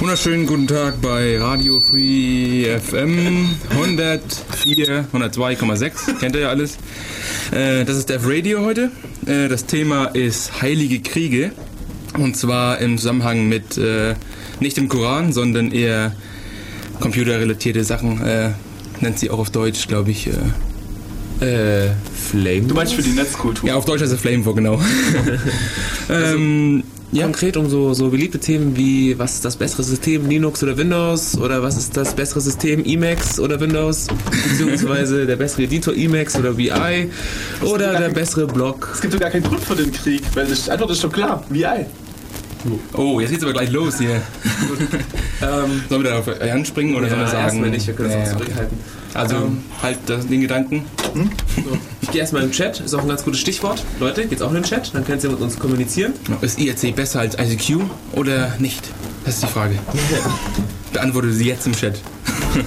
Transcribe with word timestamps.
Wunderschönen 0.00 0.46
guten 0.46 0.66
Tag 0.66 1.02
bei 1.02 1.38
Radio 1.38 1.78
Free 1.82 2.64
FM 2.64 3.50
104, 3.68 5.04
102,6. 5.12 6.18
Kennt 6.18 6.34
ihr 6.34 6.40
ja 6.40 6.48
alles. 6.48 6.78
Äh, 7.52 7.84
das 7.84 7.98
ist 7.98 8.08
Dev 8.08 8.26
Radio 8.26 8.62
heute. 8.62 8.90
Äh, 9.26 9.48
das 9.48 9.66
Thema 9.66 10.06
ist 10.06 10.62
Heilige 10.62 11.00
Kriege. 11.00 11.52
Und 12.18 12.34
zwar 12.34 12.78
im 12.78 12.96
Zusammenhang 12.96 13.46
mit 13.46 13.76
äh, 13.76 14.14
nicht 14.58 14.78
dem 14.78 14.88
Koran, 14.88 15.34
sondern 15.34 15.70
eher 15.70 16.16
computerrelatierte 16.98 17.84
Sachen. 17.84 18.22
Nennt 19.00 19.18
sie 19.18 19.28
auch 19.28 19.38
auf 19.38 19.50
Deutsch, 19.50 19.86
glaube 19.86 20.12
ich. 20.12 20.28
Äh, 21.40 21.90
Flame. 22.30 22.62
Du 22.62 22.74
meinst 22.74 22.94
für 22.94 23.02
die 23.02 23.10
Netzkultur? 23.12 23.68
ja, 23.68 23.74
auf 23.74 23.86
Deutsch 23.86 24.02
heißt 24.02 24.12
es 24.12 24.20
Flamewalk, 24.20 24.56
genau. 24.56 24.80
ähm, 26.10 26.84
ja. 27.12 27.24
Konkret 27.24 27.56
um 27.56 27.68
so, 27.68 27.94
so 27.94 28.10
beliebte 28.10 28.38
Themen 28.38 28.76
wie, 28.76 29.18
was 29.18 29.34
ist 29.34 29.44
das 29.44 29.56
bessere 29.56 29.82
System, 29.82 30.28
Linux 30.28 30.62
oder 30.62 30.76
Windows? 30.76 31.36
Oder 31.38 31.62
was 31.62 31.76
ist 31.76 31.96
das 31.96 32.14
bessere 32.14 32.40
System, 32.40 32.84
Emacs 32.84 33.40
oder 33.40 33.60
Windows? 33.60 34.06
Beziehungsweise 34.48 35.26
der 35.26 35.36
bessere 35.36 35.62
Editor, 35.62 35.94
Emacs 35.94 36.36
oder 36.36 36.56
VI? 36.56 37.10
Oder 37.62 37.98
der 37.98 38.10
bessere 38.10 38.46
Blog? 38.46 38.90
Es 38.94 39.00
gibt 39.00 39.14
doch 39.14 39.20
gar 39.20 39.30
keinen 39.30 39.44
Grund 39.44 39.62
für 39.62 39.76
den 39.76 39.92
Krieg, 39.92 40.22
weil 40.34 40.46
die 40.46 40.70
Antwort 40.70 40.90
ist 40.90 41.04
doch 41.04 41.12
klar. 41.12 41.44
Ei. 41.52 41.86
Oh, 42.94 43.20
jetzt 43.20 43.30
geht's 43.30 43.42
aber 43.42 43.52
gleich 43.52 43.70
los 43.70 43.98
hier. 43.98 44.20
Ähm, 45.42 45.82
Sollen 45.88 46.02
wir 46.04 46.10
da 46.10 46.18
auf 46.18 46.26
Jan 46.26 46.66
springen 46.66 46.94
oder 46.94 47.08
sollen 47.08 47.22
wir 47.22 47.26
sagen? 47.28 47.44
erstmal 47.44 47.70
nicht, 47.70 47.86
wir 47.86 47.94
können 47.94 48.10
Ja, 48.10 48.18
auch 48.18 48.22
okay. 48.26 48.30
zurückhalten. 48.38 48.78
Also 49.14 49.36
Ähm, 49.36 49.58
halt 49.82 49.98
das, 50.04 50.26
den 50.26 50.42
Gedanken. 50.42 50.84
Ich 52.02 52.10
gehe 52.10 52.20
erstmal 52.20 52.42
im 52.42 52.50
Chat, 52.52 52.78
ist 52.80 52.92
auch 52.92 53.00
ein 53.00 53.08
ganz 53.08 53.24
gutes 53.24 53.40
Stichwort. 53.40 53.82
Leute, 54.00 54.26
geht's 54.26 54.42
auch 54.42 54.50
in 54.50 54.56
den 54.56 54.64
Chat, 54.64 54.90
dann 54.94 55.02
könnt 55.06 55.24
ihr 55.24 55.30
mit 55.30 55.40
uns 55.40 55.58
kommunizieren. 55.58 56.12
Ist 56.42 56.58
IRC 56.60 56.94
besser 56.94 57.20
als 57.20 57.38
ICQ 57.38 57.80
oder 58.12 58.52
nicht? 58.58 58.82
Das 59.24 59.36
ist 59.36 59.44
die 59.44 59.46
Frage. 59.46 59.76
Beantworte 60.92 61.32
sie 61.32 61.46
jetzt 61.46 61.66
im 61.66 61.72
Chat. 61.72 61.98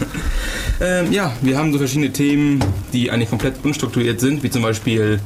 ähm, 0.81 1.11
ja, 1.11 1.31
wir 1.43 1.55
haben 1.59 1.71
so 1.73 1.77
verschiedene 1.77 2.11
Themen, 2.11 2.63
die 2.91 3.11
eigentlich 3.11 3.29
komplett 3.29 3.55
unstrukturiert 3.63 4.19
sind, 4.19 4.41
wie 4.41 4.49
zum 4.49 4.63
Beispiel 4.63 5.19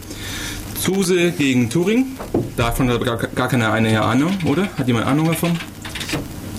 Zuse 0.79 1.31
gegen 1.31 1.69
Turing. 1.69 2.05
Davon 2.55 2.89
hat 2.89 3.03
gar, 3.03 3.17
gar 3.17 3.47
keiner 3.47 3.71
eine 3.71 4.01
Ahnung, 4.01 4.31
oder? 4.45 4.67
Hat 4.77 4.87
jemand 4.87 5.05
Ahnung 5.07 5.27
davon? 5.27 5.51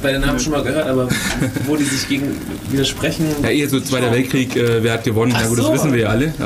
Bei 0.03 0.13
den 0.13 0.21
Namen 0.21 0.39
schon 0.39 0.53
mal 0.53 0.63
gehört, 0.63 0.87
aber 0.87 1.09
wo 1.67 1.77
die 1.77 1.85
sich 1.85 2.09
gegen 2.09 2.37
widersprechen. 2.71 3.27
Ja, 3.43 3.49
eher 3.49 3.69
so 3.69 3.81
Zweiter 3.81 4.13
Weltkrieg, 4.13 4.55
äh, 4.55 4.83
wer 4.83 4.93
hat 4.93 5.05
gewonnen? 5.05 5.33
Ach 5.35 5.41
Na 5.43 5.49
gut, 5.49 5.59
das 5.59 5.67
so. 5.67 5.73
wissen 5.73 5.93
wir 5.93 6.01
ja 6.01 6.09
alle. 6.09 6.33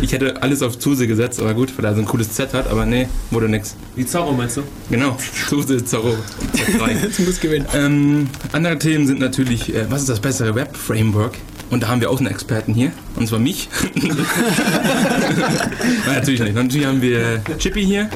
Ich 0.00 0.12
hätte 0.12 0.40
alles 0.42 0.62
auf 0.62 0.78
Zuse 0.78 1.08
gesetzt, 1.08 1.40
aber 1.40 1.54
gut, 1.54 1.76
weil 1.76 1.84
er 1.84 1.94
so 1.94 2.00
ein 2.00 2.06
cooles 2.06 2.30
Z 2.32 2.54
hat, 2.54 2.70
aber 2.70 2.86
nee, 2.86 3.08
wurde 3.32 3.48
nix. 3.48 3.74
Wie 3.96 4.06
Zorro 4.06 4.32
meinst 4.32 4.56
du? 4.56 4.62
Genau, 4.90 5.16
Zuse, 5.48 5.84
Zorro, 5.84 6.14
Z3. 6.54 7.02
Jetzt 7.02 7.18
muss 7.18 7.40
gewinnen. 7.40 7.66
Ähm, 7.74 8.28
andere 8.52 8.78
Themen 8.78 9.08
sind 9.08 9.18
natürlich, 9.18 9.74
äh, 9.74 9.90
was 9.90 10.02
ist 10.02 10.08
das 10.08 10.20
bessere 10.20 10.54
Web-Framework? 10.54 11.36
Und 11.72 11.82
da 11.82 11.88
haben 11.88 12.02
wir 12.02 12.10
auch 12.10 12.18
einen 12.18 12.26
Experten 12.26 12.74
hier, 12.74 12.92
und 13.16 13.26
zwar 13.26 13.38
mich. 13.38 13.70
Nein, 13.94 14.14
natürlich 16.06 16.40
nicht. 16.42 16.54
Natürlich 16.54 16.86
haben 16.86 17.00
wir 17.00 17.42
Chippy 17.56 17.82
hier, 17.82 18.10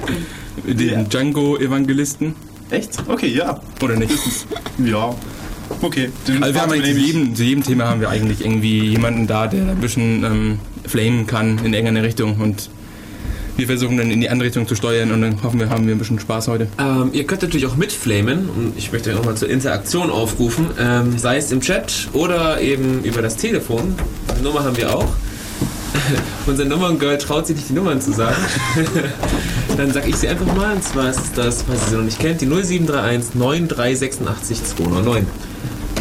den 0.66 1.08
Django-Evangelisten. 1.08 2.34
Echt? 2.68 3.02
Okay, 3.08 3.28
ja. 3.28 3.58
Oder 3.82 3.96
nicht? 3.96 4.12
Ja. 4.84 5.14
Okay. 5.80 6.10
Den 6.28 6.42
Also 6.42 6.54
wir 6.54 6.60
haben 6.60 6.72
eigentlich 6.72 6.94
zu 6.96 7.00
jedem, 7.00 7.34
zu 7.34 7.44
jedem 7.44 7.64
Thema 7.64 7.86
haben 7.86 8.02
wir 8.02 8.10
eigentlich 8.10 8.42
irgendwie 8.42 8.88
jemanden 8.88 9.26
da, 9.26 9.46
der 9.46 9.70
ein 9.70 9.80
bisschen 9.80 10.22
ähm, 10.22 10.58
flamen 10.86 11.26
kann 11.26 11.56
in 11.64 11.72
irgendeine 11.72 12.02
Richtung 12.02 12.38
und 12.38 12.68
wir 13.56 13.66
versuchen 13.66 13.96
dann 13.96 14.10
in 14.10 14.20
die 14.20 14.28
andere 14.28 14.46
Richtung 14.46 14.66
zu 14.66 14.74
steuern 14.74 15.12
und 15.12 15.22
dann 15.22 15.42
hoffen 15.42 15.60
wir, 15.60 15.70
haben 15.70 15.86
wir 15.86 15.94
ein 15.94 15.98
bisschen 15.98 16.18
Spaß 16.18 16.48
heute. 16.48 16.68
Ähm, 16.78 17.10
ihr 17.12 17.24
könnt 17.24 17.42
natürlich 17.42 17.66
auch 17.66 17.76
mitflamen 17.76 18.48
und 18.50 18.74
ich 18.76 18.92
möchte 18.92 19.12
nochmal 19.12 19.36
zur 19.36 19.48
Interaktion 19.48 20.10
aufrufen, 20.10 20.70
ähm, 20.78 21.18
sei 21.18 21.38
es 21.38 21.50
im 21.52 21.60
Chat 21.60 22.08
oder 22.12 22.60
eben 22.60 23.02
über 23.02 23.22
das 23.22 23.36
Telefon. 23.36 23.94
Die 24.38 24.42
Nummer 24.42 24.64
haben 24.64 24.76
wir 24.76 24.94
auch. 24.94 25.08
Unser 26.46 26.64
Nummerngirl 26.64 27.18
traut 27.18 27.46
sich 27.46 27.56
nicht 27.56 27.68
die 27.70 27.72
Nummern 27.72 28.00
zu 28.00 28.12
sagen. 28.12 28.36
Dann 29.76 29.92
sag 29.92 30.06
ich 30.06 30.16
sie 30.16 30.28
einfach 30.28 30.46
mal, 30.54 30.74
und 30.74 30.84
zwar 30.84 31.10
ist 31.10 31.36
das, 31.36 31.62
falls 31.62 31.82
ihr 31.82 31.88
sie 31.88 31.96
noch 31.96 32.04
nicht 32.04 32.18
kennt, 32.18 32.40
die 32.40 32.46
0731 32.46 33.34
9386 33.34 34.64
209. 34.64 35.26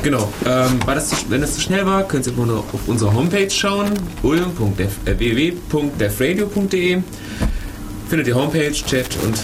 Genau. 0.05 0.31
Ähm, 0.45 0.79
das 0.85 1.09
zu, 1.09 1.15
wenn 1.29 1.41
das 1.41 1.55
zu 1.55 1.61
schnell 1.61 1.85
war, 1.87 2.07
könnt 2.07 2.27
ihr 2.27 2.33
auf 2.37 2.81
unsere 2.85 3.11
Homepage 3.11 3.49
schauen, 3.49 3.91
www.defradio.de. 4.21 7.01
Findet 8.07 8.27
ihr 8.27 8.35
Homepage, 8.35 8.71
Chat 8.71 9.17
und 9.23 9.39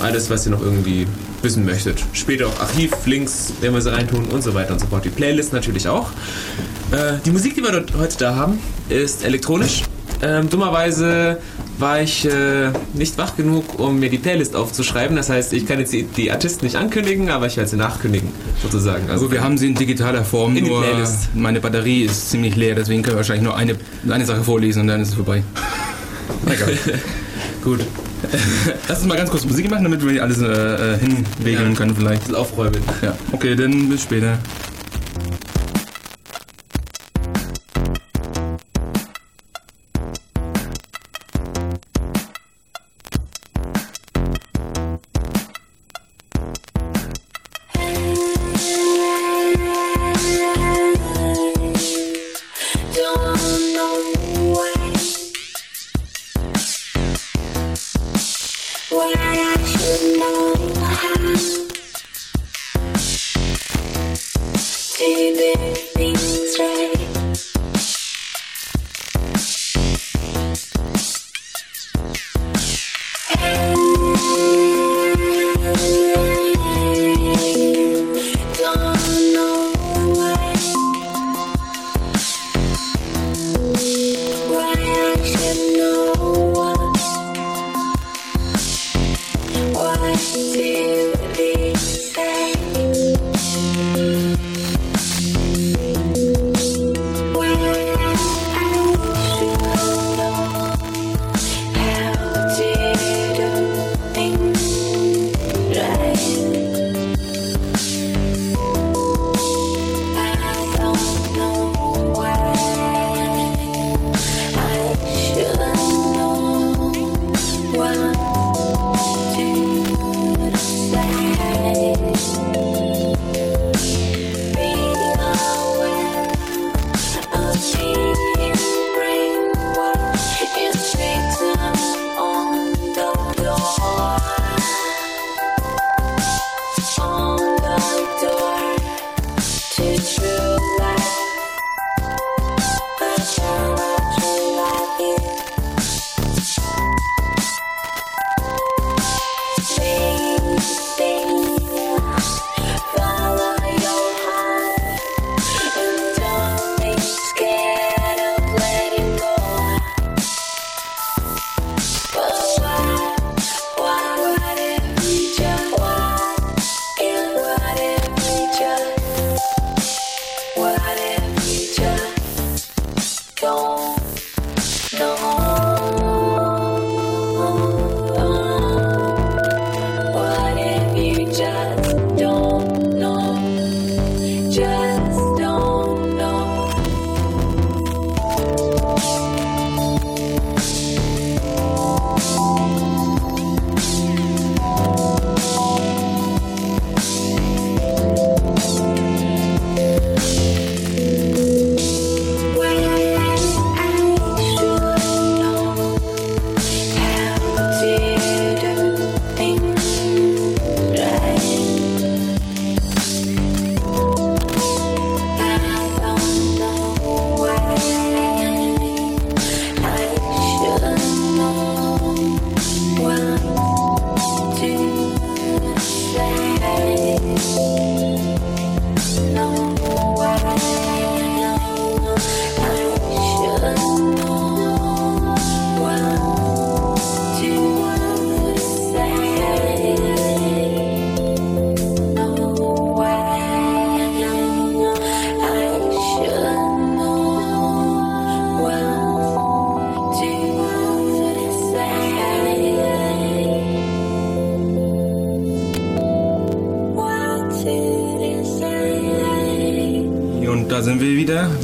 alles, 0.00 0.30
was 0.30 0.46
ihr 0.46 0.52
noch 0.52 0.62
irgendwie 0.62 1.06
wissen 1.42 1.66
möchtet. 1.66 2.02
Später 2.14 2.46
auch 2.46 2.58
Archivlinks, 2.58 3.52
wenn 3.60 3.74
wir 3.74 3.82
sie 3.82 3.92
reintun 3.92 4.28
und 4.28 4.42
so 4.42 4.54
weiter 4.54 4.72
und 4.72 4.78
so 4.78 4.86
fort. 4.86 5.04
Die 5.04 5.10
Playlist 5.10 5.52
natürlich 5.52 5.86
auch. 5.86 6.08
Äh, 6.90 7.18
die 7.26 7.30
Musik, 7.30 7.54
die 7.54 7.62
wir 7.62 7.72
dort 7.72 7.92
heute 7.94 8.16
da 8.16 8.34
haben, 8.34 8.58
ist 8.88 9.22
elektronisch. 9.22 9.82
Ähm, 10.22 10.48
dummerweise 10.48 11.36
war 11.82 12.00
ich 12.00 12.24
äh, 12.24 12.70
nicht 12.94 13.18
wach 13.18 13.36
genug, 13.36 13.78
um 13.78 14.00
mir 14.00 14.08
die 14.08 14.16
Playlist 14.16 14.56
aufzuschreiben. 14.56 15.14
Das 15.16 15.28
heißt, 15.28 15.52
ich 15.52 15.66
kann 15.66 15.78
jetzt 15.78 15.92
die, 15.92 16.04
die 16.04 16.32
Artisten 16.32 16.64
nicht 16.64 16.76
ankündigen, 16.76 17.28
aber 17.28 17.46
ich 17.46 17.58
werde 17.58 17.68
sie 17.68 17.76
nachkündigen, 17.76 18.30
sozusagen. 18.62 19.10
Also 19.10 19.30
wir 19.30 19.42
haben 19.44 19.58
sie 19.58 19.66
in 19.66 19.74
digitaler 19.74 20.24
Form, 20.24 20.56
In 20.56 20.64
die 20.64 20.70
nur 20.70 20.82
Playlist. 20.82 21.34
meine 21.34 21.60
Batterie 21.60 22.04
ist 22.04 22.30
ziemlich 22.30 22.56
leer, 22.56 22.74
deswegen 22.74 23.02
können 23.02 23.16
wir 23.16 23.18
wahrscheinlich 23.18 23.44
nur 23.44 23.56
eine, 23.56 23.74
eine 24.08 24.24
Sache 24.24 24.42
vorlesen 24.42 24.80
und 24.82 24.86
dann 24.88 25.02
ist 25.02 25.08
es 25.10 25.14
vorbei. 25.14 25.42
Egal. 26.46 26.78
gut. 27.62 27.80
Lass 28.88 28.98
uns 29.00 29.08
mal 29.08 29.16
ganz 29.16 29.30
kurz 29.30 29.44
Musik 29.44 29.68
machen, 29.68 29.82
damit 29.84 30.08
wir 30.08 30.22
alles 30.22 30.40
äh, 30.40 30.46
äh, 30.46 30.98
hinregeln 30.98 31.72
Ja. 31.72 31.76
können 31.76 31.94
vielleicht. 31.96 32.32
Aufräumen. 32.34 32.80
Ja. 33.02 33.16
Okay, 33.32 33.56
dann 33.56 33.88
bis 33.88 34.02
später. 34.04 34.38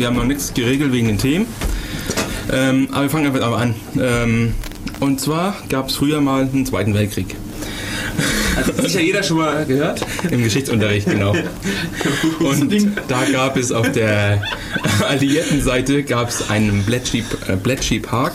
Haben 0.08 0.16
noch 0.16 0.24
nichts 0.24 0.54
geregelt 0.54 0.92
wegen 0.92 1.06
den 1.06 1.18
Themen. 1.18 1.46
Ähm, 2.50 2.88
aber 2.92 3.02
wir 3.02 3.10
fangen 3.10 3.26
einfach 3.26 3.50
mal 3.50 3.62
an. 3.62 3.74
Ähm, 4.00 4.54
und 5.00 5.20
zwar 5.20 5.54
gab 5.68 5.90
es 5.90 5.96
früher 5.96 6.20
mal 6.20 6.42
einen 6.42 6.66
Zweiten 6.66 6.94
Weltkrieg. 6.94 7.36
Hat 8.56 8.82
sicher 8.82 9.00
jeder 9.00 9.22
schon 9.22 9.36
mal 9.36 9.64
gehört. 9.66 10.04
Im 10.30 10.42
Geschichtsunterricht, 10.42 11.08
genau. 11.08 11.32
Und 12.40 12.72
da 13.06 13.24
gab 13.30 13.56
es 13.56 13.70
auf 13.70 13.92
der 13.92 14.42
alliierten 15.06 15.62
Seite 15.62 16.02
gab 16.02 16.30
es 16.30 16.50
einen 16.50 16.82
Bletchley, 16.82 17.22
äh, 17.46 17.56
Bletchley 17.56 18.00
Park. 18.00 18.32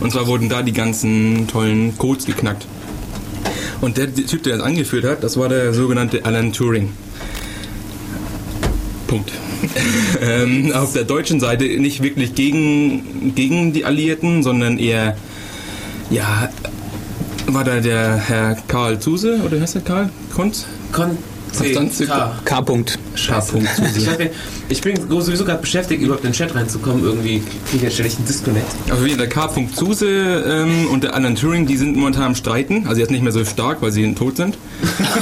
Und 0.00 0.12
zwar 0.12 0.26
wurden 0.26 0.48
da 0.48 0.62
die 0.62 0.72
ganzen 0.72 1.48
tollen 1.48 1.98
Codes 1.98 2.24
geknackt. 2.24 2.66
Und 3.80 3.98
der 3.98 4.14
Typ, 4.14 4.42
der 4.44 4.56
das 4.56 4.66
angeführt 4.66 5.04
hat, 5.04 5.22
das 5.22 5.36
war 5.36 5.48
der 5.48 5.74
sogenannte 5.74 6.24
Alan 6.24 6.52
Turing. 6.52 6.92
Punkt. 9.08 9.32
Ähm, 10.20 10.72
auf 10.72 10.92
der 10.92 11.04
deutschen 11.04 11.40
Seite 11.40 11.64
nicht 11.64 12.02
wirklich 12.02 12.34
gegen, 12.34 13.34
gegen 13.34 13.72
die 13.72 13.84
Alliierten, 13.84 14.42
sondern 14.42 14.78
eher, 14.78 15.16
ja, 16.10 16.50
war 17.46 17.64
da 17.64 17.80
der 17.80 18.16
Herr 18.16 18.56
Karl 18.68 18.98
Zuse, 18.98 19.40
oder 19.44 19.60
heißt 19.60 19.76
der 19.76 19.82
Karl 19.82 20.10
Konz? 20.34 20.66
Kon 20.92 21.18
Konstanze- 21.56 22.06
K. 22.06 22.40
K. 22.44 22.58
-Punkt. 22.60 22.98
K. 23.16 23.42
Ich, 23.96 24.08
hab 24.08 24.18
mir, 24.18 24.30
ich 24.68 24.80
bin 24.80 24.96
sowieso 25.08 25.44
gerade 25.44 25.60
beschäftigt, 25.60 26.02
überhaupt 26.02 26.24
in 26.24 26.30
den 26.30 26.34
Chat 26.34 26.54
reinzukommen. 26.54 27.04
Irgendwie 27.04 27.42
kriege 27.70 27.86
ich 27.86 27.94
ständig 27.94 28.16
einen 28.16 28.26
Disconnect. 28.26 28.66
Also 28.90 29.04
wie 29.04 29.14
der 29.14 29.28
K. 29.28 29.48
Zuse 29.74 30.06
ähm, 30.06 30.88
und 30.90 31.04
der 31.04 31.14
Alan 31.14 31.34
Turing, 31.34 31.66
die 31.66 31.76
sind 31.76 31.96
momentan 31.96 32.24
am 32.24 32.34
Streiten. 32.34 32.86
Also 32.86 33.00
jetzt 33.00 33.10
nicht 33.10 33.22
mehr 33.22 33.32
so 33.32 33.44
stark, 33.44 33.82
weil 33.82 33.90
sie 33.92 34.14
tot 34.14 34.36
sind. 34.36 34.58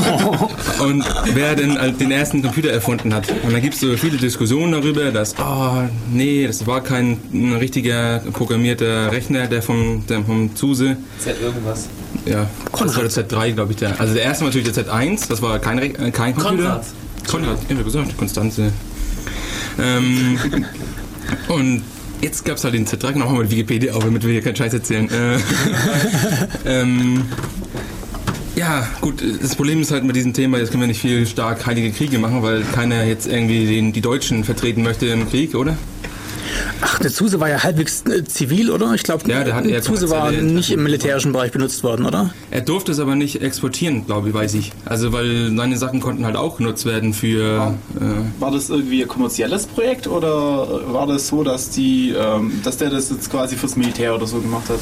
und 0.80 1.04
wer 1.34 1.54
denn 1.54 1.78
halt 1.78 2.00
den 2.00 2.10
ersten 2.10 2.42
Computer 2.42 2.70
erfunden 2.70 3.14
hat. 3.14 3.26
Und 3.42 3.52
da 3.52 3.60
gibt 3.60 3.74
es 3.74 3.80
so 3.80 3.96
viele 3.96 4.16
Diskussionen 4.16 4.72
darüber, 4.72 5.10
dass, 5.10 5.34
oh, 5.38 5.82
nee, 6.12 6.46
das 6.46 6.66
war 6.66 6.82
kein 6.82 7.18
ein 7.32 7.54
richtiger 7.54 8.20
programmierter 8.32 9.12
Rechner, 9.12 9.46
der 9.46 9.62
vom, 9.62 10.04
der 10.08 10.22
vom 10.22 10.54
Zuse. 10.54 10.96
Z 11.18 11.36
irgendwas. 11.40 11.88
Ja, 12.24 12.48
das 12.72 12.96
war 12.96 13.02
der 13.02 13.10
Z3, 13.10 13.52
glaube 13.52 13.72
ich. 13.72 13.78
Der. 13.78 14.00
Also 14.00 14.14
der 14.14 14.22
erste 14.22 14.44
war 14.44 14.48
natürlich 14.50 14.72
der 14.72 14.86
Z1, 14.86 15.28
das 15.28 15.42
war 15.42 15.58
kein, 15.58 15.78
Re- 15.78 15.86
äh, 15.98 16.10
kein 16.10 16.34
Computer. 16.34 16.62
Konrad. 16.62 16.84
Konrad, 17.28 17.58
ja, 17.68 17.78
wie 17.78 17.84
gesagt, 17.84 18.16
Konstanze. 18.16 18.72
Ähm, 19.78 20.38
und 21.48 21.82
jetzt 22.22 22.44
gab 22.44 22.56
es 22.56 22.64
halt 22.64 22.74
den 22.74 22.86
Z3, 22.86 23.12
genau, 23.12 23.26
machen 23.26 23.40
wir 23.40 23.50
Wikipedia 23.50 23.92
auf, 23.94 24.04
damit 24.04 24.24
wir 24.24 24.32
hier 24.32 24.42
keinen 24.42 24.56
Scheiß 24.56 24.72
erzählen. 24.72 25.08
Äh, 25.10 25.38
ähm, 26.82 27.24
ja, 28.54 28.86
gut, 29.02 29.22
das 29.42 29.54
Problem 29.54 29.82
ist 29.82 29.90
halt 29.90 30.04
mit 30.04 30.16
diesem 30.16 30.32
Thema, 30.32 30.56
jetzt 30.58 30.70
können 30.70 30.82
wir 30.82 30.88
nicht 30.88 31.00
viel 31.02 31.26
stark 31.26 31.66
heilige 31.66 31.90
Kriege 31.92 32.18
machen, 32.18 32.42
weil 32.42 32.62
keiner 32.72 33.04
jetzt 33.04 33.26
irgendwie 33.26 33.66
den, 33.66 33.92
die 33.92 34.00
Deutschen 34.00 34.44
vertreten 34.44 34.82
möchte 34.82 35.06
im 35.06 35.28
Krieg, 35.28 35.54
oder? 35.54 35.76
Ach, 36.80 36.98
der 36.98 37.10
Zuse 37.10 37.40
war 37.40 37.48
ja 37.48 37.62
halbwegs 37.62 38.02
äh, 38.02 38.24
zivil, 38.24 38.70
oder? 38.70 38.92
Ich 38.94 39.02
glaube, 39.02 39.28
Ja, 39.30 39.44
der 39.44 39.54
hat 39.54 39.66
eher 39.66 39.82
Zuse 39.82 40.10
war 40.10 40.30
nicht 40.32 40.70
im 40.70 40.82
militärischen 40.82 41.32
Bereich 41.32 41.52
benutzt 41.52 41.82
worden, 41.82 42.06
oder? 42.06 42.30
Er 42.50 42.60
durfte 42.60 42.92
es 42.92 42.98
aber 43.00 43.14
nicht 43.14 43.42
exportieren, 43.42 44.06
glaube 44.06 44.28
ich, 44.28 44.34
weiß 44.34 44.54
ich. 44.54 44.72
Also, 44.84 45.12
weil 45.12 45.54
seine 45.56 45.76
Sachen 45.76 46.00
konnten 46.00 46.24
halt 46.24 46.36
auch 46.36 46.58
genutzt 46.58 46.84
werden 46.86 47.14
für. 47.14 47.74
Äh, 47.98 48.40
War 48.40 48.50
das 48.50 48.70
irgendwie 48.70 49.02
ein 49.02 49.08
kommerzielles 49.08 49.66
Projekt 49.66 50.06
oder 50.06 50.92
war 50.92 51.06
das 51.06 51.28
so, 51.28 51.42
dass 51.42 51.70
die, 51.70 52.10
ähm, 52.10 52.60
dass 52.64 52.76
der 52.76 52.90
das 52.90 53.10
jetzt 53.10 53.30
quasi 53.30 53.56
fürs 53.56 53.76
Militär 53.76 54.14
oder 54.14 54.26
so 54.26 54.38
gemacht 54.38 54.68
hat? 54.68 54.78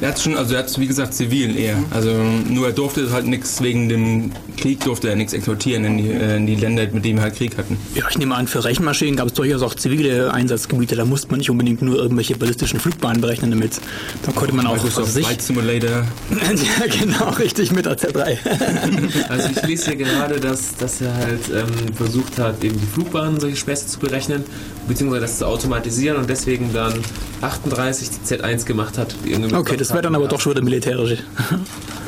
Er 0.00 0.08
hat 0.08 0.20
schon, 0.20 0.36
also 0.36 0.54
er 0.54 0.60
hat 0.60 0.78
wie 0.78 0.86
gesagt 0.86 1.14
zivil 1.14 1.56
eher. 1.58 1.76
Also 1.90 2.10
nur 2.48 2.66
er 2.66 2.72
durfte 2.72 3.10
halt 3.10 3.26
nichts 3.26 3.60
wegen 3.62 3.88
dem 3.88 4.32
Krieg 4.56 4.80
durfte 4.84 5.08
er 5.08 5.16
nichts 5.16 5.32
exportieren 5.32 5.84
in 5.84 5.98
die, 5.98 6.10
äh, 6.10 6.36
in 6.36 6.46
die 6.46 6.54
Länder, 6.54 6.86
mit 6.92 7.04
denen 7.04 7.18
wir 7.18 7.22
halt 7.22 7.36
Krieg 7.36 7.56
hatten. 7.56 7.78
Ja, 7.94 8.04
ich 8.08 8.18
nehme 8.18 8.34
an, 8.34 8.46
für 8.46 8.64
Rechenmaschinen 8.64 9.16
gab 9.16 9.28
es 9.28 9.32
durchaus 9.34 9.62
auch 9.62 9.74
zivile 9.74 10.32
Einsatzgebiete. 10.32 10.96
Da 10.96 11.04
musste 11.04 11.28
man 11.28 11.38
nicht 11.38 11.50
unbedingt 11.50 11.82
nur 11.82 11.96
irgendwelche 11.96 12.36
ballistischen 12.36 12.78
Flugbahnen 12.78 13.20
berechnen 13.20 13.50
damit. 13.50 13.80
Da 14.24 14.32
konnte 14.32 14.54
man 14.54 14.66
auch, 14.66 14.74
Microsoft 14.74 15.08
weiß 15.08 15.16
ich. 15.16 15.26
Flight 15.26 15.42
Simulator. 15.42 15.90
ja, 16.30 16.86
genau, 17.00 17.30
richtig, 17.30 17.72
mit 17.72 17.86
der 17.86 17.98
Z3. 17.98 18.38
Also 19.28 19.48
ich 19.50 19.62
lese 19.66 19.92
hier 19.92 19.96
gerade, 19.96 20.40
dass, 20.40 20.76
dass 20.76 21.00
er 21.00 21.14
halt 21.14 21.40
ähm, 21.54 21.94
versucht 21.94 22.38
hat, 22.38 22.62
eben 22.62 22.78
die 22.78 22.86
Flugbahnen 22.86 23.40
solche 23.40 23.56
Späße 23.56 23.86
zu 23.86 23.98
berechnen, 23.98 24.44
beziehungsweise 24.86 25.22
das 25.22 25.38
zu 25.38 25.46
automatisieren 25.46 26.16
und 26.16 26.28
deswegen 26.30 26.72
dann 26.72 26.94
38 27.40 28.10
die 28.10 28.34
Z1 28.34 28.64
gemacht 28.64 28.98
hat. 28.98 29.14
Okay, 29.52 29.76
das 29.76 29.87
wäre 29.92 30.02
dann 30.02 30.14
aber 30.14 30.28
doch 30.28 30.40
schon 30.40 30.52
wieder 30.52 30.62
militärisch. 30.62 31.18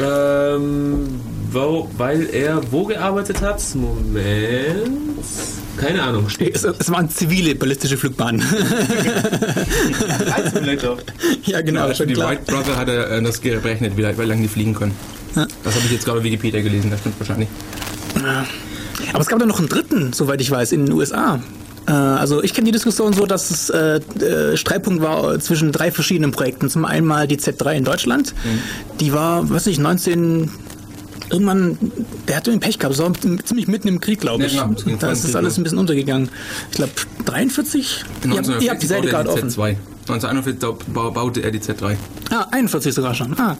Ähm, 0.03 1.09
wo, 1.53 1.87
weil 1.99 2.27
er 2.33 2.61
wo 2.73 2.85
gearbeitet 2.85 3.43
hat? 3.43 3.63
Moment. 3.75 4.89
Keine 5.77 6.03
Ahnung. 6.03 6.27
Es, 6.39 6.65
es 6.65 6.91
waren 6.91 7.11
zivile 7.11 7.55
ballistische 7.55 7.99
Flugbahnen. 7.99 8.43
Ja, 11.45 11.61
genau, 11.61 11.89
Für 11.89 11.95
schon 11.95 12.09
die 12.09 12.15
klar. 12.15 12.31
Wright 12.31 12.47
Brother 12.47 12.77
hat 12.77 12.89
er 12.89 13.11
äh, 13.11 13.23
das 13.23 13.41
gerechnet, 13.41 13.97
wie, 13.97 14.05
wie 14.05 14.25
lange 14.25 14.43
die 14.43 14.49
fliegen 14.49 14.75
können. 14.75 14.95
Das 15.35 15.75
habe 15.75 15.85
ich 15.85 15.93
jetzt 15.93 16.05
gerade 16.05 16.23
Wikipedia 16.23 16.61
gelesen, 16.61 16.91
das 16.91 17.01
stimmt 17.01 17.19
wahrscheinlich. 17.21 17.49
Aber 19.13 19.21
es 19.21 19.27
gab 19.27 19.39
da 19.39 19.47
noch 19.47 19.59
einen 19.59 19.69
dritten, 19.69 20.13
soweit 20.13 20.41
ich 20.41 20.51
weiß, 20.51 20.73
in 20.73 20.87
den 20.87 20.95
USA. 20.95 21.41
Äh, 21.87 21.93
Also 21.93 22.43
ich 22.43 22.55
kenne 22.55 22.67
die 22.67 22.73
Diskussion 22.73 23.13
so, 23.13 23.27
dass 23.27 23.51
es 23.51 23.71
äh, 23.71 23.97
äh, 24.21 24.57
Streitpunkt 24.57 25.03
war 25.03 25.39
zwischen 25.41 25.73
drei 25.73 25.91
verschiedenen 25.91 26.31
Projekten. 26.33 26.69
Zum 26.71 26.85
einen 26.85 27.07
mal 27.07 27.27
die 27.27 27.39
Z3 27.39 27.73
in 27.75 27.85
Deutschland. 27.85 28.35
Die 29.01 29.13
war, 29.13 29.49
weiß 29.49 29.67
ich, 29.69 29.79
19... 29.79 30.51
Irgendwann, 31.33 31.79
der 32.27 32.37
hatte 32.39 32.51
den 32.51 32.59
Pech 32.59 32.81
gehabt, 32.81 32.99
war 32.99 33.13
ziemlich 33.45 33.69
mitten 33.69 33.87
im 33.87 34.01
Krieg, 34.01 34.21
glaube 34.21 34.43
Ja, 34.43 34.49
ich. 34.49 34.55
genau, 34.55 34.73
das 34.75 34.85
ging 34.85 34.99
da 34.99 35.13
ist 35.13 35.23
das 35.23 35.37
alles 35.37 35.57
ein 35.59 35.63
bisschen 35.63 35.79
untergegangen. 35.79 36.29
Ich 36.73 36.77
glaube 36.77 36.91
43? 37.25 38.05
Ihr 38.25 38.37
habt, 38.37 38.63
ihr 38.63 38.71
habt 38.73 38.83
die 38.83 38.87
Seite 38.89 39.07
gerade 39.07 39.29
er 39.29 39.35
offen. 39.35 39.49
Z2. 39.49 39.77
1941 40.09 40.93
bau- 40.93 41.13
baute 41.13 41.41
er 41.45 41.53
die 41.53 41.61
Z3. 41.61 41.95
Ah, 42.31 42.47
41 42.51 42.93
sogar 42.93 43.15
schon. 43.15 43.39
Ah. 43.39 43.57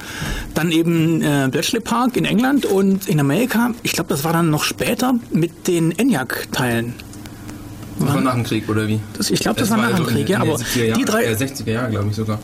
Dann 0.55 0.73
eben 0.73 1.23
äh, 1.23 1.47
Bletchley 1.49 1.79
Park 1.79 2.17
in 2.17 2.25
England 2.25 2.67
und 2.67 3.07
in 3.09 3.21
Amerika, 3.21 3.71
ich 3.85 3.93
glaube, 3.93 4.09
das 4.09 4.25
war 4.25 4.33
dann 4.33 4.51
noch 4.51 4.65
später 4.65 5.15
mit 5.33 5.69
den 5.69 5.93
ENIAC-Teilen. 5.97 6.95
Das 8.07 8.15
war 8.15 8.21
nach 8.23 8.35
dem 8.35 8.45
Krieg, 8.45 8.69
oder 8.69 8.89
wie? 8.89 9.01
Das, 9.17 9.31
ich 9.31 9.41
glaube, 9.41 9.61
das, 9.61 9.71
war 9.71 9.77
nach 9.77 9.97
so 9.97 10.05
dem 10.05 10.07
Krieg, 10.07 10.29
ja, 10.29 10.41
den 10.41 10.51
aber 10.51 10.59
70er 10.59 10.85
Jahren, 10.85 10.99
die 10.99 11.05
drei. 11.05 11.25
Äh, 11.25 11.35
60er 11.35 11.71
Jahre, 11.71 11.91
glaube 11.91 12.09
ich 12.09 12.17
sogar. 12.17 12.39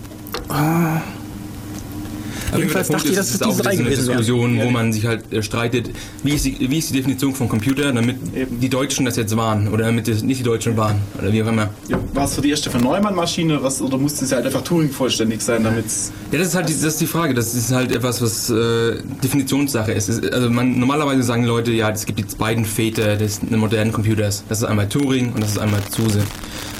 Aber 2.50 2.58
Jedenfalls 2.58 2.88
dachte 2.88 3.06
ich, 3.06 3.12
ist, 3.12 3.18
dass 3.18 3.28
es 3.28 3.34
ist 3.36 3.42
auch 3.44 3.50
diese 3.50 3.62
drei 3.62 3.76
gewesen 3.76 4.06
wären. 4.08 4.18
Diskussion, 4.18 4.60
wo 4.62 4.70
man 4.70 4.92
sich 4.92 5.04
halt 5.06 5.32
äh, 5.32 5.42
streitet, 5.42 5.90
wie 6.22 6.32
ist, 6.34 6.44
die, 6.44 6.56
wie 6.70 6.78
ist 6.78 6.90
die 6.90 6.94
Definition 6.94 7.34
von 7.34 7.48
Computer, 7.48 7.92
damit 7.92 8.16
Eben. 8.34 8.60
die 8.60 8.68
Deutschen 8.68 9.04
das 9.04 9.16
jetzt 9.16 9.36
waren 9.36 9.68
oder 9.68 9.84
damit 9.86 10.06
das 10.08 10.22
nicht 10.22 10.40
die 10.40 10.44
Deutschen 10.44 10.76
waren 10.76 10.96
oder 11.18 11.32
wie 11.32 11.42
auch 11.42 11.48
immer. 11.48 11.70
Ja, 11.88 11.98
War 12.14 12.24
es 12.24 12.34
für 12.34 12.40
die 12.42 12.50
erste 12.50 12.70
von 12.70 12.80
Neumann-Maschine 12.82 13.62
was, 13.62 13.80
oder 13.82 13.98
musste 13.98 14.24
es 14.24 14.32
halt 14.32 14.46
einfach 14.46 14.62
Turing 14.62 14.90
vollständig 14.90 15.40
sein, 15.42 15.64
damit 15.64 15.86
es. 15.86 16.12
Ja, 16.32 16.38
das 16.38 16.48
ist 16.48 16.54
halt 16.54 16.68
die, 16.68 16.72
das 16.74 16.82
ist 16.84 17.00
die 17.00 17.06
Frage. 17.06 17.34
Das 17.34 17.54
ist 17.54 17.72
halt 17.72 17.90
etwas, 17.94 18.22
was 18.22 18.50
äh, 18.50 18.96
Definitionssache 19.22 19.92
ist. 19.92 20.08
Es- 20.08 20.22
Also 20.32 20.48
man, 20.50 20.78
normalerweise 20.78 21.22
sagen 21.22 21.44
Leute, 21.44 21.72
ja, 21.72 21.90
es 21.90 22.06
gibt 22.06 22.18
die 22.18 22.24
beiden 22.36 22.64
Väter 22.64 23.16
des 23.16 23.40
modernen 23.42 23.92
Computers. 23.92 24.44
Das 24.48 24.58
ist 24.58 24.64
einmal 24.64 24.88
Turing 24.88 25.32
und 25.32 25.42
das 25.42 25.50
ist 25.52 25.58
einmal 25.58 25.80
Zuse. 25.90 26.20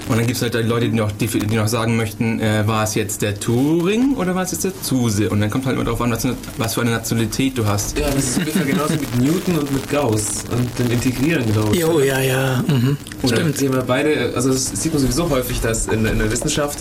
Und 0.09 0.19
dann 0.19 0.27
gibt 0.27 0.37
es 0.37 0.43
halt 0.43 0.55
die 0.55 0.59
Leute, 0.59 0.89
die 0.89 0.97
noch, 0.97 1.11
die, 1.11 1.27
die 1.27 1.57
noch 1.57 1.67
sagen 1.67 1.97
möchten, 1.97 2.41
äh, 2.41 2.67
war 2.67 2.85
es 2.85 2.95
jetzt 2.95 3.23
der 3.23 3.39
Turing 3.39 4.15
oder 4.15 4.35
war 4.35 4.45
es 4.45 4.53
jetzt 4.53 4.65
der 4.65 4.81
Zuse? 4.81 5.29
Und 5.31 5.41
dann 5.41 5.51
kommt 5.51 5.67
halt 5.67 5.75
immer 5.75 5.85
darauf 5.85 6.01
an, 6.01 6.13
was, 6.13 6.27
was 6.59 6.75
für 6.75 6.83
eine 6.83 6.91
Nationalität 6.91 7.59
du 7.59 7.67
hast. 7.67 7.99
Ja, 7.99 8.07
das 8.11 8.25
ist 8.25 8.39
ungefähr 8.39 8.65
genauso 8.65 8.95
mit 8.95 9.21
Newton 9.21 9.59
und 9.59 9.73
mit 9.73 9.91
Gauss 9.91 10.45
und 10.51 10.79
dem 10.79 10.93
Integrieren, 10.93 11.53
glaube 11.53 11.75
ich. 11.75 11.81
Jo, 11.81 11.99
ja, 12.01 12.21
ja. 12.21 12.65
Mhm. 12.69 12.97
Oder 13.23 13.37
Stimmt. 13.37 13.59
sehen 13.59 13.73
wir 13.73 13.83
beide, 13.83 14.33
also 14.37 14.51
das 14.51 14.67
sieht 14.81 14.93
man 14.93 15.03
sowieso 15.03 15.29
häufig, 15.29 15.61
dass 15.61 15.87
in, 15.87 16.07
in 16.07 16.19
der 16.19 16.31
Wissenschaft 16.31 16.79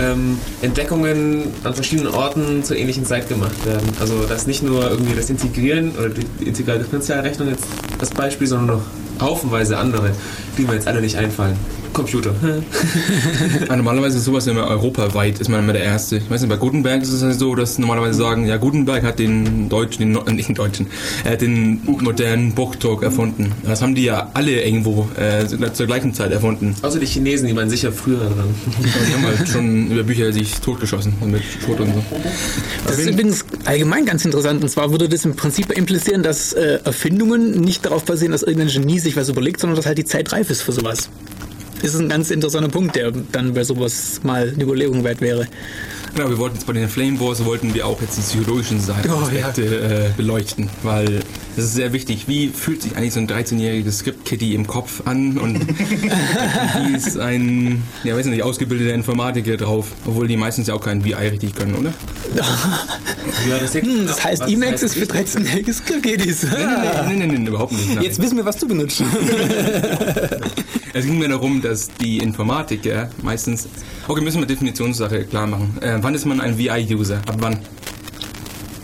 ähm, 0.00 0.38
Entdeckungen 0.60 1.44
an 1.64 1.74
verschiedenen 1.74 2.12
Orten 2.12 2.62
zur 2.64 2.76
ähnlichen 2.76 3.04
Zeit 3.06 3.28
gemacht 3.28 3.64
werden. 3.64 3.88
Also 4.00 4.24
dass 4.24 4.46
nicht 4.46 4.62
nur 4.62 4.90
irgendwie 4.90 5.14
das 5.14 5.30
Integrieren 5.30 5.92
oder 5.98 6.10
die 6.10 6.44
Integraldifferentialrechnung 6.44 7.48
jetzt 7.48 7.64
das 7.98 8.10
Beispiel, 8.10 8.46
sondern 8.46 8.76
noch 8.76 8.82
haufenweise 9.20 9.78
andere, 9.78 10.12
die 10.58 10.64
mir 10.64 10.74
jetzt 10.74 10.86
alle 10.86 11.00
nicht 11.00 11.16
einfallen. 11.16 11.56
Computer. 11.92 12.34
Ja, 13.68 13.76
normalerweise 13.76 14.18
ist 14.18 14.24
sowas 14.24 14.46
immer 14.46 14.66
europaweit, 14.68 15.40
ist 15.40 15.48
man 15.48 15.60
immer 15.60 15.72
der 15.72 15.82
Erste. 15.82 16.16
Ich 16.18 16.30
weiß 16.30 16.40
nicht, 16.40 16.50
bei 16.50 16.56
Gutenberg 16.56 17.02
ist 17.02 17.12
es 17.12 17.22
halt 17.22 17.38
so, 17.38 17.54
dass 17.54 17.78
normalerweise 17.78 18.18
sagen, 18.18 18.46
ja, 18.46 18.56
Gutenberg 18.56 19.02
hat 19.02 19.18
den 19.18 19.68
Deutschen, 19.68 20.14
den, 20.14 20.26
äh, 20.26 20.32
nicht 20.32 20.48
den 20.48 20.54
Deutschen, 20.54 20.86
er 21.24 21.32
hat 21.32 21.40
den 21.40 21.80
modernen 21.84 22.52
Buchdruck 22.54 23.02
erfunden. 23.02 23.52
Das 23.64 23.82
haben 23.82 23.94
die 23.94 24.04
ja 24.04 24.30
alle 24.34 24.62
irgendwo 24.62 25.08
äh, 25.16 25.46
zur 25.72 25.86
gleichen 25.86 26.14
Zeit 26.14 26.32
erfunden. 26.32 26.74
Außer 26.82 26.98
die 26.98 27.06
Chinesen, 27.06 27.48
die 27.48 27.56
waren 27.56 27.68
sicher 27.68 27.92
früher 27.92 28.18
dran. 28.18 28.54
Die 28.82 29.14
haben 29.14 29.26
halt 29.26 29.48
schon 29.48 29.90
über 29.90 30.02
Bücher 30.02 30.32
sich 30.32 30.54
totgeschossen 30.60 31.14
mit 31.26 31.42
Schrot 31.62 31.80
und 31.80 31.94
so. 31.94 32.02
Das 32.86 32.98
ist 32.98 33.10
übrigens 33.10 33.44
allgemein 33.64 34.06
ganz 34.06 34.24
interessant. 34.24 34.62
Und 34.62 34.68
zwar 34.68 34.90
würde 34.90 35.08
das 35.08 35.24
im 35.24 35.36
Prinzip 35.36 35.72
implizieren, 35.76 36.22
dass 36.22 36.52
äh, 36.52 36.78
Erfindungen 36.84 37.52
nicht 37.52 37.84
darauf 37.84 38.04
basieren, 38.04 38.32
dass 38.32 38.42
irgendein 38.42 38.68
Genie 38.68 38.98
sich 38.98 39.16
was 39.16 39.28
überlegt, 39.28 39.60
sondern 39.60 39.76
dass 39.76 39.86
halt 39.86 39.98
die 39.98 40.04
Zeit 40.04 40.32
reif 40.32 40.47
ist 40.50 40.62
für 40.62 40.72
sowas. 40.72 41.08
Das 41.80 41.94
ist 41.94 42.00
ein 42.00 42.08
ganz 42.08 42.30
interessanter 42.30 42.68
Punkt, 42.68 42.96
der 42.96 43.12
dann 43.12 43.54
bei 43.54 43.62
sowas 43.62 44.20
mal 44.24 44.52
eine 44.52 44.64
Überlegung 44.64 45.04
wert 45.04 45.20
wäre. 45.20 45.46
Genau, 46.18 46.30
wir 46.30 46.38
wollten 46.38 46.56
jetzt 46.56 46.66
bei 46.66 46.72
den 46.72 46.88
Flame 46.88 47.20
Wars, 47.20 47.44
wollten 47.44 47.74
wir 47.74 47.86
auch 47.86 48.00
jetzt 48.00 48.16
die 48.16 48.22
psychologischen 48.22 48.80
Seiten 48.80 49.08
Oh, 49.08 49.18
Aspekte 49.18 49.62
äh, 49.62 50.16
beleuchten, 50.16 50.68
weil 50.82 51.20
das 51.54 51.66
ist 51.66 51.74
sehr 51.74 51.92
wichtig. 51.92 52.26
Wie 52.26 52.48
fühlt 52.48 52.82
sich 52.82 52.96
eigentlich 52.96 53.12
so 53.12 53.20
ein 53.20 53.28
13-jähriges 53.28 53.98
Script-Kitty 53.98 54.52
im 54.56 54.66
Kopf 54.66 55.02
an 55.04 55.38
und 55.38 55.60
wie 55.78 56.96
ist 56.96 57.20
ein, 57.20 57.84
ja 58.02 58.16
weiß 58.16 58.26
nicht, 58.26 58.42
ausgebildeter 58.42 58.94
Informatiker 58.94 59.56
drauf, 59.56 59.92
obwohl 60.06 60.26
die 60.26 60.36
meistens 60.36 60.66
ja 60.66 60.74
auch 60.74 60.80
kein 60.80 61.04
VI 61.04 61.14
richtig 61.14 61.54
können, 61.54 61.76
oder? 61.76 61.92
Ja, 63.48 63.58
das, 63.58 63.74
Hm, 63.74 64.06
das 64.06 64.24
heißt, 64.24 64.48
Emacs 64.48 64.82
ist 64.82 64.94
für 64.94 65.04
13-jährige 65.04 65.72
Skriptkiddies. 65.72 66.44
Nein, 66.44 66.52
nein, 66.62 67.18
nein, 67.18 67.28
nein, 67.28 67.46
überhaupt 67.46 67.72
nicht. 67.72 67.94
Nein. 67.94 68.02
Jetzt 68.02 68.20
wissen 68.20 68.36
wir, 68.36 68.44
was 68.44 68.56
du 68.56 68.66
benutzt. 68.66 69.02
Es 70.94 71.04
ging 71.04 71.18
mir 71.18 71.28
darum, 71.28 71.60
dass 71.60 71.88
die 72.00 72.18
Informatiker 72.18 73.10
meistens. 73.22 73.68
Okay, 74.08 74.22
müssen 74.22 74.40
wir 74.40 74.46
Definitionssache 74.46 75.24
klar 75.24 75.46
machen. 75.46 75.76
Äh, 75.80 76.02
wann 76.08 76.14
ist 76.14 76.24
man 76.24 76.40
ein 76.40 76.56
VI-User? 76.56 77.20
Ab 77.26 77.34
wann? 77.40 77.58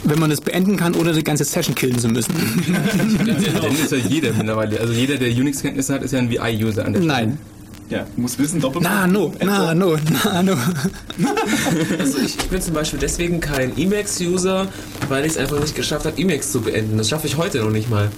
Wenn 0.03 0.19
man 0.19 0.29
das 0.29 0.43
beenden 0.43 0.77
kann, 0.77 0.95
ohne 0.95 1.15
die 1.15 1.25
ganze 1.25 1.43
Session 1.43 1.75
killen 1.75 1.99
zu 1.99 2.09
müssen. 2.09 2.35
Dann 3.19 3.73
ist 3.73 3.93
ja 3.93 3.97
jeder 3.97 4.35
mittlerweile. 4.35 4.79
Also 4.79 4.93
jeder, 4.93 5.17
der 5.17 5.31
Unix-Kenntnisse 5.31 5.95
hat, 5.95 6.03
ist 6.03 6.13
ja 6.13 6.19
ein 6.19 6.29
VI-User 6.29 6.85
an 6.85 6.93
der 6.93 7.01
Stelle. 7.01 7.15
Nein. 7.15 7.39
Ja, 7.89 8.07
muss 8.17 8.39
wissen, 8.39 8.61
doppelt. 8.61 8.85
Nano, 8.85 9.33
Nano, 9.43 9.97
Nano. 10.25 10.55
Also 11.99 12.19
ich, 12.19 12.37
ich 12.37 12.49
bin 12.49 12.61
zum 12.61 12.75
Beispiel 12.75 12.99
deswegen 12.99 13.41
kein 13.41 13.75
Emacs-User, 13.79 14.69
weil 15.09 15.25
ich 15.25 15.33
es 15.33 15.39
einfach 15.39 15.59
nicht 15.59 15.75
geschafft 15.75 16.05
habe, 16.05 16.21
Emacs 16.21 16.53
zu 16.53 16.61
beenden. 16.61 16.99
Das 16.99 17.09
schaffe 17.09 17.27
ich 17.27 17.39
heute 17.39 17.61
noch 17.61 17.71
nicht 17.71 17.89
mal. 17.89 18.11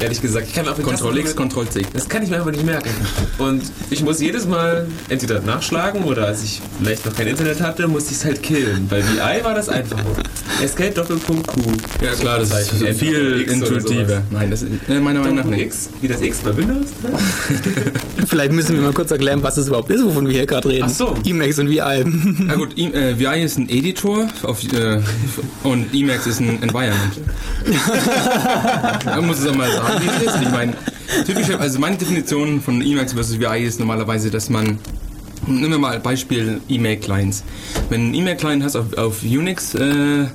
Ehrlich 0.00 0.20
gesagt. 0.20 0.48
Ich 0.48 0.54
kann 0.54 0.64
mir 0.64 0.72
auf 0.72 0.78
Ctrl 0.78 1.18
X, 1.18 1.36
Ctrl 1.36 1.68
C. 1.68 1.82
Das 1.92 2.08
kann 2.08 2.22
ich 2.22 2.30
mir 2.30 2.36
einfach 2.36 2.50
nicht 2.50 2.64
merken. 2.64 2.90
Und 3.38 3.62
ich 3.90 4.02
muss 4.02 4.20
jedes 4.20 4.46
Mal 4.46 4.86
entweder 5.08 5.40
nachschlagen 5.40 6.04
oder 6.04 6.26
als 6.26 6.42
ich 6.42 6.60
vielleicht 6.78 7.06
noch 7.06 7.14
kein 7.14 7.28
Internet 7.28 7.60
hatte, 7.60 7.86
musste 7.88 8.12
ich 8.12 8.18
es 8.18 8.24
halt 8.24 8.42
killen. 8.42 8.88
Bei 8.88 9.02
VI 9.02 9.44
war 9.44 9.54
das 9.54 9.68
einfach. 9.68 9.98
Escape 10.62 10.92
Doppelpunkt 10.92 11.46
Q. 11.46 11.60
Ja 12.02 12.12
klar, 12.12 12.38
das 12.38 12.50
ist 12.50 12.78
so 12.78 12.86
viel 12.86 13.42
intuitiver. 13.42 14.22
Nein, 14.30 14.50
das 14.50 14.62
ist 14.62 14.70
äh, 14.88 15.00
meiner 15.00 15.20
Meinung 15.20 15.36
nach 15.36 15.44
nicht. 15.44 15.62
X, 15.62 15.90
wie 16.00 16.08
das 16.08 16.20
X 16.20 16.38
bei 16.38 16.56
Windows. 16.56 16.86
Vielleicht 18.26 18.52
müssen 18.52 18.76
wir 18.76 18.82
mal 18.82 18.92
kurz 18.92 19.10
erklären, 19.10 19.42
was 19.42 19.56
es 19.56 19.68
überhaupt 19.68 19.90
ist, 19.90 20.04
wovon 20.04 20.26
wir 20.26 20.34
hier 20.34 20.46
gerade 20.46 20.68
reden. 20.68 20.84
Ach 20.86 20.90
so. 20.90 21.16
Emacs 21.24 21.58
und 21.58 21.68
VI. 21.68 22.04
Na 22.46 22.54
gut, 22.54 22.76
I, 22.78 22.92
äh, 22.92 23.18
VI 23.18 23.42
ist 23.42 23.58
ein 23.58 23.68
Editor 23.68 24.28
auf, 24.42 24.62
äh, 24.72 25.00
und 25.62 25.92
Emacs 25.92 26.26
ist 26.26 26.40
ein 26.40 26.62
Environment. 26.62 27.20
Man 29.04 29.26
muss 29.26 29.40
es 29.40 29.46
auch 29.46 29.54
mal 29.54 29.70
sagen, 29.70 29.81
es 29.88 30.26
ist. 30.26 30.42
Ich 30.42 30.50
meine, 30.50 30.74
typische, 31.26 31.58
also 31.58 31.78
meine 31.78 31.96
Definition 31.96 32.60
von 32.60 32.80
Emacs 32.82 33.12
versus 33.12 33.38
VI 33.38 33.64
ist 33.64 33.80
normalerweise, 33.80 34.30
dass 34.30 34.50
man 34.50 34.78
Nehmen 35.46 35.72
wir 35.72 35.78
mal 35.78 35.98
Beispiel 35.98 36.60
E-Mail-Clients. 36.68 37.42
Wenn 37.88 38.00
du 38.00 38.06
einen 38.06 38.14
E-Mail-Client 38.14 38.62
hast 38.62 38.76
auf, 38.76 38.96
auf 38.96 39.24
Unix, 39.24 39.74
äh, 39.74 40.26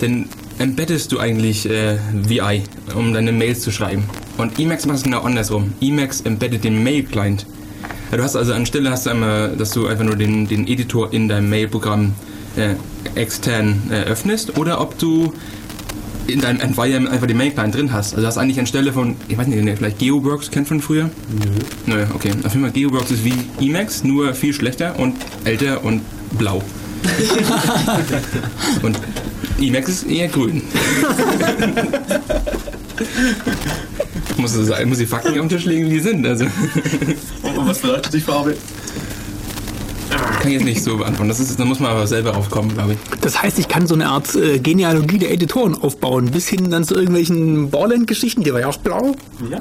dann 0.00 0.28
embeddest 0.58 1.12
du 1.12 1.20
eigentlich 1.20 1.70
äh, 1.70 1.98
VI, 2.12 2.64
um 2.96 3.12
deine 3.12 3.30
Mails 3.30 3.60
zu 3.60 3.70
schreiben. 3.70 4.04
Und 4.38 4.58
Emacs 4.58 4.84
macht 4.86 4.98
es 4.98 5.02
genau 5.04 5.22
andersrum. 5.22 5.72
Emacs 5.80 6.20
embeddet 6.22 6.64
den 6.64 6.82
Mail-Client. 6.82 7.46
Du 8.10 8.22
hast 8.22 8.34
also 8.34 8.52
anstelle 8.52 8.90
hast 8.90 9.06
du 9.06 9.10
einmal, 9.10 9.56
dass 9.56 9.70
du 9.70 9.86
einfach 9.86 10.04
nur 10.04 10.16
den, 10.16 10.48
den 10.48 10.66
Editor 10.66 11.12
in 11.12 11.28
deinem 11.28 11.48
Mail-Programm 11.48 12.14
äh, 12.56 12.74
extern 13.14 13.82
äh, 13.90 14.02
öffnest 14.02 14.58
oder 14.58 14.80
ob 14.80 14.98
du 14.98 15.32
in 16.28 16.40
deinem 16.40 16.60
Environment 16.60 17.12
einfach 17.12 17.26
den 17.26 17.36
Mail-Client 17.36 17.74
drin 17.74 17.92
hast. 17.92 18.14
Also 18.14 18.26
hast 18.26 18.38
eigentlich 18.38 18.58
anstelle 18.58 18.92
von, 18.92 19.16
ich 19.28 19.38
weiß 19.38 19.46
nicht, 19.46 19.78
vielleicht 19.78 19.98
GeoWorks 19.98 20.50
kennt 20.50 20.68
von 20.68 20.80
früher? 20.80 21.10
Nö. 21.86 21.94
Nö, 21.94 22.06
okay. 22.14 22.32
Auf 22.44 22.54
jeden 22.54 22.62
Fall 22.62 22.72
GeoWorks 22.72 23.10
ist 23.10 23.24
wie 23.24 23.34
Emacs, 23.60 24.04
nur 24.04 24.34
viel 24.34 24.52
schlechter 24.52 24.98
und 24.98 25.16
älter 25.44 25.84
und 25.84 26.02
blau. 26.38 26.62
und 28.82 28.98
Emacs 29.60 29.88
ist 29.88 30.08
eher 30.08 30.28
grün. 30.28 30.62
muss, 34.36 34.56
muss 34.86 34.98
die 34.98 35.06
Fakten 35.06 35.30
auf 35.30 35.34
den 35.34 35.48
Tisch 35.48 35.64
legen, 35.64 35.90
wie 35.90 35.98
sie 35.98 36.00
sind. 36.00 36.26
Also 36.26 36.44
Und 36.44 37.68
was 37.68 37.78
bedeutet 37.78 38.12
die 38.12 38.20
Farbe? 38.20 38.56
Kann 40.10 40.46
ich 40.46 40.54
jetzt 40.54 40.64
nicht 40.64 40.82
so 40.82 40.96
beantworten. 40.96 41.28
Das 41.28 41.40
ist, 41.40 41.58
da 41.58 41.64
muss 41.64 41.80
man 41.80 41.90
aber 41.90 42.06
selber 42.06 42.32
drauf 42.32 42.50
kommen, 42.50 42.72
glaube 42.72 42.92
ich. 42.92 42.98
Das 43.20 43.42
heißt, 43.42 43.58
ich 43.58 43.68
kann 43.68 43.86
so 43.86 43.94
eine 43.94 44.08
Art 44.08 44.34
äh, 44.34 44.58
Genealogie 44.58 45.18
der 45.18 45.32
Editoren 45.32 45.74
aufbauen, 45.74 46.30
bis 46.30 46.48
hin 46.48 46.70
dann 46.70 46.84
zu 46.84 46.94
irgendwelchen 46.94 47.70
Borland-Geschichten, 47.70 48.42
die 48.44 48.52
war 48.52 48.60
ja 48.60 48.68
auch 48.68 48.78
blau. 48.78 49.14
Ja. 49.50 49.58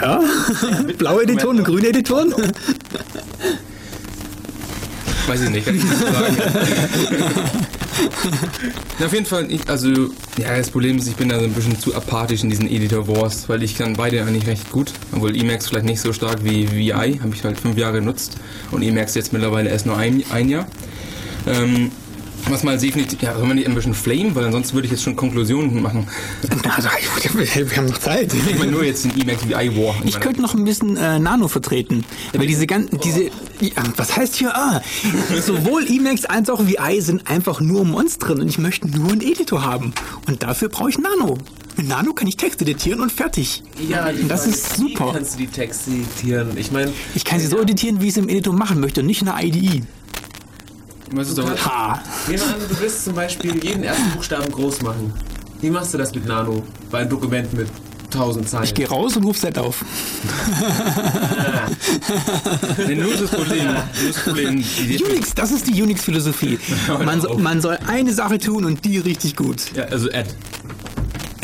Ja, 0.00 0.20
blaue 0.98 1.22
Editoren 1.22 1.58
und 1.58 1.64
grüne 1.64 1.88
Editoren. 1.88 2.34
Weiß 5.26 5.42
ich 5.42 5.50
nicht, 5.50 5.64
kann 5.64 5.76
ich 5.76 5.84
nicht 5.84 5.98
sagen. 5.98 6.36
Na, 8.98 9.06
auf 9.06 9.12
jeden 9.12 9.26
Fall, 9.26 9.50
ich, 9.50 9.68
also, 9.68 9.88
ja, 10.36 10.56
das 10.56 10.70
Problem 10.70 10.98
ist, 10.98 11.06
ich 11.06 11.16
bin 11.16 11.28
da 11.28 11.38
so 11.38 11.44
ein 11.44 11.52
bisschen 11.52 11.78
zu 11.78 11.94
apathisch 11.94 12.42
in 12.42 12.50
diesen 12.50 12.68
Editor 12.68 13.06
Wars, 13.08 13.48
weil 13.48 13.62
ich 13.62 13.76
kann 13.76 13.94
beide 13.94 14.22
eigentlich 14.22 14.46
recht 14.46 14.70
gut. 14.70 14.92
Obwohl 15.12 15.36
Emacs 15.36 15.68
vielleicht 15.68 15.86
nicht 15.86 16.00
so 16.00 16.12
stark 16.12 16.44
wie 16.44 16.70
VI, 16.70 17.18
habe 17.22 17.34
ich 17.34 17.44
halt 17.44 17.58
fünf 17.58 17.76
Jahre 17.76 18.00
genutzt 18.00 18.36
und 18.70 18.82
Emacs 18.82 19.14
jetzt 19.14 19.32
mittlerweile 19.32 19.70
erst 19.70 19.86
nur 19.86 19.96
ein, 19.96 20.22
ein 20.30 20.48
Jahr. 20.48 20.66
Ähm, 21.46 21.90
was 22.50 22.62
mal 22.62 22.78
definitiv, 22.78 23.20
ja, 23.22 23.34
soll 23.36 23.46
man 23.46 23.56
nicht 23.56 23.66
ein 23.68 23.74
bisschen 23.74 23.94
flame, 23.94 24.34
weil 24.34 24.44
ansonsten 24.44 24.74
würde 24.74 24.86
ich 24.86 24.92
jetzt 24.92 25.02
schon 25.02 25.16
Konklusionen 25.16 25.80
machen. 25.82 26.06
Da- 26.42 26.48
wir 27.34 27.76
haben 27.76 27.86
noch 27.86 27.98
Zeit. 27.98 28.32
Ich 28.34 28.58
meine 28.58 28.70
nur 28.72 28.84
jetzt 28.84 29.04
den 29.04 29.18
Emacs 29.20 29.48
VI 29.48 29.76
War. 29.76 29.94
Ich 30.04 30.20
könnte 30.20 30.40
noch 30.42 30.54
ein 30.54 30.64
bisschen 30.64 30.96
äh, 30.96 31.18
Nano 31.18 31.48
vertreten, 31.48 32.04
weil 32.32 32.46
diese 32.46 32.66
ganzen, 32.66 32.98
diese, 33.00 33.24
ja, 33.24 33.82
was 33.96 34.16
heißt 34.16 34.36
hier, 34.36 34.54
ah, 34.56 34.80
sowohl 35.40 35.86
Emacs 35.88 36.24
als 36.24 36.50
auch 36.50 36.60
VI 36.66 37.00
sind 37.00 37.28
einfach 37.30 37.60
nur 37.60 37.84
Monstren 37.84 38.40
und 38.40 38.48
ich 38.48 38.58
möchte 38.58 38.88
nur 38.88 39.12
einen 39.12 39.20
Editor 39.22 39.64
haben 39.64 39.92
und 40.26 40.42
dafür 40.42 40.68
brauche 40.68 40.90
ich 40.90 40.98
Nano. 40.98 41.38
Mit 41.76 41.88
Nano 41.88 42.12
kann 42.12 42.28
ich 42.28 42.36
Text 42.36 42.62
editieren 42.62 43.00
und 43.00 43.10
fertig. 43.10 43.62
Ja, 43.88 44.06
Und 44.06 44.28
das 44.28 44.46
ist 44.46 44.78
Wie 44.80 44.92
super. 44.92 45.10
kannst 45.12 45.34
du 45.34 45.38
die 45.38 45.48
Texte 45.48 45.90
editieren? 45.90 46.56
Ich 46.56 46.70
meine, 46.70 46.92
Ich 47.16 47.24
kann 47.24 47.40
sie 47.40 47.46
so 47.48 47.58
editieren, 47.60 48.00
wie 48.00 48.04
ich 48.04 48.10
es 48.12 48.16
im 48.16 48.28
Editor 48.28 48.54
machen 48.54 48.78
möchte 48.78 49.02
nicht 49.02 49.22
in 49.22 49.26
der 49.26 49.42
IDE. 49.42 49.82
Was 51.14 51.28
ist 51.28 51.38
doch, 51.38 51.48
Ha. 51.64 52.00
nehmen 52.26 52.40
wir 52.40 52.48
an, 52.54 52.60
du 52.68 52.80
willst 52.80 53.04
zum 53.04 53.14
Beispiel 53.14 53.62
jeden 53.64 53.84
ersten 53.84 54.10
Buchstaben 54.10 54.50
groß 54.50 54.82
machen. 54.82 55.12
Wie 55.60 55.70
machst 55.70 55.94
du 55.94 55.98
das 55.98 56.12
mit 56.14 56.26
Nano? 56.26 56.62
Bei 56.90 56.98
einem 57.00 57.10
Dokument 57.10 57.52
mit 57.54 57.68
1000 58.12 58.48
Zeilen. 58.48 58.64
Ich 58.64 58.74
gehe 58.74 58.88
raus 58.88 59.16
und 59.16 59.24
ruf 59.24 59.38
Set 59.38 59.56
auf. 59.58 59.84
nee, 62.86 62.94
nur 62.94 63.12
das 63.12 63.30
Problem. 63.30 63.64
Nur 63.64 63.82
das 64.08 64.24
Problem. 64.24 64.64
Unix, 65.08 65.34
das 65.34 65.50
ist 65.52 65.66
die 65.66 65.82
Unix-Philosophie. 65.82 66.58
Man, 67.04 67.20
so, 67.20 67.36
man 67.38 67.60
soll 67.60 67.78
eine 67.86 68.12
Sache 68.12 68.38
tun 68.38 68.64
und 68.64 68.84
die 68.84 68.98
richtig 68.98 69.36
gut. 69.36 69.72
ja, 69.74 69.84
also 69.84 70.08
Ad. 70.10 70.26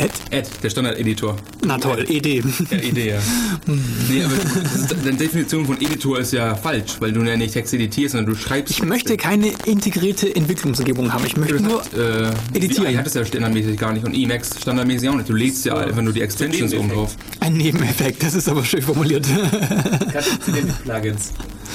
Ed? 0.01 0.11
Ad, 0.31 0.49
der 0.63 0.69
Standard-Editor. 0.71 1.35
Na 1.63 1.77
toll, 1.77 2.05
ED. 2.09 2.43
Ja, 2.71 2.77
Idee, 2.77 3.09
ja. 3.11 3.19
nee, 4.09 4.23
aber 4.23 4.33
ist, 4.33 4.95
deine 5.05 5.15
Definition 5.15 5.63
von 5.65 5.79
Editor 5.79 6.19
ist 6.19 6.33
ja 6.33 6.55
falsch, 6.55 6.95
weil 6.99 7.11
du 7.11 7.21
ja 7.21 7.37
nicht 7.37 7.53
Text 7.53 7.73
editierst, 7.75 8.13
sondern 8.13 8.33
du 8.33 8.39
schreibst. 8.39 8.71
Ich 8.71 8.83
möchte 8.83 9.15
keine 9.15 9.51
integrierte 9.65 10.35
Entwicklungsumgebung 10.35 11.13
haben. 11.13 11.23
Ich 11.25 11.37
möchte 11.37 11.61
nur 11.61 11.83
äh, 11.93 12.31
editieren. 12.57 12.87
VI 12.87 12.95
hat 12.95 13.05
es 13.05 13.13
ja 13.13 13.23
standardmäßig 13.23 13.77
gar 13.77 13.93
nicht 13.93 14.03
und 14.03 14.15
Emacs 14.15 14.59
standardmäßig 14.59 15.07
auch 15.09 15.15
nicht. 15.15 15.29
Du 15.29 15.33
legst 15.33 15.65
ja 15.65 15.77
einfach 15.77 16.01
nur 16.01 16.13
die 16.13 16.21
Extensions 16.21 16.73
oben 16.73 16.89
drauf. 16.89 17.15
ein 17.39 17.53
Nebeneffekt. 17.53 18.23
Das 18.23 18.33
ist 18.33 18.49
aber 18.49 18.65
schön 18.65 18.81
formuliert. 18.81 19.27
Plugins. 20.83 21.31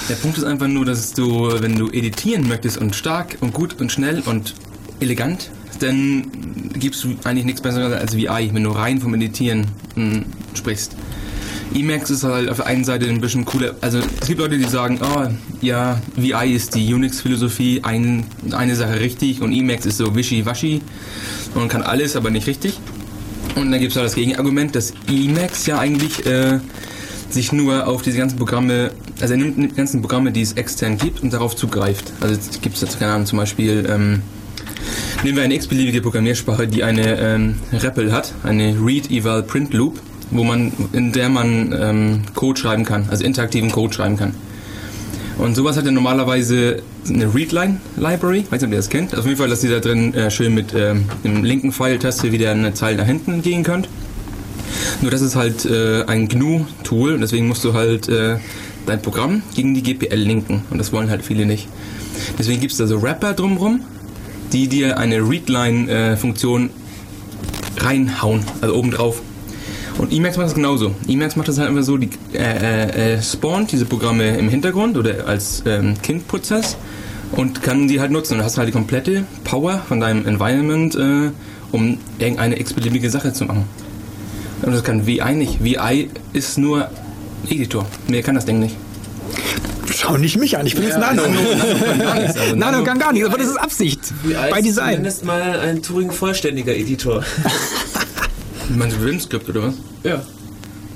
Der 0.09 0.17
Punkt 0.17 0.39
ist 0.39 0.45
einfach 0.45 0.67
nur, 0.67 0.85
dass 0.85 1.13
du, 1.13 1.49
wenn 1.61 1.77
du 1.77 1.91
editieren 1.91 2.49
möchtest 2.49 2.79
und 2.79 2.97
stark 2.97 3.39
und 3.41 3.55
gut 3.55 3.81
und 3.81 3.93
schnell 3.93 4.21
und 4.27 4.55
elegant, 4.99 5.51
dann 5.79 6.31
gibst 6.79 7.05
du 7.05 7.17
eigentlich 7.25 7.45
nichts 7.45 7.61
Besseres 7.61 7.93
als 7.93 8.17
VI, 8.17 8.51
wenn 8.53 8.65
du 8.65 8.71
rein 8.71 9.01
vom 9.01 9.15
Editieren 9.15 9.67
mh, 9.95 10.23
sprichst. 10.55 10.97
Emacs 11.75 12.11
ist 12.11 12.25
halt 12.25 12.49
auf 12.49 12.57
der 12.59 12.67
einen 12.67 12.85
Seite 12.85 13.07
ein 13.07 13.21
bisschen 13.21 13.45
cooler. 13.45 13.75
Also 13.81 13.99
es 14.21 14.29
gibt 14.29 14.41
Leute, 14.41 14.57
die 14.57 14.65
sagen, 14.65 15.01
oh 15.03 15.27
ja, 15.61 16.01
VI 16.17 16.53
ist 16.55 16.75
die 16.75 16.93
Unix-Philosophie, 16.95 17.81
ein, 17.83 18.25
eine 18.53 18.77
Sache 18.77 19.01
richtig 19.01 19.43
und 19.43 19.53
Emacs 19.53 19.85
ist 19.85 19.99
so 19.99 20.15
wischiwaschi 20.15 20.81
und 21.55 21.69
kann 21.69 21.83
alles, 21.83 22.17
aber 22.17 22.31
nicht 22.31 22.47
richtig. 22.47 22.79
Und 23.57 23.71
dann 23.73 23.81
gibt 23.81 23.93
es 23.93 23.97
halt 23.97 24.07
das 24.07 24.15
Gegenargument, 24.15 24.75
dass 24.75 24.93
Emacs 25.09 25.67
ja 25.67 25.79
eigentlich 25.79 26.25
äh, 26.27 26.61
sich 27.31 27.53
nur 27.53 27.87
auf 27.87 28.03
diese 28.03 28.19
ganzen 28.19 28.39
Programme, 28.39 28.91
also 29.21 29.35
er 29.35 29.39
nimmt 29.39 29.59
die 29.59 29.69
ganzen 29.69 30.01
Programme, 30.01 30.33
die 30.33 30.43
es 30.43 30.53
extern 30.53 30.99
gibt 30.99 31.23
und 31.23 31.33
darauf 31.33 31.57
zugreift. 31.57 32.13
Also 32.21 32.35
es 32.35 32.61
gibt 32.61 32.77
jetzt, 32.81 32.99
keine 32.99 33.13
Ahnung, 33.13 33.27
zum 33.27 33.39
Beispiel, 33.39 33.87
ähm, 33.89 34.23
nehmen 35.23 35.37
wir 35.37 35.45
eine 35.45 35.55
x-beliebige 35.55 36.01
Programmiersprache, 36.01 36.67
die 36.67 36.85
eine 36.85 37.19
ähm, 37.19 37.57
REPL 37.73 38.13
hat, 38.13 38.33
eine 38.43 38.77
Read-Eval-Print-Loop, 38.81 40.01
wo 40.31 40.45
man, 40.45 40.73
in 40.93 41.13
der 41.13 41.29
man 41.29 41.75
ähm, 41.79 42.23
Code 42.35 42.61
schreiben 42.61 42.85
kann, 42.85 43.07
also 43.11 43.25
interaktiven 43.25 43.71
Code 43.71 43.95
schreiben 43.95 44.17
kann. 44.17 44.35
Und 45.39 45.55
sowas 45.55 45.77
hat 45.77 45.85
ja 45.85 45.91
normalerweise 45.91 46.83
eine 47.09 47.35
Readline-Library, 47.35 48.47
weiß 48.49 48.63
nicht, 48.63 48.65
ob 48.65 48.71
ihr 48.71 48.77
das 48.77 48.89
kennt. 48.89 49.17
Auf 49.17 49.27
jeden 49.27 49.37
Fall, 49.37 49.49
dass 49.49 49.63
ihr 49.63 49.71
da 49.71 49.81
drin 49.81 50.15
äh, 50.15 50.31
schön 50.31 50.55
mit 50.55 50.73
ähm, 50.75 51.05
dem 51.25 51.45
linken 51.45 51.73
Pfeiltaste 51.73 52.33
wieder 52.33 52.51
eine 52.51 52.73
Zeile 52.73 52.97
nach 52.99 53.07
hinten 53.07 53.43
gehen 53.43 53.63
könnt. 53.63 53.89
Nur 55.03 55.11
das 55.11 55.21
ist 55.21 55.37
halt 55.37 55.67
äh, 55.67 56.05
ein 56.05 56.29
GNU-Tool 56.29 57.15
und 57.15 57.21
deswegen 57.21 57.49
musst 57.49 57.65
du 57.65 57.75
halt 57.75 58.09
äh, 58.09 58.37
dein 58.87 59.03
Programm 59.03 59.43
gegen 59.55 59.75
die 59.75 59.83
GPL 59.83 60.17
linken 60.17 60.63
und 60.71 60.79
das 60.79 60.93
wollen 60.93 61.11
halt 61.11 61.23
viele 61.23 61.45
nicht. 61.45 61.69
Deswegen 62.39 62.61
gibt 62.61 62.73
es 62.73 62.79
da 62.79 62.87
so 62.87 63.03
Wrapper 63.03 63.35
drumrum, 63.35 63.83
die 64.53 64.69
dir 64.69 64.99
eine 64.99 65.19
Readline-Funktion 65.29 66.71
reinhauen, 67.79 68.45
also 68.61 68.75
obendrauf. 68.75 69.23
Und 69.99 70.13
Emacs 70.13 70.37
macht 70.37 70.49
das 70.49 70.55
genauso. 70.55 70.95
Emacs 71.09 71.37
macht 71.37 71.49
das 71.49 71.59
halt 71.59 71.69
einfach 71.69 71.83
so, 71.83 71.97
die 71.97 72.11
äh, 72.35 72.39
äh, 72.39 73.15
äh, 73.15 73.23
spawnt 73.23 73.73
diese 73.73 73.87
Programme 73.87 74.37
im 74.37 74.49
Hintergrund 74.49 74.97
oder 74.99 75.27
als 75.27 75.63
ähm, 75.67 75.95
Kindprozess 76.03 76.77
und 77.33 77.63
kann 77.63 77.89
die 77.89 77.99
halt 78.01 78.11
nutzen. 78.11 78.35
Und 78.35 78.45
hast 78.45 78.59
halt 78.59 78.69
die 78.69 78.73
komplette 78.73 79.25
Power 79.45 79.83
von 79.89 80.01
deinem 80.01 80.27
Environment, 80.27 80.95
äh, 80.95 81.31
um 81.73 81.99
irgendeine 82.19 82.61
x-beliebige 82.61 83.09
Sache 83.11 83.33
zu 83.33 83.47
machen. 83.47 83.65
Und 84.63 84.73
das 84.73 84.85
kann 84.85 85.07
VI 85.07 85.35
nicht. 85.35 85.65
VI 85.65 86.11
ist 86.33 86.59
nur 86.59 86.91
Editor. 87.49 87.87
Mehr 88.09 88.23
kann 88.23 88.35
das 88.35 88.45
Ding 88.45 88.59
nicht. 88.59 88.77
Schau 89.95 90.17
nicht 90.17 90.37
mich 90.37 90.57
an, 90.59 90.67
ich 90.67 90.75
bin 90.75 90.85
jetzt 90.85 90.99
Nano. 90.99 91.23
Nano 92.55 92.85
kann 92.85 92.99
gar 92.99 93.13
nichts, 93.13 93.29
aber 93.29 93.39
das 93.39 93.49
ist 93.49 93.57
Absicht. 93.57 94.01
Bei 94.51 94.61
Design. 94.61 94.95
Zumindest 94.97 95.25
mal 95.25 95.61
ein 95.61 95.83
Turing-vollständiger 95.83 96.75
Editor. 96.75 97.23
Meinst 98.77 98.97
du 98.97 99.05
Vim-Skript 99.05 99.49
oder 99.49 99.65
was? 99.65 99.75
Ja. 100.03 100.23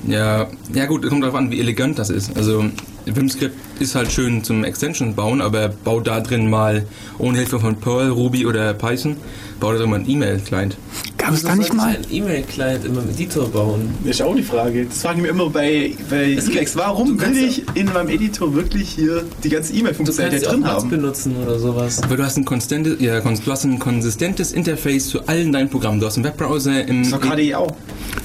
Ja, 0.06 0.48
ja 0.74 0.86
gut, 0.86 1.06
kommt 1.08 1.22
darauf 1.22 1.36
an, 1.36 1.50
wie 1.50 1.60
elegant 1.60 1.98
das 1.98 2.10
ist. 2.10 2.36
Also 2.36 2.64
Vim-Script 3.06 3.56
ist 3.80 3.94
halt 3.94 4.10
schön 4.10 4.42
zum 4.44 4.64
Extension 4.64 5.14
bauen, 5.14 5.40
aber 5.40 5.68
bau 5.68 6.00
da 6.00 6.20
drin 6.20 6.48
mal 6.48 6.86
ohne 7.18 7.38
Hilfe 7.38 7.60
von 7.60 7.76
Perl, 7.76 8.08
Ruby 8.10 8.46
oder 8.46 8.74
Python, 8.74 9.16
bau 9.60 9.72
da 9.72 9.78
drin 9.78 9.90
mal 9.90 9.96
einen 9.96 10.08
E-Mail-Client. 10.10 10.76
Gab 11.20 11.34
es 11.34 11.42
da 11.42 11.54
nicht 11.54 11.74
mal? 11.74 11.96
Ein 11.96 12.06
E-Mail-Client 12.10 12.84
immer 12.84 13.02
mit 13.02 13.14
Editor 13.14 13.48
bauen. 13.48 13.94
Das 14.04 14.16
ist 14.16 14.22
auch 14.22 14.34
die 14.34 14.42
Frage. 14.42 14.86
Das 14.86 15.02
frage 15.02 15.18
ich 15.18 15.22
mir 15.22 15.28
immer 15.28 15.50
bei, 15.50 15.92
bei 16.08 16.32
Es 16.32 16.48
Emacs. 16.48 16.76
Warum 16.76 17.20
will 17.20 17.36
ich 17.36 17.62
in 17.74 17.92
meinem 17.92 18.08
Editor 18.08 18.54
wirklich 18.54 18.90
hier 18.90 19.24
die 19.44 19.48
ganze 19.48 19.74
E-Mail-Funktionalität 19.74 20.50
drin 20.50 20.64
haben? 20.64 20.88
benutzen 20.88 21.36
oder 21.42 21.58
sowas. 21.58 22.02
Aber 22.02 22.16
du 22.16 22.24
hast 22.24 22.36
ein, 22.36 22.44
konstante, 22.44 22.96
ja, 22.98 23.20
du 23.20 23.50
hast 23.50 23.64
ein 23.64 23.78
konsistentes 23.78 24.52
Interface 24.52 25.08
zu 25.08 25.26
allen 25.26 25.52
deinen 25.52 25.68
Programmen. 25.68 26.00
Du 26.00 26.06
hast 26.06 26.16
einen 26.16 26.24
Webbrowser 26.24 26.86
im... 26.86 27.02
Das 27.02 27.12
war 27.12 27.20
KDE 27.20 27.56
auch. 27.56 27.72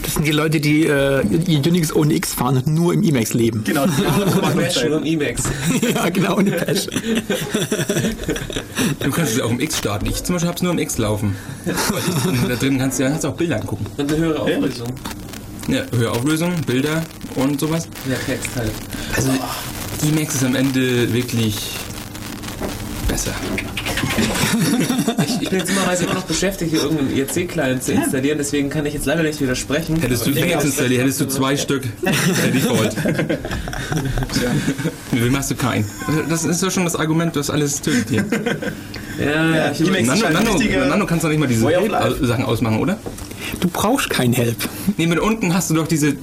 Das 0.01 0.13
sind 0.15 0.27
die 0.27 0.31
Leute, 0.31 0.60
die 0.60 0.86
äh, 0.86 1.21
Unix 1.47 1.93
ohne 1.93 2.13
X 2.13 2.34
fahren 2.34 2.58
und 2.58 2.67
nur 2.67 2.93
im 2.93 3.03
Emacs 3.03 3.34
leben. 3.34 3.63
Genau. 3.65 3.86
Bash 4.55 4.84
und 4.86 5.05
Emacs. 5.05 5.43
ja, 5.93 6.10
genau, 6.10 6.38
ohne 6.38 6.51
Patch. 6.51 6.88
Du 8.99 9.12
kannst 9.12 9.34
es 9.34 9.41
auch 9.41 9.51
im 9.51 9.60
X 9.60 9.77
starten. 9.77 10.05
Ich 10.05 10.23
zum 10.23 10.36
Beispiel 10.36 10.49
hab's 10.49 10.62
nur 10.62 10.71
im 10.71 10.79
X 10.79 10.97
laufen. 10.97 11.36
Da 12.47 12.55
drin 12.55 12.77
kannst 12.86 13.00
du 13.00 13.04
kannst 13.04 13.24
du 13.24 13.30
auch 13.30 13.36
Bilder 13.36 13.56
angucken. 13.56 13.86
Und 13.98 14.12
eine 14.12 14.21
höhere 14.21 14.41
Auflösung. 14.41 14.93
Ja, 15.67 15.82
höhere 15.91 16.12
Auflösung, 16.12 16.54
Bilder 16.67 17.02
und 17.36 17.60
sowas. 17.60 17.88
Ja, 18.08 18.15
Text 18.26 18.50
halt. 18.56 18.71
Also 19.15 19.32
Emacs 20.04 20.36
ist 20.36 20.43
am 20.43 20.56
Ende 20.56 21.12
wirklich 21.12 21.56
besser. 23.08 23.32
Ich, 25.26 25.41
ich 25.41 25.50
bin 25.50 25.60
jetzt 25.60 25.71
immerweise 25.71 26.04
immer 26.04 26.13
noch 26.13 26.26
beschäftigt, 26.26 26.69
hier 26.69 26.84
irgendeinen 26.84 27.17
IRC-Client 27.17 27.84
zu 27.84 27.93
installieren, 27.93 28.38
deswegen 28.38 28.69
kann 28.69 28.86
ich 28.86 28.93
jetzt 28.93 29.08
leider 29.08 29.24
nicht 29.24 29.41
widersprechen. 29.41 30.00
Hättest 30.00 30.28
du 30.28 30.30
ich 30.30 30.41
Emacs 30.41 30.65
installiert, 30.65 31.02
hättest 31.02 31.21
du 31.21 31.26
zwei 31.26 31.58
Stück 31.58 31.84
per 32.04 32.52
Default. 32.52 32.95
Wie 35.12 35.30
machst 35.32 35.50
du 35.50 35.56
keinen? 35.56 35.86
Das 36.30 36.45
ist 36.45 36.62
ja 36.62 36.69
schon 36.69 36.84
das 36.84 36.95
Argument, 36.95 37.36
das 37.36 37.50
alles 37.50 37.82
tötet 37.82 38.10
hier. 38.10 38.26
Ja, 39.19 39.56
ja, 39.56 39.71
ich 39.71 39.80
Emacs- 39.82 40.06
Nano, 40.06 40.13
ist 40.13 40.23
ein 40.25 40.34
Nano, 40.34 40.86
Nano 40.89 41.06
kannst 41.06 41.23
du 41.23 41.30
nicht 41.30 41.39
mal 41.39 41.47
diese. 41.47 41.67
Help-Sachen 41.67 42.45
ausmachen, 42.45 42.80
oder? 42.80 42.97
Du 43.60 43.67
brauchst 43.69 44.10
kein 44.10 44.34
Help. 44.34 44.58
Nee, 44.97 45.08
mit 45.08 45.19
unten 45.19 45.54
hast 45.54 45.69
du 45.69 45.75
doch 45.75 45.88
diese, 45.88 46.15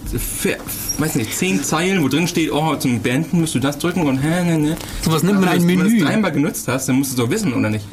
weiß 0.98 1.14
nicht, 1.14 1.35
zehn 1.37 1.62
Zeilen, 1.62 2.02
wo 2.02 2.09
drin 2.09 2.26
steht, 2.26 2.50
oh, 2.52 2.74
zum 2.76 3.00
Beenden 3.00 3.40
musst 3.40 3.55
du 3.55 3.61
das 3.61 3.78
drücken 3.78 4.02
und 4.07 4.18
hä, 4.18 4.44
ne, 4.44 4.59
ne. 4.59 4.76
Sowas 5.02 5.22
nennt 5.22 5.37
man 5.40 5.48
Aber 5.48 5.57
ein 5.57 5.66
Wenn 5.66 5.78
du 5.78 5.85
Menü. 5.85 5.98
das 6.00 6.09
dreimal 6.09 6.33
genutzt 6.33 6.68
hast, 6.68 6.88
dann 6.88 6.96
musst 6.96 7.12
du 7.16 7.22
es 7.22 7.26
doch 7.28 7.31
wissen, 7.33 7.52
oder 7.55 7.70
nicht? 7.70 7.85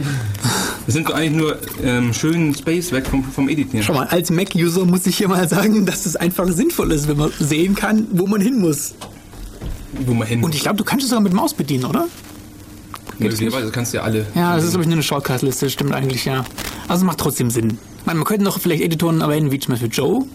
Das 0.85 0.95
sind 0.95 1.07
doch 1.07 1.13
eigentlich 1.13 1.33
nur 1.33 1.57
ähm, 1.83 2.13
schönen 2.13 2.55
Space 2.55 2.91
weg 2.91 3.05
vom, 3.07 3.23
vom 3.23 3.47
Editieren. 3.47 3.83
Schau 3.85 3.93
mal, 3.93 4.07
als 4.07 4.31
Mac-User 4.31 4.85
muss 4.85 5.05
ich 5.05 5.17
hier 5.17 5.27
mal 5.27 5.47
sagen, 5.47 5.85
dass 5.85 6.05
es 6.07 6.15
einfach 6.15 6.47
sinnvoll 6.47 6.91
ist, 6.91 7.07
wenn 7.07 7.17
man 7.17 7.31
sehen 7.39 7.75
kann, 7.75 8.07
wo 8.11 8.25
man 8.25 8.41
hin 8.41 8.59
muss. 8.59 8.95
Wo 10.05 10.13
man 10.13 10.27
hin 10.27 10.43
Und 10.43 10.55
ich 10.55 10.61
glaube, 10.61 10.77
du 10.77 10.83
kannst 10.83 11.03
es 11.03 11.09
sogar 11.11 11.21
mit 11.21 11.33
Maus 11.33 11.53
bedienen, 11.53 11.85
oder? 11.85 12.07
Möglicherweise 13.19 13.71
kannst 13.71 13.93
du 13.93 13.97
ja 13.97 14.03
alle. 14.03 14.25
Ja, 14.35 14.55
das 14.55 14.63
ist, 14.63 14.71
glaube 14.71 14.83
ich, 14.83 14.87
nur 14.87 14.95
eine 14.95 15.03
Shortcut-Liste, 15.03 15.69
stimmt 15.69 15.93
eigentlich, 15.93 16.25
ja. 16.25 16.45
Also 16.87 17.01
es 17.01 17.05
macht 17.05 17.19
trotzdem 17.19 17.49
Sinn. 17.51 17.77
Meine, 18.05 18.17
man 18.19 18.25
könnte 18.25 18.43
noch 18.43 18.59
vielleicht 18.59 18.81
Editoren 18.83 19.21
erwähnen, 19.21 19.51
wie 19.51 19.59
zum 19.59 19.73
Beispiel 19.73 19.89
Joe. 19.91 20.25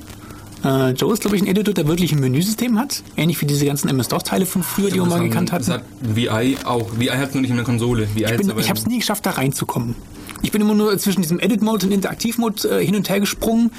Äh, 0.65 0.91
Joe 0.93 1.13
ist, 1.13 1.21
glaube 1.21 1.37
ich, 1.37 1.43
ein 1.43 1.47
Editor, 1.47 1.75
der 1.75 1.87
wirklich 1.87 2.13
ein 2.13 2.21
Menüsystem 2.21 2.79
hat. 2.79 3.03
Ähnlich 3.17 3.41
wie 3.41 3.47
diese 3.47 3.67
ganzen 3.67 3.89
MS-DOS-Teile 3.89 4.47
von 4.47 4.63
früher, 4.63 4.89
die 4.91 4.97
wir 4.97 5.05
mal 5.07 5.21
gekannt 5.23 5.53
Das 5.53 5.69
hatten. 5.69 5.83
hat 5.83 6.17
VI 6.17 6.57
auch. 6.65 6.89
VI 6.99 7.09
hat 7.09 7.35
nur 7.35 7.43
nicht 7.43 7.51
in 7.51 7.57
der 7.57 7.65
Konsole. 7.65 8.09
VI 8.15 8.25
Ich, 8.25 8.37
bin, 8.37 8.53
ich 8.59 8.69
habe 8.71 8.79
es 8.79 8.87
nie 8.87 8.99
geschafft, 8.99 9.27
da 9.27 9.33
reinzukommen. 9.33 9.95
Ich 10.43 10.53
bin 10.53 10.61
immer 10.61 10.75
nur 10.75 10.97
zwischen 10.99 11.23
diesem 11.23 11.39
Edit-Mode 11.41 11.87
und 11.87 11.93
Interaktiv-Mode 11.93 12.81
äh, 12.81 12.85
hin 12.85 12.97
und 12.97 13.09
her 13.09 13.21
gesprungen. 13.21 13.73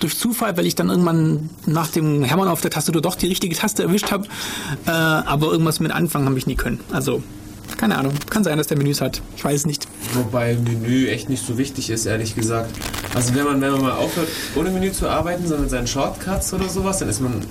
Durch 0.00 0.18
Zufall, 0.18 0.54
weil 0.58 0.66
ich 0.66 0.74
dann 0.74 0.90
irgendwann 0.90 1.48
nach 1.64 1.86
dem 1.88 2.22
Hämmern 2.22 2.48
auf 2.48 2.60
der 2.60 2.70
Tastatur 2.70 3.00
doch 3.00 3.14
die 3.14 3.28
richtige 3.28 3.56
Taste 3.56 3.82
erwischt 3.84 4.10
habe. 4.10 4.26
Äh, 4.86 4.90
aber 4.90 5.50
irgendwas 5.50 5.80
mit 5.80 5.90
Anfang 5.90 6.26
habe 6.26 6.36
ich 6.36 6.46
nie 6.46 6.54
können. 6.54 6.80
Also, 6.92 7.22
keine 7.76 7.98
Ahnung. 7.98 8.14
Kann 8.30 8.44
sein, 8.44 8.58
dass 8.58 8.66
der 8.66 8.78
Menüs 8.78 9.00
hat. 9.00 9.20
Ich 9.36 9.44
weiß 9.44 9.66
nicht. 9.66 9.86
Wobei 10.14 10.54
Menü 10.54 11.08
echt 11.08 11.28
nicht 11.28 11.44
so 11.44 11.58
wichtig 11.58 11.90
ist, 11.90 12.06
ehrlich 12.06 12.34
gesagt. 12.34 12.70
Also 13.14 13.34
wenn 13.34 13.44
man, 13.44 13.60
wenn 13.60 13.72
man 13.72 13.82
mal 13.82 13.92
aufhört, 13.92 14.28
ohne 14.54 14.70
Menü 14.70 14.92
zu 14.92 15.08
arbeiten, 15.08 15.42
sondern 15.42 15.62
mit 15.62 15.70
seinen 15.70 15.86
Shortcuts 15.86 16.52
oder 16.52 16.68
sowas, 16.68 16.98
dann 16.98 17.08
ist 17.08 17.20
man 17.20 17.42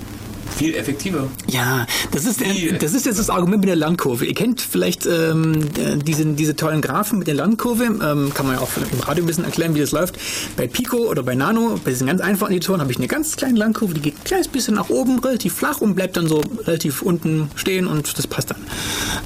viel 0.57 0.75
effektiver. 0.75 1.27
Ja, 1.47 1.85
das 2.11 2.25
ist, 2.25 2.41
Wie? 2.41 2.73
das 2.77 2.93
ist 2.93 3.05
jetzt 3.05 3.19
das 3.19 3.29
Argument 3.29 3.61
mit 3.61 3.69
der 3.69 3.75
Lernkurve. 3.75 4.25
Ihr 4.25 4.33
kennt 4.33 4.61
vielleicht 4.61 5.05
ähm, 5.05 5.61
äh, 5.77 5.97
diese, 5.97 6.25
diese 6.25 6.55
tollen 6.55 6.81
Graphen 6.81 7.19
mit 7.19 7.27
der 7.27 7.35
Lernkurve. 7.35 7.83
Ähm, 7.85 8.31
kann 8.33 8.45
man 8.45 8.55
ja 8.55 8.61
auch 8.61 8.69
im 8.77 8.99
Radio 8.99 9.23
ein 9.23 9.27
bisschen 9.27 9.45
erklären, 9.45 9.75
wie 9.75 9.79
das 9.79 9.91
läuft. 9.91 10.17
Bei 10.57 10.67
Pico 10.67 10.97
oder 10.97 11.23
bei 11.23 11.35
Nano, 11.35 11.79
bei 11.83 11.91
diesen 11.91 12.07
ganz 12.07 12.21
einfachen 12.21 12.51
Editoren, 12.51 12.81
habe 12.81 12.91
ich 12.91 12.97
eine 12.97 13.07
ganz 13.07 13.35
kleine 13.35 13.57
Lernkurve, 13.57 13.93
die 13.93 14.01
geht 14.01 14.15
ein 14.15 14.23
kleines 14.23 14.47
bisschen 14.47 14.75
nach 14.75 14.89
oben, 14.89 15.19
relativ 15.19 15.53
flach 15.53 15.81
und 15.81 15.95
bleibt 15.95 16.17
dann 16.17 16.27
so 16.27 16.41
relativ 16.65 17.01
unten 17.01 17.49
stehen 17.55 17.87
und 17.87 18.17
das 18.17 18.27
passt 18.27 18.51
dann. 18.51 18.61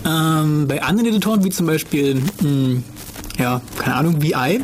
Ähm, 0.05 0.67
bei 0.67 0.81
anderen 0.81 1.09
Editoren, 1.09 1.43
wie 1.43 1.49
zum 1.49 1.65
Beispiel 1.65 2.15
mh, 2.15 2.81
ja, 3.39 3.61
keine 3.79 3.95
Ahnung, 3.95 4.21
VI, 4.21 4.61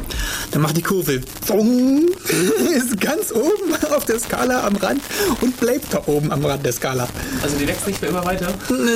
dann 0.51 0.61
macht 0.61 0.77
die 0.77 0.81
Kurve 0.81 1.13
ist 2.75 2.99
ganz 2.99 3.31
oben 3.31 3.73
auf 3.95 4.05
der 4.05 4.19
Skala 4.19 4.65
am 4.67 4.75
Rand 4.75 5.01
und 5.41 5.57
bleibt 5.59 5.93
da 5.93 6.01
oben 6.05 6.31
am 6.31 6.43
Rand 6.45 6.65
der 6.65 6.73
Skala. 6.73 7.07
Also 7.41 7.57
die 7.57 7.67
wächst 7.67 7.87
nicht 7.87 8.01
mehr 8.01 8.11
immer 8.11 8.25
weiter. 8.25 8.53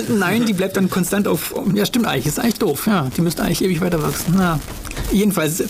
Nein, 0.10 0.46
die 0.46 0.54
bleibt 0.54 0.78
dann 0.78 0.90
konstant 0.90 1.28
auf. 1.28 1.56
Ja, 1.74 1.86
stimmt 1.86 2.08
eigentlich. 2.08 2.28
Ist 2.28 2.40
eigentlich 2.40 2.60
doof. 2.60 2.88
Ja, 2.88 3.10
die 3.16 3.22
müsste 3.22 3.44
eigentlich 3.44 3.64
ewig 3.64 3.82
weiter 3.82 4.02
wachsen. 4.04 4.36
Ja. 4.38 4.60
Jedenfalls 5.12 5.64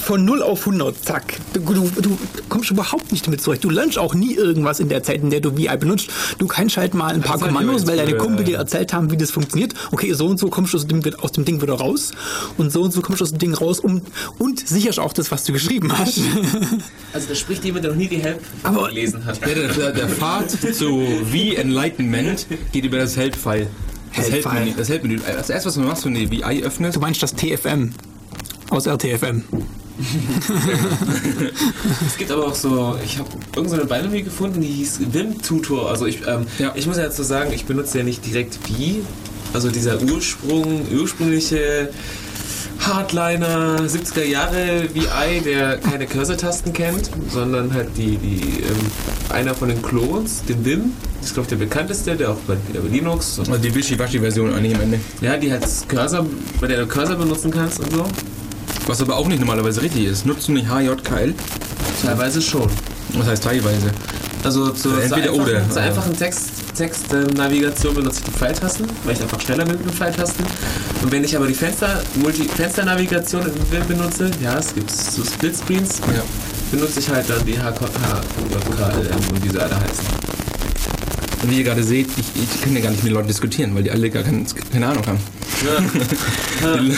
von 0.00 0.24
0 0.24 0.42
auf 0.42 0.60
100, 0.60 1.04
zack. 1.04 1.34
Du, 1.52 1.60
du, 1.60 1.90
du 2.00 2.18
kommst 2.48 2.70
überhaupt 2.70 3.12
nicht 3.12 3.26
damit 3.26 3.40
zurecht. 3.42 3.62
Du 3.64 3.70
lernst 3.70 3.98
auch 3.98 4.14
nie 4.14 4.34
irgendwas 4.34 4.80
in 4.80 4.88
der 4.88 5.02
Zeit, 5.02 5.22
in 5.22 5.30
der 5.30 5.40
du 5.40 5.56
VI 5.56 5.76
benutzt. 5.76 6.08
Du 6.38 6.46
kannst 6.46 6.76
halt 6.76 6.94
mal 6.94 7.14
ein 7.14 7.20
paar 7.20 7.34
Das 7.34 7.42
hat 7.42 7.48
Kommandos, 7.48 7.86
weil 7.86 7.96
deine 7.96 8.16
Kumpel 8.16 8.44
dir 8.44 8.56
erzählt 8.58 8.92
haben, 8.92 9.10
wie 9.10 9.16
das 9.16 9.30
funktioniert. 9.30 9.74
Okay, 9.92 10.12
so 10.12 10.26
und 10.26 10.38
so 10.38 10.48
kommst 10.48 10.72
du 10.72 10.78
aus 10.78 10.86
dem, 10.86 11.02
aus 11.20 11.32
dem 11.32 11.44
Ding 11.44 11.60
wieder 11.62 11.74
raus. 11.74 12.12
Und 12.58 12.72
so 12.72 12.82
und 12.82 12.92
so 12.92 13.00
kommst 13.02 13.20
du 13.20 13.24
aus 13.24 13.30
dem 13.30 13.38
Ding 13.38 13.54
raus. 13.54 13.80
Um, 13.80 14.02
und 14.38 14.66
sicherst 14.66 14.98
auch 14.98 15.12
das, 15.12 15.30
was 15.30 15.44
du 15.44 15.52
geschrieben 15.52 15.96
hast. 15.96 16.20
Also 17.12 17.28
da 17.28 17.34
spricht 17.34 17.64
jemand, 17.64 17.84
der 17.84 17.90
noch 17.92 17.98
nie 17.98 18.06
die 18.08 18.18
Help 18.18 18.40
Aber- 18.62 18.88
gelesen 18.88 19.24
hat. 19.24 19.40
Der, 19.44 19.54
der, 19.68 19.90
der 19.92 20.08
Pfad 20.08 20.50
zu 20.50 21.00
V-Enlightenment 21.30 22.46
geht 22.72 22.84
über 22.84 22.98
das 22.98 23.16
Help-File. 23.16 23.66
Das 24.14 24.30
Help-File. 24.30 24.52
Help-Menü. 24.54 24.74
Das 24.76 24.88
Help-Menü. 24.88 25.20
Das 25.36 25.50
erste, 25.50 25.68
was 25.68 25.74
du 25.74 25.80
machst, 25.80 26.04
wenn 26.04 26.14
du 26.14 26.20
die 26.26 26.30
VI 26.40 26.62
öffnest, 26.64 26.96
Du 26.96 27.00
meinst 27.00 27.22
das 27.22 27.34
TFM 27.34 27.90
aus 28.70 28.86
RTFM. 28.86 29.42
Es 32.06 32.16
gibt 32.16 32.30
aber 32.30 32.46
auch 32.46 32.54
so, 32.54 32.96
ich 33.04 33.18
habe 33.18 33.28
irgendeine 33.54 33.82
so 33.82 33.88
Binary 33.88 34.22
gefunden, 34.22 34.60
die 34.60 34.68
hieß 34.68 35.00
Vim 35.12 35.40
Tutor. 35.42 35.90
Also 35.90 36.06
ich, 36.06 36.26
ähm, 36.26 36.46
Ja. 36.58 36.72
ich 36.74 36.86
muss 36.86 36.96
ja 36.96 37.04
dazu 37.04 37.22
sagen, 37.22 37.52
ich 37.52 37.64
benutze 37.64 37.98
ja 37.98 38.04
nicht 38.04 38.24
direkt 38.26 38.58
wie, 38.68 39.02
also 39.52 39.70
dieser 39.70 40.00
Ursprung, 40.02 40.82
ursprüngliche 40.92 41.90
Hardliner 42.80 43.78
70er 43.80 44.24
Jahre 44.24 44.84
VI, 44.94 45.40
der 45.44 45.76
keine 45.78 46.06
Cursor-Tasten 46.06 46.72
kennt, 46.72 47.10
sondern 47.30 47.72
halt 47.74 47.88
die, 47.96 48.16
die 48.16 48.60
ähm, 48.62 48.76
einer 49.28 49.54
von 49.54 49.68
den 49.68 49.82
Clones, 49.82 50.42
den 50.48 50.64
Vim, 50.64 50.92
das 51.18 51.26
ist 51.28 51.34
glaube 51.34 51.44
ich 51.44 51.50
der 51.58 51.64
bekannteste, 51.64 52.16
der 52.16 52.30
auch 52.30 52.38
bei, 52.46 52.56
der 52.72 52.80
bei 52.80 52.88
Linux 52.88 53.38
und 53.38 53.50
also 53.50 53.60
die 53.60 53.74
Wischiwaschi-Version 53.74 54.54
eigentlich 54.54 54.74
am 54.74 54.80
Ende. 54.82 55.00
ja, 55.20 55.36
die 55.36 55.52
halt 55.52 55.66
Cursor, 55.88 56.24
bei 56.60 56.68
der 56.68 56.78
du 56.78 56.86
Cursor 56.86 57.16
benutzen 57.16 57.50
kannst 57.50 57.80
und 57.80 57.92
so. 57.92 58.04
Was 58.86 59.00
aber 59.02 59.16
auch 59.16 59.28
nicht 59.28 59.38
normalerweise 59.40 59.82
richtig 59.82 60.04
ist. 60.06 60.26
Nutzt 60.26 60.48
du 60.48 60.52
nicht 60.52 60.66
HJKL? 60.68 61.34
Teilweise 62.04 62.42
schon. 62.42 62.68
Was 63.14 63.26
heißt 63.26 63.44
teilweise? 63.44 63.90
Also 64.42 64.70
zur, 64.70 64.92
zur 64.94 65.02
Entweder 65.02 65.30
einfachen, 65.32 65.40
oder. 65.42 65.70
zur 65.70 65.82
einfachen 65.82 66.16
Text, 66.16 66.50
Textnavigation 66.74 67.94
benutze 67.94 68.20
ich 68.20 68.24
die 68.24 68.30
Pfeiltasten, 68.38 68.86
weil 69.04 69.14
ich 69.14 69.20
einfach 69.22 69.38
schneller 69.40 69.64
bin 69.66 69.76
mit 69.76 69.84
den 69.84 69.92
Pfeiltasten. 69.92 70.46
Und 71.02 71.12
wenn 71.12 71.22
ich 71.24 71.36
aber 71.36 71.46
die 71.46 71.52
Fenster, 71.54 72.00
Multi-Fenster-Navigation 72.22 73.42
in 73.42 73.70
Vim 73.70 73.86
benutze, 73.86 74.30
ja, 74.42 74.58
es 74.58 74.74
gibt 74.74 74.90
so 74.90 75.22
Splitscreens, 75.24 75.98
Ja. 75.98 76.22
benutze 76.72 77.00
ich 77.00 77.10
halt 77.10 77.28
dann 77.28 77.44
die 77.44 77.58
HKLM 77.58 79.16
und 79.30 79.44
wie 79.44 79.48
sie 79.50 79.58
alle 79.58 79.74
heißen. 79.76 80.04
Und 81.42 81.50
wie 81.50 81.58
ihr 81.58 81.64
gerade 81.64 81.82
seht, 81.82 82.06
ich, 82.18 82.42
ich 82.42 82.60
kann 82.60 82.74
ja 82.74 82.80
gar 82.80 82.90
nicht 82.90 83.02
mit 83.02 83.12
Leuten 83.12 83.28
diskutieren, 83.28 83.74
weil 83.74 83.82
die 83.82 83.90
alle 83.90 84.10
gar 84.10 84.22
kein, 84.22 84.46
keine 84.72 84.86
Ahnung 84.88 85.06
haben. 85.06 85.18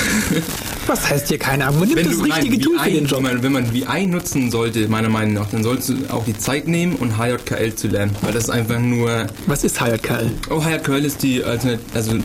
Was 0.86 1.08
heißt 1.08 1.28
hier 1.28 1.38
keine 1.38 1.66
Ahnung? 1.66 1.80
Man 1.80 1.88
nimmt 1.88 2.06
das 2.06 2.22
richtige 2.22 2.58
Tool 2.58 2.78
für 2.78 2.90
den 2.90 3.06
Job. 3.06 3.22
wenn 3.22 3.32
man, 3.34 3.42
wenn 3.42 3.52
man 3.52 3.72
VI 3.72 4.06
nutzen 4.06 4.50
sollte, 4.50 4.88
meiner 4.88 5.08
Meinung 5.08 5.34
nach, 5.34 5.48
dann 5.50 5.62
solltest 5.62 5.90
du 5.90 5.94
auch 6.08 6.24
die 6.24 6.36
Zeit 6.36 6.66
nehmen 6.66 6.96
und 6.96 7.18
HJKL 7.18 7.74
zu 7.74 7.88
lernen. 7.88 8.16
Weil 8.20 8.32
das 8.32 8.44
ist 8.44 8.50
einfach 8.50 8.80
nur. 8.80 9.28
Was 9.46 9.62
ist 9.62 9.80
HJKL? 9.80 10.30
Oh, 10.50 10.62
HJKL 10.64 11.04
ist 11.04 11.22
die 11.22 11.44
Alternat 11.44 11.78
also 11.94 12.18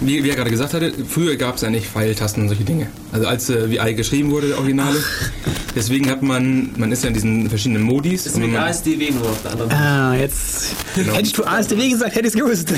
wie, 0.00 0.24
wie 0.24 0.30
er 0.30 0.36
gerade 0.36 0.50
gesagt 0.50 0.74
hatte, 0.74 0.92
früher 1.08 1.36
gab 1.36 1.56
es 1.56 1.62
ja 1.62 1.70
nicht 1.70 1.86
Pfeiltasten 1.86 2.42
und 2.42 2.48
solche 2.48 2.64
Dinge. 2.64 2.88
Also 3.12 3.26
als 3.26 3.50
äh, 3.50 3.70
VI 3.70 3.94
geschrieben 3.94 4.30
wurde, 4.30 4.48
der 4.48 4.58
Originale. 4.58 4.98
Deswegen 5.74 6.10
hat 6.10 6.22
man, 6.22 6.70
man 6.76 6.90
ist 6.90 7.02
ja 7.02 7.08
in 7.08 7.14
diesen 7.14 7.48
verschiedenen 7.48 7.82
Modis. 7.82 8.24
Das 8.24 8.32
ist 8.32 8.42
und 8.42 8.52
man, 8.52 8.62
ASDW 8.62 9.10
nur 9.10 9.28
auf 9.28 9.42
der 9.42 9.52
anderen 9.52 9.72
Ah, 9.72 10.14
jetzt. 10.14 10.74
Hättest 10.94 11.38
du 11.38 11.44
ASDW 11.44 11.90
gesagt, 11.90 12.14
hätte 12.14 12.28
ich 12.28 12.34
es 12.34 12.40
gewusst. 12.40 12.72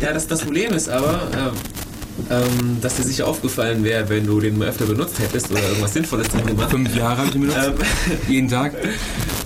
Ja, 0.00 0.12
das, 0.12 0.26
das 0.26 0.40
Problem 0.40 0.72
ist 0.72 0.88
aber, 0.88 1.28
äh, 1.32 2.34
ähm, 2.34 2.78
dass 2.80 2.96
dir 2.96 3.04
sicher 3.04 3.26
aufgefallen 3.26 3.84
wäre, 3.84 4.08
wenn 4.08 4.26
du 4.26 4.40
den 4.40 4.58
mal 4.58 4.68
öfter 4.68 4.84
benutzt 4.84 5.18
hättest 5.18 5.50
oder 5.50 5.62
irgendwas 5.62 5.94
Sinnvolles 5.94 6.28
drin 6.28 6.46
gemacht. 6.46 6.70
fünf 6.70 6.94
Jahre 6.94 7.18
habe 7.18 7.28
ich 7.28 7.34
ihn 7.34 7.40
benutzt. 7.42 7.58
Ähm, 7.64 7.74
jeden 8.28 8.48
Tag. 8.48 8.74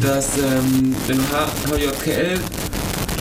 dass 0.00 0.38
ähm, 0.38 0.94
wenn 1.06 1.16
du 1.18 1.22
HJKL 1.22 2.38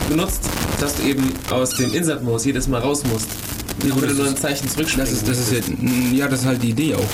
benutzt, 0.08 0.42
dass 0.80 0.96
du 0.96 1.02
eben 1.02 1.32
aus 1.50 1.70
dem 1.76 1.92
Insert-Modus 1.92 2.44
jedes 2.44 2.68
Mal 2.68 2.80
raus 2.80 3.02
musst. 3.10 3.28
Wenn 3.80 4.08
du 4.08 4.14
nur 4.14 4.26
ein 4.28 4.36
Zeichen 4.36 4.68
zurückspringen 4.68 5.06
Das 5.10 5.12
ist, 5.16 5.28
das 5.28 5.38
ist 5.38 5.52
ja, 5.52 6.16
ja, 6.18 6.28
das 6.28 6.40
ist 6.40 6.46
halt 6.46 6.62
die 6.62 6.70
Idee 6.70 6.94
auch. 6.94 7.04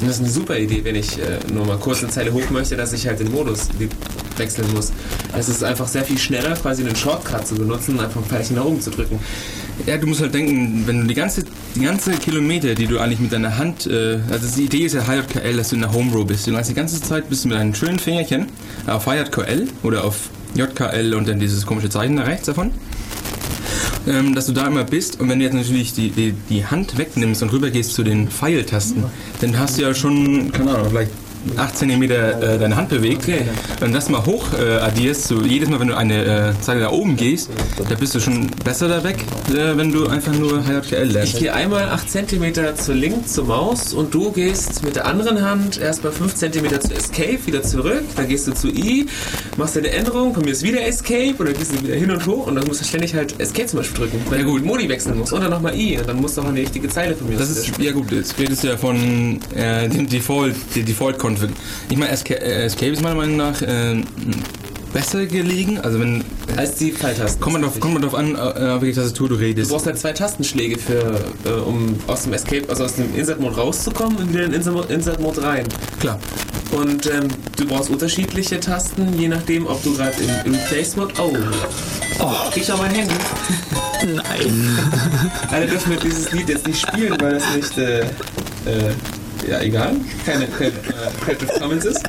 Das 0.00 0.10
ist 0.10 0.20
eine 0.20 0.30
super 0.30 0.56
Idee, 0.56 0.84
wenn 0.84 0.94
ich 0.94 1.18
äh, 1.18 1.38
nur 1.52 1.66
mal 1.66 1.76
kurz 1.78 2.02
eine 2.02 2.10
Zeile 2.12 2.32
hoch 2.32 2.48
möchte, 2.50 2.76
dass 2.76 2.92
ich 2.92 3.06
halt 3.08 3.18
den 3.18 3.32
Modus 3.32 3.66
we- 3.78 3.88
wechseln 4.36 4.72
muss. 4.72 4.92
Es 5.36 5.48
ist 5.48 5.64
einfach 5.64 5.88
sehr 5.88 6.04
viel 6.04 6.18
schneller, 6.18 6.54
quasi 6.54 6.84
einen 6.84 6.94
Shortcut 6.94 7.48
zu 7.48 7.56
benutzen 7.56 7.96
und 7.98 8.04
einfach 8.04 8.20
ein 8.20 8.26
Pfeilchen 8.26 8.54
nach 8.56 8.64
oben 8.64 8.80
zu 8.80 8.90
drücken. 8.90 9.18
Ja, 9.86 9.96
du 9.96 10.06
musst 10.06 10.20
halt 10.20 10.32
denken, 10.34 10.84
wenn 10.86 11.00
du 11.00 11.06
die 11.08 11.14
ganze, 11.14 11.42
die 11.74 11.80
ganze 11.80 12.12
Kilometer, 12.12 12.76
die 12.76 12.86
du 12.86 12.98
eigentlich 13.00 13.18
mit 13.18 13.32
deiner 13.32 13.58
Hand, 13.58 13.86
äh, 13.88 14.18
also 14.30 14.46
die 14.56 14.66
Idee 14.66 14.84
ist 14.86 14.94
ja 14.94 15.02
HJKL, 15.04 15.56
dass 15.56 15.70
du 15.70 15.74
in 15.76 15.80
der 15.82 15.92
Home 15.92 16.12
Row 16.12 16.24
bist. 16.24 16.46
Du 16.46 16.56
hast 16.56 16.68
die 16.68 16.74
ganze 16.74 17.00
Zeit 17.00 17.28
bist 17.28 17.44
du 17.44 17.48
mit 17.48 17.56
deinen 17.58 17.74
schönen 17.74 17.98
Fingerchen 17.98 18.46
auf 18.86 19.06
HJKL 19.06 19.66
oder 19.82 20.04
auf 20.04 20.30
JKL 20.54 21.14
und 21.14 21.26
dann 21.26 21.40
dieses 21.40 21.66
komische 21.66 21.88
Zeichen 21.90 22.16
da 22.16 22.22
rechts 22.22 22.46
davon. 22.46 22.70
Ähm, 24.06 24.34
dass 24.34 24.46
du 24.46 24.52
da 24.52 24.66
immer 24.66 24.84
bist. 24.84 25.20
Und 25.20 25.28
wenn 25.28 25.38
du 25.38 25.44
jetzt 25.44 25.54
natürlich 25.54 25.92
die, 25.92 26.10
die, 26.10 26.32
die 26.48 26.64
Hand 26.64 26.96
wegnimmst 26.98 27.42
und 27.42 27.52
rübergehst 27.52 27.94
zu 27.94 28.02
den 28.02 28.28
Pfeiltasten, 28.28 29.04
dann 29.40 29.58
hast 29.58 29.78
du 29.78 29.82
ja 29.82 29.94
schon, 29.94 30.52
keine 30.52 30.70
Ahnung, 30.70 30.88
vielleicht 30.90 31.10
8 31.56 31.76
cm 31.76 32.02
äh, 32.02 32.58
deine 32.58 32.76
Hand 32.76 32.88
bewegt. 32.88 33.22
Okay. 33.22 33.42
Wenn 33.80 33.88
du 33.92 33.94
das 33.94 34.08
mal 34.08 34.24
hoch 34.24 34.44
äh, 34.58 34.76
addierst, 34.78 35.28
so 35.28 35.40
jedes 35.42 35.68
Mal, 35.68 35.80
wenn 35.80 35.88
du 35.88 35.96
eine 35.96 36.24
äh, 36.24 36.60
Zeile 36.60 36.80
da 36.80 36.90
oben 36.90 37.16
gehst, 37.16 37.50
da 37.88 37.94
bist 37.94 38.14
du 38.14 38.20
schon 38.20 38.48
besser 38.64 38.88
da 38.88 39.02
weg, 39.04 39.24
äh, 39.50 39.76
wenn 39.76 39.92
du 39.92 40.06
einfach 40.08 40.32
nur 40.32 40.62
HJKL 40.64 41.06
Ich 41.06 41.12
lernst. 41.12 41.38
gehe 41.38 41.52
einmal 41.54 41.88
8 41.88 42.10
cm 42.10 42.54
zur 42.76 42.94
Link 42.94 43.28
zur 43.28 43.44
Maus 43.46 43.92
und 43.94 44.12
du 44.14 44.30
gehst 44.32 44.82
mit 44.84 44.96
der 44.96 45.06
anderen 45.06 45.42
Hand 45.42 45.78
erst 45.80 46.02
bei 46.02 46.10
5 46.10 46.34
cm 46.34 46.80
zu 46.80 46.94
Escape 46.94 47.38
wieder 47.46 47.62
zurück, 47.62 48.02
dann 48.16 48.28
gehst 48.28 48.46
du 48.48 48.52
zu 48.52 48.68
I, 48.68 49.06
machst 49.56 49.76
deine 49.76 49.90
Änderung, 49.90 50.34
von 50.34 50.44
mir 50.44 50.50
ist 50.52 50.62
wieder 50.62 50.86
Escape 50.86 51.34
und 51.38 51.46
dann 51.46 51.56
gehst 51.56 51.72
du 51.72 51.82
wieder 51.82 51.94
hin 51.96 52.10
und 52.10 52.26
hoch 52.26 52.46
und 52.46 52.54
dann 52.56 52.66
musst 52.66 52.80
du 52.80 52.84
ständig 52.84 53.14
halt 53.14 53.38
Escape 53.40 53.66
zum 53.66 53.78
Beispiel 53.80 53.98
drücken, 54.06 54.20
weil 54.28 54.38
Ja, 54.38 54.44
du 54.44 54.50
gut. 54.50 54.60
gut 54.60 54.66
Modi 54.68 54.88
wechseln 54.88 55.18
musst 55.18 55.32
und 55.32 55.40
dann 55.40 55.50
nochmal 55.50 55.74
I 55.74 55.98
und 55.98 56.08
dann 56.08 56.16
musst 56.20 56.36
du 56.36 56.42
auch 56.42 56.52
die 56.52 56.60
richtige 56.60 56.88
Zeile 56.88 57.14
von 57.14 57.28
mir 57.28 57.36
Das 57.36 57.50
ist, 57.50 57.78
ja 57.78 57.92
gut, 57.92 58.10
jetzt 58.12 58.38
redest 58.38 58.64
du 58.64 58.68
ja 58.68 58.76
von 58.76 59.40
äh, 59.54 59.88
dem 59.88 60.08
Default, 60.08 60.54
der 60.74 60.82
Default-Config. 61.34 61.50
Ich 61.90 61.96
meine, 61.96 62.10
äh, 62.12 62.64
Escape 62.64 62.92
ist 62.92 63.02
meiner 63.02 63.14
Meinung 63.16 63.36
nach 63.36 63.60
äh, 63.62 64.02
besser 64.92 65.26
gelegen. 65.26 65.78
Also 65.78 66.00
wenn, 66.00 66.24
als 66.56 66.76
die 66.76 66.92
Pfeiltasten. 66.92 67.40
kommt 67.40 67.54
man 67.54 67.62
drauf, 67.62 67.78
kommt 67.80 67.94
man 67.94 68.02
drauf 68.02 68.14
an, 68.14 68.34
äh, 68.34 68.38
auf 68.38 68.82
welche 68.82 69.00
Tastatur 69.00 69.28
du 69.28 69.34
Du 69.36 69.40
redest. 69.40 69.70
brauchst 69.70 69.86
halt 69.86 69.98
zwei 69.98 70.12
Tastenschläge 70.12 70.78
für, 70.78 71.20
äh, 71.44 71.50
um 71.66 71.94
aus 72.06 72.22
dem 72.24 72.32
Escape, 72.32 72.64
also 72.68 72.84
aus 72.84 72.94
dem 72.94 73.14
Insert-Mode 73.14 73.56
rauszukommen 73.56 74.16
und 74.18 74.30
wieder 74.32 74.44
in 74.44 74.52
den 74.52 74.60
Insert- 74.62 74.90
Insert-Mode 74.90 75.42
rein. 75.42 75.64
Klar. 76.00 76.18
Und 76.70 77.06
ähm, 77.06 77.28
du 77.56 77.64
brauchst 77.66 77.88
unterschiedliche 77.90 78.60
Tasten, 78.60 79.18
je 79.18 79.28
nachdem, 79.28 79.66
ob 79.66 79.82
du 79.82 79.94
gerade 79.96 80.12
im, 80.44 80.52
im 80.52 80.58
Place-Mode. 80.68 81.14
Oh. 81.18 81.32
oh, 82.20 82.32
ich 82.54 82.70
auf 82.70 82.78
mein 82.80 82.90
Handy. 82.94 83.14
Nein. 84.14 84.78
Alle 85.50 85.66
dürfen 85.66 85.92
wir 85.92 85.98
dieses 85.98 86.30
Lied 86.32 86.48
jetzt 86.48 86.66
nicht 86.66 86.80
spielen, 86.86 87.16
weil 87.20 87.32
das 87.34 87.54
nicht. 87.56 87.78
Äh, 87.78 88.00
äh, 88.00 88.04
ja, 89.46 89.60
egal. 89.60 89.96
Keine, 90.24 90.46
keine 90.46 90.70
äh, 90.70 91.24
Creative 91.24 91.60
Commons 91.60 91.84
ist. 91.84 92.00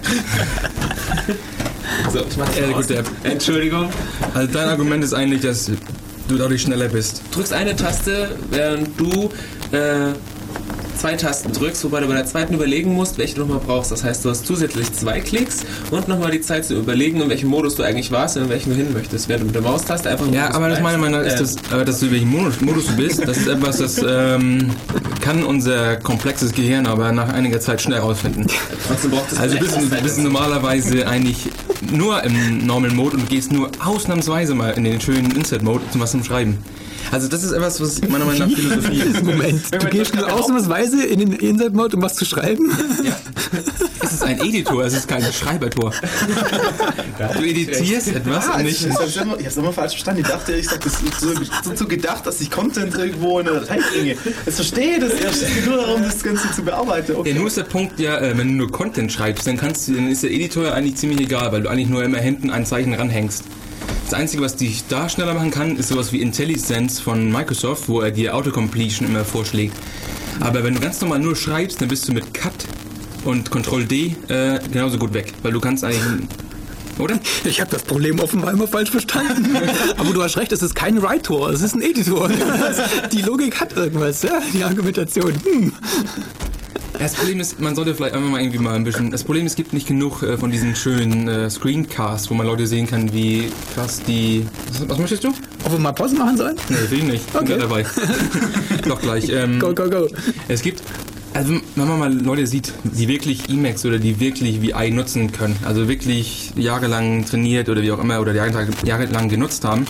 So, 2.12 2.20
ich 2.30 2.38
mach's 2.38 2.58
Ja, 2.58 2.68
mal 2.68 2.82
gut, 2.82 3.04
Entschuldigung. 3.24 3.90
Also 4.34 4.52
dein 4.54 4.70
Argument 4.70 5.04
ist 5.04 5.14
eigentlich, 5.14 5.42
dass 5.42 5.70
du 6.28 6.38
dadurch 6.38 6.62
schneller 6.62 6.88
bist. 6.88 7.22
drückst 7.32 7.54
eine 7.54 7.76
Taste, 7.76 8.36
während 8.52 9.00
du 9.00 9.30
äh, 9.72 10.14
zwei 11.00 11.16
Tasten 11.16 11.54
drückst, 11.54 11.84
wobei 11.86 12.02
du 12.02 12.08
bei 12.08 12.14
der 12.14 12.26
zweiten 12.26 12.54
überlegen 12.54 12.94
musst, 12.94 13.18
welche 13.18 13.36
du 13.36 13.42
nochmal 13.42 13.62
brauchst. 13.66 13.92
Das 13.92 14.04
heißt, 14.04 14.26
du 14.26 14.30
hast 14.30 14.46
zusätzlich 14.46 14.92
zwei 14.92 15.22
Klicks 15.22 15.60
und 15.92 16.08
nochmal 16.08 16.32
die 16.32 16.42
Zeit 16.42 16.66
zu 16.66 16.76
überlegen, 16.76 17.22
in 17.22 17.30
welchem 17.30 17.50
Modus 17.50 17.76
du 17.76 17.84
eigentlich 17.84 18.12
warst 18.12 18.36
und 18.36 18.44
in 18.44 18.50
welchem 18.50 18.72
du 18.72 18.76
hin 18.76 18.94
möchtest. 18.94 19.30
Während 19.30 19.44
du 19.44 19.46
mit 19.48 19.56
der 19.56 19.62
Maustaste 19.62 20.10
einfach 20.10 20.26
Ja, 20.32 20.44
Modus 20.44 20.56
aber 20.56 20.70
das 20.70 20.82
meiner 20.82 20.98
Meinung 20.98 21.22
ist 21.22 21.36
Äh, 21.36 21.38
das, 21.40 21.56
äh, 21.56 21.86
dass 21.86 22.00
du 22.00 22.08
in 22.08 22.12
welchem 22.12 22.30
Modus, 22.30 22.58
du 22.58 22.96
bist, 22.98 23.26
das 23.26 23.38
ist 23.38 23.48
etwas, 23.48 23.78
das 23.78 24.02
ähm, 24.06 24.72
kann 25.22 25.44
unser 25.44 25.96
komplexes 25.98 26.52
Gehirn 26.52 26.86
aber 26.86 27.12
nach 27.14 27.30
einiger 27.30 27.62
Zeit 27.62 27.82
schnell 27.82 28.00
herausfinden. 28.00 28.48
Also 29.40 29.58
bist 29.58 29.78
du 29.78 30.02
bist 30.02 30.20
normalerweise 30.20 31.08
eigentlich 31.08 31.50
nur 31.92 32.22
im 32.24 32.66
Normal 32.66 32.92
Mode 32.92 33.18
und 33.18 33.30
gehst 33.30 33.52
nur 33.52 33.72
ausnahmsweise 33.84 34.54
mal 34.54 34.72
in 34.72 34.84
den 34.84 35.00
schönen 35.00 35.32
Insert 35.32 35.64
Mode 35.64 35.84
zum 35.92 36.02
was 36.02 36.12
zum 36.12 36.24
Schreiben. 36.24 36.58
Also 37.12 37.28
das 37.28 37.44
ist 37.44 37.52
etwas, 37.52 37.82
was 37.82 38.02
meiner 38.08 38.26
Meinung 38.26 38.50
nach 38.50 38.56
Philosophie 38.56 39.00
ist. 39.14 39.24
Moment, 39.24 39.62
du 39.72 39.88
gehst 39.90 40.16
nur 40.16 40.32
ausnahmsweise 40.32 41.04
in 41.06 41.20
den 41.20 41.34
Insert-Mode, 41.34 41.98
um 41.98 42.04
was 42.04 42.16
zu 42.16 42.26
schreiben? 42.26 42.72
Es 44.02 44.14
ist 44.14 44.24
ein 44.24 44.40
Editor, 44.40 44.84
es 44.86 44.94
ist 44.94 45.08
kein 45.08 45.22
Schreibertor. 45.24 45.92
Du 47.38 47.44
editierst 47.44 48.08
etwas 48.10 48.48
Ah, 48.50 48.58
und 48.60 48.66
ich 48.68 48.86
nicht. 48.86 48.98
hab's 48.98 49.16
immer, 49.18 49.40
ich 49.40 49.46
hab's 49.46 49.58
immer 49.58 49.74
falsch 49.74 49.92
verstanden. 49.94 50.22
Ich 50.22 50.28
dachte, 50.28 50.54
ich 50.54 50.68
dachte, 50.68 50.80
das 50.90 51.02
ist 51.02 51.20
so, 51.20 51.34
so, 51.64 51.76
so 51.76 51.88
gedacht, 51.88 52.26
dass 52.26 52.40
ich 52.42 52.50
Content 52.50 52.96
irgendwo 52.96 53.40
in 53.40 53.48
eine 53.48 53.60
Datei 53.60 53.80
bringe. 53.94 54.16
Jetzt 54.46 54.56
verstehe 54.56 54.96
ich 54.98 55.00
das 55.02 55.14
erst. 55.14 55.44
Es 55.44 55.54
geht 55.54 55.66
nur 55.68 55.78
darum, 55.78 56.02
das 56.04 56.22
Ganze 56.24 56.52
zu 56.52 56.64
bearbeiten. 56.64 57.12
Ja, 57.14 57.18
Okay. 57.20 57.34
nur 57.34 57.48
ist 57.48 57.58
der 57.58 57.64
Punkt 57.64 58.00
ja, 58.00 58.18
äh, 58.20 58.38
wenn 58.38 58.48
du 58.50 58.54
nur 58.56 58.72
Content 58.72 59.12
schreibst, 59.12 59.46
dann 59.48 59.58
kannst 59.58 59.88
du, 59.88 59.94
dann 59.94 60.10
ist 60.10 60.24
der 60.24 60.32
Editor 60.32 60.64
ja 60.66 60.74
eigentlich 60.74 60.96
ziemlich 60.96 61.20
egal, 61.22 61.52
weil 61.52 61.62
du 61.64 61.70
eigentlich 61.70 61.90
nur 61.90 62.04
immer 62.04 62.20
hinten 62.20 62.50
ein 62.50 62.66
Zeichen 62.66 62.94
ranhängst. 62.94 63.44
Das 64.06 64.14
Einzige, 64.14 64.42
was 64.42 64.56
dich 64.56 64.86
da 64.88 65.08
schneller 65.08 65.34
machen 65.34 65.52
kann, 65.52 65.78
ist 65.78 65.90
sowas 65.90 66.12
wie 66.12 66.22
IntelliSense 66.22 67.02
von 67.02 67.32
Microsoft, 67.32 67.88
wo 67.88 68.02
er 68.02 68.12
dir 68.12 68.36
Autocompletion 68.36 69.08
immer 69.08 69.24
vorschlägt. 69.24 69.76
Aber 70.40 70.64
wenn 70.64 70.74
du 70.74 70.80
ganz 70.80 71.00
normal 71.02 71.20
nur 71.20 71.36
schreibst, 71.36 71.82
dann 71.82 71.90
bist 71.90 72.08
du 72.08 72.14
mit 72.14 72.34
Cut 72.34 72.66
und 73.26 73.52
Ctrl 73.52 73.86
D 73.86 74.16
äh, 74.28 74.60
genauso 74.72 74.98
gut 74.98 75.14
weg, 75.14 75.34
weil 75.44 75.52
du 75.52 75.60
kannst 75.60 75.84
eigentlich, 75.84 76.28
oder? 76.98 77.20
Ich 77.44 77.62
habe 77.62 77.72
das 77.72 77.84
Problem 77.84 78.20
offenbar 78.20 78.52
immer 78.54 78.68
falsch 78.68 78.92
verstanden. 78.92 79.56
Aber 79.98 80.14
du 80.14 80.24
hast 80.24 80.38
recht, 80.38 80.52
es 80.52 80.62
ist 80.62 80.76
kein 80.76 81.02
Writer, 81.02 81.50
es 81.50 81.62
ist 81.62 81.76
ein 81.76 81.82
Editor. 81.82 82.30
Die 83.12 83.22
Logik 83.22 83.60
hat 83.60 83.76
irgendwas, 83.76 84.22
ja, 84.24 84.42
die 84.54 84.64
Argumentation. 84.64 85.34
Hm. 85.44 85.74
Das 87.00 87.14
Problem 87.14 87.40
ist, 87.40 87.60
man 87.62 87.76
sollte 87.76 87.96
vielleicht 87.96 88.14
einfach 88.14 88.30
mal 88.30 88.42
irgendwie 88.42 88.60
mal 88.60 88.76
ein 88.76 88.84
bisschen. 88.84 89.10
Das 89.10 89.24
Problem 89.24 89.46
ist, 89.46 89.54
es 89.54 89.56
gibt 89.56 89.72
nicht 89.72 89.88
genug 89.88 90.22
äh, 90.22 90.38
von 90.38 90.52
diesen 90.52 90.76
schönen 90.76 91.30
äh, 91.30 91.50
Screencasts, 91.50 92.30
wo 92.30 92.34
man 92.34 92.46
Leute 92.46 92.68
sehen 92.68 92.88
kann, 92.88 93.14
wie 93.14 93.50
krass 93.74 94.02
die. 94.06 94.46
Was, 94.70 94.90
was 94.90 94.98
möchtest 94.98 95.24
du? 95.24 95.30
Ob 95.64 95.72
wir 95.72 95.80
mal 95.80 95.94
Pause 95.94 96.16
machen 96.16 96.36
sollen? 96.36 96.58
Nee, 96.68 96.76
will 96.90 96.98
ich 97.00 97.04
nicht. 97.06 97.32
Bin 97.32 97.42
Okay. 97.42 97.48
gerade 97.58 97.62
dabei. 97.62 97.86
Doch 98.88 99.02
gleich. 99.02 99.30
Ähm, 99.30 99.60
Go, 99.60 99.74
go, 99.74 99.90
go. 99.90 100.08
Es 100.50 100.62
gibt, 100.62 100.84
also 101.34 101.54
wenn 101.76 101.88
man 101.88 102.00
mal 102.00 102.14
Leute 102.14 102.46
sieht, 102.46 102.74
die 102.84 103.08
wirklich 103.08 103.50
Emacs 103.50 103.86
oder 103.86 103.98
die 103.98 104.20
wirklich 104.20 104.62
VI 104.62 104.92
nutzen 104.92 105.32
können, 105.32 105.56
also 105.66 105.88
wirklich 105.88 106.52
jahrelang 106.58 107.26
trainiert 107.26 107.70
oder 107.70 107.82
wie 107.82 107.92
auch 107.94 108.00
immer 108.00 108.20
oder 108.20 108.34
jahrelang, 108.34 108.68
jahrelang 108.84 109.30
genutzt 109.30 109.64
haben, 109.64 109.86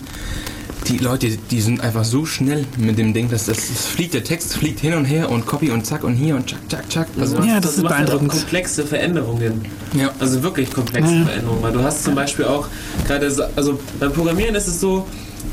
die 0.90 0.98
Leute, 0.98 1.28
die 1.50 1.60
sind 1.60 1.80
einfach 1.82 2.04
so 2.04 2.26
schnell 2.26 2.64
mit 2.76 2.98
dem 2.98 3.14
Ding, 3.14 3.30
dass 3.30 3.46
das, 3.46 3.56
das 3.68 3.86
fliegt, 3.86 4.12
der 4.14 4.24
Text 4.24 4.54
fliegt 4.54 4.80
hin 4.80 4.94
und 4.94 5.04
her 5.04 5.30
und 5.30 5.46
Copy 5.46 5.70
und 5.70 5.86
zack 5.86 6.02
und 6.04 6.14
hier 6.14 6.34
und 6.34 6.50
zack, 6.50 6.58
zack, 6.68 6.90
zack. 6.92 7.08
Also, 7.18 7.38
Ja, 7.42 7.60
das 7.60 7.76
ist 7.76 7.82
macht 7.82 7.94
halt 7.94 8.06
beeindruckend. 8.06 8.32
komplexe 8.32 8.84
Veränderungen. 8.84 9.64
ja. 9.94 10.10
Also 10.18 10.42
wirklich 10.42 10.72
komplexe 10.72 11.24
Veränderungen. 11.24 11.62
Weil 11.62 11.72
du 11.72 11.82
hast 11.82 12.02
zum 12.04 12.14
Beispiel 12.14 12.44
auch 12.46 12.66
gerade, 13.06 13.30
so- 13.30 13.44
also 13.54 13.78
beim 14.00 14.12
Programmieren 14.12 14.54
ist 14.56 14.66
es 14.66 14.80
so, 14.80 15.06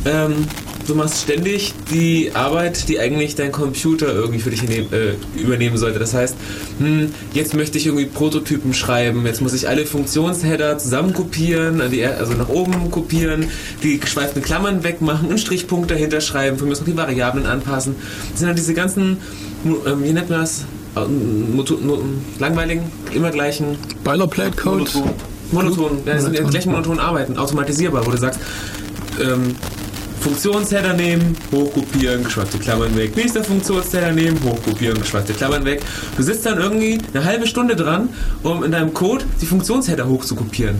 ähm, 0.05 0.47
du 0.87 0.95
machst 0.95 1.23
ständig 1.23 1.73
die 1.91 2.31
Arbeit, 2.33 2.87
die 2.87 2.99
eigentlich 2.99 3.35
dein 3.35 3.51
Computer 3.51 4.07
irgendwie 4.07 4.39
für 4.39 4.49
dich 4.49 4.63
nehm, 4.63 4.87
äh, 4.91 5.39
übernehmen 5.39 5.77
sollte. 5.77 5.99
Das 5.99 6.13
heißt, 6.13 6.35
hm, 6.79 7.11
jetzt 7.33 7.53
möchte 7.53 7.77
ich 7.77 7.85
irgendwie 7.85 8.05
Prototypen 8.05 8.73
schreiben, 8.73 9.25
jetzt 9.25 9.41
muss 9.41 9.53
ich 9.53 9.67
alle 9.67 9.85
Funktionsheader 9.85 10.77
zusammen 10.77 11.13
kopieren, 11.13 11.81
an 11.81 11.91
die, 11.91 12.05
also 12.05 12.33
nach 12.33 12.49
oben 12.49 12.89
kopieren, 12.89 13.47
die 13.83 13.99
geschweiften 13.99 14.41
Klammern 14.41 14.83
wegmachen, 14.83 15.29
einen 15.29 15.37
Strichpunkt 15.37 15.91
dahinter 15.91 16.21
schreiben, 16.21 16.57
aus 16.71 16.79
noch 16.79 16.87
die 16.87 16.97
Variablen 16.97 17.45
anpassen. 17.45 17.95
Das 18.31 18.39
sind 18.39 18.47
dann 18.47 18.55
diese 18.55 18.73
ganzen, 18.73 19.17
ähm, 19.65 20.03
wie 20.03 20.13
nennt 20.13 20.29
man 20.29 20.41
das? 20.41 20.65
Langweiligen, 22.39 22.91
immer 23.13 23.29
gleichen 23.29 23.77
Boilerplate 24.03 24.55
Code. 24.55 24.89
Monoton, 25.51 25.99
ja, 26.05 26.13
das 26.13 26.23
sind 26.23 26.33
Monoton. 26.33 26.49
gleichen 26.49 26.71
monotonen 26.71 26.99
Arbeiten, 26.99 27.37
automatisierbar, 27.37 28.05
wo 28.05 28.11
du 28.11 28.17
sagst, 28.17 28.39
ähm, 29.21 29.55
Funktionsheader 30.27 30.93
nehmen, 30.93 31.37
hochkopieren, 31.53 32.21
geschweifte 32.21 32.57
Klammern 32.57 32.93
weg. 32.97 33.15
Nächster 33.15 33.45
Funktionsheader 33.45 34.11
nehmen, 34.11 34.37
hochkopieren, 34.43 34.99
geschweifte 34.99 35.31
Klammern 35.31 35.63
weg. 35.63 35.81
Du 36.17 36.21
sitzt 36.21 36.45
dann 36.45 36.59
irgendwie 36.59 36.99
eine 37.13 37.23
halbe 37.23 37.47
Stunde 37.47 37.77
dran, 37.77 38.09
um 38.43 38.61
in 38.65 38.73
deinem 38.73 38.93
Code 38.93 39.23
die 39.39 39.45
Funktionsheader 39.45 40.05
hochzukopieren. 40.05 40.75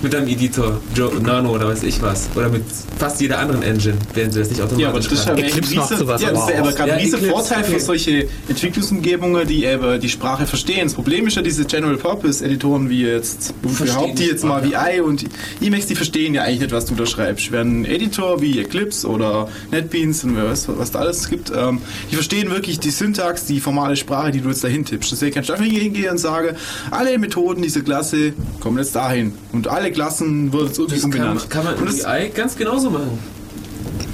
Mit 0.00 0.12
deinem 0.12 0.28
Editor, 0.28 0.80
Joe, 0.94 1.12
Nano 1.20 1.50
oder 1.54 1.68
weiß 1.68 1.82
ich 1.82 2.00
was. 2.00 2.28
Oder 2.36 2.48
mit 2.48 2.62
fast 2.98 3.20
jeder 3.20 3.38
anderen 3.38 3.62
Engine, 3.62 3.96
während 4.14 4.32
sie 4.32 4.40
das 4.40 4.50
nicht 4.50 4.60
automatisch 4.60 4.82
Ja, 4.82 4.88
aber 4.90 5.00
das 5.00 5.12
ist 5.12 5.26
ja 5.26 5.34
Eclipse 5.34 5.74
macht 5.74 5.88
sowas 5.98 6.22
ja, 6.22 6.30
das 6.30 6.42
ist 6.42 6.50
ja 6.50 6.60
aber 6.60 6.72
gerade 6.72 6.88
Ja, 6.88 6.94
ein 6.94 7.00
riesen 7.00 7.14
Eclipse, 7.16 7.36
Vorteil 7.36 7.62
okay. 7.64 7.72
für 7.72 7.80
solche 7.80 8.28
Entwicklungsumgebungen, 8.48 9.46
die 9.46 9.64
eben 9.64 10.00
die 10.00 10.08
Sprache 10.08 10.46
verstehen. 10.46 10.84
Das 10.84 10.94
Problem 10.94 11.26
ist 11.26 11.36
ja 11.36 11.42
diese 11.42 11.64
General-Purpose-Editoren 11.64 12.88
wie 12.88 13.02
jetzt, 13.06 13.54
überhaupt 13.62 14.18
die 14.18 14.26
jetzt 14.26 14.44
mal 14.44 14.64
Sprache. 14.64 14.92
VI 14.92 15.00
und 15.00 15.24
Emacs, 15.60 15.86
die 15.86 15.94
verstehen 15.94 16.34
ja 16.34 16.42
eigentlich 16.42 16.60
nicht, 16.60 16.72
was 16.72 16.86
du 16.86 16.94
da 16.94 17.06
schreibst. 17.06 17.50
Während 17.50 17.80
ein 17.80 17.84
Editor 17.84 18.40
wie 18.40 18.60
Eclipse 18.60 19.08
oder 19.08 19.48
NetBeans 19.70 20.24
und 20.24 20.36
wer 20.36 20.44
weiß, 20.46 20.68
was 20.68 20.90
da 20.92 21.00
alles 21.00 21.28
gibt, 21.28 21.50
ähm, 21.54 21.80
die 22.10 22.14
verstehen 22.14 22.50
wirklich 22.50 22.78
die 22.78 22.90
Syntax, 22.90 23.46
die 23.46 23.60
formale 23.60 23.96
Sprache, 23.96 24.30
die 24.30 24.40
du 24.40 24.48
jetzt 24.48 24.62
dahin 24.64 24.84
tippst. 24.84 25.12
Deswegen 25.12 25.34
kannst 25.34 25.48
du 25.48 25.54
einfach 25.54 25.66
hingehen 25.66 26.10
und 26.10 26.18
sagen, 26.18 26.56
alle 26.90 27.18
Methoden 27.18 27.62
dieser 27.62 27.80
Klasse 27.80 28.32
kommen 28.60 28.78
jetzt 28.78 28.94
dahin. 28.94 29.34
Und 29.52 29.68
alle 29.68 29.87
Klassen 29.90 30.52
wurden 30.52 30.66
jetzt 30.68 30.78
irgendwie 30.78 30.94
Das 30.96 31.02
kann, 31.02 31.12
umbenannt. 31.12 31.50
kann 31.50 31.64
man 31.64 31.74
und 31.76 31.88
in 31.90 31.94
VI 31.96 32.30
ganz 32.34 32.56
genauso 32.56 32.90
machen. 32.90 33.18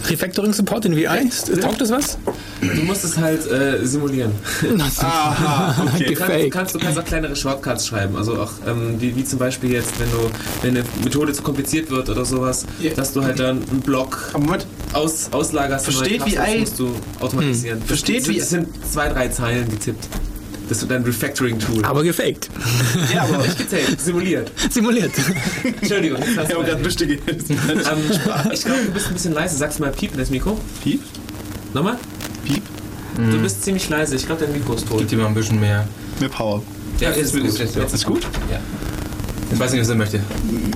Refactoring 0.07 0.53
Support 0.53 0.85
in 0.85 0.97
VI? 0.97 1.31
Taugt 1.61 1.81
das 1.81 1.91
was? 1.91 2.19
Du 2.61 2.83
musst 2.83 3.05
es 3.05 3.17
halt 3.17 3.51
äh, 3.51 3.85
simulieren. 3.87 4.33
aha, 5.01 5.87
okay. 5.95 6.05
Du 6.15 6.15
kannst, 6.15 6.45
du, 6.45 6.51
kannst, 6.51 6.75
du 6.75 6.79
kannst 6.79 6.99
auch 6.99 7.05
kleinere 7.05 7.35
Shortcuts 7.35 7.87
schreiben. 7.87 8.15
Also 8.17 8.35
auch 8.41 8.51
ähm, 8.67 8.97
wie, 9.01 9.17
wie 9.17 9.25
zum 9.25 9.39
Beispiel 9.39 9.73
jetzt, 9.73 9.99
wenn 9.99 10.11
du 10.11 10.31
wenn 10.63 10.77
eine 10.77 10.85
Methode 11.03 11.33
zu 11.33 11.43
kompliziert 11.43 11.91
wird 11.91 12.09
oder 12.11 12.25
sowas, 12.25 12.67
Ja. 12.81 12.93
dass 12.95 13.13
du 13.15 13.23
halt 13.25 13.39
dann 13.39 13.63
einen 13.71 13.81
Block 13.81 14.31
aus, 14.93 15.29
auslagerst. 15.33 15.89
und 15.89 15.95
Versteht 15.95 16.39
ein- 16.39 16.61
musst 16.61 16.79
du 16.79 16.95
automatisieren. 17.21 17.79
Das 17.81 17.89
Versteht 17.89 18.25
sind, 18.25 18.35
wie- 18.35 18.39
Das 18.41 18.51
sind 18.51 18.69
zwei, 18.93 19.09
drei 19.09 19.29
Zeilen 19.29 19.69
getippt. 19.71 20.07
Das 20.69 20.81
ist 20.83 20.91
dein 20.91 21.03
Refactoring-Tool. 21.03 21.85
Aber 21.85 22.03
gefaked. 22.03 22.49
ja, 23.15 23.23
aber 23.23 23.39
Nicht 23.39 23.59
gezählt, 23.59 24.01
simuliert. 24.01 24.51
Simuliert. 24.71 25.13
Entschuldigung. 25.81 26.19
Ich 26.23 26.39
habe 26.39 26.65
gerade 26.65 26.83
lustige. 26.83 27.15
ähm, 27.15 27.21
ich 28.53 28.65
glaube, 28.65 28.81
du 28.87 28.93
bist 28.93 29.09
ein 29.09 29.13
bisschen 29.15 29.35
leise. 29.35 29.57
Sagst 29.57 29.79
du 29.79 29.83
mal 29.83 29.93
Piep 29.93 30.13
in 30.13 30.19
das 30.19 30.31
Mikro? 30.31 30.59
Piep? 30.83 31.03
Nochmal? 31.75 31.99
Piep? 32.45 32.63
Du 33.17 33.39
bist 33.41 33.63
ziemlich 33.63 33.89
leise. 33.91 34.17
Ich 34.17 34.27
glaube, 34.27 34.45
dein 34.45 34.53
Mikro 34.53 34.75
ist 34.75 34.89
tot. 34.89 34.99
Gibt 34.99 35.11
dir 35.13 35.19
mal 35.19 35.27
ein 35.27 35.35
bisschen 35.35 35.61
mehr. 35.61 35.87
Mehr 36.19 36.29
Power. 36.31 36.63
Ja, 36.99 37.11
ist 37.11 37.33
gut. 37.33 37.45
ist- 37.45 37.59
Jetzt 37.59 37.77
ist 37.77 37.95
ist 37.95 38.07
gut? 38.07 38.23
Ja. 38.51 38.59
Ich 39.55 39.61
weiß 39.61 39.71
nicht, 39.73 39.81
was 39.83 39.89
er 39.89 39.95
möchte. 39.95 40.21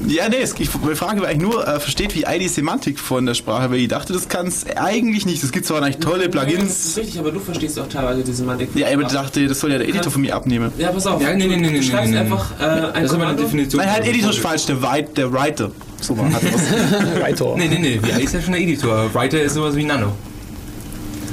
Ja, 0.06 0.28
nee, 0.28 0.36
es, 0.40 0.54
ich, 0.58 0.70
meine 0.80 0.94
Frage 0.94 1.20
war 1.20 1.28
eigentlich 1.28 1.42
nur, 1.42 1.66
äh, 1.66 1.80
versteht 1.80 2.14
wie 2.14 2.24
die 2.38 2.48
Semantik 2.48 3.00
von 3.00 3.26
der 3.26 3.34
Sprache, 3.34 3.70
weil 3.70 3.80
ich 3.80 3.88
dachte, 3.88 4.12
das 4.12 4.28
kann 4.28 4.46
es 4.46 4.64
eigentlich 4.76 5.26
nicht. 5.26 5.42
Es 5.42 5.50
gibt 5.50 5.66
zwar 5.66 5.82
eigentlich 5.82 5.98
tolle 5.98 6.24
Ja, 6.24 6.28
das 6.28 6.44
ist 6.44 6.50
Plugins. 6.50 6.96
richtig, 6.96 7.18
aber 7.18 7.32
du 7.32 7.40
verstehst 7.40 7.78
auch 7.80 7.88
teilweise 7.88 8.22
diese 8.22 8.38
Semantik. 8.38 8.70
Ja, 8.74 8.86
aber 8.92 9.02
ich 9.02 9.08
dachte, 9.08 9.46
das 9.48 9.58
soll 9.58 9.72
ja 9.72 9.78
der 9.78 9.88
Editor 9.88 10.12
von 10.12 10.22
mir 10.22 10.34
abnehmen. 10.34 10.70
Ja, 10.78 10.92
pass 10.92 11.06
auf. 11.08 11.20
Ja, 11.20 11.34
nee, 11.34 11.46
nee, 11.46 11.56
nee, 11.56 11.66
du 11.66 11.72
nee, 11.72 11.82
schreibst 11.82 12.10
nee, 12.10 12.12
nee. 12.12 12.18
einfach 12.20 12.52
äh, 12.60 12.62
ein 12.62 12.68
Das 12.68 12.76
ist 12.76 12.94
aber 12.94 12.94
eine 12.94 13.08
Kommando. 13.08 13.42
Definition. 13.42 13.80
Nein, 13.80 13.92
halt 13.92 14.06
Editor 14.06 14.30
ist 14.30 14.38
falsch, 14.38 14.66
der, 14.66 14.80
Write, 14.80 15.10
der 15.16 15.32
Writer. 15.32 15.70
So 16.00 16.16
war 16.16 16.32
hat 16.32 16.42
er 16.44 16.54
was. 16.54 16.62
Writer. 17.20 17.54
Nee, 17.56 17.68
nee, 17.68 17.78
nee. 17.78 18.00
VI 18.00 18.22
ist 18.22 18.34
ja 18.34 18.40
schon 18.40 18.52
der 18.52 18.62
Editor. 18.62 19.12
Writer 19.12 19.42
ist 19.42 19.54
sowas 19.54 19.74
wie 19.74 19.84
Nano. 19.84 20.14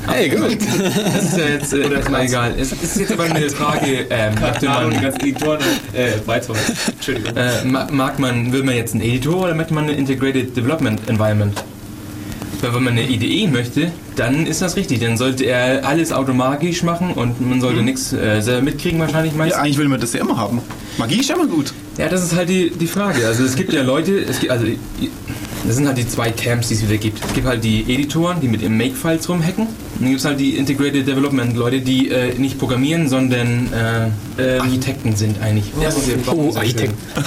Hey, 0.07 0.29
gut. 0.29 0.57
Das 0.61 1.23
ist 1.23 1.37
ja 1.37 1.45
jetzt 1.47 1.73
äh, 1.73 1.91
erstmal 1.91 2.25
egal. 2.25 2.53
Es 2.57 2.71
ist 2.71 2.97
jetzt 2.99 3.11
aber 3.11 3.23
eine 3.23 3.49
Frage, 3.49 4.05
ähm, 4.09 4.33
möchte 4.39 4.59
die 4.61 4.65
man, 4.67 5.01
ganzen 5.01 5.21
Editoren. 5.21 5.59
Äh, 5.93 6.11
weiter. 6.25 6.53
Entschuldigung. 6.87 7.35
äh, 7.35 7.65
ma- 7.65 7.87
mag 7.91 8.19
man, 8.19 8.51
will 8.53 8.63
man 8.63 8.75
jetzt 8.75 8.93
einen 8.93 9.03
Editor 9.03 9.43
oder 9.43 9.55
möchte 9.55 9.73
man 9.73 9.85
eine 9.85 9.93
Integrated 9.93 10.55
Development 10.55 10.99
Environment? 11.09 11.53
Weil 12.61 12.73
wenn 12.73 12.83
man 12.83 12.93
eine 12.93 13.07
IDE 13.09 13.47
möchte, 13.47 13.91
dann 14.15 14.45
ist 14.47 14.61
das 14.61 14.75
richtig. 14.75 14.99
Dann 14.99 15.17
sollte 15.17 15.45
er 15.45 15.85
alles 15.85 16.11
automatisch 16.11 16.83
machen 16.83 17.11
und 17.11 17.39
man 17.47 17.61
sollte 17.61 17.81
nichts 17.81 18.13
äh, 18.13 18.41
selber 18.41 18.61
mitkriegen 18.63 18.99
wahrscheinlich 18.99 19.33
ja, 19.33 19.37
meistens. 19.37 19.61
eigentlich 19.61 19.77
will 19.77 19.87
man 19.89 19.99
das 19.99 20.13
ja 20.13 20.21
immer 20.21 20.37
haben. 20.37 20.61
Magie 20.97 21.19
ist 21.19 21.29
ja 21.29 21.35
immer 21.35 21.47
gut. 21.47 21.73
Ja, 21.97 22.07
das 22.09 22.23
ist 22.23 22.35
halt 22.35 22.49
die, 22.49 22.69
die 22.71 22.87
Frage. 22.87 23.25
Also 23.27 23.43
es 23.43 23.55
gibt 23.55 23.71
ja 23.73 23.81
Leute, 23.83 24.17
es 24.19 24.39
gibt, 24.39 24.51
also 24.51 24.65
das 25.65 25.75
sind 25.77 25.87
halt 25.87 25.97
die 25.97 26.07
zwei 26.07 26.29
Camps, 26.29 26.67
die 26.67 26.75
es 26.75 26.83
wieder 26.87 26.97
gibt. 26.97 27.23
Es 27.25 27.33
gibt 27.33 27.47
halt 27.47 27.63
die 27.63 27.81
Editoren, 27.91 28.39
die 28.39 28.47
mit 28.47 28.61
ihren 28.61 28.77
Make-Files 28.77 29.27
rumhacken. 29.29 29.65
Und 29.67 30.01
dann 30.01 30.09
gibt 30.09 30.19
es 30.19 30.25
halt 30.25 30.39
die 30.39 30.57
Integrated 30.57 31.07
Development 31.07 31.55
Leute, 31.55 31.79
die 31.79 32.09
äh, 32.09 32.33
nicht 32.37 32.59
programmieren, 32.59 33.07
sondern 33.09 33.69
äh, 33.73 34.07
Ähm, 34.37 34.61
Architekten 34.61 35.15
sind 35.15 35.41
eigentlich. 35.41 35.65
Ja, 35.81 35.87
Oh, 36.33 36.51
sehr 36.51 36.61
Architekt. 36.61 36.93
schön. 37.13 37.23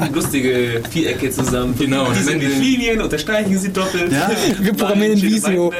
Schieben 0.00 0.14
lustige 0.14 0.82
Vierecke 0.90 1.30
zusammen. 1.30 1.74
Genau, 1.78 2.04
Die 2.10 2.18
und 2.18 2.24
sind 2.24 2.40
sie- 2.40 2.46
Linien, 2.46 3.02
unterstreichen 3.02 3.58
sie 3.58 3.70
doppelt. 3.70 4.10
Ja. 4.10 4.30
Wir 4.60 4.72
programmieren 4.72 5.12
in 5.18 5.20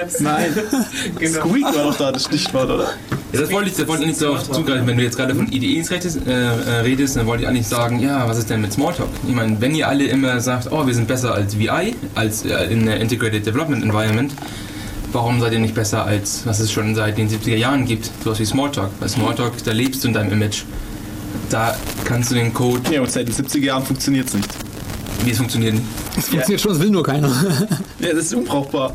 Visio. 0.07 0.23
Nein. 0.29 0.55
Genau. 1.19 1.41
Squeak 1.47 1.65
war 1.65 1.73
doch 1.85 1.97
da 1.97 2.13
das 2.13 2.25
Stichwort, 2.25 2.71
oder? 2.71 2.89
Ja, 3.33 3.41
das 3.41 3.51
wollte 3.51 3.69
ich, 3.71 3.77
das 3.77 3.87
wollte 3.89 4.03
ich 4.05 4.09
nicht 4.09 4.23
darauf 4.23 4.51
zugreifen. 4.51 4.87
Wenn 4.87 4.97
du 4.97 5.03
jetzt 5.03 5.17
gerade 5.17 5.35
von 5.35 5.51
IDEs 5.53 5.91
redest, 5.91 6.19
äh, 6.27 6.31
äh, 6.31 6.81
redest, 6.81 7.17
dann 7.17 7.27
wollte 7.27 7.43
ich 7.43 7.49
eigentlich 7.49 7.67
sagen, 7.67 7.99
ja, 8.01 8.27
was 8.29 8.39
ist 8.39 8.49
denn 8.51 8.61
mit 8.61 8.73
Smalltalk? 8.73 9.09
Ich 9.29 9.35
meine, 9.35 9.61
wenn 9.61 9.75
ihr 9.75 9.89
alle 9.89 10.05
immer 10.05 10.41
sagt, 10.41 10.71
oh, 10.73 10.87
wir 10.87 10.95
sind 10.95 11.09
besser 11.09 11.35
als 11.35 11.59
VI, 11.59 11.95
als 12.15 12.45
äh, 12.45 12.65
in 12.73 12.87
der 12.87 13.01
Integrated 13.01 13.45
Development 13.47 13.83
Environment, 13.85 14.33
warum 15.13 15.41
seid 15.41 15.53
ihr 15.53 15.59
nicht 15.59 15.75
besser 15.75 16.05
als, 16.05 16.43
was 16.47 16.61
es 16.61 16.73
schon 16.73 16.95
seit 16.95 17.19
den 17.19 17.29
70er 17.29 17.57
Jahren 17.57 17.85
gibt, 17.85 18.11
sowas 18.25 18.39
wie 18.41 18.47
Smalltalk? 18.47 18.91
Bei 19.01 19.09
Smalltalk, 19.09 19.53
da 19.65 19.73
lebst 19.73 20.05
du 20.05 20.09
in 20.09 20.15
deinem 20.15 20.33
Image. 20.33 20.63
Da 21.51 21.77
kannst 22.05 22.31
du 22.31 22.35
den 22.35 22.53
Code, 22.55 22.81
Ja, 22.93 23.01
und 23.01 23.11
seit 23.11 23.29
den 23.29 23.35
70er 23.35 23.65
Jahren 23.65 23.85
funktioniert 23.85 24.29
es 24.29 24.35
nicht. 24.35 24.49
wie 25.25 25.31
es 25.31 25.37
funktioniert. 25.39 25.75
Das 26.17 26.29
funktioniert 26.29 26.61
schon, 26.61 26.73
das 26.73 26.81
will 26.81 26.91
nur 26.91 27.03
keiner. 27.03 27.29
Ja, 28.01 28.09
das 28.13 28.25
ist 28.27 28.35
unbrauchbar. 28.35 28.93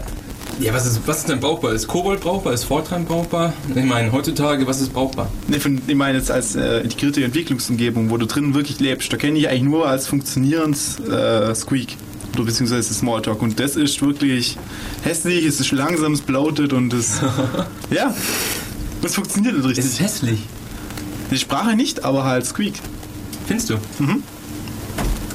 Ja, 0.60 0.74
was 0.74 0.86
ist, 0.86 1.02
was 1.06 1.20
ist 1.20 1.30
denn 1.30 1.40
brauchbar? 1.40 1.74
Ist 1.74 1.88
Kobold 1.88 2.22
brauchbar? 2.22 2.54
Ist 2.54 2.64
Fortran 2.66 3.06
brauchbar? 3.06 3.54
Ich 3.76 3.84
meine, 3.84 4.12
heutzutage, 4.12 4.66
was 4.68 4.82
ist 4.82 4.94
brauchbar? 4.94 5.30
Nee, 5.48 5.60
von, 5.60 5.82
ich 5.86 5.96
meine 5.96 6.18
jetzt 6.18 6.32
als 6.32 6.56
äh, 6.56 6.82
integrierte 6.82 7.24
Entwicklungsumgebung, 7.24 8.10
wo 8.10 8.18
du 8.18 8.26
drin 8.28 8.54
wirklich 8.54 8.80
lebst. 8.80 9.12
Da 9.12 9.18
kenne 9.18 9.38
ich 9.40 9.50
eigentlich 9.50 9.64
nur 9.64 9.88
als 9.88 10.08
funktionierendes 10.08 11.00
äh, 11.00 11.54
Squeak. 11.56 11.98
Oder 12.36 12.46
beziehungsweise 12.46 12.94
Smalltalk. 12.94 13.42
Und 13.42 13.60
das 13.60 13.76
ist 13.76 14.02
wirklich 14.02 14.58
hässlich, 15.04 15.46
es 15.46 15.60
ist 15.60 15.72
langsam, 15.72 16.14
es 16.14 16.22
bloated 16.22 16.74
und 16.74 16.94
es. 16.94 17.20
ja. 17.92 18.14
Das 19.02 19.16
funktioniert 19.16 19.56
nicht 19.56 19.64
Es 19.66 19.70
richtig. 19.70 19.86
ist 19.86 20.00
hässlich. 20.00 20.40
Die 21.32 21.38
Sprache 21.38 21.76
nicht, 21.76 22.06
aber 22.06 22.24
halt 22.24 22.46
Squeak. 22.46 22.76
Findest 23.48 23.70
du? 23.72 23.76
Mhm. 24.00 24.24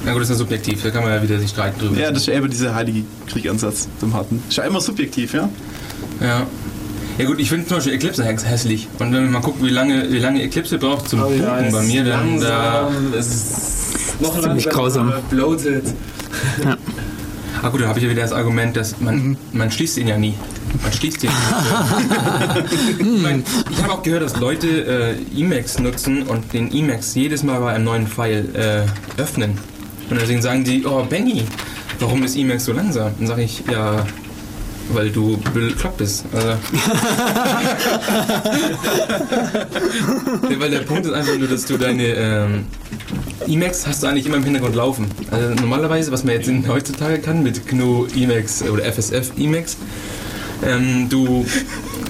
Na 0.04 0.12
gut, 0.12 0.22
das 0.22 0.28
ist 0.30 0.34
ja 0.34 0.38
subjektiv, 0.38 0.82
da 0.82 0.90
kann 0.90 1.02
man 1.04 1.12
ja 1.12 1.22
wieder 1.22 1.38
sich 1.38 1.50
streiten 1.50 1.80
drüber. 1.80 1.98
Ja, 2.00 2.10
das 2.10 2.22
ist 2.22 2.26
ja 2.28 2.34
eben 2.34 2.48
dieser 2.48 2.74
heilige 2.74 3.02
Kriegansatz 3.30 3.88
zum 4.00 4.14
Hatten. 4.14 4.42
Ist 4.48 4.56
ja 4.56 4.64
immer 4.64 4.80
subjektiv, 4.80 5.34
ja? 5.34 5.48
Ja. 6.20 6.46
Ja 7.18 7.24
gut, 7.24 7.40
ich 7.40 7.48
finde 7.48 7.66
zum 7.66 7.78
Beispiel 7.78 7.94
Eclipse 7.94 8.22
häss- 8.24 8.44
hässlich. 8.44 8.86
Und 9.00 9.12
wenn 9.12 9.24
man 9.24 9.32
mal 9.32 9.40
guckt, 9.40 9.60
wie 9.62 9.70
lange, 9.70 10.10
wie 10.12 10.18
lange 10.20 10.40
Eclipse 10.42 10.78
braucht 10.78 11.08
zum 11.08 11.20
Booten 11.20 11.42
bei 11.72 11.82
mir, 11.82 12.04
dann 12.04 12.40
da... 12.40 12.82
langsam, 12.82 13.12
es 13.18 13.26
ist 13.26 14.20
noch 14.20 14.40
Ziemlich 14.40 14.64
langsamer, 14.66 14.72
grausam. 14.74 15.12
bloated. 15.28 15.82
Ah 17.60 17.68
gut, 17.70 17.80
da 17.80 17.88
habe 17.88 17.98
ich 17.98 18.04
ja 18.04 18.10
wieder 18.10 18.22
das 18.22 18.32
Argument, 18.32 18.76
dass 18.76 19.00
man, 19.00 19.36
man 19.52 19.70
schließt 19.70 19.98
ihn 19.98 20.06
ja 20.06 20.16
nie. 20.16 20.34
Man 20.80 20.92
schließt 20.92 21.24
ihn 21.24 21.30
nicht. 21.30 23.00
ich 23.00 23.22
mein, 23.22 23.42
ich 23.68 23.82
habe 23.82 23.92
auch 23.94 24.02
gehört, 24.04 24.22
dass 24.22 24.36
Leute 24.38 24.68
äh, 25.34 25.40
Emacs 25.40 25.80
nutzen 25.80 26.22
und 26.22 26.52
den 26.52 26.72
Emacs 26.72 27.16
jedes 27.16 27.42
Mal 27.42 27.58
bei 27.58 27.72
einem 27.72 27.84
neuen 27.84 28.06
File 28.06 28.46
äh, 28.54 29.20
öffnen. 29.20 29.58
Und 30.10 30.20
deswegen 30.20 30.42
sagen 30.42 30.64
die, 30.64 30.84
oh 30.86 31.04
Benny, 31.04 31.44
warum 32.00 32.22
ist 32.22 32.36
Emacs 32.36 32.64
so 32.64 32.72
langsam? 32.72 33.12
Dann 33.18 33.26
sage 33.26 33.42
ich, 33.42 33.62
ja, 33.70 34.06
weil 34.92 35.10
du 35.10 35.38
bekloppt 35.52 35.98
bist. 35.98 36.24
Also, 36.32 36.48
Ja, 40.50 40.60
weil 40.60 40.70
der 40.70 40.80
Punkt 40.80 41.06
ist 41.06 41.12
einfach 41.12 41.36
nur, 41.36 41.48
dass 41.48 41.64
du 41.66 41.76
deine 41.76 42.04
ähm, 42.04 42.64
Emacs 43.46 43.86
hast 43.86 44.02
du 44.02 44.06
eigentlich 44.06 44.26
immer 44.26 44.36
im 44.36 44.44
Hintergrund 44.44 44.74
laufen. 44.74 45.06
Also 45.30 45.54
normalerweise, 45.54 46.10
was 46.12 46.24
man 46.24 46.34
jetzt 46.34 46.48
in, 46.48 46.66
heutzutage 46.68 47.18
kann 47.18 47.42
mit 47.42 47.66
GNU 47.66 48.06
Emacs 48.16 48.62
oder 48.62 48.84
FSF 48.84 49.32
Emacs, 49.38 49.76
ähm, 50.66 51.08
du, 51.08 51.46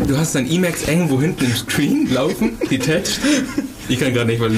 du 0.07 0.17
hast 0.17 0.35
dein 0.35 0.51
Emacs 0.51 0.87
irgendwo 0.89 1.21
hinten 1.21 1.45
im 1.45 1.55
Screen 1.55 2.09
laufen, 2.13 2.59
detached. 2.71 3.21
Ich 3.89 3.99
kann 3.99 4.13
gerade 4.15 4.27
nicht, 4.27 4.41
weil 4.41 4.53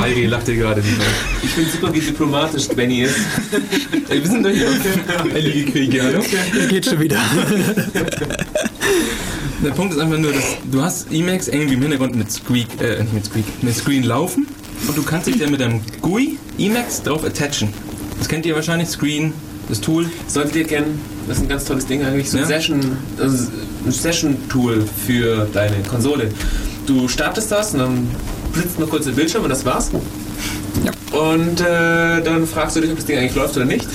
Heiri 0.00 0.26
lachte 0.26 0.56
gerade 0.56 0.80
nicht. 0.80 0.96
Ich 1.42 1.50
finde 1.50 1.70
super, 1.70 1.92
wie 1.94 2.00
diplomatisch 2.00 2.68
Benny 2.68 3.02
ist. 3.02 3.16
Wir 4.08 4.26
sind 4.26 4.44
doch 4.44 4.50
hier 4.50 4.68
auf 4.68 5.32
Heilige 5.32 5.70
Kriege, 5.70 6.02
hallo? 6.02 6.22
Geht 6.68 6.86
schon 6.86 7.00
wieder. 7.00 7.18
Der 9.62 9.70
Punkt 9.72 9.92
ist 9.92 10.00
einfach 10.00 10.16
nur, 10.18 10.32
dass 10.32 10.56
du 10.72 10.80
hast 10.80 11.12
Emacs 11.12 11.48
irgendwie 11.48 11.74
im 11.74 11.82
Hintergrund 11.82 12.16
mit 12.16 12.32
Squeak, 12.32 12.66
äh, 12.80 13.02
nicht 13.02 13.12
mit 13.12 13.26
Squeak, 13.26 13.44
mit 13.62 13.76
Screen 13.76 14.04
laufen 14.04 14.46
und 14.88 14.96
du 14.96 15.02
kannst 15.02 15.26
dich 15.26 15.38
dann 15.38 15.50
mit 15.50 15.60
deinem 15.60 15.82
GUI 16.00 16.38
Emacs 16.58 17.02
drauf 17.02 17.24
attachen. 17.24 17.68
Das 18.18 18.26
kennt 18.26 18.46
ihr 18.46 18.54
wahrscheinlich, 18.54 18.88
Screen, 18.88 19.34
das 19.68 19.82
Tool. 19.82 20.08
Solltet 20.28 20.56
ihr 20.56 20.64
kennen, 20.64 20.98
das 21.28 21.36
ist 21.36 21.42
ein 21.42 21.48
ganz 21.50 21.66
tolles 21.66 21.84
Ding 21.84 22.02
eigentlich, 22.02 22.30
so 22.30 22.38
ein 22.38 22.44
Ja. 22.44 22.48
Session, 22.48 22.80
also 23.18 23.48
ein 23.84 23.92
Session-Tool 23.92 24.82
für 25.06 25.46
deine 25.52 25.76
Konsole. 25.82 26.30
Du 26.86 27.06
startest 27.08 27.52
das 27.52 27.74
und 27.74 27.80
dann 27.80 28.08
blitzt 28.52 28.78
nur 28.78 28.88
kurz 28.88 29.04
der 29.04 29.12
Bildschirm 29.12 29.44
und 29.44 29.50
das 29.50 29.64
war's. 29.64 29.90
Ja. 30.84 31.18
Und 31.18 31.60
äh, 31.60 32.22
dann 32.22 32.46
fragst 32.46 32.76
du 32.76 32.80
dich, 32.80 32.90
ob 32.90 32.96
das 32.96 33.06
Ding 33.06 33.18
eigentlich 33.18 33.34
läuft 33.34 33.56
oder 33.56 33.66
nicht. 33.66 33.86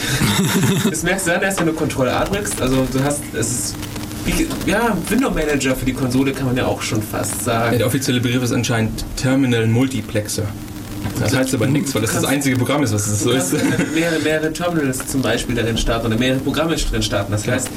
das 0.89 1.04
merkst 1.04 1.28
du 1.28 1.32
dann 1.32 1.41
erst, 1.41 1.60
wenn 1.60 1.68
du 1.68 1.74
Control 1.74 2.10
A 2.10 2.24
drückst. 2.26 2.62
Also 2.62 2.88
du 2.91 3.04
hast, 3.04 3.22
es 3.34 3.52
ist, 3.52 3.76
wie, 4.26 4.48
ja, 4.70 4.98
Window 5.10 5.30
Manager 5.30 5.76
für 5.76 5.86
die 5.86 5.94
Konsole 5.94 6.34
kann 6.34 6.48
man 6.48 6.58
ja 6.58 6.65
auch 6.65 6.82
schon 6.82 7.02
fast 7.02 7.44
sagen. 7.44 7.78
der 7.78 7.88
offizielle 7.88 8.20
Begriff 8.20 8.44
ist 8.44 8.52
anscheinend 8.52 9.06
Terminal 9.15 9.68
Multiplexer. 9.68 10.48
Das 11.19 11.36
heißt 11.36 11.54
aber 11.54 11.67
nichts, 11.67 11.93
weil 11.95 12.01
das 12.01 12.13
das 12.13 12.25
einzige 12.25 12.58
Programm 12.58 12.84
ist, 12.84 12.93
was 12.93 13.08
es 13.08 13.23
so 13.23 13.32
ist. 13.32 13.54
mehrere, 13.93 14.19
mehrere 14.19 14.54
Terminals 14.54 15.08
zum 15.08 15.21
Beispiel 15.21 15.56
darin 15.56 15.78
starten 15.78 16.08
oder 16.08 16.17
mehrere 16.17 16.39
Programme 16.39 16.75
drin 16.75 17.01
starten. 17.01 17.32
Das 17.32 17.47
heißt, 17.47 17.69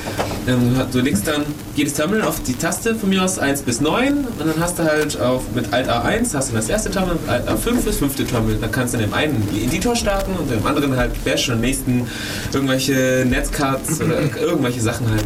ähm, 0.47 0.75
du 0.93 1.01
legst 1.01 1.27
dann 1.27 1.45
jedes 1.75 1.95
Terminal 1.95 2.27
auf 2.27 2.43
die 2.43 2.55
Taste 2.55 2.95
von 2.95 3.09
mir 3.09 3.23
aus 3.23 3.39
1 3.39 3.63
bis 3.63 3.81
9 3.81 4.27
und 4.27 4.27
dann 4.41 4.55
hast 4.59 4.79
du 4.79 4.85
halt 4.85 5.21
auf, 5.21 5.43
mit 5.55 5.73
Alt 5.73 5.89
A1 5.89 6.35
hast 6.35 6.51
du 6.51 6.55
das 6.55 6.69
erste 6.69 6.91
Terminal, 6.91 7.17
mit 7.17 7.29
Alt 7.29 7.49
A5 7.49 7.85
das 7.85 7.97
fünfte 7.97 8.25
Terminal. 8.25 8.59
Dann 8.61 8.73
kannst 8.73 8.95
du 8.95 8.99
in 8.99 9.05
dem 9.05 9.15
einen 9.15 9.47
den 9.49 9.65
Editor 9.69 9.95
starten 9.95 10.33
und 10.33 10.51
im 10.53 10.67
anderen 10.67 10.97
halt 10.97 11.13
Bash 11.25 11.49
und 11.49 11.57
im 11.57 11.61
nächsten 11.61 12.07
irgendwelche 12.53 13.25
Netzcards 13.29 14.01
oder 14.01 14.21
irgendwelche 14.41 14.81
Sachen 14.81 15.09
halt. 15.11 15.25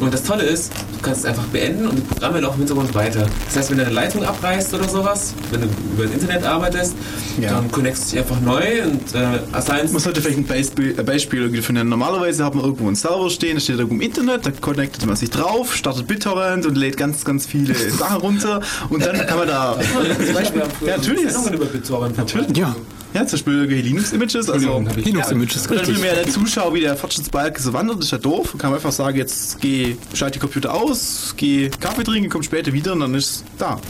Und 0.00 0.12
das 0.12 0.22
Tolle 0.22 0.42
ist, 0.42 0.72
du 0.96 1.02
kannst 1.02 1.20
es 1.20 1.26
einfach 1.26 1.44
beenden 1.44 1.86
und 1.86 1.96
die 1.96 2.02
Programme 2.02 2.40
laufen 2.40 2.54
im 2.62 2.66
Hintergrund 2.66 2.94
weiter. 2.94 3.26
Das 3.46 3.56
heißt, 3.56 3.70
wenn 3.70 3.78
du 3.78 3.84
eine 3.84 3.92
Leitung 3.94 4.24
abreißt 4.24 4.74
oder 4.74 4.88
sowas, 4.88 5.34
wenn 5.50 5.60
du 5.62 5.66
über 5.94 6.04
das 6.04 6.12
Internet 6.12 6.44
arbeitest, 6.44 6.94
Ja. 7.40 7.50
dann 7.50 7.70
connectst 7.70 8.06
du 8.06 8.10
dich 8.16 8.18
einfach 8.20 8.40
neu 8.40 8.62
und 8.84 9.14
äh, 9.14 9.38
assignst 9.52 9.92
Man 9.92 10.02
sollte 10.02 10.20
vielleicht 10.22 10.38
ein 10.38 10.46
Beispiel, 10.46 10.94
ein 10.98 11.04
Beispiel 11.06 11.62
finden. 11.62 11.88
Normalerweise 11.88 12.44
hat 12.44 12.54
man 12.54 12.64
irgendwo 12.64 12.86
einen 12.86 12.96
Server 12.96 13.28
stehen, 13.30 13.54
der 13.54 13.60
steht 13.60 13.76
irgendwo 13.78 13.94
im 13.96 14.00
Internet, 14.00 14.46
da 14.46 14.50
connectet 14.50 15.06
man 15.06 15.16
sich 15.16 15.30
drauf, 15.30 15.74
startet 15.74 16.06
BitTorrent 16.06 16.66
und 16.66 16.76
lädt 16.76 16.96
ganz, 16.96 17.24
ganz 17.24 17.46
viele 17.46 17.74
Sachen 17.90 18.16
runter 18.20 18.60
und 18.90 19.04
dann 19.04 19.16
kann 19.26 19.38
man 19.38 19.48
da 19.48 19.76
zum 20.24 20.34
Beispiel, 20.34 20.62
ja 20.86 20.96
natürlich, 20.96 21.30
Sendungen 21.30 21.54
über 21.54 21.66
BitTorrent 21.66 22.16
Natürlich. 22.16 22.56
Ja. 22.56 22.74
Ja 23.16 23.26
zum 23.26 23.36
Beispiel 23.38 23.54
irgendwelche 23.54 23.82
Linux-Images, 23.84 24.50
also 24.50 24.84
Linux-Images, 24.96 25.66
Und 25.66 25.70
dann 25.70 25.70
will 25.70 25.78
richtig. 25.78 25.98
mir 26.00 26.06
ja 26.08 26.14
der 26.14 26.28
Zuschauer, 26.28 26.74
wie 26.74 26.80
der 26.80 26.96
Fortschrittsbalken 26.96 27.62
so 27.62 27.72
wandert, 27.72 28.00
ist 28.00 28.10
ja 28.12 28.18
doof. 28.18 28.54
Kann 28.58 28.70
man 28.70 28.78
einfach 28.78 28.92
sagen, 28.92 29.16
jetzt 29.16 29.60
geh, 29.60 29.96
schalte 30.14 30.34
die 30.34 30.40
Computer 30.40 30.72
aus, 30.74 31.34
geh 31.36 31.68
Kaffee 31.80 32.04
trinken, 32.04 32.28
komm 32.30 32.42
später 32.42 32.72
wieder 32.72 32.92
und 32.92 33.00
dann 33.00 33.14
ist 33.14 33.26
es 33.30 33.44
da. 33.58 33.80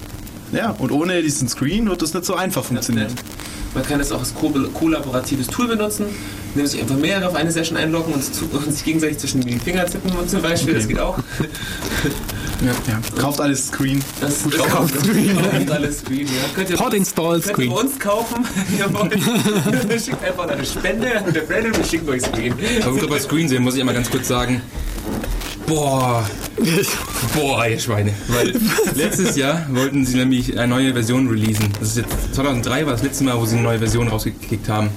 Ja, 0.53 0.71
und 0.79 0.91
ohne 0.93 1.21
diesen 1.23 1.49
Screen 1.49 1.89
wird 1.89 2.03
das 2.03 2.15
nicht 2.15 2.25
so 2.25 2.35
einfach 2.35 2.65
funktionieren. 2.65 3.13
Man 3.75 3.85
kann 3.85 4.01
es 4.01 4.11
auch 4.13 4.21
als 4.21 4.35
ko 4.35 4.49
kollaboratives 4.73 5.49
Tool 5.49 5.67
benutzen, 5.69 6.07
indem 6.55 6.67
sich 6.67 6.81
einfach 6.81 6.97
mehrere 6.97 7.29
auf 7.29 7.35
eine 7.35 7.51
Session 7.51 7.77
einloggen 7.77 8.15
und, 8.15 8.23
zu- 8.25 8.45
und 8.53 8.73
sich 8.73 8.85
gegenseitig 8.85 9.19
zwischen 9.19 9.41
die 9.43 9.59
Finger 9.59 9.85
tippen 9.87 10.11
zum 10.29 10.41
Beispiel. 10.41 10.75
Das 10.75 10.89
geht 10.89 10.99
auch. 10.99 11.19
Ja, 12.63 12.73
ja. 12.89 13.21
Kauft 13.21 13.41
alles 13.41 13.69
Screen. 13.69 14.03
Das 14.21 14.43
das 14.43 14.53
Kauft 14.69 14.99
Screen. 15.01 15.37
kauft 15.37 15.71
alles 15.71 15.99
Screen. 15.99 16.27
Ja. 16.27 16.33
Könnt 16.55 16.71
ihr 16.71 16.77
Port 16.77 16.95
install 16.95 17.41
könnt 17.41 17.55
Screen. 17.55 17.71
ihr 17.71 17.77
uns 17.79 17.99
kaufen, 17.99 18.45
wenn 18.69 18.79
ihr 18.79 18.95
wollt. 18.95 20.03
Schickt 20.05 20.25
einfach 20.25 20.49
eine 20.49 20.65
Spende 20.65 21.23
und 21.27 21.35
der 21.37 21.43
Brandon 21.43 21.77
wir 21.77 21.85
schicken 21.85 22.09
euch 22.09 22.23
Screen. 22.23 22.55
Aber 22.83 22.97
wo 22.97 23.01
wir 23.01 23.09
bei 23.09 23.19
Screen 23.21 23.49
sehen, 23.49 23.63
muss 23.63 23.75
ich 23.75 23.81
einmal 23.81 23.95
ganz 23.95 24.11
kurz 24.11 24.29
sagen, 24.29 24.63
boah, 25.67 26.25
boah, 27.35 27.67
ihr 27.67 27.79
Schweine. 27.79 28.13
Weil 28.29 28.55
letztes 28.95 29.37
Jahr 29.37 29.67
wollten 29.71 30.07
sie 30.07 30.17
nämlich 30.17 30.59
eine 30.59 30.69
neue 30.69 30.93
Version 30.93 31.29
releasen. 31.29 31.69
Das 31.79 31.91
ist 31.91 31.97
jetzt 31.99 32.35
2003 32.35 32.87
war 32.87 32.93
das 32.93 33.03
letzte 33.03 33.25
Mal, 33.25 33.39
wo 33.39 33.45
sie 33.45 33.55
eine 33.57 33.65
neue 33.65 33.79
Version 33.79 34.09
rausgekickt 34.09 34.69
haben. 34.69 34.89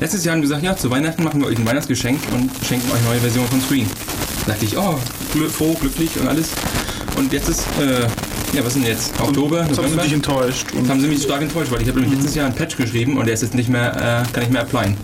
Letztes 0.00 0.24
Jahr 0.24 0.34
haben 0.34 0.42
sie 0.42 0.48
gesagt, 0.48 0.64
ja, 0.64 0.76
zu 0.76 0.90
Weihnachten 0.90 1.22
machen 1.22 1.40
wir 1.40 1.48
euch 1.48 1.58
ein 1.58 1.66
Weihnachtsgeschenk 1.66 2.18
und 2.32 2.50
schenken 2.66 2.90
euch 2.90 2.98
eine 2.98 3.08
neue 3.08 3.20
Version 3.20 3.46
von 3.46 3.60
Screen. 3.60 3.86
Da 4.46 4.52
dachte 4.52 4.64
ich, 4.64 4.76
oh, 4.76 4.98
gl 5.32 5.48
froh, 5.48 5.76
glücklich 5.78 6.10
und 6.20 6.26
alles. 6.26 6.48
Und 7.16 7.32
jetzt 7.32 7.48
ist, 7.48 7.60
äh, 7.80 8.02
ja, 8.56 8.60
was 8.64 8.68
ist 8.68 8.76
denn 8.76 8.84
jetzt? 8.84 9.12
Oktober, 9.20 9.64
Jetzt 9.66 9.78
haben 9.78 9.88
sie 9.90 9.96
dich 9.98 10.12
enttäuscht. 10.12 10.66
Das 10.70 10.80
Und 10.80 10.88
haben 10.88 11.00
sie 11.00 11.06
mich 11.08 11.22
stark 11.22 11.42
enttäuscht, 11.42 11.70
weil 11.70 11.82
ich 11.82 11.88
habe 11.88 12.00
nämlich 12.00 12.18
letztes 12.18 12.34
Jahr 12.34 12.46
einen 12.46 12.54
Patch 12.54 12.76
geschrieben 12.76 13.16
und 13.18 13.26
der 13.26 13.34
ist 13.34 13.42
jetzt 13.42 13.54
nicht 13.54 13.68
mehr, 13.68 14.24
äh, 14.26 14.32
kann 14.32 14.42
nicht 14.42 14.52
mehr 14.52 14.62
applyen. 14.62 14.96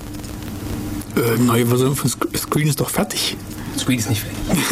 Äh, 1.16 1.38
neue 1.42 1.66
Version 1.66 1.94
von 1.96 2.10
Sc- 2.10 2.36
Screen 2.36 2.68
ist 2.68 2.80
doch 2.80 2.90
fertig. 2.90 3.36
Screen 3.78 3.98
ist 3.98 4.08
nicht 4.10 4.22
fertig. 4.22 4.64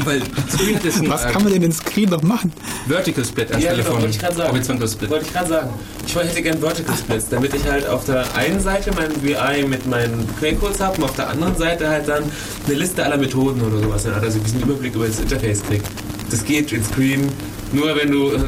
Weil 0.06 0.22
Screen 0.50 0.76
hat 0.76 0.84
jetzt 0.84 0.98
einen 0.98 1.10
Was 1.10 1.24
äh, 1.26 1.30
kann 1.30 1.42
man 1.44 1.52
denn 1.52 1.62
in 1.62 1.72
Screen 1.72 2.08
noch 2.08 2.22
machen? 2.22 2.52
Vertical 2.86 3.24
Split 3.24 3.52
anstelle 3.52 3.76
genau, 3.76 3.90
von 3.90 4.00
wollte 4.02 4.10
ich 4.14 4.18
gerade 4.18 4.34
sagen. 4.34 4.52
Horizontal 4.52 4.88
Split. 4.88 5.10
Wollte 5.10 5.24
ich 5.26 5.32
gerade 5.32 5.48
sagen. 5.48 5.70
Ich 6.06 6.14
hätte 6.16 6.42
gern 6.42 6.58
Vertical 6.58 6.96
Splits, 6.96 7.28
damit 7.28 7.54
ich 7.54 7.64
halt 7.70 7.86
auf 7.86 8.04
der 8.06 8.24
einen 8.34 8.60
Seite 8.60 8.90
mein 8.94 9.10
VI 9.22 9.66
mit 9.66 9.86
meinen 9.86 10.26
Quellcodes 10.38 10.80
habe 10.80 10.96
und 10.96 11.04
auf 11.04 11.16
der 11.16 11.28
anderen 11.28 11.56
Seite 11.56 11.86
halt 11.88 12.08
dann 12.08 12.24
eine 12.66 12.74
Liste 12.74 13.04
aller 13.04 13.18
Methoden 13.18 13.60
oder 13.60 13.78
sowas. 13.78 14.04
Dann 14.04 14.14
hat 14.14 14.22
also 14.24 14.38
diesen 14.38 14.60
Überblick 14.62 14.94
über 14.94 15.06
das 15.06 15.20
Interface 15.20 15.62
kriegt. 15.62 15.86
Das 16.30 16.44
geht 16.44 16.72
in 16.72 16.84
Screen. 16.84 17.28
Nur 17.72 17.94
wenn 17.96 18.10
du 18.10 18.30
äh, 18.30 18.38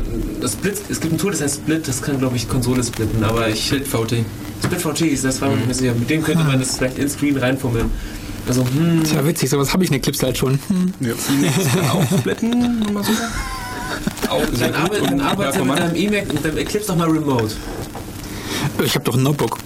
das 0.40 0.52
Split, 0.52 0.80
es 0.88 1.00
gibt 1.00 1.14
ein 1.14 1.18
Tool, 1.18 1.32
das 1.32 1.42
heißt 1.42 1.56
Split, 1.56 1.86
das 1.86 2.00
kann 2.02 2.18
glaube 2.18 2.36
ich 2.36 2.48
Konsole 2.48 2.82
splitten, 2.82 3.22
aber 3.22 3.48
ich 3.48 3.66
Split 3.66 3.86
VT. 3.86 4.24
Split 4.64 4.80
VT 4.80 5.00
ist 5.02 5.24
das 5.24 5.40
war 5.40 5.48
mir 5.48 5.56
nicht 5.56 5.66
mehr 5.66 5.74
sicher. 5.74 5.94
Mit 5.94 6.08
dem 6.08 6.22
könnte 6.22 6.44
man 6.44 6.58
das 6.58 6.76
vielleicht 6.76 6.98
in 6.98 7.08
Screen 7.08 7.36
reinfummeln. 7.36 7.90
Also 8.48 8.64
hm, 8.64 9.04
Tja, 9.04 9.24
witzig, 9.24 9.50
sowas 9.50 9.72
habe 9.72 9.84
ich 9.84 9.90
in 9.90 9.96
Eclipse 9.96 10.26
halt 10.26 10.38
schon. 10.38 10.58
Hm. 10.68 10.92
Auch 11.92 12.18
splitten, 12.18 12.92
mal 12.92 13.04
so. 13.04 13.12
Auch 14.28 14.42
dann 14.58 14.88
und 14.88 15.10
dann 15.10 15.20
arbeitet 15.20 15.56
er 15.56 15.64
mit 15.64 15.78
deinem 15.78 15.96
E-Mac, 15.96 16.32
mit 16.32 16.44
deinem 16.44 16.58
Eclipse 16.58 16.88
doch 16.88 16.96
mal 16.96 17.08
remote. 17.08 17.54
Ich 18.84 18.94
habe 18.94 19.04
doch 19.04 19.16
ein 19.16 19.22
Notebook. 19.22 19.58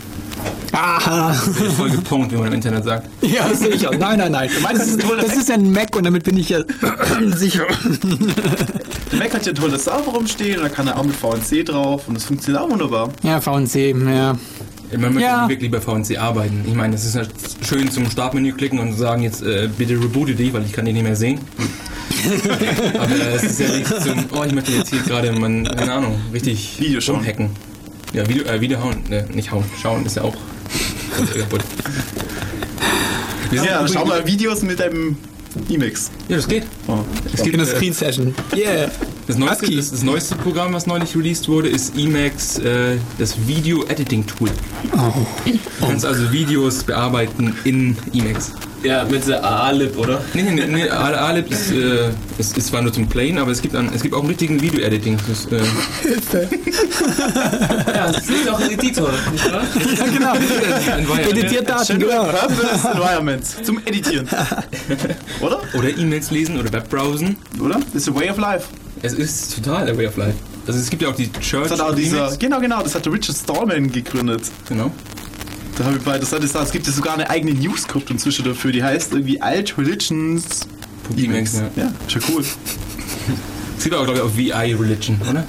Aha. 0.74 1.32
Voll 1.76 1.90
gepunkt, 1.90 2.32
wie 2.32 2.36
man 2.36 2.48
im 2.48 2.54
Internet 2.54 2.84
sagt. 2.84 3.08
Ja, 3.22 3.52
sicher. 3.54 3.90
Nein, 3.96 4.18
nein, 4.18 4.32
nein. 4.32 4.50
Das 4.72 4.88
ist, 4.88 5.02
das 5.02 5.36
ist 5.36 5.48
ja 5.48 5.54
ein 5.54 5.70
Mac 5.70 5.94
und 5.96 6.04
damit 6.04 6.24
bin 6.24 6.36
ich 6.36 6.48
ja 6.48 6.60
sicher. 7.36 7.64
der 9.12 9.18
Mac 9.18 9.32
hat 9.34 9.46
ja 9.46 9.52
ein 9.52 9.54
tolles 9.54 9.84
Server 9.84 10.10
rumstehen, 10.12 10.60
da 10.60 10.68
kann 10.68 10.86
er 10.88 10.98
auch 10.98 11.04
mit 11.04 11.14
VNC 11.16 11.64
drauf 11.66 12.08
und 12.08 12.14
das 12.14 12.24
funktioniert 12.24 12.62
auch 12.62 12.70
wunderbar. 12.70 13.10
Ja, 13.22 13.40
VNC, 13.40 13.74
ja. 14.10 14.36
Man 14.96 15.14
möchte 15.14 15.20
Ja. 15.28 15.48
wirklich 15.48 15.70
bei 15.70 15.80
VNC 15.80 16.18
arbeiten. 16.18 16.62
Ich 16.66 16.74
meine, 16.74 16.94
es 16.94 17.04
ist 17.04 17.14
ja 17.16 17.22
schön 17.66 17.90
zum 17.90 18.08
Startmenü 18.10 18.52
klicken 18.52 18.78
und 18.78 18.92
sagen 18.94 19.22
jetzt 19.22 19.42
äh, 19.42 19.68
bitte 19.76 19.94
reboote 19.94 20.34
die, 20.34 20.52
weil 20.52 20.64
ich 20.64 20.72
kann 20.72 20.84
die 20.84 20.92
nicht 20.92 21.02
mehr 21.02 21.16
sehen. 21.16 21.40
Aber 22.98 23.10
äh, 23.14 23.34
es 23.34 23.42
ist 23.44 23.60
ja 23.60 23.68
nicht 23.76 23.88
zum, 24.02 24.24
oh, 24.36 24.44
ich 24.44 24.52
möchte 24.54 24.72
jetzt 24.72 24.90
hier 24.90 25.00
gerade, 25.02 25.28
keine 25.28 25.92
Ahnung, 25.92 26.20
richtig 26.32 26.76
Video 26.78 27.00
schauen. 27.00 27.16
rumhacken. 27.16 27.50
Ja, 28.12 28.28
Video, 28.28 28.44
äh, 28.44 28.60
Video 28.60 28.80
hauen, 28.82 29.02
ne, 29.08 29.26
nicht 29.32 29.50
hauen, 29.50 29.64
schauen 29.82 30.06
ist 30.06 30.16
ja 30.16 30.22
auch 30.22 30.34
kaputt. 31.14 31.60
Wir 33.50 33.60
sind 33.60 33.68
Ja, 33.68 33.76
übrigens- 33.80 33.92
schau 33.94 34.04
mal 34.04 34.26
Videos 34.26 34.62
mit 34.62 34.80
deinem 34.80 35.16
Emacs. 35.70 36.10
Ja, 36.28 36.36
das 36.36 36.48
geht. 36.48 36.64
Oh. 36.88 36.98
Es 37.32 37.42
gibt 37.42 37.54
In 37.56 37.62
der 37.64 37.72
äh, 37.72 37.76
Screen 37.76 37.92
Session. 37.92 38.34
Yeah. 38.54 38.90
Das 39.26 39.38
neueste, 39.38 39.70
das, 39.74 39.90
das 39.90 40.02
neueste 40.02 40.34
Programm, 40.36 40.72
was 40.74 40.86
neulich 40.86 41.16
released 41.16 41.48
wurde, 41.48 41.68
ist 41.68 41.96
Emacs, 41.96 42.58
äh, 42.58 42.96
das 43.18 43.34
Video 43.46 43.84
Editing 43.86 44.26
Tool. 44.26 44.50
Du 44.92 45.58
kannst 45.80 46.04
also 46.04 46.30
Videos 46.30 46.82
bearbeiten 46.84 47.54
in 47.64 47.96
Emacs. 48.12 48.52
Ja, 48.84 49.04
mit 49.04 49.26
der 49.26 49.42
AA-Lib, 49.42 49.96
oder? 49.96 50.20
Nee, 50.34 50.42
nee, 50.42 50.66
nee, 50.66 50.90
Alib 50.90 51.50
ist, 51.50 51.72
äh, 51.72 52.10
ist, 52.36 52.58
ist 52.58 52.66
zwar 52.66 52.82
nur 52.82 52.92
zum 52.92 53.08
Playen, 53.08 53.38
aber 53.38 53.50
es 53.50 53.62
gibt, 53.62 53.74
an, 53.74 53.90
es 53.94 54.02
gibt 54.02 54.14
auch 54.14 54.18
einen 54.18 54.28
richtigen 54.28 54.60
Video-Editing. 54.60 55.16
Das, 55.26 55.46
äh, 55.46 55.56
Ja, 57.94 58.12
das 58.12 58.28
ist 58.28 58.48
auch 58.48 58.60
ein 58.60 58.72
Editor, 58.72 59.10
nicht 59.32 59.50
wahr? 59.50 59.62
Ja, 59.96 60.04
genau. 60.06 60.34
Editiert 61.30 61.66
Daten, 61.68 61.98
genau. 61.98 62.24
Purpose 62.24 62.88
Environment 62.92 63.42
zum 63.64 63.80
Editieren. 63.86 64.28
Oder? 65.40 65.60
oder 65.72 65.88
E-Mails 65.88 66.30
lesen 66.30 66.60
oder 66.60 66.70
Webbrowsen. 66.72 67.36
Oder? 67.60 67.80
Das 67.92 68.02
ist 68.02 68.08
a 68.08 68.14
way 68.14 68.28
of 68.28 68.36
life. 68.36 68.68
Es 69.02 69.14
ist 69.14 69.56
total 69.56 69.86
der 69.86 69.96
Way 69.96 70.08
of 70.08 70.16
Life. 70.16 70.36
Also 70.66 70.78
es 70.78 70.88
gibt 70.88 71.02
ja 71.02 71.08
auch 71.08 71.14
die 71.14 71.30
Church 71.32 71.68
Das 71.68 71.72
hat 71.72 71.80
auch 71.80 71.94
dieser, 71.94 72.34
genau, 72.36 72.60
genau, 72.60 72.82
das 72.82 72.94
hat 72.94 73.04
der 73.04 73.12
Richard 73.12 73.36
Stallman 73.36 73.90
gegründet. 73.90 74.42
Genau. 74.68 74.90
Da 75.76 75.84
habe 75.84 75.96
ich 75.96 76.02
bei, 76.02 76.18
das 76.18 76.32
hat 76.32 76.42
es, 76.44 76.72
gibt 76.72 76.86
ja 76.86 76.92
sogar 76.92 77.14
eine 77.14 77.28
eigene 77.28 77.52
News-Krypto 77.52 78.12
inzwischen 78.12 78.44
dafür, 78.44 78.70
die 78.70 78.82
heißt 78.82 79.12
irgendwie 79.12 79.40
Alt 79.40 79.76
Religions 79.76 80.68
Emacs, 81.16 81.54
ja. 81.54 81.70
Ja, 81.76 81.92
schon 82.08 82.22
cool. 82.30 82.44
Es 83.76 83.84
gibt 83.84 83.96
auch, 83.96 84.04
glaube 84.04 84.18
ich, 84.18 84.52
auch 84.52 84.62
VI 84.62 84.74
Religion, 84.74 85.20
oder? 85.28 85.40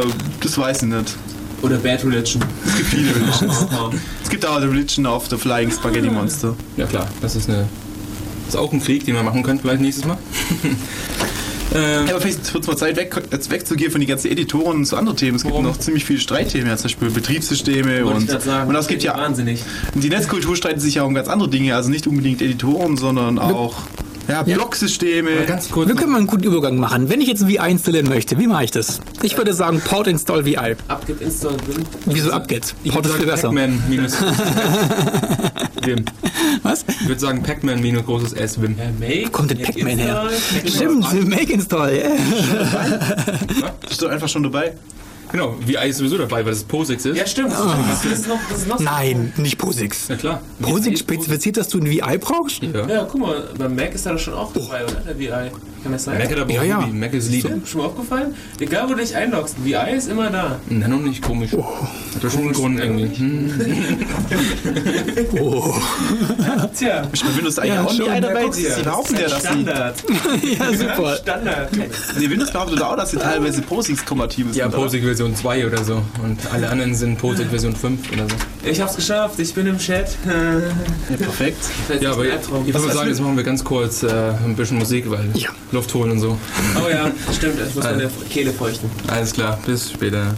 Äh, 0.00 0.06
das 0.40 0.58
weiß 0.58 0.82
ich 0.82 0.88
nicht. 0.88 1.16
Oder 1.62 1.76
Bad 1.76 2.04
Religion. 2.04 2.42
Es 2.66 2.76
gibt 2.76 2.88
viele 2.88 3.14
Religions. 3.14 3.66
es 4.22 4.28
gibt 4.28 4.44
auch 4.46 4.60
die 4.60 4.66
Religion 4.66 5.06
of 5.06 5.28
the 5.28 5.36
Flying 5.36 5.70
Spaghetti 5.70 6.10
Monster. 6.10 6.56
Ja 6.76 6.86
klar, 6.86 7.08
das 7.20 7.36
ist 7.36 7.48
eine. 7.48 7.68
Das 8.46 8.54
ist 8.54 8.56
auch 8.56 8.72
ein 8.72 8.82
Krieg, 8.82 9.04
den 9.04 9.14
wir 9.14 9.22
machen 9.22 9.42
können, 9.42 9.60
vielleicht 9.60 9.80
nächstes 9.80 10.04
Mal. 10.06 10.18
ähm, 11.74 12.06
Ja, 12.06 12.12
aber 12.14 12.20
vielleicht 12.20 12.52
wird 12.52 12.64
es 12.64 12.68
mal 12.68 12.76
Zeit, 12.76 12.96
weg, 12.96 13.22
jetzt 13.30 13.50
wegzugehen 13.50 13.90
von 13.90 14.00
den 14.00 14.08
ganzen 14.08 14.30
Editoren 14.30 14.78
und 14.78 14.86
zu 14.86 14.96
anderen 14.96 15.16
Themen. 15.16 15.36
Es 15.36 15.42
gibt 15.42 15.54
Warum? 15.54 15.66
noch 15.66 15.78
ziemlich 15.78 16.04
viele 16.04 16.20
Streitthemen, 16.20 16.66
ja, 16.68 16.76
zum 16.76 16.84
Beispiel 16.84 17.10
Betriebssysteme 17.10 18.04
Wollte 18.04 18.32
und, 18.34 18.42
sagen. 18.42 18.68
und 18.68 18.76
es 18.76 18.86
gibt 18.86 19.02
ja 19.02 19.16
Wahnsinnig. 19.16 19.62
die 19.94 20.08
Netzkultur 20.08 20.56
streitet 20.56 20.80
sich 20.80 20.96
ja 20.96 21.02
um 21.02 21.14
ganz 21.14 21.28
andere 21.28 21.48
Dinge, 21.48 21.74
also 21.74 21.90
nicht 21.90 22.06
unbedingt 22.06 22.42
Editoren, 22.42 22.96
sondern 22.96 23.38
auch 23.38 23.74
ja, 24.30 24.44
Ja. 24.46 24.54
Blocksysteme. 24.56 25.30
ganz 25.46 25.70
kurz. 25.70 25.88
Wir 25.88 25.94
können 25.96 26.12
mal 26.12 26.18
einen 26.18 26.26
guten 26.26 26.44
Übergang 26.44 26.76
machen. 26.78 27.08
Wenn 27.10 27.20
ich 27.20 27.28
jetzt 27.28 27.46
VI 27.46 27.70
installieren 27.70 28.08
möchte, 28.08 28.38
wie 28.38 28.46
mache 28.46 28.64
ich 28.64 28.70
das? 28.70 29.00
Ich 29.22 29.36
würde 29.36 29.52
sagen, 29.52 29.80
Port 29.80 30.06
install 30.06 30.44
VI. 30.44 30.76
Abgib 30.88 31.20
Install 31.20 31.56
Win. 31.66 31.84
Wieso? 32.06 32.30
Ich 32.84 32.92
Port 32.92 33.04
würde 33.04 33.08
ist 33.08 33.14
viel 33.16 33.26
sagen 33.26 33.30
besser. 33.30 33.48
Pac-Man 33.48 33.82
minus 33.88 34.14
Wim. 35.82 36.04
Was? 36.62 36.84
Ich 36.88 37.08
würde 37.08 37.20
sagen 37.20 37.42
Pac-Man 37.42 37.80
minus 37.80 38.04
großes 38.04 38.32
S 38.34 38.60
Wim. 38.60 38.76
Ja, 38.78 38.84
Make. 38.98 39.30
Kommt 39.30 39.50
denn 39.50 39.58
Make 39.58 39.72
Pac-Man 39.72 39.98
her? 39.98 40.28
Install, 40.30 40.60
Pac-Man. 40.62 41.02
Stimmt, 41.02 41.28
Make 41.30 41.52
install, 41.52 41.92
yeah. 41.92 42.10
Bist 43.88 44.00
du 44.02 44.08
einfach 44.08 44.28
schon 44.28 44.42
dabei? 44.42 44.74
Genau, 45.32 45.56
VI 45.64 45.88
ist 45.88 45.98
sowieso 45.98 46.18
dabei, 46.18 46.44
weil 46.44 46.52
das 46.52 46.64
Posix 46.64 47.04
ist. 47.04 47.16
Ja, 47.16 47.26
stimmt. 47.26 47.52
Das, 47.52 47.60
ist, 47.60 48.04
das, 48.04 48.18
ist 48.20 48.28
noch, 48.28 48.38
das 48.48 48.58
ist 48.58 48.68
noch 48.68 48.78
so. 48.78 48.84
Nein, 48.84 49.32
nicht 49.36 49.58
POSIX. 49.58 50.08
Ja, 50.08 50.16
klar. 50.16 50.42
POSIX 50.60 51.00
spezifiziert, 51.00 51.56
dass 51.56 51.68
du 51.68 51.78
ein 51.78 51.86
VI 51.86 52.18
brauchst? 52.18 52.62
Ja. 52.62 52.86
Ja, 52.88 53.04
guck 53.10 53.20
mal, 53.20 53.48
beim 53.56 53.74
Mac 53.74 53.94
ist 53.94 54.06
da 54.06 54.12
doch 54.12 54.18
schon 54.18 54.34
auch 54.34 54.52
dabei, 54.52 54.84
oder? 54.84 54.94
Der 55.06 55.18
VI. 55.18 55.50
Kann 55.82 55.92
das 55.92 56.04
sein? 56.04 56.18
Mac 56.18 56.30
hat 56.30 56.38
aber 56.38 56.52
Ja, 56.52 56.62
ja. 56.62 56.80
Mac 56.80 57.12
ist 57.14 57.30
Lied. 57.30 57.46
Schon 57.64 57.80
mal 57.80 57.86
aufgefallen? 57.86 58.34
Egal, 58.58 58.84
wo 58.88 58.94
du 58.94 59.00
dich 59.00 59.14
einloggst, 59.14 59.56
VI 59.64 59.96
ist 59.96 60.08
immer 60.08 60.30
da. 60.30 60.58
Na, 60.68 60.88
noch 60.88 61.00
nicht 61.00 61.22
komisch. 61.22 61.50
Oh. 61.54 61.64
Hat 62.14 62.22
doch 62.22 62.30
schon 62.30 62.40
einen 62.42 62.52
Grund 62.52 62.80
irgendwie. 62.80 63.16
Hm. 63.16 63.50
Oh. 65.40 65.74
Tja, 66.76 67.08
Ist 67.12 67.24
bei 67.24 67.36
Windows 67.36 67.58
eigentlich 67.58 67.74
Ja, 67.74 67.84
auch 67.84 67.92
schon, 67.92 68.06
ja, 68.06 68.20
dabei? 68.20 68.48
dir. 68.48 68.52
Sie 68.52 68.82
behaupten 68.82 69.14
ja, 69.14 69.22
dass 69.22 69.42
sie... 69.42 69.48
Standard. 69.48 70.04
ja, 70.58 70.72
super. 70.72 71.16
Standard. 71.16 71.70
Nee, 72.18 72.30
Windows 72.30 72.50
behauptet 72.50 72.82
auch, 72.82 72.96
dass 72.96 73.10
sie 73.12 73.18
teilweise 73.18 73.62
POSIX-kompatibel 73.62 74.52
sind. 74.52 74.60
Ja? 74.60 74.68
POSIX 74.68 75.19
Version 75.20 75.36
2 75.36 75.66
oder 75.66 75.84
so. 75.84 76.02
Und 76.24 76.38
alle 76.50 76.70
anderen 76.70 76.94
sind 76.94 77.18
POSIX 77.18 77.50
Version 77.50 77.76
5 77.76 78.12
oder 78.12 78.26
so. 78.26 78.34
Ich 78.64 78.80
hab's 78.80 78.96
geschafft, 78.96 79.38
ich 79.38 79.52
bin 79.52 79.66
im 79.66 79.76
Chat. 79.76 80.16
Ja, 80.26 81.16
perfekt. 81.18 81.58
Ja, 82.00 82.12
aber 82.12 82.24
ich 82.24 82.72
würde 82.72 82.90
sagen, 82.92 83.08
jetzt 83.10 83.20
machen 83.20 83.36
wir 83.36 83.44
ganz 83.44 83.62
kurz 83.62 84.02
äh, 84.02 84.08
ein 84.44 84.56
bisschen 84.56 84.78
Musik, 84.78 85.10
weil 85.10 85.28
Ja. 85.34 85.50
Luft 85.72 85.92
holen 85.92 86.12
und 86.12 86.20
so. 86.20 86.38
Oh 86.76 86.88
ja, 86.88 87.10
stimmt, 87.34 87.56
ich 87.68 87.74
muss 87.74 87.84
meine 87.84 88.08
Kehle 88.30 88.50
feuchten. 88.52 88.90
Alles 89.08 89.34
klar, 89.34 89.58
bis 89.66 89.90
später. 89.90 90.34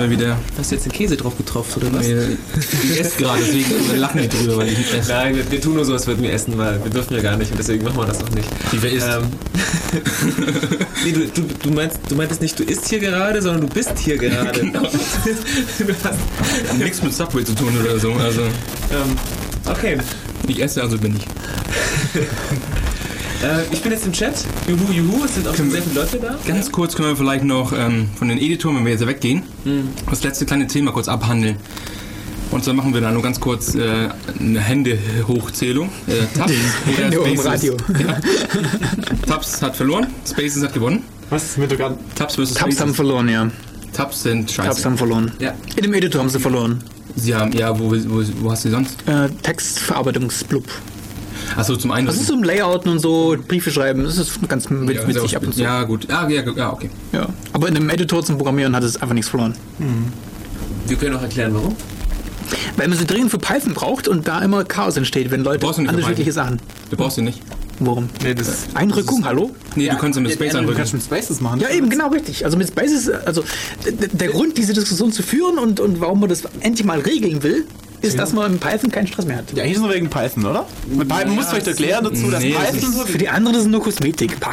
Wir 0.00 0.10
wieder. 0.10 0.36
Hast 0.58 0.70
du 0.70 0.74
jetzt 0.74 0.84
den 0.84 0.92
Käse 0.92 1.16
drauf 1.16 1.36
getroffen, 1.36 1.82
oder 1.82 1.92
was? 1.92 2.06
Nee, 2.06 2.36
Ich 2.84 3.00
esse 3.00 3.18
gerade, 3.18 3.40
deswegen 3.40 3.98
lachen 3.98 4.22
die 4.22 4.28
drüber, 4.28 4.58
weil 4.58 4.68
ich 4.68 4.78
nicht 4.78 4.94
esse. 4.94 5.10
Nein, 5.10 5.36
wir, 5.36 5.50
wir 5.50 5.60
tun 5.60 5.74
nur 5.74 5.84
so, 5.84 5.92
als 5.92 6.06
würden 6.06 6.22
wir 6.22 6.32
essen, 6.32 6.56
weil 6.58 6.82
wir 6.82 6.90
dürfen 6.90 7.14
ja 7.14 7.22
gar 7.22 7.36
nicht 7.36 7.50
und 7.50 7.58
deswegen 7.58 7.84
machen 7.84 7.98
wir 7.98 8.06
das 8.06 8.22
auch 8.22 8.30
nicht. 8.30 8.48
Wie 8.72 8.82
wer 8.82 8.92
isst? 8.92 9.06
Ähm, 9.06 9.22
nee, 11.04 11.12
du, 11.12 11.26
du, 11.28 11.42
du, 11.62 11.70
meinst, 11.70 11.98
du 12.08 12.14
meintest 12.14 12.40
nicht, 12.40 12.58
du 12.58 12.64
isst 12.64 12.88
hier 12.88 12.98
gerade, 12.98 13.42
sondern 13.42 13.62
du 13.62 13.68
bist 13.68 13.98
hier 13.98 14.16
gerade. 14.16 14.60
Genau. 14.60 14.82
du 14.82 15.94
hast, 16.04 16.78
Nichts 16.78 17.02
mit 17.02 17.14
Subway 17.14 17.44
zu 17.44 17.54
tun 17.54 17.76
oder 17.80 17.98
so. 17.98 18.12
Also, 18.12 18.42
ähm, 18.42 19.16
okay. 19.66 19.98
ich 20.46 20.62
esse, 20.62 20.82
also 20.82 20.98
bin 20.98 21.16
ich. 21.16 21.26
Äh, 23.42 23.62
ich 23.72 23.80
bin 23.82 23.92
jetzt 23.92 24.06
im 24.06 24.12
Chat. 24.12 24.34
Juhu, 24.68 24.92
juhu, 24.92 25.24
es 25.24 25.34
sind 25.34 25.48
auch 25.48 25.54
schon 25.54 25.70
sehr 25.70 25.82
viele 25.82 26.00
Leute 26.00 26.18
da. 26.18 26.38
Ganz 26.46 26.70
kurz 26.70 26.94
können 26.94 27.08
wir 27.10 27.16
vielleicht 27.16 27.44
noch 27.44 27.72
ähm, 27.72 28.08
von 28.18 28.28
den 28.28 28.38
Editoren, 28.38 28.76
wenn 28.76 28.84
wir 28.84 28.92
jetzt 28.92 29.06
weggehen, 29.06 29.42
Hm. 29.64 29.88
das 30.08 30.22
letzte 30.22 30.44
kleine 30.46 30.66
Thema 30.66 30.92
kurz 30.92 31.08
abhandeln. 31.08 31.56
Und 32.50 32.64
zwar 32.64 32.74
machen 32.74 32.92
wir 32.92 33.00
dann 33.00 33.14
nur 33.14 33.22
ganz 33.22 33.38
kurz 33.38 33.74
äh, 33.76 34.08
eine 34.40 34.60
Hände-Hochzählung. 34.60 35.88
Äh, 36.08 36.26
Tabs 36.36 36.52
oder 36.86 37.04
Hände 37.04 37.38
Spaces. 37.38 37.46
Radio. 37.46 37.76
Ja. 38.06 38.20
Tabs 39.26 39.62
hat 39.62 39.76
verloren, 39.76 40.08
Spaces 40.28 40.62
hat 40.64 40.74
gewonnen. 40.74 41.04
Was 41.30 41.44
ist 41.44 41.58
mit 41.58 41.70
gerade? 41.70 41.96
Tabs 42.16 42.34
versus 42.34 42.54
Tabs 42.56 42.64
haben 42.80 42.88
Spaces. 42.88 42.96
verloren, 42.96 43.28
ja. 43.28 43.48
Tabs 43.92 44.22
sind 44.24 44.50
scheiße. 44.50 44.68
Tabs 44.68 44.84
haben 44.84 44.98
verloren. 44.98 45.32
Ja. 45.38 45.54
In 45.76 45.84
dem 45.84 45.94
Editor 45.94 46.20
haben 46.20 46.28
sie 46.28 46.40
verloren. 46.40 46.82
Sie 47.16 47.34
haben, 47.34 47.52
ja, 47.52 47.76
wo, 47.78 47.90
wo, 47.90 48.22
wo 48.40 48.50
hast 48.50 48.64
du 48.64 48.68
die 48.68 48.74
sonst? 48.74 48.96
Äh, 49.06 49.28
Textverarbeitungsblub. 49.42 50.64
Achso, 51.60 51.76
zum 51.76 51.90
einen. 51.90 52.06
Das 52.06 52.16
ist 52.16 52.30
im 52.30 52.42
Layouten 52.42 52.90
und 52.90 52.98
so, 53.00 53.36
Briefe 53.46 53.70
schreiben, 53.70 54.02
das 54.04 54.16
ist 54.16 54.48
ganz 54.48 54.64
ja, 54.70 55.06
witzig 55.08 55.36
ab 55.36 55.42
und 55.44 55.54
zu. 55.54 55.60
Ja, 55.60 55.82
gut. 55.84 56.06
Ah, 56.10 56.26
ja, 56.28 56.42
ja, 56.42 56.72
okay. 56.72 56.88
Ja. 57.12 57.26
Aber 57.52 57.68
in 57.68 57.76
einem 57.76 57.90
Editor 57.90 58.24
zum 58.24 58.36
Programmieren 58.38 58.74
hat 58.74 58.82
es 58.82 58.96
einfach 59.00 59.14
nichts 59.14 59.28
verloren. 59.30 59.54
Wir 60.86 60.96
können 60.96 61.16
auch 61.16 61.22
erklären, 61.22 61.52
warum. 61.54 61.76
Weil 62.76 62.88
man 62.88 62.98
sie 62.98 63.04
dringend 63.06 63.30
für 63.30 63.38
Python 63.38 63.74
braucht 63.74 64.08
und 64.08 64.26
da 64.26 64.40
immer 64.40 64.64
Chaos 64.64 64.96
entsteht, 64.96 65.30
wenn 65.30 65.44
Leute 65.44 65.58
brauchst 65.58 65.78
du 65.78 65.82
nicht 65.82 65.90
für 65.90 65.96
unterschiedliche 65.98 66.32
Sachen. 66.32 66.60
Du 66.90 66.96
brauchst 66.96 67.18
ihn 67.18 67.24
nicht. 67.24 67.40
Worum? 67.78 68.08
Nee, 68.22 68.34
das 68.34 68.66
Einrückung, 68.74 69.24
hallo? 69.24 69.50
Nee, 69.76 69.88
du 69.88 69.96
kannst 69.96 70.18
ihn 70.18 70.22
mit 70.24 70.32
Space 70.32 70.52
Du 70.52 70.58
anrücken. 70.58 70.78
kannst 70.78 70.92
mit 70.94 71.02
Spaces 71.02 71.40
machen. 71.40 71.60
Ja, 71.60 71.70
eben, 71.70 71.88
genau 71.88 72.08
richtig. 72.08 72.44
Also 72.44 72.56
mit 72.58 72.68
Spaces, 72.68 73.08
also 73.10 73.42
d- 73.86 73.92
d- 73.92 74.08
der 74.12 74.28
Grund, 74.28 74.58
diese 74.58 74.72
Diskussion 74.72 75.12
zu 75.12 75.22
führen 75.22 75.58
und, 75.58 75.78
und 75.80 76.00
warum 76.00 76.20
man 76.20 76.28
das 76.28 76.42
endlich 76.60 76.84
mal 76.86 77.00
regeln 77.00 77.42
will, 77.42 77.64
ist, 78.02 78.18
dass 78.18 78.32
man 78.32 78.52
in 78.54 78.58
Python 78.58 78.90
keinen 78.90 79.06
Stress 79.06 79.26
mehr 79.26 79.36
hat. 79.38 79.52
Ja, 79.54 79.62
hier 79.64 79.74
ist 79.74 79.80
nur 79.80 79.92
wegen 79.92 80.08
Python, 80.08 80.44
oder? 80.46 80.66
Mit 80.86 81.08
Python 81.08 81.34
musst 81.34 81.52
du 81.52 81.56
euch 81.56 81.66
erklären 81.66 82.04
dazu, 82.04 82.30
dass 82.30 82.42
nee, 82.42 82.54
das 82.54 82.72
Python. 82.72 83.06
Für 83.06 83.18
die 83.18 83.28
anderen 83.28 83.56
ist 83.56 83.62
es 83.64 83.68
nur 83.68 83.82
Kosmetik. 83.82 84.40
Pah. 84.40 84.52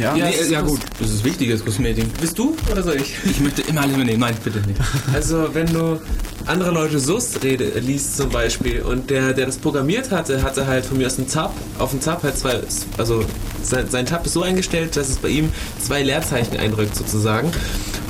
Ja, 0.00 0.16
Ja, 0.16 0.26
Nee, 0.26 0.34
ja, 0.50 0.60
ist- 0.60 0.66
gut. 0.66 0.80
Das 0.98 1.10
ist 1.10 1.24
wichtiges 1.24 1.64
Kosmetik. 1.64 2.06
Bist 2.20 2.38
du 2.38 2.56
oder 2.72 2.82
soll 2.82 2.96
ich? 2.96 3.14
Ich 3.24 3.40
möchte 3.40 3.62
immer 3.62 3.82
alles 3.82 3.94
übernehmen. 3.94 4.20
Nein, 4.20 4.34
bitte 4.42 4.58
nicht. 4.66 4.80
Also 5.14 5.48
wenn 5.52 5.66
du 5.72 6.00
andere 6.46 6.70
Leute 6.72 6.98
SUS 6.98 7.40
rede, 7.42 7.64
liest 7.80 8.16
zum 8.16 8.30
Beispiel 8.30 8.82
und 8.82 9.10
der, 9.10 9.32
der 9.32 9.46
das 9.46 9.58
programmiert 9.58 10.10
hatte, 10.10 10.42
hatte 10.42 10.66
halt 10.66 10.86
von 10.86 10.98
mir 10.98 11.06
aus 11.06 11.18
einen 11.18 11.28
Tab, 11.28 11.54
auf 11.78 11.90
dem 11.90 12.00
Tab 12.00 12.22
halt 12.22 12.36
zwei, 12.38 12.60
also 12.98 13.24
sein, 13.62 13.86
sein 13.90 14.06
Tab 14.06 14.26
ist 14.26 14.32
so 14.32 14.42
eingestellt, 14.42 14.96
dass 14.96 15.08
es 15.08 15.16
bei 15.18 15.28
ihm 15.28 15.50
zwei 15.80 16.02
Leerzeichen 16.02 16.56
einrückt 16.56 16.96
sozusagen. 16.96 17.50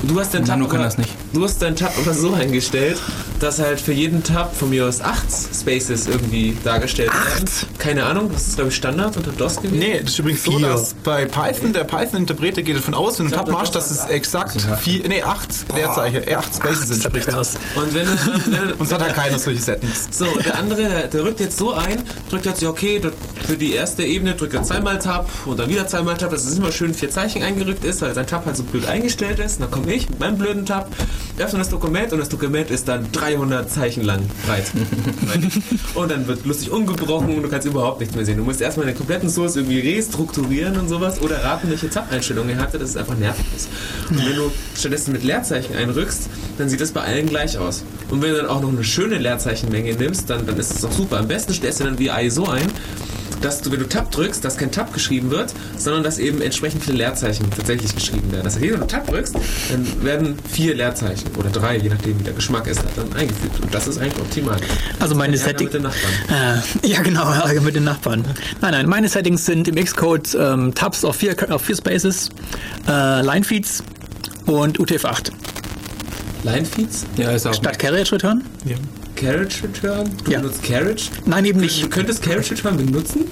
Und 0.03 0.11
du 0.11 0.19
hast 0.21 0.33
deinen 0.35 0.45
Tab 0.45 0.59
Nano 0.59 0.69
kann 0.69 0.81
das 0.83 0.97
nicht. 0.99 1.11
Du 1.37 1.45
hast 1.45 1.61
deinen 1.61 1.77
Tab 1.77 1.93
aber 1.99 2.15
so 2.15 2.33
eingestellt, 2.33 2.97
dass 3.41 3.59
halt 3.59 3.79
für 3.79 3.93
jeden 3.93 4.23
Tab 4.23 4.57
von 4.57 4.71
mir 4.71 4.87
aus 4.87 5.03
acht 5.03 5.27
Spaces 5.31 6.07
irgendwie 6.07 6.57
dargestellt 6.65 7.11
werden. 7.13 7.45
Keine 7.77 8.07
Ahnung, 8.07 8.31
das 8.33 8.47
ist 8.47 8.55
glaube 8.55 8.71
ich 8.71 8.77
Standard 8.77 9.19
unter 9.19 9.33
DOS 9.33 9.57
gewesen. 9.57 9.79
Nee, 9.79 10.01
das 10.01 10.13
ist 10.13 10.19
übrigens 10.19 10.45
so, 10.45 10.53
Vier. 10.53 10.69
dass 10.69 10.95
bei 10.95 11.27
Python, 11.27 11.75
der 11.75 11.85
Python-Interpreter 11.85 12.63
geht 12.63 12.77
davon 12.77 12.95
aus, 12.95 13.19
wenn 13.19 13.29
du 13.29 13.37
einen 13.37 13.45
Tab 13.45 13.53
machst, 13.53 13.75
dass 13.75 13.91
es 13.91 14.07
exakt 14.07 14.57
vier, 14.81 15.07
nee, 15.09 15.23
acht 15.23 15.51
Leerzeichen, 15.75 16.27
äh, 16.27 16.37
acht 16.37 16.55
Spaces 16.55 16.91
entspricht. 16.91 17.29
Und 17.29 17.95
wenn 17.95 18.09
Und 18.79 18.87
es 18.87 18.93
hat 18.95 19.03
halt 19.03 19.15
keiner 19.15 19.39
solche 19.39 19.61
Settings. 19.61 20.09
So, 20.11 20.25
der 20.43 20.59
andere, 20.59 21.09
der, 21.13 21.23
rückt 21.23 21.41
jetzt 21.41 21.59
so 21.59 21.75
ein, 21.75 22.03
drückt 22.31 22.47
jetzt, 22.47 22.65
okay, 22.65 22.99
für 23.47 23.59
die 23.59 23.75
erste 23.75 24.05
Ebene 24.05 24.35
drückt 24.37 24.55
er 24.55 24.63
zweimal 24.63 24.99
Tab 24.99 25.29
und 25.45 25.59
dann 25.59 25.69
wieder 25.69 25.87
zweimal 25.87 26.17
Tab, 26.17 26.31
dass 26.31 26.47
es 26.47 26.57
immer 26.57 26.73
schön 26.73 26.95
vier 26.95 27.11
Zeichen 27.11 27.43
eingerückt 27.43 27.85
ist, 27.85 28.01
weil 28.01 28.15
sein 28.15 28.27
Tab 28.27 28.47
halt 28.47 28.57
so 28.57 28.63
blöd 28.63 28.87
eingestellt 28.87 29.39
ist. 29.39 29.57
Und 29.57 29.65
dann 29.65 29.71
komme 29.71 29.93
ich 29.93 30.09
mit 30.09 30.19
meinem 30.19 30.39
blöden 30.39 30.65
Tab, 30.65 30.89
öffne 31.39 31.59
das 31.59 31.69
Dokument 31.69 32.13
und 32.13 32.19
das 32.19 32.29
Dokument 32.29 32.71
ist 32.71 32.89
dann 32.89 33.11
300 33.13 33.71
Zeichen 33.71 34.05
lang 34.05 34.21
breit. 34.47 34.71
und 35.95 36.11
dann 36.11 36.27
wird 36.27 36.45
lustig 36.47 36.71
umgebrochen 36.71 37.37
und 37.37 37.43
du 37.43 37.49
kannst 37.49 37.67
überhaupt 37.67 38.01
nichts 38.01 38.15
mehr 38.15 38.25
sehen. 38.25 38.39
Du 38.39 38.45
musst 38.45 38.61
erstmal 38.61 38.87
den 38.87 38.97
kompletten 38.97 39.29
Source 39.29 39.57
irgendwie 39.57 39.81
restrukturieren 39.81 40.79
und 40.79 40.89
sowas 40.89 41.21
oder 41.21 41.43
raten, 41.45 41.71
welche 41.71 41.91
Tab-Einstellungen 41.91 42.57
er 42.57 42.63
hatte, 42.63 42.79
dass 42.79 42.91
es 42.91 42.97
einfach 42.97 43.17
nervig 43.17 43.45
ist. 43.55 43.69
Und 44.09 44.19
wenn 44.19 44.37
du 44.37 44.51
stattdessen 44.77 45.13
mit 45.13 45.25
Leerzeichen 45.25 45.77
einrückst, 45.77 46.29
dann 46.59 46.69
sieht 46.69 46.81
das 46.81 46.93
bei 46.93 47.03
allen 47.03 47.27
gleich 47.27 47.59
aus. 47.59 47.85
Und 48.09 48.23
wenn 48.23 48.31
du 48.31 48.37
dann 48.37 48.47
auch 48.47 48.61
noch 48.61 48.71
eine 48.71 48.85
schöne 48.85 49.19
Leerzeichenmenge 49.19 49.95
nimmst, 49.95 50.31
dann, 50.31 50.47
dann 50.47 50.57
ist 50.59 50.73
es 50.73 50.81
doch 50.81 50.93
super. 50.93 51.19
Am 51.19 51.29
besten 51.29 51.53
stellst 51.53 51.81
du 51.81 51.85
dann 51.85 51.99
VI 51.99 52.31
so 52.31 52.47
ein, 52.47 52.67
dass 53.41 53.61
du, 53.61 53.73
wenn 53.73 53.81
du 53.81 53.89
Tab 53.89 54.11
drückst, 54.11 54.45
dass 54.45 54.57
kein 54.57 54.73
Tab 54.73 54.93
geschrieben 54.93 55.31
wird, 55.31 55.53
sondern 55.77 56.03
dass 56.03 56.19
eben 56.19 56.41
entsprechend 56.41 56.85
viele 56.85 56.99
Leerzeichen 56.99 57.51
tatsächlich 57.51 57.95
geschrieben 57.95 58.31
werden. 58.33 58.45
Das 58.45 58.57
heißt, 58.57 58.65
wenn 58.65 58.81
du 58.81 58.87
Tab 58.87 59.07
drückst, 59.07 59.35
dann 59.71 60.05
werden 60.05 60.39
vier 60.51 60.75
Leerzeichen 60.75 61.29
oder 61.37 61.51
drei, 61.51 61.77
je 61.77 61.89
nachdem 61.89 62.19
wie 62.19 62.25
der 62.25 62.33
Geschmack 62.33 62.67
ist, 62.67 62.83
dann 62.97 63.13
eingefügt. 63.15 63.61
Und 63.61 63.75
das 63.75 63.87
ist 63.87 63.99
eigentlich 63.99 64.21
optimal. 64.21 64.57
Also 65.01 65.15
meine 65.15 65.37
Ärger 65.37 65.49
Settings. 65.49 65.73
mit 65.73 65.75
den 65.75 65.83
Nachbarn. 65.83 66.63
Äh, 66.83 66.87
ja, 66.89 67.03
genau, 67.03 67.31
Ärger 67.31 67.61
mit 67.61 67.77
den 67.77 67.85
Nachbarn. 67.85 68.25
Nein, 68.61 68.73
nein, 68.73 68.89
meine 68.89 69.09
Settings 69.09 69.45
sind 69.45 69.69
im 69.69 69.77
Xcode 69.77 70.35
ähm, 70.39 70.75
Tabs 70.75 71.05
auf 71.05 71.17
vier, 71.17 71.37
auf 71.51 71.63
vier 71.63 71.77
Spaces, 71.77 72.31
äh, 72.89 73.23
Linefeeds 73.23 73.83
und 74.47 74.79
UTF-8. 74.79 75.33
Linefeeds? 76.45 77.05
Ja, 77.17 77.33
ist 77.33 77.47
auch. 77.47 77.55
Statt 77.55 77.79
Carriage 77.79 78.13
Return? 78.13 78.45
Carriage 79.17 79.63
Return? 79.65 80.11
Du 80.25 80.31
Ja. 80.31 80.41
benutzt 80.41 80.63
Carriage? 80.63 81.05
Nein, 81.25 81.45
eben 81.47 81.59
Du 81.59 81.65
nicht. 81.65 81.91
könntest 81.91 82.23
Carriage 82.23 82.51
Return 82.53 82.77
benutzen? 82.77 83.25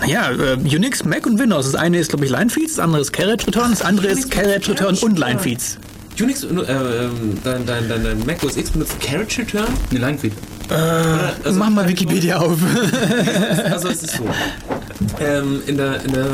Naja, 0.00 0.30
äh, 0.32 0.54
Unix, 0.76 1.04
Mac 1.04 1.26
und 1.26 1.38
Windows. 1.38 1.66
Das 1.72 1.74
eine 1.80 1.98
ist, 1.98 2.10
glaube 2.10 2.24
ich, 2.24 2.30
Linefeeds, 2.30 2.74
das 2.76 2.84
andere 2.84 3.00
ist 3.02 3.12
Carriage 3.12 3.46
Return, 3.46 3.70
das 3.70 3.82
andere 3.82 4.08
ist 4.08 4.30
Carriage 4.30 4.70
Return 4.72 4.96
und 4.98 5.18
Linefeeds. 5.18 5.78
Unix, 6.20 6.42
äh, 6.42 6.46
ähm, 6.48 7.38
dein, 7.44 7.64
dein, 7.64 7.88
dein, 7.88 8.02
dein 8.04 8.26
Mac 8.26 8.42
OS 8.42 8.56
X 8.56 8.70
benutzt 8.70 8.98
Carriage 9.00 9.38
Return? 9.42 9.66
Eine 9.90 10.00
Linefeed. 10.00 10.32
Oder- 10.66 11.32
also- 11.44 11.58
Mach 11.58 11.70
mal 11.70 11.88
Wikipedia 11.88 12.38
auf. 12.38 12.58
Also 13.70 13.88
es 13.88 14.02
ist 14.02 14.16
so. 14.16 14.24
Ähm, 15.20 15.62
in 15.66 15.76
der, 15.76 16.04
in 16.04 16.12
der 16.12 16.26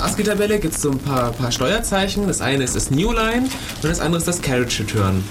ASCII-Tabelle 0.00 0.58
gibt 0.60 0.74
es 0.74 0.82
so 0.82 0.90
ein 0.92 0.98
paar, 0.98 1.32
paar 1.32 1.50
Steuerzeichen. 1.52 2.26
Das 2.28 2.40
eine 2.40 2.64
ist 2.64 2.76
das 2.76 2.90
Newline 2.90 3.42
und 3.82 3.84
das 3.84 4.00
andere 4.00 4.18
ist 4.18 4.28
das 4.28 4.40
Carriage 4.40 4.80
Return. 4.84 5.22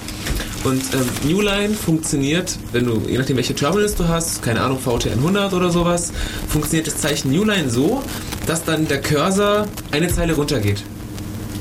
Und 0.63 0.83
ähm, 0.93 1.09
Newline 1.27 1.73
funktioniert, 1.73 2.57
wenn 2.71 2.85
du, 2.85 3.01
je 3.07 3.17
nachdem 3.17 3.37
welche 3.37 3.55
Terminals 3.55 3.95
du 3.95 4.07
hast, 4.07 4.43
keine 4.43 4.61
Ahnung, 4.61 4.77
VTN100 4.85 5.53
oder 5.53 5.71
sowas, 5.71 6.11
funktioniert 6.47 6.85
das 6.87 6.97
Zeichen 6.97 7.31
Newline 7.31 7.69
so, 7.69 8.03
dass 8.45 8.63
dann 8.63 8.87
der 8.87 9.01
Cursor 9.01 9.67
eine 9.91 10.07
Zeile 10.09 10.33
runtergeht. 10.33 10.83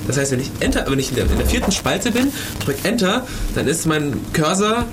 Das 0.07 0.19
heißt, 0.19 0.33
wenn 0.33 0.41
ich 0.41 0.51
Enter, 0.61 0.85
wenn 0.89 0.99
ich 0.99 1.11
in 1.11 1.17
der, 1.17 1.25
in 1.25 1.39
der 1.39 1.47
vierten 1.47 1.73
Spalte 1.73 2.11
bin, 2.11 2.33
drück 2.65 2.77
Enter, 2.83 3.27
dann 3.55 3.67
ist 3.69 3.87
mein 3.87 4.21
Cursor 4.33 4.85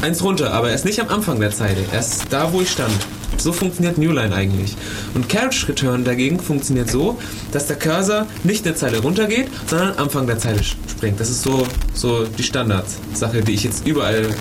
eins 0.00 0.22
runter, 0.22 0.52
aber 0.52 0.68
er 0.68 0.74
ist 0.74 0.84
nicht 0.84 1.00
am 1.00 1.08
Anfang 1.08 1.40
der 1.40 1.50
Zeile. 1.50 1.84
Er 1.92 2.00
ist 2.00 2.26
da, 2.30 2.52
wo 2.52 2.60
ich 2.60 2.70
stand. 2.70 2.94
So 3.38 3.52
funktioniert 3.52 3.98
Newline 3.98 4.34
eigentlich. 4.34 4.76
Und 5.14 5.28
Carriage 5.28 5.68
Return 5.68 6.04
dagegen 6.04 6.38
funktioniert 6.40 6.90
so, 6.90 7.18
dass 7.52 7.66
der 7.66 7.76
Cursor 7.76 8.26
nicht 8.42 8.66
eine 8.66 8.74
Zeile 8.74 8.98
runtergeht, 9.00 9.48
sondern 9.66 9.92
am 9.92 10.04
Anfang 10.04 10.26
der 10.26 10.38
Zeile 10.38 10.60
springt. 10.62 11.20
Das 11.20 11.30
ist 11.30 11.42
so, 11.42 11.66
so 11.92 12.24
die 12.24 12.42
Standardsache, 12.42 13.42
die 13.42 13.52
ich 13.52 13.64
jetzt 13.64 13.86
überall 13.86 14.34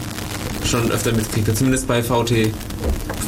schon 0.66 0.92
öfter 0.92 1.12
mitkriege. 1.12 1.54
Zumindest 1.54 1.88
bei 1.88 2.02
VT, 2.02 2.52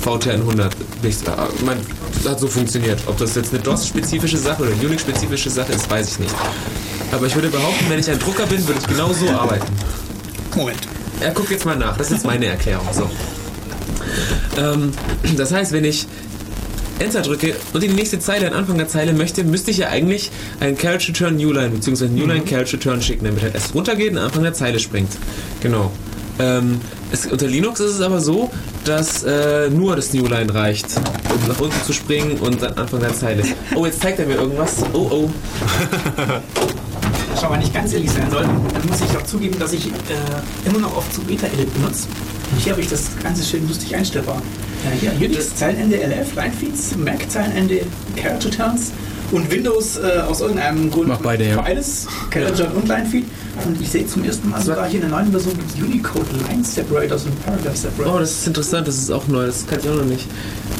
VTN100. 0.03 0.72
Nicht, 1.03 1.28
äh, 1.28 1.32
man, 1.66 1.78
das 2.24 2.32
hat 2.32 2.39
so 2.39 2.47
funktioniert. 2.47 2.99
Ob 3.07 3.18
das 3.18 3.36
jetzt 3.36 3.53
eine 3.53 3.61
DOS-spezifische 3.61 4.38
Sache 4.38 4.63
oder 4.63 4.72
eine 4.72 4.88
Unix-spezifische 4.88 5.49
Sache 5.49 5.74
ist, 5.74 5.89
weiß 5.89 6.11
ich 6.11 6.20
nicht. 6.20 6.36
Aber 7.11 7.26
ich 7.28 7.36
würde 7.36 7.49
behaupten, 7.49 7.86
wenn 7.89 7.99
ich 7.99 8.09
ein 8.09 8.20
Drucker 8.20 8.45
bin, 8.45 8.66
würde 8.68 8.80
ich 8.80 8.88
genau 8.88 9.11
so 9.13 9.30
arbeiten. 9.30 9.68
Moment. 10.55 10.80
Er 11.20 11.32
guckt 11.32 11.51
jetzt 11.51 11.66
mal 11.66 11.78
nach. 11.78 11.97
Das 11.97 12.11
ist 12.11 12.26
meine 12.26 12.45
Erklärung. 12.47 12.88
So. 12.91 13.09
Ähm, 14.57 14.91
das 15.38 15.51
heißt, 15.51 15.72
wenn 15.72 15.86
ich 15.86 16.07
Enter 16.99 17.22
drücke 17.22 17.55
und 17.74 17.84
in 17.84 17.89
die 17.91 17.95
nächste 17.95 18.20
Zeile, 18.20 18.47
an 18.47 18.53
Anfang 18.53 18.78
der 18.78 18.88
Zeile 18.88 19.11
möchte, 19.13 19.43
müsste 19.43 19.72
ich 19.72 19.78
ja 19.78 19.89
eigentlich 19.89 20.32
einen 20.59 20.78
Carriage 20.78 21.09
Return 21.09 21.36
Newline 21.36 21.70
bzw. 21.70 22.07
Newline 22.07 22.45
Carriage 22.45 22.74
Return 22.74 23.01
schicken, 23.01 23.26
damit 23.26 23.43
er 23.43 23.53
erst 23.53 23.76
runtergeht 23.76 24.11
und 24.11 24.18
Anfang 24.18 24.43
der 24.43 24.53
Zeile 24.53 24.80
springt. 24.80 25.11
Genau. 25.61 25.91
Ähm, 26.39 26.80
es, 27.11 27.26
unter 27.26 27.47
Linux 27.47 27.80
ist 27.80 27.95
es 27.95 28.01
aber 28.01 28.20
so, 28.22 28.49
dass 28.86 29.24
äh, 29.24 29.70
nur 29.70 29.95
das 29.95 30.13
Newline 30.13 30.53
reicht, 30.53 30.88
um 31.34 31.47
nach 31.47 31.59
unten 31.59 31.82
zu 31.84 31.93
springen 31.93 32.38
und 32.38 32.61
dann 32.61 32.74
Anfang 32.74 33.01
der 33.01 33.13
Zeile. 33.13 33.43
Oh, 33.76 33.86
jetzt 33.86 34.01
zeigt 34.01 34.20
er 34.20 34.26
mir 34.26 34.36
irgendwas. 34.36 34.84
Oh, 34.93 35.09
oh. 35.11 35.30
Schau, 37.39 37.51
wenn 37.51 37.61
ich 37.61 37.73
ganz 37.73 37.93
ehrlich 37.93 38.11
sein 38.11 38.29
soll, 38.31 38.43
dann 38.43 38.88
muss 38.88 39.01
ich 39.01 39.17
auch 39.17 39.23
zugeben, 39.23 39.57
dass 39.59 39.73
ich 39.73 39.88
äh, 39.88 39.91
immer 40.69 40.79
noch 40.79 40.95
oft 40.97 41.13
zu 41.13 41.21
Beta-Edit 41.21 41.73
benutze. 41.73 42.07
Und 42.51 42.61
hier 42.61 42.71
habe 42.71 42.81
ich 42.81 42.88
das 42.89 43.03
Ganze 43.21 43.43
schön 43.43 43.67
lustig 43.67 43.95
einstellbar. 43.95 44.41
Äh, 44.86 44.97
hier, 44.99 45.11
Unix, 45.27 45.55
Zeilenende 45.55 45.97
LF, 45.97 46.36
Linefeeds, 46.36 46.95
Mac, 46.97 47.29
Zeilenende 47.29 47.81
Carriage 48.15 48.47
Returns 48.47 48.91
und 49.31 49.51
Windows 49.51 49.97
äh, 49.97 50.21
aus 50.21 50.41
irgendeinem 50.41 50.89
Grund 50.91 51.07
Mach 51.09 51.17
beide, 51.19 51.49
ja. 51.49 51.55
beides, 51.61 52.07
Carriage 52.29 52.63
Return 52.63 52.71
und 52.77 52.88
Linefeed. 52.88 53.25
Und 53.65 53.81
ich 53.81 53.89
sehe 53.89 54.05
zum 54.07 54.23
ersten 54.23 54.49
Mal 54.49 54.61
sogar 54.61 54.86
hier 54.88 55.01
in 55.01 55.09
der 55.09 55.17
neuen 55.17 55.31
Version 55.31 55.53
gibt 55.57 55.81
Unicode 55.83 56.27
Line 56.49 56.63
Separators 56.63 57.23
und 57.25 57.45
Paragraph 57.45 57.73
Oh, 57.73 57.77
Separators. 57.77 58.19
das 58.21 58.31
ist 58.39 58.47
interessant, 58.47 58.88
das 58.88 58.97
ist 58.97 59.11
auch 59.11 59.27
neu, 59.27 59.45
das 59.47 59.65
kann 59.67 59.79
ich 59.81 59.89
auch 59.89 59.95
noch 59.95 60.05
nicht. 60.05 60.27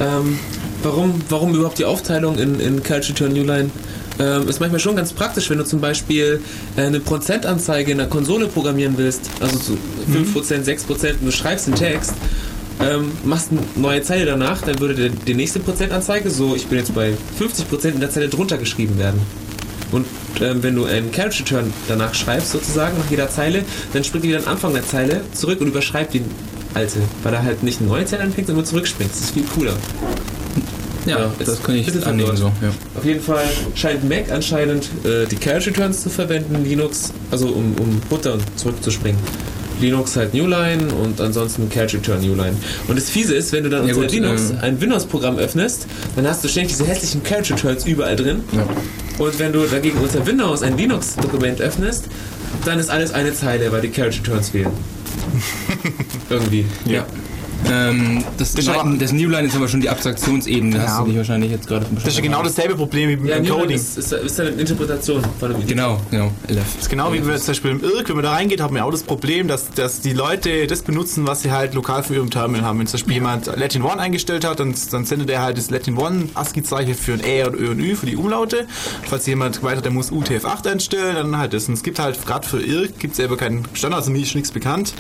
Ähm, 0.02 0.38
warum, 0.84 1.22
warum 1.30 1.56
überhaupt 1.56 1.80
die 1.80 1.86
Aufteilung 1.86 2.38
in, 2.38 2.60
in 2.60 2.84
Culture 2.84 3.14
Turn 3.14 3.34
Newline? 3.34 3.72
Ähm, 4.18 4.48
ist 4.48 4.60
manchmal 4.60 4.80
schon 4.80 4.96
ganz 4.96 5.12
praktisch, 5.12 5.50
wenn 5.50 5.58
du 5.58 5.66
zum 5.66 5.82
Beispiel 5.82 6.42
äh, 6.78 6.82
eine 6.82 7.00
Prozentanzeige 7.00 7.92
in 7.92 7.98
der 7.98 8.08
Konsole 8.08 8.48
programmieren 8.48 8.94
willst, 8.98 9.30
also 9.42 9.58
zu 9.58 9.78
5%, 10.10 10.64
6% 10.64 11.12
und 11.20 11.26
du 11.26 11.32
schreibst 11.32 11.68
den 11.68 11.76
Text, 11.76 12.14
ähm, 12.80 13.12
machst 13.24 13.52
eine 13.52 13.62
neue 13.76 14.02
Zeile 14.02 14.26
danach, 14.26 14.62
dann 14.62 14.80
würde 14.80 14.96
der, 14.96 15.10
die 15.10 15.34
nächste 15.34 15.60
Prozentanzeige, 15.60 16.30
so 16.30 16.56
ich 16.56 16.68
bin 16.68 16.80
jetzt 16.80 16.94
bei 16.94 17.14
50% 17.40 17.90
in 17.90 18.00
der 18.00 18.10
Zeile 18.10 18.30
drunter 18.30 18.58
geschrieben 18.58 18.98
werden. 18.98 19.20
Und 19.92 20.06
ähm, 20.42 20.64
wenn 20.64 20.76
du 20.76 20.86
einen 20.86 21.12
Carriage 21.12 21.42
Return 21.42 21.72
danach 21.88 22.14
schreibst, 22.14 22.52
sozusagen, 22.52 22.98
nach 22.98 23.10
jeder 23.10 23.30
Zeile, 23.30 23.64
dann 23.94 24.04
springt 24.04 24.26
die 24.26 24.30
wieder 24.30 24.40
am 24.40 24.48
Anfang 24.48 24.74
der 24.74 24.86
Zeile 24.86 25.22
zurück 25.34 25.62
und 25.62 25.68
überschreibt 25.68 26.14
die 26.14 26.22
alte, 26.74 27.00
weil 27.24 27.34
er 27.34 27.44
halt 27.44 27.64
nicht 27.64 27.80
eine 27.80 27.90
neue 27.90 28.06
Zeile 28.06 28.24
anfängt, 28.24 28.48
sondern 28.48 28.64
nur 28.64 28.70
zurückspringt. 28.70 29.12
Das 29.12 29.22
ist 29.22 29.32
viel 29.32 29.46
cooler. 29.56 29.74
Ja, 31.06 31.20
Ja, 31.20 31.32
das 31.38 31.48
ist 31.48 31.64
kann 31.64 31.76
ich 31.76 32.06
annehmen 32.06 32.36
so. 32.36 32.52
Ja. 32.62 32.70
Auf 32.96 33.06
jeden 33.06 33.22
Fall 33.22 33.46
scheint 33.76 34.08
Mac 34.08 34.32
anscheinend 34.32 34.90
äh, 35.04 35.26
die 35.26 35.36
Carriage 35.36 35.68
Returns 35.68 36.02
zu 36.02 36.10
verwenden, 36.10 36.64
Linux, 36.64 37.12
also 37.32 37.48
um, 37.48 37.76
um 37.80 38.02
und 38.10 38.40
zurückzuspringen. 38.56 39.20
Linux 39.82 40.16
halt 40.16 40.34
Newline 40.34 40.94
und 40.94 41.20
ansonsten 41.20 41.70
Catch 41.70 41.96
Return 41.96 42.22
Newline. 42.22 42.56
Und 42.88 42.98
das 42.98 43.10
Fiese 43.10 43.36
ist, 43.36 43.52
wenn 43.52 43.64
du 43.64 43.70
dann 43.70 43.88
Ja, 43.88 43.94
unter 43.94 44.08
gut, 44.08 44.12
Linux 44.12 44.52
ähm, 44.52 44.58
ein 44.62 44.82
Windows-Programm 44.82 45.38
öffnest, 45.38 45.88
dann 46.16 46.28
hast 46.28 46.44
du 46.44 46.48
ständig 46.48 46.72
diese 46.78 46.88
hässlichen 46.88 47.24
Catch 47.24 47.52
Returns 47.52 47.86
überall 47.86 48.16
drin. 48.16 48.42
Und 49.18 49.40
wenn 49.40 49.52
du 49.52 49.66
dagegen 49.66 49.98
unter 50.00 50.26
Windows 50.26 50.62
ein 50.62 50.78
Linux-Dokument 50.78 51.62
öffnest, 51.62 52.06
dann 52.64 52.80
ist 52.80 52.90
alles 52.90 53.12
eine 53.12 53.34
Zeile, 53.34 53.72
weil 53.72 53.82
die 53.82 53.90
Carriage 53.90 54.20
Returns 54.20 54.50
fehlen. 54.50 54.72
Irgendwie. 56.30 56.66
Ja. 56.86 57.06
Ähm, 57.72 58.24
das, 58.38 58.54
Das 58.54 58.66
ist 58.66 58.70
aber- 58.70 58.90
das 58.98 59.12
Newline 59.12 59.48
ist 59.48 59.56
aber 59.56 59.68
schon 59.68 59.82
die 59.82 59.90
Abstraktionsebene, 59.90 60.82
hast 60.82 60.88
Ja. 60.90 61.00
du 61.02 61.08
dich 61.08 61.18
wahrscheinlich 61.18 61.52
jetzt 61.52 61.68
gerade 61.68 61.86
Das 61.96 62.06
ist 62.08 62.16
ja 62.18 62.22
genau 62.22 62.44
dasselbe 62.44 62.76
Problem 62.76 63.10
wie 63.24 63.28
Ja, 63.30 63.36
beim 63.36 63.44
Newline 63.44 63.62
Coding. 63.64 63.76
ist, 63.78 63.98
ist, 63.98 64.12
ist 64.14 64.40
eine 64.40 64.50
Interpretation 64.52 65.22
von 65.40 65.54
einem 65.56 65.66
Genau, 65.68 66.00
genau, 66.12 66.32
LF. 66.48 66.58
Das 66.76 66.82
ist 66.84 66.90
genau 66.90 67.12
wie 67.14 67.18
wenn 67.20 67.28
wir 67.28 67.38
zum 67.38 67.48
Beispiel 67.48 67.72
im 67.72 67.84
IRC, 67.84 68.10
wenn 68.10 68.16
man 68.18 68.26
da 68.26 68.32
reingeht, 68.34 68.62
haben 68.62 68.76
wir 68.76 68.86
auch 68.86 68.92
das 68.92 69.04
Problem, 69.04 69.48
dass, 69.48 69.70
dass 69.72 70.02
die 70.02 70.14
Leute 70.14 70.68
das 70.68 70.82
benutzen, 70.84 71.26
was 71.28 71.42
sie 71.42 71.52
halt 71.52 71.74
lokal 71.74 72.04
für 72.04 72.16
ihrem 72.16 72.30
Terminal 72.30 72.66
haben. 72.66 72.80
Wenn 72.80 72.88
zum 72.88 73.00
Beispiel 73.00 73.14
jemand 73.16 73.48
Latin 73.58 73.82
One 73.82 74.00
eingestellt 74.00 74.46
hat, 74.46 74.60
dann, 74.60 74.74
dann 74.92 75.06
sendet 75.06 75.30
er 75.30 75.42
halt 75.42 75.58
das 75.58 75.70
Latin 75.70 75.98
One 75.98 76.30
ASCII-Zeichen 76.34 76.94
für 76.96 77.14
ein 77.14 77.24
Ä 77.24 77.44
und 77.46 77.56
Ö 77.56 77.72
und 77.72 77.80
Ü 77.80 77.96
für 77.96 78.06
die 78.06 78.16
Umlaute. 78.16 78.66
Falls 79.08 79.26
jemand 79.26 79.64
weiter, 79.64 79.82
der 79.82 79.92
muss 79.92 80.12
UTF-8 80.12 80.68
einstellen, 80.72 81.16
dann 81.16 81.38
halt 81.38 81.54
das. 81.54 81.68
Und 81.68 81.74
es 81.76 81.84
gibt 81.84 82.00
halt 82.00 82.24
gerade 82.26 82.48
für 82.48 82.62
IRC 82.62 83.00
gibt 83.00 83.12
es 83.14 83.18
selber 83.18 83.38
keinen 83.38 83.64
Standard, 83.74 84.02
also 84.02 84.12
mir 84.12 84.22
ist 84.22 84.36
nichts 84.36 84.52
bekannt. 84.52 84.94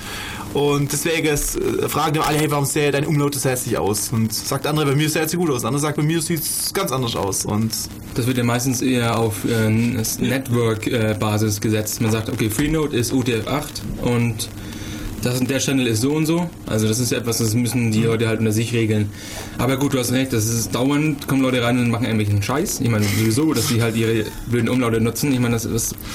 Und 0.55 0.93
deswegen 0.93 1.27
ist, 1.27 1.57
äh, 1.57 1.89
fragen 1.89 2.19
alle, 2.19 2.37
hey, 2.37 2.49
warum 2.49 2.63
sieht 2.63 2.93
deine 2.93 3.09
Umlaute 3.09 3.37
so 3.37 3.49
hässlich 3.49 3.77
aus? 3.77 4.13
Und 4.13 4.33
sagt 4.33 4.63
der 4.63 4.71
andere, 4.71 4.85
bei 4.85 4.95
mir 4.95 5.09
sieht 5.09 5.23
es 5.23 5.35
gut 5.35 5.49
aus. 5.49 5.63
Der 5.63 5.67
andere 5.67 5.81
sagt, 5.81 5.97
bei 5.97 6.03
mir 6.03 6.21
sieht 6.21 6.39
es 6.39 6.73
ganz 6.73 6.93
anders 6.93 7.17
aus. 7.17 7.43
Und 7.43 7.73
Das 8.13 8.25
wird 8.25 8.37
ja 8.37 8.45
meistens 8.45 8.81
eher 8.81 9.19
auf 9.19 9.43
äh, 9.43 9.69
Network-Basis 9.69 11.59
gesetzt. 11.59 11.99
Man 11.99 12.09
sagt, 12.09 12.29
okay, 12.29 12.49
Freenode 12.49 12.95
ist 12.95 13.11
UTF-8 13.11 13.65
und 14.01 14.47
das 15.25 15.39
und 15.39 15.49
der 15.49 15.59
Channel 15.59 15.87
ist 15.87 16.01
so 16.01 16.13
und 16.13 16.25
so. 16.25 16.49
Also 16.67 16.87
das 16.87 16.99
ist 16.99 17.11
etwas, 17.11 17.39
das 17.39 17.53
müssen 17.55 17.91
die 17.91 18.03
Leute 18.03 18.27
halt 18.27 18.39
unter 18.39 18.51
sich 18.51 18.73
regeln. 18.73 19.09
Aber 19.57 19.77
gut, 19.77 19.93
du 19.93 19.99
hast 19.99 20.11
recht, 20.11 20.31
das 20.33 20.45
ist 20.45 20.73
dauernd, 20.75 21.27
kommen 21.27 21.41
Leute 21.41 21.61
rein 21.63 21.79
und 21.79 21.89
machen 21.89 22.03
irgendwelchen 22.05 22.41
Scheiß. 22.43 22.79
Ich 22.81 22.89
meine 22.89 23.05
sowieso, 23.05 23.53
dass 23.53 23.67
die 23.67 23.81
halt 23.81 23.95
ihre 23.95 24.25
blöden 24.47 24.69
Umlaute 24.69 25.01
nutzen. 25.01 25.31
Ich 25.33 25.39
meine, 25.39 25.53
das 25.55 25.65
ist... 25.65 25.95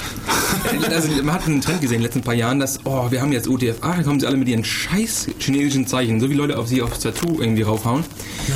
Also 0.91 1.09
man 1.23 1.33
hat 1.33 1.45
einen 1.47 1.61
Trend 1.61 1.81
gesehen 1.81 1.95
in 1.97 2.01
den 2.01 2.05
letzten 2.05 2.21
paar 2.21 2.33
Jahren, 2.33 2.59
dass, 2.59 2.79
oh, 2.85 3.09
wir 3.09 3.21
haben 3.21 3.31
jetzt 3.31 3.47
UTF-8, 3.47 3.97
da 3.97 4.03
kommen 4.03 4.19
sie 4.19 4.27
alle 4.27 4.37
mit 4.37 4.47
ihren 4.47 4.63
scheiß 4.63 5.27
chinesischen 5.39 5.87
Zeichen. 5.87 6.19
So 6.19 6.29
wie 6.29 6.33
Leute 6.33 6.57
auf 6.57 6.67
sie 6.67 6.81
aufs 6.81 6.99
Tattoo 6.99 7.39
irgendwie 7.41 7.61
raufhauen, 7.63 8.03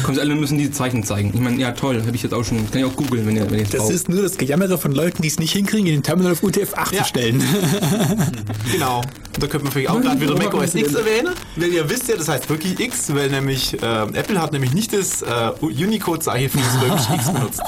kommen 0.03 0.16
sie 0.16 0.22
alle 0.22 0.34
und 0.34 0.39
müssen 0.41 0.58
diese 0.58 0.72
Zeichen 0.72 1.03
zeigen. 1.03 1.32
Ich 1.34 1.39
meine, 1.39 1.60
ja 1.60 1.72
toll, 1.72 2.01
habe 2.06 2.16
ich 2.16 2.24
jetzt 2.24 2.34
auch 2.34 2.43
schon, 2.43 2.70
kann 2.72 2.80
ich 2.82 2.86
auch 2.86 2.95
googeln, 2.95 3.26
wenn 3.26 3.36
ihr, 3.38 3.49
wenn 3.49 3.60
ihr 3.60 3.66
Das 3.66 3.82
braucht. 3.82 3.91
ist 3.91 4.10
nur 4.10 4.22
das 4.22 4.38
Gejammere 4.38 4.78
von 4.78 4.91
Leuten, 4.91 5.22
die 5.24 5.28
es 5.30 5.39
nicht 5.39 5.53
hinkriegen, 5.53 5.88
in 5.88 5.93
den 5.95 6.03
Terminal 6.03 6.34
auf 6.34 6.43
UTF-8 6.43 6.93
Ja. 6.93 7.01
zu 7.03 7.10
stellen. 7.10 7.41
Genau. 8.72 9.01
Und 9.36 9.43
da 9.43 9.47
könnte 9.47 9.63
man 9.65 9.73
vielleicht 9.73 9.89
auch 9.89 9.99
gerade 10.01 10.21
wieder 10.21 10.36
Mac 10.38 10.53
OS 10.53 10.75
X 10.75 10.93
erwähnen. 10.93 11.33
Weil 11.57 11.69
ihr 11.69 11.89
wisst 11.89 12.07
ja, 12.07 12.15
das 12.15 12.27
heißt 12.29 12.49
wirklich 12.49 12.79
X, 12.79 13.13
weil 13.13 13.29
nämlich 13.29 13.73
äh, 13.81 14.03
Apple 14.13 14.41
hat 14.41 14.53
nämlich 14.53 14.73
nicht 14.73 14.93
das 14.93 15.21
äh, 15.21 15.51
Unicode-Zeichen 15.61 16.49
für 16.49 16.57
das 16.59 16.81
römisch 16.81 17.09
X 17.19 17.31
benutzt. 17.33 17.61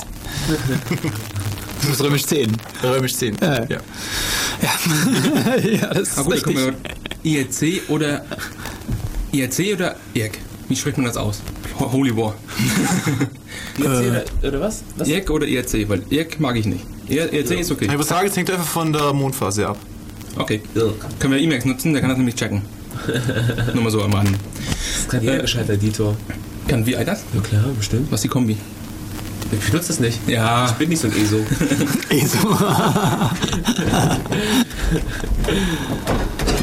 Das 1.81 1.89
ist 1.91 2.01
römisch 2.03 2.25
10. 2.25 2.55
Römisch 2.83 3.15
10. 3.15 3.37
Ja. 3.41 3.65
Ja. 3.69 3.77
ja, 5.69 5.87
das 5.93 5.99
ist 6.09 6.17
Ah, 6.17 6.21
gut, 6.23 6.33
richtig. 6.33 6.57
IRC 7.23 7.89
oder 7.89 8.25
IRC 9.33 9.73
oder 9.73 9.95
IRC? 10.13 10.39
Wie 10.69 10.75
spricht 10.75 10.97
man 10.97 11.05
das 11.07 11.17
aus? 11.17 11.41
Ho- 11.79 11.91
Holy 11.91 12.15
War. 12.15 12.35
Jetzt 13.77 13.85
oder, 13.87 14.23
oder 14.43 14.61
was? 14.61 14.83
was? 14.95 15.07
IRC 15.07 15.29
oder 15.29 15.45
IRC? 15.45 15.87
Weil 15.89 16.03
IRC 16.09 16.39
mag 16.39 16.55
ich 16.55 16.65
nicht. 16.65 16.85
IR- 17.09 17.31
IRC 17.31 17.59
ist 17.59 17.71
okay. 17.71 17.85
Ich 17.85 17.91
würde 17.91 18.03
sagen, 18.03 18.27
es 18.27 18.35
hängt 18.37 18.49
einfach 18.49 18.65
von 18.65 18.91
der 18.91 19.13
Mondphase 19.13 19.67
ab. 19.67 19.77
Okay. 20.37 20.61
Irk. 20.75 21.05
Können 21.19 21.33
wir 21.33 21.41
Emacs 21.41 21.65
nutzen? 21.65 21.93
Der 21.93 22.01
kann 22.01 22.09
das 22.09 22.17
nämlich 22.17 22.35
checken. 22.35 22.61
Nur 23.73 23.83
mal 23.83 23.91
so 23.91 24.01
am 24.03 24.13
Rand. 24.13 24.29
Das 24.29 25.07
kann 25.07 25.21
jeder 25.21 25.39
gescheiter 25.39 25.73
Editor. 25.73 26.15
Kann 26.67 26.85
wie 26.85 26.91
das? 26.93 27.23
Ja 27.33 27.41
klar, 27.41 27.63
bestimmt. 27.77 28.11
Was 28.11 28.19
ist 28.19 28.23
die 28.25 28.29
Kombi? 28.29 28.57
Ich 29.51 29.71
benutze 29.71 29.87
das 29.87 29.99
nicht. 29.99 30.19
Ja. 30.27 30.65
Ich 30.65 30.73
bin 30.73 30.89
nicht 30.89 31.01
so 31.01 31.07
ein 31.07 31.13
ESO. 31.15 31.37
ESO. 32.09 32.57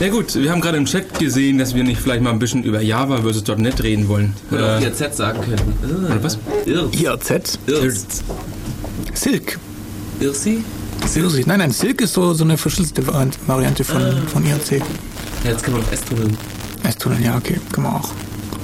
Ja 0.00 0.08
gut, 0.08 0.34
wir 0.34 0.50
haben 0.50 0.60
gerade 0.60 0.76
im 0.76 0.86
Chat 0.86 1.18
gesehen, 1.18 1.56
dass 1.56 1.74
wir 1.74 1.84
nicht 1.84 2.00
vielleicht 2.00 2.20
mal 2.20 2.30
ein 2.30 2.40
bisschen 2.40 2.64
über 2.64 2.80
Java 2.80 3.18
versus 3.22 3.46
.NET 3.56 3.82
reden 3.82 4.08
wollen. 4.08 4.34
Oder 4.50 4.76
auch 4.76 4.78
Oder, 4.78 4.88
IRZ 4.88 5.16
sagen 5.16 5.40
könnten. 5.40 6.04
Oder 6.04 6.22
was? 6.22 6.36
IRZ. 6.66 7.58
Irk. 7.66 7.94
Silk. 9.14 9.58
Irsi? 10.20 10.64
Silk. 11.06 11.46
Nein, 11.46 11.58
nein, 11.58 11.70
Silk 11.70 12.00
ist 12.00 12.14
so, 12.14 12.32
so 12.34 12.44
eine 12.44 12.56
verschlüsselte 12.56 13.06
Variante- 13.06 13.84
von, 13.84 14.02
von 14.28 14.44
IRC. 14.46 14.82
Ja, 15.44 15.50
jetzt 15.50 15.62
kann 15.62 15.74
man 15.74 15.82
auf 15.82 15.92
S 15.92 16.04
tunneln. 16.04 16.36
S-Tunnel, 16.82 17.22
ja, 17.22 17.36
okay, 17.36 17.58
kann 17.72 17.84
man 17.84 17.94
auch. 17.94 18.10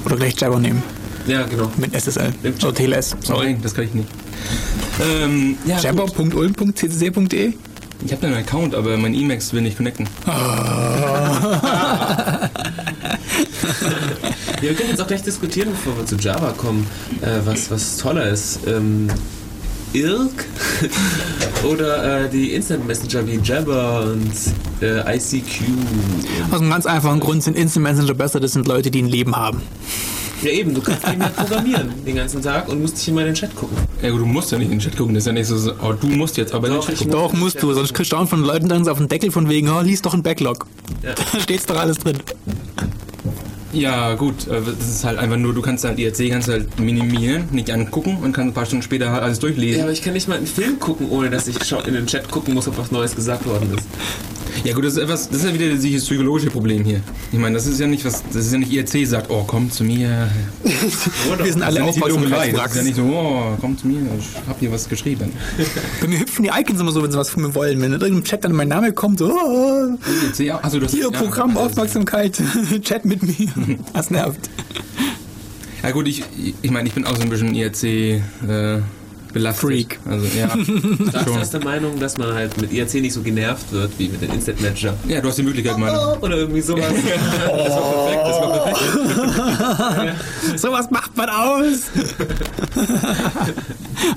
Oder 0.05 0.15
gleich 0.15 0.39
Java 0.39 0.59
nehmen, 0.59 0.83
Ja, 1.27 1.43
genau. 1.43 1.71
mit 1.77 1.93
SSL. 1.95 2.33
Oder 2.43 2.73
TLS. 2.73 3.09
Sorry. 3.09 3.23
Sorry, 3.23 3.57
das 3.61 3.73
kann 3.73 3.85
ich 3.85 3.93
nicht. 3.93 4.07
Ähm, 5.23 5.57
ja. 5.65 5.79
Jabber.ulm.ccc.de 5.79 7.53
ich 8.03 8.11
habe 8.11 8.25
einen 8.25 8.35
Account, 8.37 8.73
aber 8.73 8.97
mein 8.97 9.13
Emacs 9.13 9.53
will 9.53 9.61
nicht 9.61 9.77
connecten. 9.77 10.07
Ja, 14.61 14.67
wir 14.69 14.75
können 14.75 14.89
jetzt 14.89 15.01
auch 15.01 15.07
gleich 15.07 15.23
diskutieren, 15.23 15.69
bevor 15.71 15.97
wir 15.97 16.05
zu 16.05 16.15
Java 16.17 16.51
kommen, 16.51 16.85
äh, 17.21 17.39
was, 17.45 17.71
was 17.71 17.97
toller 17.97 18.29
ist. 18.29 18.59
Ähm, 18.67 19.07
Irk 19.93 20.45
oder 21.69 22.25
äh, 22.25 22.29
die 22.29 22.53
Instant 22.53 22.87
Messenger 22.87 23.27
wie 23.27 23.39
Jabber 23.43 24.05
und 24.05 24.31
äh, 24.81 25.15
ICQ. 25.15 25.63
Aus 26.51 26.61
einem 26.61 26.69
ganz 26.69 26.85
einfachen 26.85 27.19
Grund 27.19 27.43
sind 27.43 27.57
Instant 27.57 27.83
Messenger 27.83 28.13
besser, 28.13 28.39
das 28.39 28.53
sind 28.53 28.67
Leute, 28.67 28.91
die 28.91 29.01
ein 29.01 29.07
Leben 29.07 29.35
haben. 29.35 29.61
Ja 30.41 30.49
eben, 30.49 30.73
du 30.73 30.81
kannst 30.81 31.07
eben 31.07 31.21
halt 31.21 31.35
programmieren 31.35 31.93
den 32.05 32.15
ganzen 32.15 32.41
Tag 32.41 32.67
und 32.67 32.81
musst 32.81 32.97
dich 32.97 33.07
immer 33.09 33.21
in 33.21 33.27
den 33.27 33.35
Chat 33.35 33.55
gucken. 33.55 33.77
Ja 34.01 34.09
gut, 34.09 34.21
du 34.21 34.25
musst 34.25 34.51
ja 34.51 34.57
nicht 34.57 34.71
in 34.71 34.79
den 34.79 34.79
Chat 34.79 34.97
gucken, 34.97 35.13
das 35.13 35.23
ist 35.23 35.27
ja 35.27 35.33
nicht 35.33 35.47
so, 35.47 35.73
oh, 35.83 35.93
du 35.93 36.07
musst 36.07 36.37
jetzt 36.37 36.53
aber 36.53 36.67
in 36.67 36.73
den 36.73 36.79
Doch, 36.79 36.87
Chat 36.87 36.97
gucken. 36.97 37.11
Doch, 37.11 37.33
musst 37.33 37.61
du, 37.61 37.73
sonst 37.73 37.93
kriegst 37.93 38.11
du 38.11 38.15
auch 38.15 38.27
von 38.27 38.43
Leuten 38.43 38.67
dann 38.67 38.87
auf 38.87 38.97
den 38.97 39.07
Deckel 39.07 39.29
von 39.31 39.49
wegen, 39.49 39.69
oh, 39.69 39.81
lies 39.81 40.01
doch 40.01 40.13
ein 40.13 40.23
Backlog. 40.23 40.65
Ja. 41.03 41.13
Da 41.31 41.39
steht's 41.39 41.65
doch 41.65 41.77
alles 41.77 41.97
drin. 41.97 42.17
Ja 43.73 44.15
gut, 44.15 44.47
äh, 44.47 44.61
das 44.77 44.87
ist 44.89 45.03
halt 45.03 45.17
einfach 45.17 45.37
nur, 45.37 45.53
du 45.53 45.61
kannst 45.61 45.83
halt 45.85 45.97
IRC 45.97 46.29
kannst 46.29 46.49
halt 46.49 46.79
minimieren, 46.79 47.45
nicht 47.51 47.71
angucken 47.71 48.17
und 48.21 48.33
kannst 48.33 48.51
ein 48.51 48.53
paar 48.53 48.65
Stunden 48.65 48.83
später 48.83 49.11
halt 49.11 49.23
alles 49.23 49.37
Ja, 49.37 49.41
durchlesen. 49.41 49.81
aber 49.83 49.91
ich 49.91 50.01
kann 50.01 50.13
nicht 50.13 50.27
mal 50.27 50.37
einen 50.37 50.47
Film 50.47 50.79
gucken, 50.79 51.09
ohne 51.09 51.29
dass 51.29 51.47
ich 51.47 51.55
in 51.87 51.93
den 51.93 52.07
Chat 52.07 52.29
gucken 52.29 52.53
muss, 52.53 52.67
ob 52.67 52.77
was 52.77 52.91
Neues 52.91 53.15
gesagt 53.15 53.45
worden 53.45 53.69
ist. 53.77 53.87
Ja 54.63 54.73
gut, 54.73 54.83
das 54.85 54.93
ist 54.93 54.99
etwas, 55.03 55.29
das 55.29 55.37
ist 55.39 55.45
ja 55.45 55.53
wieder 55.53 55.69
dieses 55.75 56.05
psychologische 56.05 56.49
Problem 56.49 56.83
hier. 56.83 57.01
Ich 57.31 57.39
meine, 57.39 57.55
das 57.55 57.65
ist 57.67 57.79
ja 57.79 57.87
nicht 57.87 58.05
was, 58.05 58.23
das 58.31 58.45
ist 58.47 58.51
ja 58.53 58.59
nicht 58.59 58.71
IRC 58.71 59.07
sagt, 59.07 59.29
oh 59.29 59.43
komm 59.45 59.71
zu 59.71 59.83
mir. 59.83 60.29
Wir 60.63 61.51
sind 61.51 61.61
Das 61.61 61.67
alle 61.75 61.79
ja 61.79 62.07
Logelei, 62.07 62.51
das 62.51 62.71
ist 62.71 62.75
ja 62.77 62.83
nicht 62.83 62.95
so, 62.95 63.03
oh 63.03 63.57
komm 63.59 63.77
zu 63.77 63.87
mir, 63.87 63.99
ich 64.19 64.47
hab 64.47 64.59
hier 64.59 64.71
was 64.71 64.87
geschrieben. 64.89 65.31
Bei 66.01 66.07
mir 66.07 66.19
hüpfen 66.19 66.43
die 66.43 66.49
Icons 66.49 66.79
immer 66.79 66.91
so, 66.91 67.01
wenn 67.01 67.11
sie 67.11 67.17
was 67.17 67.29
von 67.29 67.43
mir 67.43 67.55
wollen. 67.55 67.79
Wenn 67.81 67.93
in 67.93 67.99
irgendeinem 68.01 68.23
Chat 68.23 68.43
dann 68.43 68.51
mein 68.53 68.67
Name 68.67 68.91
kommt, 68.93 69.19
so, 69.19 69.31
oh, 69.33 69.97
IRC, 70.37 70.63
also 70.63 70.79
das 70.79 70.91
hier, 70.91 71.03
ja, 71.03 71.09
Programm, 71.11 71.53
das- 71.53 71.63
Aufmerksamkeit, 71.63 72.41
Chat 72.83 73.05
mit 73.05 73.23
mir. 73.23 73.49
Das 73.93 74.11
nervt. 74.11 74.49
Ja 75.83 75.91
gut, 75.91 76.07
ich, 76.07 76.23
ich 76.61 76.69
meine, 76.71 76.87
ich 76.87 76.93
bin 76.93 77.05
auch 77.05 77.15
so 77.15 77.23
ein 77.23 77.29
bisschen 77.29 77.55
IRC 77.55 77.83
äh, 77.83 78.19
belastet. 79.33 79.61
Freak. 79.61 79.99
Also 80.05 80.25
ja, 80.37 80.47
bist 81.39 81.53
der 81.53 81.63
Meinung, 81.63 81.99
dass 81.99 82.17
man 82.17 82.33
halt 82.33 82.59
mit 82.59 82.71
IRC 82.71 82.95
nicht 82.95 83.13
so 83.13 83.21
genervt 83.21 83.71
wird 83.71 83.91
wie 83.97 84.09
mit 84.09 84.21
den 84.21 84.31
Instant 84.31 84.61
Messenger. 84.61 84.95
Ja, 85.07 85.21
du 85.21 85.29
hast 85.29 85.37
die 85.37 85.43
Möglichkeit, 85.43 85.77
meine. 85.77 86.19
Oder 86.19 86.37
irgendwie 86.37 86.61
sowas. 86.61 86.85
Das 87.61 87.75
war 87.75 87.93
perfekt, 87.93 88.21
das 88.25 88.41
war 88.41 88.63
perfekt. 88.63 90.59
Sowas 90.59 90.91
macht 90.91 91.15
man 91.15 91.29
aus. 91.29 91.91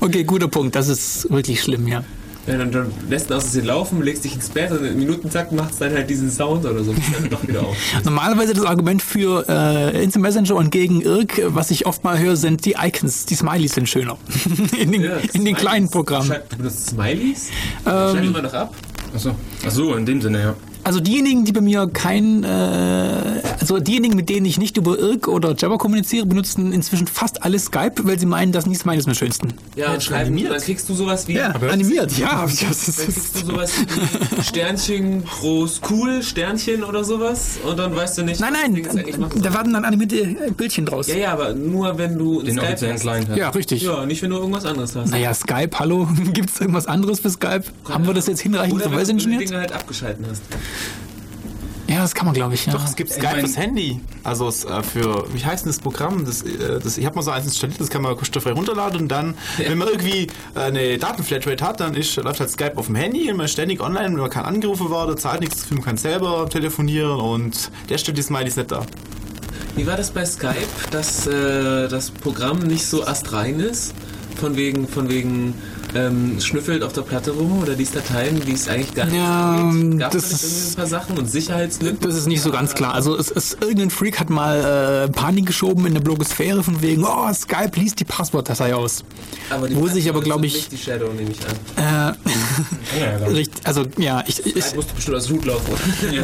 okay, 0.00 0.24
guter 0.24 0.48
Punkt. 0.48 0.74
Das 0.74 0.88
ist 0.88 1.30
wirklich 1.30 1.62
schlimm, 1.62 1.86
ja. 1.88 2.02
Ja, 2.46 2.58
dann, 2.58 2.70
dann 2.70 2.92
lässt 3.08 3.30
du 3.30 3.34
aus 3.34 3.44
Versehen 3.44 3.66
laufen, 3.66 4.02
legst 4.02 4.24
dich 4.24 4.34
ins 4.34 4.50
Bett 4.50 4.70
und 4.70 4.84
im 4.84 4.98
Minutentakt 4.98 5.52
macht 5.52 5.72
es 5.72 5.78
dann 5.78 5.92
halt 5.94 6.10
diesen 6.10 6.30
Sound 6.30 6.64
oder 6.66 6.84
so. 6.84 6.92
Das 6.92 7.02
dann 7.12 7.30
doch 7.30 7.46
wieder 7.46 7.62
auf. 7.62 7.76
Normalerweise 8.04 8.52
das 8.52 8.66
Argument 8.66 9.00
für 9.00 9.46
äh, 9.48 10.04
Instant 10.04 10.22
Messenger 10.22 10.56
und 10.56 10.70
gegen 10.70 11.00
Irk, 11.00 11.40
was 11.46 11.70
ich 11.70 11.86
oft 11.86 12.04
mal 12.04 12.18
höre, 12.18 12.36
sind 12.36 12.66
die 12.66 12.76
Icons. 12.78 13.24
Die 13.26 13.34
Smileys 13.34 13.72
sind 13.74 13.88
schöner. 13.88 14.18
in 14.78 14.92
den, 14.92 15.04
Ja, 15.04 15.16
in 15.32 15.44
den 15.44 15.54
kleinen 15.54 15.90
Programmen. 15.90 16.30
Du 16.50 16.56
benutzt 16.56 16.90
Smileys? 16.90 17.48
Ähm, 17.86 18.10
Schneid 18.10 18.24
immer 18.24 18.42
noch 18.42 18.54
ab. 18.54 18.74
Achso. 19.14 19.34
Achso, 19.64 19.94
in 19.94 20.04
dem 20.04 20.20
Sinne, 20.20 20.40
ja. 20.42 20.56
Also 20.84 21.00
diejenigen, 21.00 21.44
die 21.46 21.52
bei 21.52 21.62
mir 21.62 21.88
kein, 21.92 22.44
äh, 22.44 22.48
also 23.58 23.80
diejenigen, 23.80 24.16
mit 24.16 24.28
denen 24.28 24.44
ich 24.44 24.58
nicht 24.58 24.76
über 24.76 24.98
Irk 24.98 25.28
oder 25.28 25.54
Jabber 25.56 25.78
kommuniziere, 25.78 26.26
benutzen 26.26 26.72
inzwischen 26.72 27.06
fast 27.06 27.42
alle 27.42 27.58
Skype, 27.58 27.94
weil 28.02 28.18
sie 28.18 28.26
meinen, 28.26 28.52
dass 28.52 28.66
nie 28.66 28.74
Smile 28.74 28.98
ist 28.98 29.08
am 29.08 29.14
schönsten. 29.14 29.54
Ja, 29.76 29.94
und 29.94 30.02
schreiben, 30.02 30.36
dann 30.44 30.60
kriegst 30.60 30.86
du 30.88 30.94
sowas 30.94 31.26
wie. 31.26 31.40
animiert. 31.40 32.16
Ja, 32.18 32.42
das 32.44 32.58
Dann 32.60 32.70
ist, 32.70 32.98
kriegst 33.04 33.42
du 33.42 33.46
sowas 33.46 33.72
wie 34.36 34.42
Sternchen 34.42 35.24
groß 35.24 35.80
cool, 35.90 36.22
Sternchen 36.22 36.84
oder 36.84 37.02
sowas 37.02 37.58
und 37.66 37.78
dann 37.78 37.96
weißt 37.96 38.18
du 38.18 38.22
nicht, 38.22 38.40
nein, 38.40 38.52
nein, 38.52 38.86
da 39.36 39.54
werden 39.54 39.72
dann 39.72 39.84
animierte 39.84 40.16
äh, 40.16 40.50
Bildchen 40.54 40.84
draus. 40.86 41.08
Ja, 41.08 41.16
ja, 41.16 41.32
aber 41.32 41.54
nur 41.54 41.96
wenn 41.96 42.18
du 42.18 42.42
Den 42.42 42.58
Skype 42.58 42.92
hast. 42.92 43.00
Client 43.00 43.28
hast. 43.30 43.36
Ja, 43.38 43.48
richtig. 43.50 43.82
Ja, 43.82 44.04
nicht 44.04 44.22
wenn 44.22 44.30
du 44.30 44.36
irgendwas 44.36 44.66
anderes 44.66 44.94
hast. 44.94 45.10
Naja, 45.10 45.32
Skype, 45.32 45.70
hallo, 45.78 46.06
gibt 46.32 46.50
es 46.50 46.60
irgendwas 46.60 46.86
anderes 46.86 47.20
für 47.20 47.30
Skype? 47.30 47.64
Haben 47.88 48.06
wir 48.06 48.12
das 48.14 48.26
jetzt 48.26 48.40
hinreichend 48.40 48.74
Oder 48.74 48.84
wenn 48.86 48.98
reverse 48.98 49.14
du 49.14 49.28
die? 49.30 49.38
Dinge 49.38 49.58
halt 49.58 49.72
abgeschalten 49.72 50.26
hast. 50.28 50.42
Ja, 51.86 52.00
das 52.00 52.14
kann 52.14 52.24
man, 52.24 52.34
glaube 52.34 52.54
ich. 52.54 52.64
Ja. 52.64 52.72
Doch, 52.72 52.84
es 52.84 52.96
gibt 52.96 53.10
Skype 53.12 53.26
mein- 53.32 53.40
fürs 53.40 53.56
Handy. 53.58 54.00
Also 54.24 54.48
es, 54.48 54.64
äh, 54.64 54.82
für, 54.82 55.26
wie 55.34 55.44
heißt 55.44 55.64
denn 55.66 55.70
das 55.70 55.80
Programm? 55.80 56.24
Das, 56.24 56.40
äh, 56.42 56.80
das, 56.82 56.96
ich 56.96 57.04
habe 57.04 57.14
mal 57.16 57.22
so 57.22 57.30
eins 57.30 57.44
installiert, 57.44 57.78
das 57.78 57.90
kann 57.90 58.00
man 58.00 58.16
kostenfrei 58.16 58.52
runterladen 58.52 59.02
und 59.02 59.08
dann, 59.08 59.34
wenn 59.58 59.76
man 59.76 59.88
irgendwie 59.88 60.28
äh, 60.54 60.60
eine 60.60 60.96
Datenflatrate 60.96 61.62
hat, 61.62 61.80
dann 61.80 61.94
ist, 61.94 62.16
läuft 62.16 62.40
halt 62.40 62.50
Skype 62.50 62.72
auf 62.76 62.86
dem 62.86 62.94
Handy 62.94 63.30
und 63.30 63.36
man 63.36 63.44
ist 63.46 63.52
ständig 63.52 63.80
online, 63.82 64.16
man 64.16 64.30
kann 64.30 64.46
angerufen 64.46 64.90
werden, 64.90 65.18
zahlt 65.18 65.40
nichts, 65.40 65.70
man 65.70 65.82
kann 65.82 65.98
selber 65.98 66.48
telefonieren 66.48 67.20
und 67.20 67.70
der 67.90 67.98
stellt 67.98 68.16
die 68.16 68.22
Smileys 68.22 68.56
nicht 68.56 68.72
da. 68.72 68.86
Wie 69.76 69.86
war 69.86 69.96
das 69.98 70.10
bei 70.10 70.24
Skype, 70.24 70.54
dass 70.90 71.26
äh, 71.26 71.86
das 71.88 72.10
Programm 72.10 72.60
nicht 72.60 72.86
so 72.86 73.04
astrein 73.06 73.60
ist? 73.60 73.92
Von 74.40 74.56
wegen, 74.56 74.88
von 74.88 75.08
wegen 75.10 75.54
ähm, 75.94 76.40
schnüffelt 76.40 76.82
auf 76.82 76.92
der 76.92 77.02
Platte 77.02 77.30
rum 77.32 77.60
oder 77.62 77.74
liest 77.74 77.94
Dateien, 77.96 78.46
wie 78.46 78.52
es 78.52 78.68
eigentlich 78.68 78.94
gar 78.94 79.06
nicht 79.06 79.16
Ja, 79.16 79.70
geht? 79.72 79.98
Gab 80.00 80.10
das 80.12 80.32
ist- 80.32 80.72
ein 80.72 80.76
paar 80.76 80.86
Sachen 80.86 81.18
und 81.18 81.30
Sicherheitslücken? 81.30 81.98
Das 82.00 82.14
ist 82.16 82.26
nicht 82.26 82.40
so 82.42 82.50
ganz 82.50 82.74
klar. 82.74 82.94
Also 82.94 83.16
es, 83.16 83.30
es, 83.30 83.54
irgendein 83.60 83.90
Freak 83.90 84.18
hat 84.20 84.30
mal 84.30 85.06
äh, 85.08 85.12
Panik 85.12 85.46
geschoben 85.46 85.86
in 85.86 85.94
der 85.94 86.00
Blogosphäre 86.00 86.62
von 86.62 86.80
wegen, 86.82 87.04
oh, 87.04 87.32
Skype 87.32 87.78
liest 87.78 88.00
die 88.00 88.04
Passwortdatei 88.04 88.74
aus. 88.74 89.04
Aber 89.50 89.68
die 89.68 89.76
Wo 89.76 89.86
sich 89.88 90.08
aber, 90.08 90.20
Passwörter 90.20 90.24
glaub 90.24 90.38
sind 90.40 90.44
ich- 90.46 90.54
Nicht 90.54 90.72
die 90.72 90.78
Shadow, 90.78 91.12
nehme 91.12 91.30
ich 91.30 91.40
an. 91.46 92.16
Äh, 92.96 93.24
richtig, 93.30 93.66
also 93.66 93.84
ja, 93.98 94.22
ich, 94.26 94.44
ich, 94.46 94.56
Ich 94.56 94.74
musste 94.74 94.94
bestimmt 94.94 95.16
aus 95.16 95.30
Root 95.30 95.44
laufen. 95.44 95.72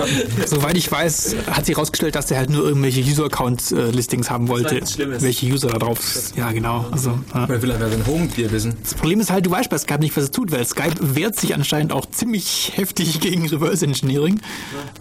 soweit 0.47 0.77
ich 0.77 0.91
weiß, 0.91 1.37
hat 1.51 1.67
sie 1.67 1.73
herausgestellt, 1.75 2.15
dass 2.15 2.31
er 2.31 2.39
halt 2.39 2.51
nur 2.51 2.65
irgendwelche 2.67 3.01
User-Account-Listings 3.03 4.31
haben 4.31 4.49
wollte. 4.49 4.75
nichts 4.75 4.93
Schlimmes. 4.95 5.23
Welche 5.23 5.47
User 5.47 5.69
da 5.69 5.79
drauf 5.79 5.99
ist. 6.01 6.37
Ja, 6.37 6.51
genau. 6.53 6.87
Also, 6.91 7.19
ja. 7.35 7.49
Weil 7.49 7.61
will 7.63 7.71
er 7.71 7.79
sein 7.79 8.07
Home-Tier 8.07 8.51
wissen. 8.53 8.77
Das 8.83 8.95
Problem 8.95 9.21
ist 9.21 9.31
halt, 9.31 9.47
du 9.47 9.51
weißt 9.51 9.60
bei 9.69 9.79
Skype 9.79 10.01
nicht, 10.01 10.17
was 10.17 10.25
es 10.25 10.31
tut, 10.31 10.53
weil 10.53 10.65
Skype 10.65 10.97
wehrt 11.01 11.39
sich 11.39 11.55
anscheinend 11.55 11.93
auch 11.93 12.07
ziemlich 12.07 12.73
heftig 12.75 13.21
gegen 13.21 13.47
Reverse 13.47 13.85
Engineering, 13.85 14.41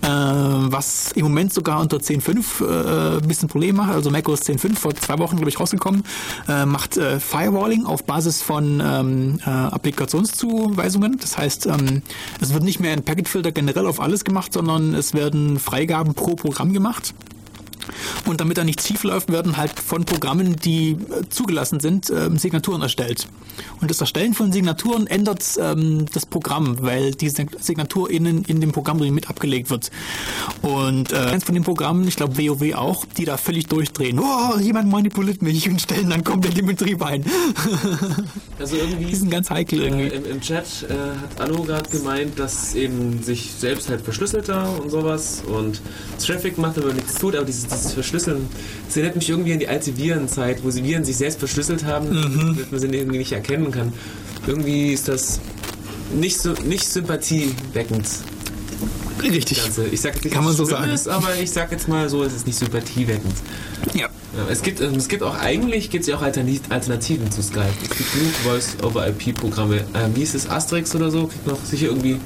äh, 0.01 0.07
was 0.07 1.11
im 1.13 1.23
Moment 1.23 1.53
sogar 1.53 1.79
unter 1.79 1.97
10.5 1.97 2.65
äh, 2.65 3.21
ein 3.21 3.27
bisschen 3.27 3.47
Problem 3.47 3.77
macht. 3.77 3.91
Also 3.91 4.09
macOS 4.11 4.41
10.5 4.41 4.75
vor 4.75 4.95
zwei 4.95 5.17
Wochen, 5.19 5.37
glaube 5.37 5.49
ich, 5.49 5.59
rausgekommen, 5.59 6.03
äh, 6.47 6.65
macht 6.65 6.97
äh, 6.97 7.19
Firewalling 7.19 7.85
auf 7.85 8.03
Basis 8.05 8.41
von 8.41 8.81
ähm, 8.83 9.39
äh, 9.45 9.49
Applikationszuweisungen. 9.49 11.17
Das 11.19 11.37
heißt, 11.37 11.67
ähm, 11.67 12.01
es 12.41 12.53
wird 12.53 12.63
nicht 12.63 12.79
mehr 12.79 12.93
ein 12.93 13.03
Packetfilter 13.03 13.51
generell 13.51 13.87
auf 13.87 13.99
alles 13.99 14.23
gemacht, 14.23 14.53
sondern 14.53 14.93
es 14.93 15.13
werden 15.13 15.59
Freigaben 15.59 16.13
pro 16.13 16.35
Programm 16.35 16.73
gemacht. 16.73 17.13
Und 18.25 18.39
damit 18.41 18.57
er 18.57 18.63
nicht 18.63 18.81
schief 18.85 19.03
läuft, 19.03 19.31
werden 19.31 19.57
halt 19.57 19.79
von 19.79 20.05
Programmen, 20.05 20.55
die 20.57 20.91
äh, 20.91 20.97
zugelassen 21.29 21.79
sind, 21.79 22.09
ähm, 22.09 22.37
Signaturen 22.37 22.81
erstellt. 22.81 23.27
Und 23.81 23.89
das 23.89 23.99
Erstellen 24.01 24.33
von 24.33 24.51
Signaturen 24.51 25.07
ändert 25.07 25.43
ähm, 25.59 26.05
das 26.13 26.25
Programm, 26.25 26.77
weil 26.81 27.11
die 27.11 27.29
Sig- 27.29 27.57
Signatur 27.59 28.09
in, 28.09 28.25
in 28.43 28.61
dem 28.61 28.71
Programm 28.71 28.99
mit 28.99 29.29
abgelegt 29.29 29.69
wird. 29.69 29.91
Und 30.61 31.13
äh, 31.13 31.15
eins 31.17 31.43
von 31.43 31.53
den 31.55 31.63
Programmen, 31.63 32.07
ich 32.07 32.15
glaube 32.17 32.37
WoW 32.37 32.73
auch, 32.75 33.05
die 33.17 33.25
da 33.25 33.37
völlig 33.37 33.67
durchdrehen. 33.67 34.19
Oh, 34.19 34.57
jemand 34.59 34.89
manipuliert 34.89 35.41
mich 35.41 35.69
und 35.69 35.81
stellen 35.81 36.09
dann 36.09 36.23
komplett 36.23 36.57
den 36.57 36.65
Betrieb 36.65 37.01
ein. 37.03 37.23
Also 38.59 38.75
irgendwie 38.75 39.05
die 39.05 39.15
sind 39.15 39.29
ganz 39.31 39.49
heikel 39.49 39.79
Äh, 39.81 39.85
irgendwie. 39.85 40.07
im, 40.07 40.25
Im 40.25 40.41
Chat 40.41 40.65
äh, 40.89 40.93
hat 41.21 41.39
Anno 41.39 41.63
gerade 41.63 41.89
gemeint, 41.89 42.37
dass 42.37 42.75
eben 42.75 43.23
sich 43.23 43.51
selbst 43.57 43.89
halt 43.89 44.01
verschlüsselt 44.01 44.49
da 44.49 44.67
und 44.67 44.89
sowas 44.89 45.43
und 45.47 45.81
Traffic 46.21 46.57
macht, 46.57 46.77
aber 46.77 46.91
nichts 46.93 47.15
tut, 47.15 47.35
aber 47.35 47.45
dieses, 47.45 47.67
dieses 47.67 47.78
Verschlüsseln, 47.93 48.47
das 48.87 48.95
erinnert 48.97 49.15
mich 49.15 49.29
irgendwie 49.29 49.53
an 49.53 49.59
die 49.59 49.67
alte 49.67 49.95
Virenzeit, 49.97 50.63
wo 50.63 50.69
sie 50.71 50.83
Viren 50.83 51.03
sich 51.03 51.17
selbst 51.17 51.39
verschlüsselt 51.39 51.83
haben, 51.85 52.09
Mhm. 52.09 52.39
damit 52.55 52.71
man 52.71 52.79
sie 52.81 52.87
irgendwie 52.87 53.17
nicht 53.19 53.31
erkennen 53.31 53.71
kann. 53.71 53.93
Irgendwie 54.47 54.93
ist 54.93 55.07
das 55.07 55.39
nicht 56.13 56.39
so 56.39 56.53
nicht 56.53 56.87
sympathieweckend, 56.89 58.05
Richtig. 59.21 59.61
Ich 59.91 60.01
sag 60.01 60.13
jetzt 60.15 60.23
nicht, 60.23 60.33
Kann 60.33 60.45
man 60.45 60.53
so 60.55 60.63
sagen. 60.63 60.89
Ist, 60.91 61.07
aber 61.09 61.35
ich 61.35 61.51
sag 61.51 61.71
jetzt 61.73 61.89
mal 61.89 62.07
so, 62.09 62.23
es 62.23 62.33
ist 62.33 62.47
nicht 62.47 62.57
sympathieweckend. 62.57 63.33
Ja. 63.93 64.07
Es 64.49 64.61
gibt, 64.61 64.79
ähm, 64.79 64.93
es 64.95 65.07
gibt 65.07 65.23
auch 65.23 65.37
eigentlich 65.39 65.89
gibt 65.89 66.03
es 66.03 66.07
ja 66.07 66.15
auch 66.15 66.21
Altern- 66.21 66.47
Alternativen 66.69 67.29
zu 67.31 67.41
Skype. 67.41 67.65
Es 67.83 67.89
gibt 67.97 68.13
genug 68.13 68.33
Voice-over-IP-Programme. 68.43 69.77
Ähm, 69.95 70.11
wie 70.15 70.21
ist 70.23 70.35
es 70.35 70.49
Asterix 70.49 70.95
oder 70.95 71.09
so? 71.11 71.27
Kriegt 71.27 71.47
noch 71.47 71.57
sicher 71.63 71.87
irgendwie. 71.87 72.19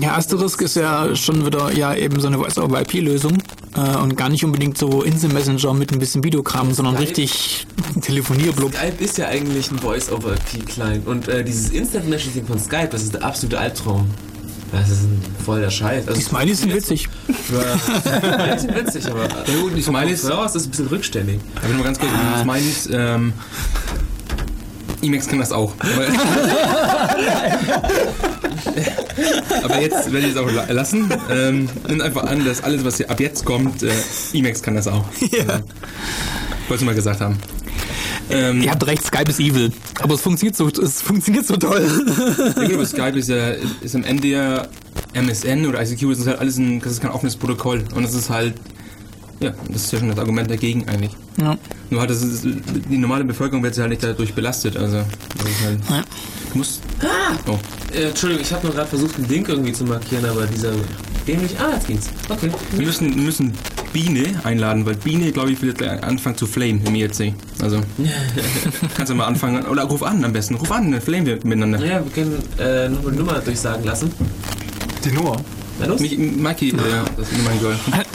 Ja, 0.00 0.14
Asterisk 0.16 0.60
ist 0.62 0.76
ja 0.76 1.14
schon 1.16 1.44
wieder 1.44 1.72
ja 1.72 1.94
eben 1.94 2.20
so 2.20 2.28
eine 2.28 2.38
Voice-over-IP-Lösung 2.38 3.38
äh, 3.76 3.96
und 3.98 4.16
gar 4.16 4.28
nicht 4.28 4.44
unbedingt 4.44 4.78
so 4.78 5.02
Insel-Messenger 5.02 5.74
mit 5.74 5.92
ein 5.92 5.98
bisschen 5.98 6.22
Videokram, 6.24 6.72
sondern 6.72 6.94
Skype- 6.96 7.00
richtig 7.08 7.66
Telefonierblub. 8.00 8.74
Skype 8.74 9.04
ist 9.04 9.18
ja 9.18 9.26
eigentlich 9.26 9.70
ein 9.70 9.78
Voice-over-IP-Client 9.78 11.06
und 11.06 11.28
äh, 11.28 11.42
dieses 11.44 11.70
Instant 11.70 12.08
Messaging 12.08 12.46
von 12.46 12.58
Skype, 12.58 12.88
das 12.90 13.02
ist 13.02 13.14
der 13.14 13.24
absolute 13.24 13.58
Albtraum. 13.58 14.06
Das 14.72 14.88
ist 14.90 15.02
ein 15.02 15.22
voll 15.44 15.60
der 15.60 15.70
Scheiß. 15.70 16.06
Also, 16.08 16.18
Die 16.20 16.24
Smileys 16.26 16.60
sind 16.60 16.74
witzig. 16.74 17.08
Die 17.28 18.58
sind 18.60 18.74
witzig, 18.76 19.06
aber 19.10 19.22
Ja 19.22 19.60
gut, 19.60 19.74
die 19.76 19.82
Smileys, 19.82 20.22
ja, 20.28 20.44
ist 20.44 20.54
das 20.54 20.64
ein 20.64 20.70
bisschen 20.70 20.86
rückständig. 20.88 21.40
aber 21.62 21.72
nur 21.74 21.84
ganz 21.84 21.98
kurz, 21.98 22.10
die 22.12 22.42
Smileys, 22.42 22.88
ähm, 22.92 23.32
Emacs 25.00 25.26
kann 25.28 25.38
das 25.38 25.52
auch. 25.52 25.72
Aber, 25.78 26.06
aber 29.64 29.80
jetzt 29.80 30.12
werde 30.12 30.26
ich 30.26 30.32
es 30.34 30.36
auch 30.38 30.50
la- 30.50 30.66
lassen. 30.70 31.08
Ähm, 31.30 31.68
nimm 31.88 32.00
einfach 32.00 32.24
an, 32.24 32.44
dass 32.44 32.62
alles, 32.64 32.84
was 32.84 32.96
hier 32.96 33.08
ab 33.10 33.20
jetzt 33.20 33.44
kommt, 33.44 33.82
äh, 33.82 33.90
Emacs 34.32 34.62
kann 34.62 34.74
das 34.74 34.88
auch. 34.88 35.04
Ja. 35.20 35.60
Wollte 36.68 36.82
ich 36.82 36.86
mal 36.86 36.94
gesagt 36.94 37.20
haben. 37.20 37.38
Ähm, 38.30 38.62
Ihr 38.62 38.70
habt 38.70 38.86
recht, 38.86 39.04
Skype 39.04 39.30
ist 39.30 39.40
evil. 39.40 39.72
Aber 40.00 40.14
es 40.14 40.20
funktioniert 40.20 40.56
so, 40.56 40.68
es 40.68 41.00
funktioniert 41.02 41.46
so 41.46 41.56
toll. 41.56 41.82
Ja 42.56 42.64
gut, 42.64 42.74
aber 42.74 42.86
Skype 42.86 43.18
ist 43.18 43.28
ja 43.28 43.50
ist 43.80 43.94
am 43.96 44.04
Ende 44.04 44.28
ja 44.28 44.66
MSN 45.14 45.66
oder 45.66 45.82
ICQ, 45.82 46.10
das 46.10 46.18
ist 46.20 46.26
halt 46.26 46.38
alles 46.38 46.58
ein, 46.58 46.80
das 46.80 46.92
ist 46.92 47.00
kein 47.00 47.10
offenes 47.10 47.36
Protokoll 47.36 47.82
und 47.94 48.02
das 48.02 48.14
ist 48.14 48.28
halt, 48.28 48.54
ja, 49.40 49.52
das 49.70 49.84
ist 49.84 49.92
ja 49.92 49.98
schon 50.00 50.08
das 50.08 50.18
Argument 50.18 50.50
dagegen 50.50 50.86
eigentlich. 50.88 51.12
Ja. 51.40 51.56
Nur 51.90 52.00
halt, 52.00 52.10
das 52.10 52.22
ist, 52.22 52.44
die 52.44 52.98
normale 52.98 53.24
Bevölkerung 53.24 53.62
wird 53.62 53.74
ja 53.76 53.82
halt 53.82 53.90
nicht 53.90 54.02
dadurch 54.02 54.34
belastet, 54.34 54.76
also 54.76 54.96
das 55.38 55.48
ist 55.48 55.64
halt, 55.64 55.78
Ja. 55.88 56.02
du 56.52 56.58
musst, 56.58 56.82
oh, 57.46 57.58
Äh, 57.94 58.08
Entschuldigung, 58.08 58.42
ich 58.44 58.52
habe 58.52 58.66
nur 58.66 58.74
gerade 58.74 58.88
versucht, 58.88 59.16
einen 59.16 59.28
Link 59.28 59.48
irgendwie 59.48 59.72
zu 59.72 59.84
markieren, 59.84 60.26
aber 60.26 60.46
dieser 60.46 60.72
dämlich. 61.26 61.52
Ah, 61.58 61.74
jetzt 61.74 61.86
ging's. 61.86 62.06
Okay. 62.28 62.50
wir 62.76 62.86
müssen, 62.86 63.14
wir 63.14 63.22
müssen 63.22 63.52
Biene 63.92 64.40
einladen, 64.44 64.86
weil 64.86 64.96
Biene, 64.96 65.32
glaube 65.32 65.50
ich, 65.52 65.62
wird 65.62 65.78
gleich 65.78 66.02
anfangen 66.02 66.36
zu 66.36 66.46
flame 66.46 66.80
im 66.84 66.94
IRC. 66.94 67.32
Also, 67.62 67.80
kannst 68.96 69.10
du 69.10 69.14
mal 69.14 69.26
anfangen, 69.26 69.64
oder 69.66 69.84
ruf 69.84 70.02
an 70.02 70.24
am 70.24 70.32
besten, 70.32 70.54
ruf 70.54 70.70
an, 70.70 70.92
dann 70.92 71.00
flamen 71.00 71.26
wir 71.26 71.36
miteinander. 71.36 71.78
Naja, 71.78 72.02
wir 72.04 72.12
können 72.12 72.42
äh, 72.58 72.88
noch 72.88 73.10
die 73.10 73.16
Nummer 73.16 73.34
durchsagen 73.40 73.84
lassen. 73.84 74.12
Die 75.04 75.12
Nummer. 75.12 75.36
Na 75.80 75.86
los? 75.86 76.00
Mich, 76.00 76.18
Mikey, 76.18 76.70
äh, 76.70 76.74
das 77.16 77.30
ist 77.30 77.44
mein 77.44 77.58
Girl. 77.60 77.76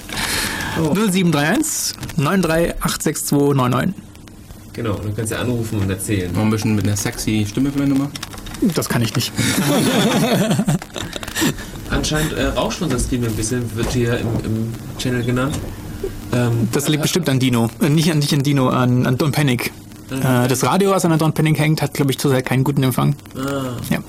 0731 0.75 1.95
9386299. 2.17 3.93
Genau, 4.73 4.93
dann 4.93 5.15
kannst 5.15 5.31
du 5.31 5.37
anrufen 5.37 5.79
und 5.79 5.89
erzählen. 5.89 6.33
Noch 6.33 6.41
ein 6.41 6.49
bisschen 6.49 6.75
mit 6.75 6.85
einer 6.85 6.97
sexy 6.97 7.45
Stimme 7.47 7.71
vielleicht 7.71 7.91
nochmal. 7.91 8.09
Das 8.73 8.89
kann 8.89 9.01
ich 9.03 9.15
nicht. 9.15 9.31
Anscheinend 11.93 12.33
äh, 12.33 12.47
rauscht 12.47 12.81
unser 12.81 12.99
Stream 12.99 13.23
ein 13.23 13.33
bisschen, 13.33 13.75
wird 13.75 13.91
hier 13.91 14.17
im, 14.17 14.27
im 14.43 14.73
Channel 14.97 15.23
genannt. 15.23 15.57
Ähm, 16.33 16.67
Das 16.71 16.87
liegt 16.89 17.03
bestimmt 17.03 17.29
an 17.29 17.39
Dino. 17.39 17.69
Äh, 17.81 17.89
nicht 17.89 18.11
an 18.11 18.19
nicht 18.19 18.33
an 18.33 18.43
Dino, 18.43 18.69
an, 18.69 19.05
an 19.05 19.17
Don 19.17 19.31
Panic. 19.31 19.71
Äh, 20.11 20.47
das 20.47 20.63
Radio, 20.63 20.91
was 20.91 21.05
an 21.05 21.17
Don 21.17 21.33
Panic 21.33 21.57
hängt, 21.59 21.81
hat, 21.81 21.93
glaube 21.93 22.11
ich, 22.11 22.17
zurzeit 22.19 22.45
keinen 22.45 22.63
guten 22.63 22.83
Empfang. 22.83 23.15
ah, 23.35 23.77
Ja. 23.89 23.99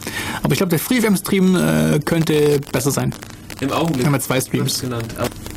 Aber 0.42 0.52
ich 0.52 0.58
glaube, 0.58 0.70
der 0.70 0.78
FreeFM-Stream 0.78 1.56
äh, 1.56 1.98
könnte 2.00 2.60
besser 2.72 2.90
sein. 2.90 3.14
Im 3.60 3.70
Augenblick. 3.72 4.04
Haben 4.06 4.12
wir 4.14 4.20
zwei 4.20 4.40
Streams. 4.40 4.80
genannt. 4.80 5.06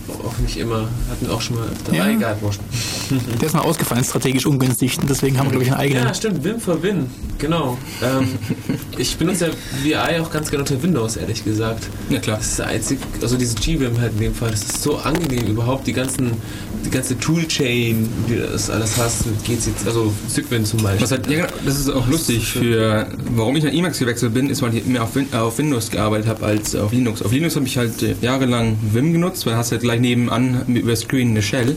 Auch 0.09 0.37
nicht 0.39 0.57
immer. 0.57 0.87
Hatten 1.09 1.27
wir 1.27 1.33
auch 1.33 1.41
schon 1.41 1.57
mal 1.57 1.67
öfter. 1.67 1.93
Ja. 1.93 2.41
Wurscht. 2.41 2.61
Der 3.41 3.47
ist 3.47 3.53
mal 3.53 3.61
ausgefallen, 3.61 4.03
strategisch 4.03 4.45
ungünstig. 4.45 4.97
Deswegen 5.07 5.37
haben 5.37 5.47
wir, 5.47 5.51
glaube 5.51 5.65
ich, 5.65 5.71
einen 5.71 5.81
eigenen. 5.81 6.05
Ja, 6.05 6.13
stimmt, 6.13 6.43
Win 6.43 6.59
for 6.59 6.81
Win. 6.81 7.09
Genau. 7.39 7.77
Ähm, 8.01 8.27
ich 8.97 9.17
benutze 9.17 9.47
ja 9.47 9.51
VI 9.83 10.19
auch 10.21 10.31
ganz 10.31 10.49
gerne 10.49 10.63
unter 10.63 10.81
Windows, 10.81 11.17
ehrlich 11.17 11.43
gesagt. 11.43 11.87
Ja 12.09 12.19
klar. 12.19 12.37
Das 12.37 12.47
ist 12.47 12.59
der 12.59 12.67
einzige, 12.67 13.01
also 13.21 13.37
dieses 13.37 13.55
GWim 13.55 13.99
halt 13.99 14.13
in 14.13 14.19
dem 14.19 14.35
Fall, 14.35 14.51
das 14.51 14.63
ist 14.63 14.81
so 14.81 14.97
angenehm 14.97 15.47
überhaupt, 15.47 15.87
die 15.87 15.93
ganzen, 15.93 16.31
die 16.85 16.89
ganze 16.89 17.17
Toolchain, 17.19 18.09
die 18.29 18.37
das 18.37 18.69
alles 18.69 18.97
hast, 18.97 19.25
mit 19.25 19.43
GC, 19.43 19.71
also 19.85 20.13
Cygwin 20.29 20.65
zum 20.65 20.81
Beispiel. 20.81 21.07
Halt, 21.07 21.27
ja, 21.27 21.45
genau, 21.45 21.59
das 21.65 21.79
ist 21.79 21.89
auch 21.89 22.07
lustig 22.07 22.47
für, 22.47 23.07
warum 23.35 23.55
ich 23.55 23.63
nach 23.63 23.73
Emacs 23.73 23.99
gewechselt 23.99 24.33
bin, 24.33 24.49
ist, 24.49 24.61
weil 24.61 24.75
ich 24.75 24.85
mehr 24.85 25.03
auf, 25.03 25.15
Win 25.15 25.27
auf 25.33 25.57
Windows 25.57 25.91
gearbeitet 25.91 26.27
habe 26.27 26.45
als 26.45 26.75
auf 26.75 26.91
Linux. 26.91 27.21
Auf 27.21 27.31
Linux 27.31 27.55
habe 27.55 27.65
ich 27.65 27.77
halt 27.77 28.01
äh, 28.01 28.15
jahrelang 28.21 28.77
Vim 28.93 29.13
genutzt, 29.13 29.45
weil 29.45 29.55
hast 29.55 29.71
halt 29.71 29.81
gleich 29.81 29.99
nebenan 30.09 30.63
mit- 30.67 30.83
über 30.83 30.95
Screen 30.95 31.29
eine 31.31 31.41
Shell. 31.41 31.75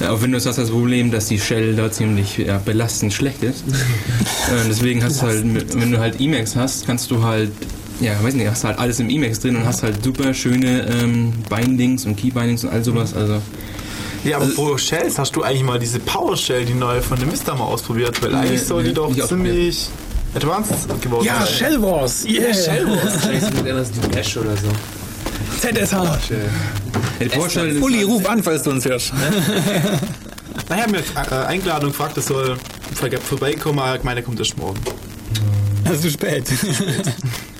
Äh, 0.00 0.06
auf 0.06 0.22
Windows 0.22 0.46
hast 0.46 0.56
du 0.58 0.62
das 0.62 0.70
Problem, 0.70 1.10
dass 1.10 1.26
die 1.26 1.38
Shell 1.38 1.74
da 1.76 1.90
ziemlich 1.90 2.38
ja, 2.38 2.58
belastend 2.58 3.12
schlecht 3.12 3.42
ist. 3.42 3.64
äh, 3.68 4.66
deswegen 4.68 5.02
hast 5.02 5.22
du 5.22 5.26
halt, 5.26 5.44
mit- 5.44 5.78
wenn 5.78 5.90
du 5.92 5.98
halt 5.98 6.20
Emacs 6.20 6.56
hast, 6.56 6.86
kannst 6.86 7.10
du 7.10 7.22
halt 7.22 7.50
ja, 7.98 8.12
weiß 8.22 8.34
nicht, 8.34 8.46
hast 8.50 8.62
halt 8.64 8.78
alles 8.78 9.00
im 9.00 9.08
Emacs 9.08 9.40
drin 9.40 9.56
und 9.56 9.64
hast 9.64 9.82
halt 9.82 10.04
super 10.04 10.34
schöne 10.34 10.86
ähm, 11.02 11.32
Bindings 11.48 12.04
und 12.04 12.14
Keybindings 12.20 12.62
und 12.64 12.70
all 12.70 12.84
sowas. 12.84 13.14
Also 13.14 13.40
Ja, 14.22 14.36
aber 14.36 14.48
pro 14.48 14.76
Shells 14.76 15.18
hast 15.18 15.34
du 15.34 15.42
eigentlich 15.42 15.62
mal 15.62 15.78
diese 15.78 15.98
PowerShell, 16.00 16.66
die 16.66 16.74
neue 16.74 17.00
von 17.00 17.18
dem 17.18 17.30
Mister 17.30 17.54
mal 17.54 17.64
ausprobiert, 17.64 18.22
weil 18.22 18.34
eigentlich 18.34 18.62
soll 18.62 18.82
die 18.84 18.92
doch 18.92 19.10
ziemlich 19.26 19.88
advanced 20.34 20.74
geworden 21.00 21.24
Ja, 21.24 21.38
sein. 21.46 21.54
Shell 21.54 21.80
Wars. 21.82 22.26
Yeah. 22.28 22.48
Wahrscheinlich 22.48 23.42
ist 23.42 23.54
mit 23.54 23.70
anders 23.70 23.90
die 23.90 24.08
Bash 24.08 24.36
oder 24.36 24.54
so. 24.58 24.68
ZSH. 25.60 26.30
Die 27.20 27.28
Vorstellung 27.30 27.82
Uli, 27.82 28.02
ruf 28.02 28.26
an, 28.28 28.42
falls 28.42 28.62
du 28.62 28.70
uns 28.70 28.84
hörst. 28.84 29.12
Naja, 30.68 30.86
mir 30.88 30.98
äh, 30.98 31.44
eingeladen 31.46 31.84
und 31.84 31.90
gefragt, 31.92 32.16
das 32.16 32.26
soll 32.26 32.56
vor- 32.94 33.08
vorbeikommen, 33.20 33.78
aber 33.78 34.02
meine 34.02 34.22
kommt 34.22 34.38
erst 34.40 34.56
morgen. 34.56 34.80
Das 35.84 35.96
ist 35.96 36.02
zu 36.02 36.10
spät. 36.10 36.44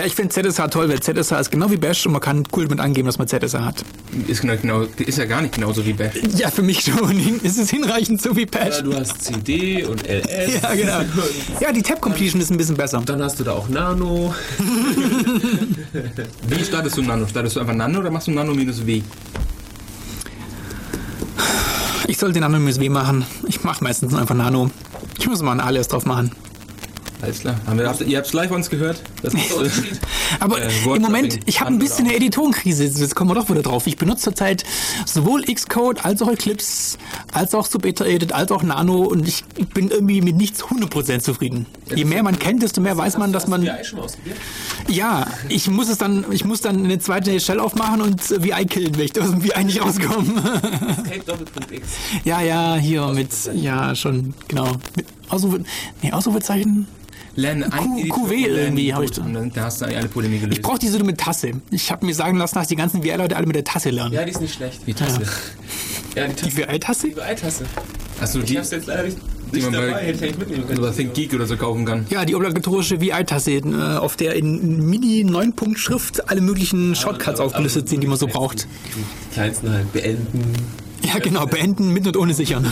ja, 0.00 0.06
ich 0.06 0.14
finde 0.14 0.32
ZSH 0.32 0.70
toll, 0.70 0.88
weil 0.88 1.00
ZSH 1.00 1.32
ist 1.32 1.50
genau 1.50 1.70
wie 1.70 1.76
Bash 1.76 2.06
und 2.06 2.12
man 2.12 2.22
kann 2.22 2.44
cool 2.56 2.66
mit 2.68 2.80
angeben, 2.80 3.04
dass 3.04 3.18
man 3.18 3.28
ZSH 3.28 3.52
hat. 3.58 3.84
ist, 4.28 4.40
genau, 4.40 4.56
genau, 4.56 4.86
ist 4.96 5.18
ja 5.18 5.26
gar 5.26 5.42
nicht 5.42 5.54
genauso 5.54 5.84
wie 5.84 5.92
Bash. 5.92 6.14
Ja, 6.36 6.50
für 6.50 6.62
mich 6.62 6.80
schon. 6.80 7.40
Ist 7.42 7.58
es 7.58 7.68
hinreichend 7.68 8.22
so 8.22 8.34
wie 8.34 8.46
Bash? 8.46 8.76
Ja, 8.76 8.82
du 8.82 8.94
hast 8.94 9.22
CD 9.22 9.84
und 9.84 10.02
LS. 10.08 10.62
Ja, 10.62 10.74
genau. 10.74 11.00
Ja, 11.60 11.70
die 11.72 11.82
Tab 11.82 12.00
Completion 12.00 12.40
ist 12.40 12.50
ein 12.50 12.56
bisschen 12.56 12.78
besser. 12.78 13.02
Dann 13.04 13.22
hast 13.22 13.38
du 13.40 13.44
da 13.44 13.52
auch 13.52 13.68
Nano. 13.68 14.34
Wie 16.48 16.64
startest 16.64 16.96
du 16.96 17.02
Nano? 17.02 17.26
Startest 17.26 17.56
du 17.56 17.60
einfach 17.60 17.74
Nano 17.74 17.98
oder 17.98 18.10
machst 18.10 18.26
du 18.26 18.30
Nano 18.30 18.54
minus 18.54 18.86
W? 18.86 19.02
Ich 22.06 22.16
sollte 22.18 22.34
den 22.34 22.44
Anonymous 22.44 22.80
W 22.80 22.88
machen. 22.88 23.26
Ich 23.46 23.62
mache 23.64 23.84
meistens 23.84 24.14
einfach 24.14 24.34
Nano. 24.34 24.70
Ich 25.18 25.28
muss 25.28 25.42
mal 25.42 25.52
ein 25.52 25.60
Alias 25.60 25.88
drauf 25.88 26.06
machen. 26.06 26.32
Alles 27.22 27.40
klar. 27.40 27.56
Haben 27.66 27.78
wir, 27.78 28.06
ihr 28.06 28.16
habt 28.18 28.26
es 28.26 28.32
live 28.32 28.50
uns 28.50 28.70
gehört? 28.70 29.02
Das 29.22 29.34
ist. 29.34 29.82
Aber 30.40 30.60
Äh, 30.60 30.70
im 30.94 31.02
Moment, 31.02 31.40
ich 31.46 31.60
habe 31.60 31.70
ein 31.70 31.78
bisschen 31.78 32.06
eine 32.06 32.16
Editorenkrise. 32.16 32.84
Jetzt 32.84 33.14
kommen 33.14 33.30
wir 33.30 33.34
doch 33.34 33.50
wieder 33.50 33.62
drauf. 33.62 33.86
Ich 33.86 33.96
benutze 33.96 34.24
zurzeit 34.24 34.64
sowohl 35.04 35.42
Xcode 35.44 36.04
als 36.04 36.22
auch 36.22 36.30
Eclipse, 36.30 36.98
als 37.32 37.54
auch 37.54 37.66
Subeta 37.66 38.04
Edit, 38.04 38.32
als 38.32 38.50
auch 38.52 38.62
Nano 38.62 39.02
und 39.02 39.26
ich 39.28 39.44
bin 39.74 39.90
irgendwie 39.90 40.20
mit 40.22 40.36
nichts 40.36 40.62
100% 40.64 41.20
zufrieden. 41.20 41.66
Je 41.94 42.04
mehr 42.04 42.22
man 42.22 42.38
kennt, 42.38 42.62
desto 42.62 42.80
mehr 42.80 42.96
weiß 42.96 43.18
man, 43.18 43.32
dass 43.32 43.46
man... 43.48 43.62
Ja, 44.88 45.26
ich 45.48 45.68
muss 45.68 45.88
es 45.88 45.98
dann, 45.98 46.24
ich 46.30 46.44
muss 46.44 46.60
dann 46.60 46.84
eine 46.84 46.98
zweite 46.98 47.38
Shell 47.40 47.60
aufmachen 47.60 48.00
und 48.00 48.30
VI 48.30 48.64
killen, 48.66 48.96
wenn 48.96 49.04
ich 49.04 49.20
aus 49.20 49.30
dem 49.30 49.42
VI 49.44 49.64
nicht 49.64 49.82
rauskomme. 49.82 50.60
Ja, 52.24 52.40
ja, 52.40 52.76
hier 52.76 53.06
mit, 53.08 53.30
ja, 53.54 53.94
schon, 53.94 54.34
genau. 54.48 54.72
Ausrufe, 55.28 55.62
nee, 56.02 56.12
Ausrufezeichen. 56.12 56.86
Lerne 57.40 57.72
ein 57.72 58.08
QW 58.08 58.34
irgendwie 58.46 58.82
die 58.84 58.94
hab 58.94 59.02
ich 59.02 59.10
da. 59.12 59.22
Und 59.22 59.34
dann 59.34 59.52
da 59.52 59.64
hast 59.64 59.80
du 59.80 59.86
alle 59.86 60.08
Probleme 60.08 60.38
gelöst. 60.38 60.58
Ich 60.58 60.62
brauche 60.62 60.78
diese 60.78 61.02
mit 61.02 61.18
Tasse. 61.18 61.52
Ich 61.70 61.90
habe 61.90 62.04
mir 62.06 62.14
sagen 62.14 62.36
lassen, 62.36 62.54
dass 62.56 62.68
die 62.68 62.76
ganzen 62.76 63.02
VI-Leute 63.02 63.36
alle 63.36 63.46
mit 63.46 63.56
der 63.56 63.64
Tasse 63.64 63.90
lernen. 63.90 64.12
Ja, 64.14 64.24
die 64.24 64.30
ist 64.30 64.40
nicht 64.40 64.54
schlecht. 64.54 64.80
die 64.86 64.94
Tasse. 64.94 65.22
Ja, 66.14 66.26
die 66.26 66.34
Die 66.34 66.42
Tasse. 66.42 66.56
VI-Tasse? 66.68 67.08
Die 67.08 67.20
Ei-Tasse. 67.20 67.64
Achso, 68.20 68.38
Ich 68.40 68.44
die, 68.46 68.58
hab's 68.58 68.70
jetzt 68.70 68.86
leider 68.86 69.04
nicht, 69.04 69.16
die 69.54 69.60
man 69.62 69.72
dabei. 69.72 69.90
bei 69.92 70.04
Hätte 70.06 70.26
ich 70.26 70.38
mitnehmen 70.38 70.66
können. 70.66 70.78
oder 70.78 70.94
Think 70.94 71.14
Geek 71.14 71.32
oder 71.32 71.46
so 71.46 71.56
kaufen 71.56 71.84
kann. 71.86 72.06
Ja, 72.10 72.24
die 72.26 72.34
obligatorische 72.34 73.00
VI-Tasse, 73.00 73.52
äh, 73.52 73.96
auf 73.96 74.16
der 74.16 74.34
in 74.36 74.88
Mini-9-Punkt-Schrift 74.90 76.28
alle 76.28 76.40
möglichen 76.42 76.94
Shortcuts 76.94 77.40
aufgelistet 77.40 77.88
sind, 77.88 78.02
die 78.02 78.06
man 78.06 78.18
so 78.18 78.26
braucht. 78.26 78.66
Die 79.30 79.34
kleinsten 79.34 79.70
halt 79.72 79.90
beenden. 79.92 80.52
Ja, 81.12 81.18
genau, 81.18 81.46
beenden 81.46 81.92
mit 81.92 82.06
und 82.06 82.16
ohne 82.16 82.34
sichern. 82.34 82.64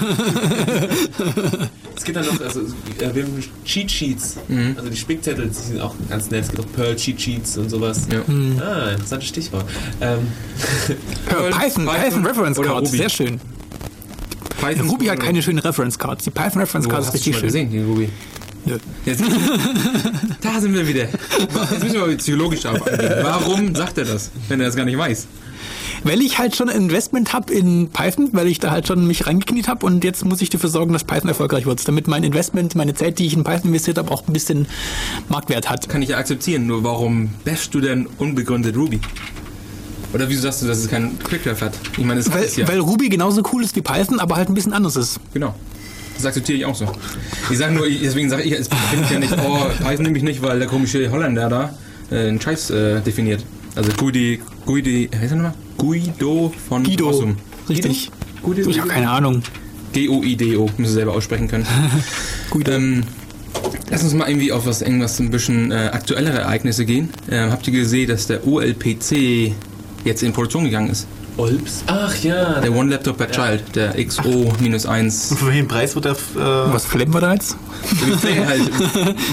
Es 1.96 2.04
gibt 2.04 2.16
dann 2.16 2.26
noch, 2.26 2.40
also, 2.40 2.60
äh, 2.60 3.14
wir 3.14 3.24
haben 3.24 3.44
Cheat 3.64 3.90
Sheets. 3.90 4.36
Also 4.76 4.88
die 4.90 4.96
Spickzettel, 4.96 5.48
die 5.48 5.54
sind 5.54 5.80
auch 5.80 5.94
ganz 6.08 6.30
nett. 6.30 6.44
Es 6.44 6.50
gibt 6.50 6.60
auch 6.60 6.72
Perl 6.72 6.94
Cheat 6.96 7.20
Sheets 7.20 7.58
und 7.58 7.68
sowas. 7.70 8.06
Ja. 8.12 8.20
Ah, 8.64 8.90
interessantes 8.92 9.28
Stichwort. 9.28 9.64
Ähm, 10.00 10.18
Ja, 11.30 11.58
Python, 11.58 11.86
Python 11.86 12.26
Reference 12.26 12.58
oder 12.58 12.68
Cards, 12.68 12.90
sehr 12.92 13.08
schön. 13.08 13.40
Python 14.60 14.88
Ruby 14.88 15.06
hat 15.06 15.20
keine 15.20 15.42
schönen 15.42 15.58
Reference 15.58 15.98
Cards. 15.98 16.24
Die 16.24 16.30
Python 16.30 16.60
Reference 16.60 16.86
Wo, 16.86 16.90
Cards 16.90 17.08
ist 17.08 17.14
richtig 17.14 17.34
schön. 17.36 17.44
gesehen, 17.44 17.70
die 17.70 17.78
Ruby? 17.78 18.08
Nö. 18.64 18.76
Jetzt, 19.04 19.22
da 20.40 20.60
sind 20.60 20.74
wir 20.74 20.86
wieder. 20.86 21.04
Jetzt 21.04 21.82
müssen 21.82 21.92
wir 21.94 22.06
mal 22.06 22.16
psychologisch 22.16 22.66
angehen. 22.66 22.98
Warum 23.22 23.74
sagt 23.74 23.98
er 23.98 24.04
das, 24.04 24.30
wenn 24.48 24.60
er 24.60 24.66
das 24.66 24.76
gar 24.76 24.84
nicht 24.84 24.98
weiß? 24.98 25.26
Weil 26.04 26.20
ich 26.22 26.38
halt 26.38 26.54
schon 26.56 26.68
ein 26.68 26.76
Investment 26.76 27.32
habe 27.32 27.52
in 27.52 27.88
Python, 27.90 28.30
weil 28.32 28.46
ich 28.46 28.58
da 28.60 28.70
halt 28.70 28.86
schon 28.86 29.06
mich 29.06 29.26
reingekniet 29.26 29.68
habe 29.68 29.84
und 29.84 30.04
jetzt 30.04 30.24
muss 30.24 30.40
ich 30.40 30.48
dafür 30.50 30.70
sorgen, 30.70 30.92
dass 30.92 31.04
Python 31.04 31.28
erfolgreich 31.28 31.66
wird, 31.66 31.86
damit 31.88 32.06
mein 32.08 32.24
Investment, 32.24 32.74
meine 32.74 32.94
Zeit, 32.94 33.18
die 33.18 33.26
ich 33.26 33.34
in 33.34 33.44
Python 33.44 33.68
investiert 33.70 33.98
habe, 33.98 34.10
auch 34.10 34.26
ein 34.26 34.32
bisschen 34.32 34.66
Marktwert 35.28 35.68
hat. 35.68 35.88
Kann 35.88 36.02
ich 36.02 36.10
ja 36.10 36.18
akzeptieren, 36.18 36.66
nur 36.66 36.84
warum 36.84 37.30
bashst 37.44 37.74
du 37.74 37.80
denn 37.80 38.06
unbegründet 38.18 38.76
Ruby? 38.76 39.00
Oder 40.14 40.28
wieso 40.28 40.42
sagst 40.42 40.62
du, 40.62 40.66
dass 40.66 40.78
es 40.78 40.88
keinen 40.88 41.18
Quickcraft 41.18 41.60
hat? 41.60 41.74
Ich 41.98 42.04
meine, 42.04 42.20
es 42.20 42.32
Weil, 42.32 42.44
ist 42.44 42.56
ja. 42.56 42.66
weil 42.66 42.78
Ruby 42.78 43.08
genauso 43.10 43.42
cool 43.52 43.62
ist 43.62 43.76
wie 43.76 43.82
Python, 43.82 44.20
aber 44.20 44.36
halt 44.36 44.48
ein 44.48 44.54
bisschen 44.54 44.72
anders 44.72 44.96
ist. 44.96 45.20
Genau. 45.34 45.54
Das 46.16 46.24
akzeptiere 46.26 46.58
ich 46.58 46.64
auch 46.64 46.74
so. 46.74 46.86
Ich 47.50 47.58
sage 47.58 47.74
nur, 47.74 47.86
ich- 47.86 48.00
deswegen 48.00 48.30
sage 48.30 48.42
ich, 48.42 48.52
es 48.52 48.68
bin 48.90 49.02
ich 49.04 49.10
ja 49.10 49.18
nicht, 49.18 49.32
oh, 49.46 49.66
Python 49.84 50.04
nehme 50.04 50.16
ich 50.16 50.24
nicht, 50.24 50.42
weil 50.42 50.58
der 50.58 50.66
komische 50.68 51.10
Holländer 51.10 51.48
da 51.48 51.74
äh, 52.10 52.28
einen 52.28 52.40
Scheiß 52.40 52.70
äh, 52.70 53.00
definiert. 53.02 53.44
Also 53.78 53.92
Guidi, 53.92 54.40
Guidi, 54.66 55.08
heißt 55.14 55.30
er 55.30 55.36
nochmal? 55.36 55.54
Guido 55.76 56.52
von 56.68 56.82
Guido. 56.82 57.10
Rossum. 57.10 57.36
Richtig. 57.68 58.10
Guido? 58.42 58.68
Ich 58.68 58.80
habe 58.80 58.88
keine 58.88 59.08
Ahnung. 59.08 59.40
G-O-I-D-O, 59.92 60.64
müssen 60.78 60.84
Sie 60.86 60.94
selber 60.94 61.12
aussprechen 61.12 61.46
können. 61.46 61.64
Guido. 62.50 62.72
ähm, 62.72 63.04
lass 63.88 64.02
uns 64.02 64.14
mal 64.14 64.28
irgendwie 64.28 64.50
auf 64.50 64.66
was, 64.66 64.82
irgendwas 64.82 65.20
ein 65.20 65.30
bisschen 65.30 65.70
äh, 65.70 65.90
aktuellere 65.92 66.38
Ereignisse 66.38 66.84
gehen. 66.86 67.10
Ähm, 67.30 67.52
habt 67.52 67.68
ihr 67.68 67.72
gesehen, 67.72 68.08
dass 68.08 68.26
der 68.26 68.44
OLPC 68.48 69.52
jetzt 70.04 70.24
in 70.24 70.32
Produktion 70.32 70.64
gegangen 70.64 70.90
ist? 70.90 71.06
Olps. 71.38 71.84
Ach 71.86 72.14
ja. 72.22 72.60
Der 72.60 72.72
One 72.72 72.90
Laptop 72.90 73.16
per 73.16 73.30
Child, 73.30 73.62
der 73.74 73.96
XO-1. 73.96 75.36
Für 75.36 75.46
welchen 75.46 75.68
Preis 75.68 75.94
wird 75.94 76.04
der. 76.04 76.12
Äh, 76.12 76.72
Was 76.72 76.84
flammen 76.84 77.14
wir 77.14 77.20
da 77.20 77.34
jetzt? 77.34 77.56
Halt, 78.46 78.70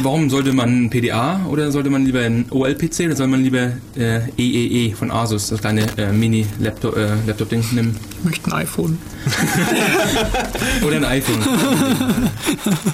warum 0.04 0.30
sollte 0.30 0.54
man 0.54 0.86
ein 0.86 0.90
PDA 0.90 1.42
oder 1.50 1.72
sollte 1.72 1.90
man 1.90 2.06
lieber 2.06 2.22
ein 2.22 2.46
OLPC 2.52 3.06
oder 3.06 3.16
soll 3.16 3.28
man 3.28 3.44
lieber 3.44 3.72
äh, 3.98 4.20
EEE 4.38 4.96
von 4.96 5.12
Asus, 5.12 5.50
das 5.50 5.62
kleine 5.62 5.86
äh, 5.98 6.12
Mini-Laptop-Ding 6.12 7.04
äh, 7.04 7.28
Laptop 7.28 7.52
nehmen? 7.52 7.98
Ich 8.26 8.30
möchte 8.42 8.50
ein 8.50 8.54
iPhone. 8.54 8.98
Oder 10.84 10.96
ein 10.96 11.06
iPhone. 11.06 11.44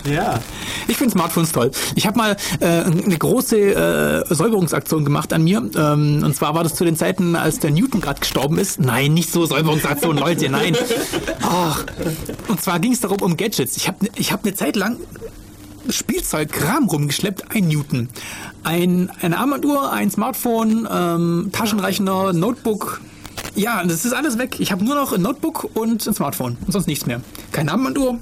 ja. 0.13 0.41
Ich 0.89 0.97
finde 0.97 1.13
Smartphones 1.13 1.53
toll. 1.53 1.71
Ich 1.95 2.05
habe 2.05 2.17
mal 2.17 2.35
äh, 2.59 2.65
eine 2.65 3.17
große 3.17 3.57
äh, 3.57 4.35
Säuberungsaktion 4.35 5.05
gemacht 5.05 5.31
an 5.31 5.45
mir. 5.45 5.63
Ähm, 5.73 6.21
und 6.21 6.35
zwar 6.35 6.53
war 6.53 6.63
das 6.63 6.75
zu 6.75 6.83
den 6.83 6.97
Zeiten, 6.97 7.37
als 7.37 7.59
der 7.59 7.71
Newton 7.71 8.01
gerade 8.01 8.19
gestorben 8.19 8.57
ist. 8.57 8.81
Nein, 8.81 9.13
nicht 9.13 9.31
so 9.31 9.45
Säuberungsaktion, 9.45 10.17
Leute, 10.17 10.49
nein. 10.49 10.75
Ach. 11.43 11.85
Und 12.49 12.61
zwar 12.61 12.81
ging 12.81 12.91
es 12.91 12.99
darum 12.99 13.21
um 13.21 13.37
Gadgets. 13.37 13.77
Ich 13.77 13.87
habe 13.87 14.09
ich 14.15 14.33
hab 14.33 14.43
eine 14.43 14.53
Zeit 14.53 14.75
lang 14.75 14.97
Spielzeugkram 15.89 16.89
rumgeschleppt, 16.89 17.55
ein 17.55 17.69
Newton. 17.69 18.09
Ein, 18.65 19.09
eine 19.21 19.37
Armbanduhr, 19.37 19.93
ein 19.93 20.11
Smartphone, 20.11 20.89
ähm, 20.91 21.49
Taschenrechner, 21.53 22.33
Notebook. 22.33 22.99
Ja, 23.55 23.83
das 23.83 24.05
ist 24.05 24.13
alles 24.13 24.37
weg. 24.37 24.59
Ich 24.59 24.71
habe 24.71 24.83
nur 24.83 24.95
noch 24.95 25.13
ein 25.13 25.21
Notebook 25.21 25.69
und 25.73 26.05
ein 26.05 26.13
Smartphone 26.13 26.57
und 26.65 26.71
sonst 26.71 26.87
nichts 26.87 27.05
mehr. 27.05 27.21
Keine 27.51 27.71
Armbanduhr, 27.71 28.19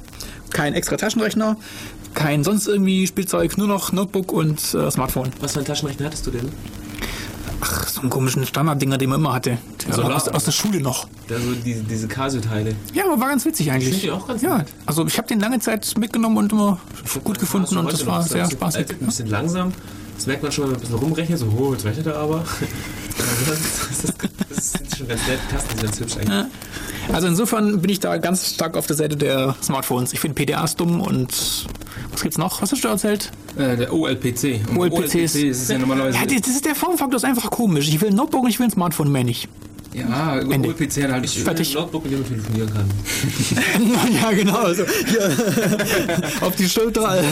kein 0.52 0.74
extra 0.74 0.98
Taschenrechner, 0.98 1.56
kein 2.14 2.44
sonst 2.44 2.68
irgendwie 2.68 3.06
Spielzeug, 3.06 3.58
nur 3.58 3.68
noch 3.68 3.92
Notebook 3.92 4.32
und 4.32 4.60
äh, 4.74 4.90
Smartphone. 4.90 5.32
Was 5.40 5.54
für 5.54 5.60
einen 5.60 5.68
Taschenrechner 5.68 6.08
hattest 6.08 6.26
du 6.26 6.32
denn? 6.32 6.50
Ach, 7.62 7.88
so 7.88 8.02
einen 8.02 8.10
komischen 8.10 8.46
Standarddinger, 8.46 8.98
den 8.98 9.10
man 9.10 9.20
immer 9.20 9.34
hatte. 9.34 9.58
Der 9.88 9.98
war 9.98 10.16
aus, 10.16 10.30
aus 10.30 10.46
der 10.46 10.54
Schule 10.54 10.80
noch. 10.80 11.08
Also 11.30 11.54
diese, 11.54 11.84
diese 11.84 12.08
Casio-Teile. 12.08 12.74
Ja, 12.94 13.04
aber 13.06 13.20
war 13.20 13.28
ganz 13.30 13.46
witzig 13.46 13.70
eigentlich. 13.72 13.96
Ich 13.96 14.02
die 14.02 14.12
auch 14.12 14.28
ganz 14.28 14.42
ja, 14.42 14.64
also 14.86 15.06
ich 15.06 15.18
habe 15.18 15.28
den 15.28 15.42
lange 15.42 15.60
Zeit 15.60 15.94
mitgenommen 15.98 16.38
und 16.38 16.52
immer 16.54 16.80
gut 17.24 17.38
gefunden 17.38 17.78
und 17.78 17.92
das 17.92 18.06
war 18.06 18.24
sehr 18.24 18.50
spaßig. 18.50 18.92
Ein 18.92 19.06
bisschen 19.06 19.28
langsam. 19.28 19.74
Das 20.20 20.28
merkt 20.28 20.44
man 20.44 20.52
schon, 20.52 20.66
wenn 20.66 20.72
man 20.72 20.80
ein 20.80 20.82
bisschen 20.82 20.98
rumrechnet. 21.00 21.40
So, 21.40 21.48
oh, 21.58 21.72
jetzt 21.72 21.86
rechnet 21.86 22.08
er 22.08 22.18
aber. 22.18 22.44
das, 23.48 24.00
ist, 24.04 24.14
das 24.50 24.72
sind 24.74 24.98
schon 24.98 25.08
ganz 25.08 25.26
nett. 25.28 25.40
Tasten 25.50 25.70
sind 25.70 25.82
ganz 25.82 26.00
hübsch 26.02 26.18
eigentlich. 26.18 26.46
Also 27.14 27.28
insofern 27.28 27.80
bin 27.80 27.90
ich 27.90 28.02
da 28.02 28.18
ganz 28.18 28.54
stark 28.54 28.76
auf 28.76 28.86
der 28.86 28.98
Seite 28.98 29.16
der 29.16 29.56
Smartphones. 29.64 30.12
Ich 30.12 30.20
finde 30.20 30.36
PDAs 30.36 30.76
dumm 30.76 31.00
und 31.00 31.66
was 32.12 32.22
gibt's 32.22 32.38
noch? 32.38 32.62
Was 32.62 32.74
hast 32.74 32.84
du 32.84 32.90
erzählt? 32.90 33.32
äh, 33.58 33.78
der 33.78 33.94
OLPC. 33.94 34.60
OLPCs. 34.76 35.14
ist 35.16 35.36
es 35.36 35.68
ja 35.70 35.78
normalerweise. 35.78 36.18
Ja, 36.18 36.26
das 36.26 36.50
ist 36.50 36.66
der 36.66 36.76
Formfaktor 36.76 37.16
ist 37.16 37.24
einfach 37.24 37.50
komisch. 37.50 37.88
Ich 37.88 38.02
will 38.02 38.10
ein 38.10 38.16
Notebook 38.16 38.44
und 38.44 38.50
ich 38.50 38.60
will 38.60 38.68
ein 38.68 38.72
Smartphone 38.72 39.14
mehr 39.14 39.24
nicht. 39.24 39.48
Ja, 39.94 40.40
Ende. 40.40 40.70
OLPC 40.70 41.04
hat 41.04 41.12
halt. 41.12 41.26
Ich 41.26 41.44
Fertig. 41.44 41.74
Notebook, 41.74 42.04
mit 42.04 42.14
dem 42.14 42.20
man 42.20 42.30
telefonieren 42.30 42.72
kann. 42.72 44.14
ja, 44.22 44.32
genau. 44.32 44.58
Also 44.58 44.84
hier 45.08 45.32
auf 46.42 46.56
die 46.56 46.70
Schulter. 46.70 47.16
ja, 47.16 47.24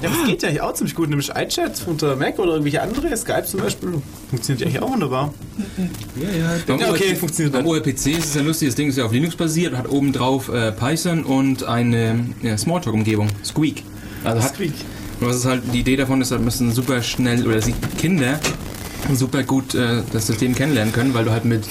das 0.00 0.12
geht 0.26 0.42
ja 0.42 0.48
eigentlich 0.48 0.60
auch 0.60 0.74
ziemlich 0.74 0.94
gut. 0.94 1.08
Nämlich 1.08 1.30
iChat 1.30 1.82
unter 1.86 2.14
Mac 2.16 2.38
oder 2.38 2.52
irgendwelche 2.52 2.82
andere. 2.82 3.16
Skype 3.16 3.44
zum 3.44 3.60
Beispiel. 3.60 3.94
Funktioniert 4.30 4.60
ja 4.60 4.66
eigentlich 4.66 4.82
auch 4.82 4.92
wunderbar. 4.92 5.34
Ja, 6.16 6.28
ja. 6.38 6.58
Beim 6.66 6.78
Ja, 6.78 6.90
okay, 6.90 7.04
OLPC 7.04 7.18
funktioniert 7.18 7.52
Beim. 7.52 7.66
OLPC 7.66 8.06
ist 8.06 8.26
es 8.26 8.36
ein 8.36 8.46
lustiges 8.46 8.74
Ding, 8.74 8.88
ist 8.88 8.98
ja 8.98 9.04
auf 9.04 9.12
Linux 9.12 9.34
basiert 9.34 9.72
und 9.72 9.78
hat 9.78 9.90
oben 9.90 10.12
drauf 10.12 10.48
äh, 10.48 10.70
Python 10.72 11.24
und 11.24 11.64
eine 11.64 12.26
ja, 12.42 12.56
Smalltalk-Umgebung, 12.56 13.28
Squeak. 13.44 13.82
Also 14.24 14.42
hat, 14.42 14.54
Squeak. 14.54 14.72
Und 15.20 15.28
was 15.28 15.36
ist 15.36 15.46
halt 15.46 15.62
die 15.72 15.80
Idee 15.80 15.96
davon 15.96 16.20
ist, 16.20 16.30
dass 16.30 16.40
müssen 16.40 16.72
super 16.72 17.02
schnell 17.02 17.46
oder 17.46 17.60
die 17.60 17.74
Kinder 17.98 18.38
super 19.14 19.42
gut 19.42 19.74
äh, 19.74 20.02
das 20.12 20.26
System 20.26 20.54
kennenlernen 20.54 20.92
können, 20.92 21.14
weil 21.14 21.24
du 21.24 21.30
halt 21.30 21.44
mit 21.44 21.64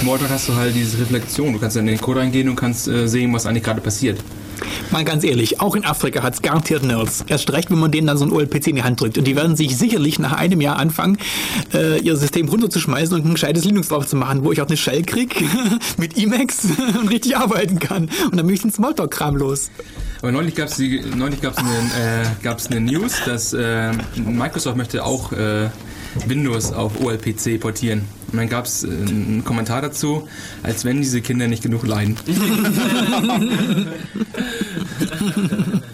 Smalltalk 0.00 0.30
hast 0.30 0.48
du 0.48 0.54
halt 0.54 0.74
diese 0.74 0.98
Reflexion. 0.98 1.52
Du 1.52 1.58
kannst 1.58 1.76
dann 1.76 1.86
in 1.86 1.94
den 1.94 2.00
Code 2.00 2.20
reingehen 2.20 2.48
und 2.48 2.56
kannst 2.56 2.88
äh, 2.88 3.06
sehen, 3.06 3.32
was 3.32 3.46
eigentlich 3.46 3.64
gerade 3.64 3.80
passiert. 3.80 4.18
Mal 4.90 5.04
ganz 5.04 5.24
ehrlich, 5.24 5.60
auch 5.60 5.74
in 5.74 5.84
Afrika 5.84 6.22
hat 6.22 6.34
es 6.34 6.42
garantiert 6.42 6.82
Nerds. 6.82 7.24
Erst 7.28 7.52
recht, 7.52 7.70
wenn 7.70 7.78
man 7.78 7.90
denen 7.90 8.06
dann 8.06 8.18
so 8.18 8.24
ein 8.24 8.32
OLPC 8.32 8.68
in 8.68 8.76
die 8.76 8.82
Hand 8.82 9.00
drückt. 9.00 9.18
Und 9.18 9.26
die 9.26 9.36
werden 9.36 9.56
sich 9.56 9.76
sicherlich 9.76 10.18
nach 10.18 10.32
einem 10.32 10.60
Jahr 10.60 10.76
anfangen, 10.76 11.18
äh, 11.72 12.00
ihr 12.00 12.16
System 12.16 12.48
runterzuschmeißen 12.48 13.14
und 13.14 13.24
ein 13.24 13.34
gescheites 13.34 13.64
Linux 13.64 13.88
drauf 13.88 14.06
zu 14.06 14.16
machen, 14.16 14.44
wo 14.44 14.52
ich 14.52 14.60
auch 14.60 14.66
eine 14.66 14.76
Shell 14.76 15.02
krieg 15.02 15.44
mit 15.96 16.16
Emacs 16.18 16.66
und 17.00 17.08
richtig 17.08 17.36
arbeiten 17.36 17.78
kann. 17.78 18.10
Und 18.24 18.36
dann 18.36 18.46
bin 18.46 18.54
ich 18.54 18.62
den 18.62 18.72
Smalltalk-Kram 18.72 19.36
los. 19.36 19.70
Aber 20.22 20.32
neulich 20.32 20.54
gab 20.54 20.68
es 20.68 20.78
neulich 20.78 21.40
gab's 21.40 21.58
eine, 21.58 21.68
äh, 21.68 22.26
gab's 22.42 22.66
eine 22.66 22.80
News, 22.80 23.14
dass 23.24 23.52
äh, 23.52 23.92
Microsoft 24.16 24.76
möchte 24.76 25.04
auch 25.04 25.32
äh, 25.32 25.70
Windows 26.26 26.72
auf 26.72 27.00
OLPC 27.00 27.60
portieren. 27.60 28.02
Und 28.32 28.38
dann 28.38 28.48
gab 28.48 28.66
es 28.66 28.84
äh, 28.84 28.88
einen 28.88 29.44
Kommentar 29.44 29.82
dazu, 29.82 30.28
als 30.62 30.84
wenn 30.84 30.98
diese 30.98 31.20
Kinder 31.20 31.48
nicht 31.48 31.62
genug 31.62 31.86
leiden. 31.86 32.16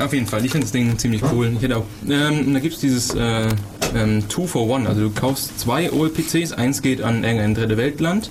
Auf 0.00 0.12
jeden 0.12 0.26
Fall, 0.26 0.44
ich 0.44 0.50
finde 0.50 0.64
das 0.64 0.72
Ding 0.72 0.98
ziemlich 0.98 1.22
cool. 1.32 1.52
Ich 1.56 1.62
hätte 1.62 1.76
auch, 1.76 1.84
ähm, 2.08 2.54
da 2.54 2.60
gibt 2.60 2.74
es 2.74 2.80
dieses 2.80 3.14
äh, 3.14 3.48
ähm, 3.94 4.28
Two 4.28 4.46
for 4.46 4.68
One. 4.68 4.88
Also 4.88 5.02
du 5.02 5.10
kaufst 5.10 5.58
zwei 5.58 5.92
OLPCs, 5.92 6.52
eins 6.52 6.82
geht 6.82 7.02
an 7.02 7.24
irgendein 7.24 7.54
dritte 7.54 7.76
Weltland 7.76 8.30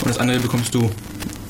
und 0.00 0.08
das 0.08 0.18
andere 0.18 0.40
bekommst 0.40 0.74
du. 0.74 0.90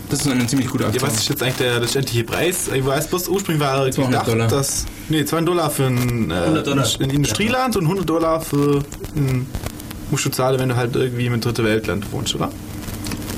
Das 0.08 0.20
ist 0.20 0.30
eine 0.30 0.46
ziemlich 0.46 0.68
gute 0.68 0.84
Ja, 0.84 0.90
Aktion. 0.90 1.08
was 1.10 1.16
ist 1.18 1.28
jetzt 1.28 1.42
eigentlich 1.42 1.56
der 1.56 1.80
letztendliche 1.80 2.22
Preis? 2.24 2.68
Ich 2.72 2.84
weiß 2.86 3.08
bloß, 3.08 3.28
ursprünglich 3.28 3.60
war 3.66 3.90
200 3.90 3.96
gedacht, 4.10 4.28
Dollar. 4.28 4.46
dass. 4.48 4.84
Nee, 5.08 5.24
200 5.24 5.48
Dollar 5.48 5.70
für 5.70 5.84
ein, 5.86 6.30
äh, 6.30 6.34
100 6.34 6.66
Dollar. 6.66 6.86
ein 7.00 7.10
Industrieland 7.10 7.76
und 7.76 7.84
100 7.86 8.08
Dollar 8.08 8.40
für 8.40 8.84
ein. 9.16 9.46
Musst 10.10 10.24
du 10.24 10.28
zahlen, 10.30 10.60
wenn 10.60 10.68
du 10.68 10.76
halt 10.76 10.94
irgendwie 10.94 11.26
im 11.26 11.40
dritte 11.40 11.64
Weltland 11.64 12.10
wohnst, 12.12 12.34
oder? 12.36 12.50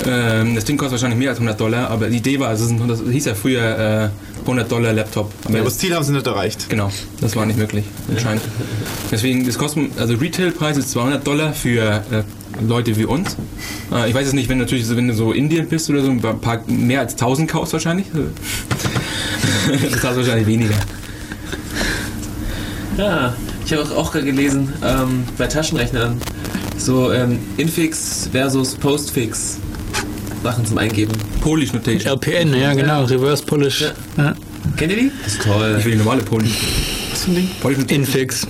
Ähm, 0.07 0.55
das 0.55 0.65
Ding 0.67 0.77
kostet 0.77 0.93
wahrscheinlich 0.93 1.19
mehr 1.19 1.31
als 1.31 1.39
100 1.39 1.59
Dollar, 1.59 1.89
aber 1.91 2.09
die 2.09 2.19
Idee 2.19 2.39
war, 2.39 2.49
also 2.49 2.71
das 2.87 3.01
hieß 3.01 3.25
ja 3.25 3.35
früher 3.35 4.11
äh, 4.49 4.53
100 4.53 4.71
Dollar 4.73 4.93
Laptop. 4.93 5.33
Aber 5.45 5.59
Ja, 5.59 5.65
das, 5.65 5.79
Ziel 5.79 5.95
haben 5.95 6.05
sie 6.05 6.13
nicht 6.13 6.27
erreicht. 6.27 6.69
genau, 6.69 6.91
das 7.21 7.37
war 7.37 7.45
nicht 7.47 7.59
möglich, 7.59 7.85
anscheinend. 8.11 8.43
Deswegen, 9.11 9.45
das 9.47 9.59
kostet, 9.59 9.91
also 9.99 10.15
Retailpreis 10.15 10.77
ist 10.77 10.91
200 10.93 11.27
Dollar 11.27 11.53
für 11.53 12.03
äh, 12.11 12.23
Leute 12.67 12.97
wie 12.97 13.05
uns. 13.05 13.37
Äh, 13.93 14.09
ich 14.09 14.15
weiß 14.15 14.27
es 14.29 14.33
nicht, 14.33 14.49
wenn 14.49 14.59
natürlich, 14.59 14.87
so- 14.87 14.97
wenn 14.97 15.09
du 15.09 15.15
so 15.15 15.33
Indien 15.33 15.69
bist 15.69 15.89
oder 15.91 16.03
so, 16.03 16.11
ein 16.11 16.21
paar 16.21 16.63
mehr 16.67 17.01
als 17.01 17.13
1000 17.13 17.51
kaufst 17.51 17.73
wahrscheinlich. 17.73 18.07
das 19.91 19.93
hast 20.03 20.13
du 20.15 20.17
wahrscheinlich 20.21 20.47
weniger. 20.47 20.75
Ja, 22.97 23.35
ich 23.65 23.73
habe 23.73 23.83
auch, 23.85 23.97
auch 23.97 24.13
gerade 24.13 24.25
gelesen, 24.27 24.73
ähm, 24.85 25.25
bei 25.37 25.47
Taschenrechnern, 25.47 26.21
so 26.77 27.13
ähm, 27.13 27.39
Infix 27.57 28.29
versus 28.33 28.75
Postfix 28.75 29.59
Sachen 30.43 30.65
zum 30.67 30.79
Eingeben. 30.79 31.13
Polish 31.41 31.73
Notation. 31.73 32.13
RPN, 32.13 32.55
ja 32.55 32.73
genau, 32.75 33.05
Reverse 33.05 33.45
Polish. 33.45 33.83
Ja. 33.83 33.93
Ja. 34.17 34.35
Kennt 34.77 34.93
ihr 34.93 34.99
die? 34.99 35.13
Das 35.25 35.35
ist 35.35 35.43
toll. 35.43 35.77
Ich 35.79 35.85
will 35.85 35.93
die 35.93 35.99
normale 35.99 36.23
Polish. 36.23 36.59
Was 37.11 37.25
für 37.25 37.31
ein 37.31 37.35
Ding? 37.37 37.51
Polish 37.61 37.79
Notation. 37.79 38.05
Infix. 38.05 38.47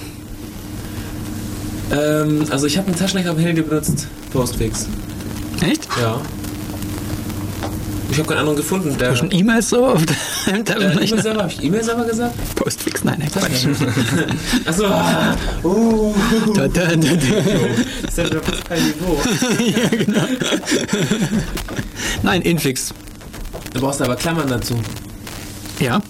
Ähm, 1.91 2.45
also 2.51 2.67
ich 2.67 2.77
habe 2.77 2.89
einen 2.89 2.97
Taschenrechner 2.97 3.31
am 3.31 3.39
Handy 3.39 3.63
benutzt, 3.63 4.07
Postfix. 4.33 4.87
Echt? 5.63 5.89
Ja. 6.01 6.21
Ich 8.11 8.19
habe 8.19 8.27
keinen 8.29 8.39
anderen 8.39 8.57
gefunden. 8.57 8.97
Der, 8.99 9.15
Schon 9.15 9.31
E-Mails 9.31 9.69
so 9.69 9.87
auf 9.87 10.05
deinem 10.07 10.17
äh, 10.47 10.51
E-Mail 10.51 10.65
Taschenrechner? 10.65 11.23
selber, 11.23 11.43
habe 11.43 11.53
ich 11.53 11.63
E-Mail 11.63 11.85
selber 11.85 12.05
gesagt? 12.05 12.55
Postfix, 12.55 13.05
nein, 13.05 13.17
nein, 13.19 13.31
Quatsch. 13.31 13.67
Achso, 14.67 14.87
uh, 15.65 16.15
Da, 16.55 16.69
da, 16.69 16.87
da, 16.87 16.97
da. 16.97 16.97
das 18.03 18.19
ist 18.19 18.19
ja 18.19 18.41
kein 18.69 18.83
Niveau. 18.85 19.21
Nein, 22.23 22.43
Infix. 22.43 22.93
Du 23.75 23.81
brauchst 23.81 24.01
aber 24.03 24.17
Klammern 24.17 24.49
dazu. 24.49 24.75
Ja, 25.79 26.01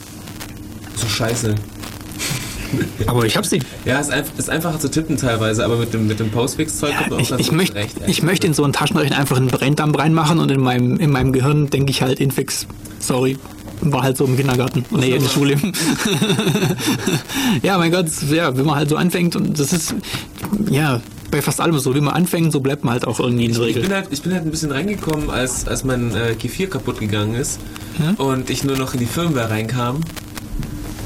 So 0.96 1.06
scheiße. 1.08 1.54
Aber 3.06 3.24
ich 3.24 3.36
hab 3.36 3.46
sie. 3.46 3.60
Ja, 3.84 3.98
ist, 3.98 4.10
einfach, 4.10 4.32
ist 4.38 4.50
einfacher 4.50 4.78
zu 4.78 4.90
tippen 4.90 5.16
teilweise, 5.16 5.64
aber 5.64 5.76
mit 5.76 5.92
dem, 5.94 6.06
mit 6.06 6.20
dem 6.20 6.30
Postfix-Zeug 6.30 6.96
kommt 6.96 7.10
man 7.10 7.18
auch 7.20 7.22
Ich, 7.22 7.30
ich, 7.46 7.52
möchte, 7.52 7.74
zurecht, 7.74 7.96
ich 8.06 8.22
möchte 8.22 8.46
in 8.46 8.54
so 8.54 8.64
einen 8.64 8.72
Taschenrechner 8.72 9.18
einfach 9.18 9.36
einen 9.36 9.48
Brenndamm 9.48 9.94
reinmachen 9.94 10.38
und 10.38 10.50
in 10.50 10.60
meinem, 10.60 10.96
in 10.98 11.10
meinem 11.10 11.32
Gehirn 11.32 11.70
denke 11.70 11.90
ich 11.90 12.02
halt 12.02 12.20
Infix. 12.20 12.66
Sorry. 12.98 13.38
War 13.80 14.02
halt 14.02 14.16
so 14.16 14.24
im 14.24 14.36
Kindergarten. 14.36 14.84
Nee, 14.90 15.12
in 15.12 15.22
der 15.22 15.28
Schule. 15.30 15.56
ja, 17.62 17.78
mein 17.78 17.90
Gott, 17.92 18.06
ja, 18.30 18.56
wenn 18.56 18.66
man 18.66 18.76
halt 18.76 18.88
so 18.88 18.96
anfängt 18.96 19.36
und 19.36 19.58
das 19.58 19.72
ist, 19.72 19.94
ja, 20.70 21.00
bei 21.30 21.42
fast 21.42 21.60
allem 21.60 21.78
so, 21.78 21.94
wie 21.94 22.00
man 22.00 22.14
anfängt, 22.14 22.52
so 22.52 22.60
bleibt 22.60 22.84
man 22.84 22.92
halt 22.94 23.06
auch 23.06 23.20
irgendwie 23.20 23.44
in 23.46 23.52
der 23.52 23.60
Ich 23.62 23.68
Regel. 23.68 23.82
bin, 23.82 23.92
halt, 23.92 24.08
ich 24.10 24.22
bin 24.22 24.32
halt 24.32 24.44
ein 24.44 24.50
bisschen 24.50 24.72
reingekommen, 24.72 25.30
als, 25.30 25.68
als 25.68 25.84
mein 25.84 26.10
äh, 26.14 26.34
G4 26.40 26.68
kaputt 26.68 27.00
gegangen 27.00 27.34
ist 27.34 27.60
und 28.16 28.48
ich 28.50 28.64
nur 28.64 28.76
noch 28.76 28.94
in 28.94 29.00
die 29.00 29.06
Firmware 29.06 29.50
reinkam. 29.50 30.00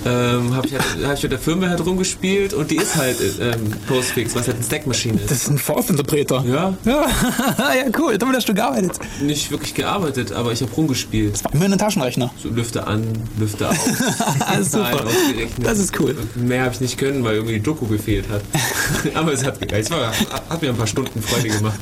Ähm, 0.05 0.55
habe 0.55 0.66
ich, 0.66 0.72
halt, 0.72 0.84
hab 1.05 1.14
ich 1.14 1.22
mit 1.22 1.32
der 1.32 1.38
Firmware 1.38 1.70
halt 1.70 1.86
rumgespielt 1.86 2.55
und 2.55 2.70
die 2.70 2.76
ist 2.76 2.96
halt 2.96 3.20
äh, 3.20 3.50
ähm, 3.50 3.72
Postfix, 3.86 4.34
was 4.34 4.46
halt 4.46 4.57
eine 4.57 4.66
Stackmaschine 4.66 5.20
ist. 5.20 5.30
Das 5.30 5.42
ist 5.42 5.48
ein 5.50 5.59
Force-Interpreter. 5.59 6.44
Ja, 6.46 6.74
Ja, 6.84 7.07
ja, 7.59 7.90
cool. 7.98 8.18
Damit 8.18 8.36
hast 8.36 8.48
du 8.48 8.55
gearbeitet. 8.55 8.98
nicht 9.20 9.50
wirklich 9.50 9.74
gearbeitet, 9.74 10.32
aber 10.32 10.53
ich 10.53 10.61
habe 10.62 10.72
rumgespielt. 10.72 11.40
Immerhin 11.53 11.72
ein 11.72 11.78
Taschenrechner. 11.78 12.30
So 12.42 12.48
Lüfte 12.48 12.86
an, 12.86 13.07
Lüfte 13.38 13.68
aus. 13.68 13.76
Super. 14.70 15.05
Das 15.62 15.78
ist 15.78 15.98
cool. 16.00 16.16
Und 16.18 16.48
Mehr 16.48 16.64
habe 16.64 16.74
ich 16.74 16.80
nicht 16.80 16.98
können, 16.98 17.22
weil 17.24 17.36
irgendwie 17.36 17.55
die 17.55 17.62
Doku 17.62 17.86
gefehlt 17.86 18.26
hat. 18.28 18.42
aber 19.14 19.32
es 19.32 19.44
hat. 19.44 19.59
Es 19.72 19.90
war, 19.90 20.12
hat 20.48 20.62
mir 20.62 20.70
ein 20.70 20.76
paar 20.76 20.86
Stunden 20.86 21.22
Freude 21.22 21.48
gemacht. 21.48 21.78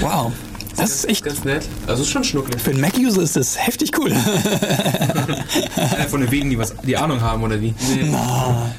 Wow. 0.00 0.32
Das 0.76 0.90
ist 0.90 1.08
echt. 1.08 1.24
Ganz 1.24 1.44
nett. 1.44 1.68
Also 1.86 2.02
es 2.02 2.08
ist 2.08 2.12
schon 2.12 2.24
schnucklig. 2.24 2.60
Für 2.60 2.70
einen 2.70 2.80
Mac-User 2.80 3.22
ist 3.22 3.36
das 3.36 3.58
heftig 3.58 3.92
cool. 3.98 4.12
Von 6.08 6.20
den 6.20 6.30
wenigen, 6.30 6.50
die 6.50 6.58
was 6.58 6.74
die 6.82 6.96
Ahnung 6.96 7.20
haben 7.20 7.42
oder 7.42 7.60
wie. 7.60 7.74
Nee. 7.94 8.14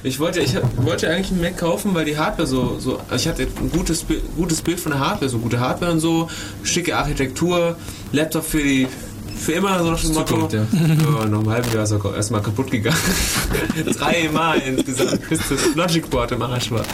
Ich 0.04 0.20
wollte, 0.20 0.42
ich 0.42 0.56
wollte 0.78 1.10
eigentlich 1.10 1.32
einen 1.32 1.42
Mac 1.42 1.58
kaufen, 1.58 1.94
weil 1.94 2.06
die 2.06 2.18
Hardware 2.18 2.48
so, 2.48 2.80
so 2.80 3.00
also 3.10 3.16
ich 3.16 3.28
hatte 3.28 3.44
ein 3.44 3.72
gutes, 3.72 4.06
gutes 4.36 4.62
Bild 4.62 4.80
von 4.80 4.92
der 4.92 5.00
Hardware, 5.00 5.30
so 5.30 5.38
gute 5.40 5.60
Hardware 5.60 5.92
und 5.92 6.00
so, 6.00 6.30
schicke 6.64 6.96
Architektur, 6.96 7.78
Laptop 8.12 8.46
für 8.46 8.62
die 8.64 8.88
für 9.36 9.54
immer 9.54 9.80
so 9.80 9.94
dem 9.94 10.14
Motto. 10.14 10.48
Zukunft, 10.48 10.54
ja. 10.54 10.66
Ja, 10.72 11.26
nach 11.26 11.40
einem 11.40 11.50
halben 11.50 11.74
Jahr 11.74 11.84
ist 11.84 11.92
er 11.92 12.16
erstmal 12.16 12.42
kaputt 12.42 12.72
gegangen. 12.72 12.98
Dreimal 13.98 14.60
insgesamt, 14.60 15.28
bis 15.28 15.40
das 15.50 15.76
Logicboard 15.76 16.32
im 16.32 16.42
Arsch 16.44 16.72
war. 16.72 16.86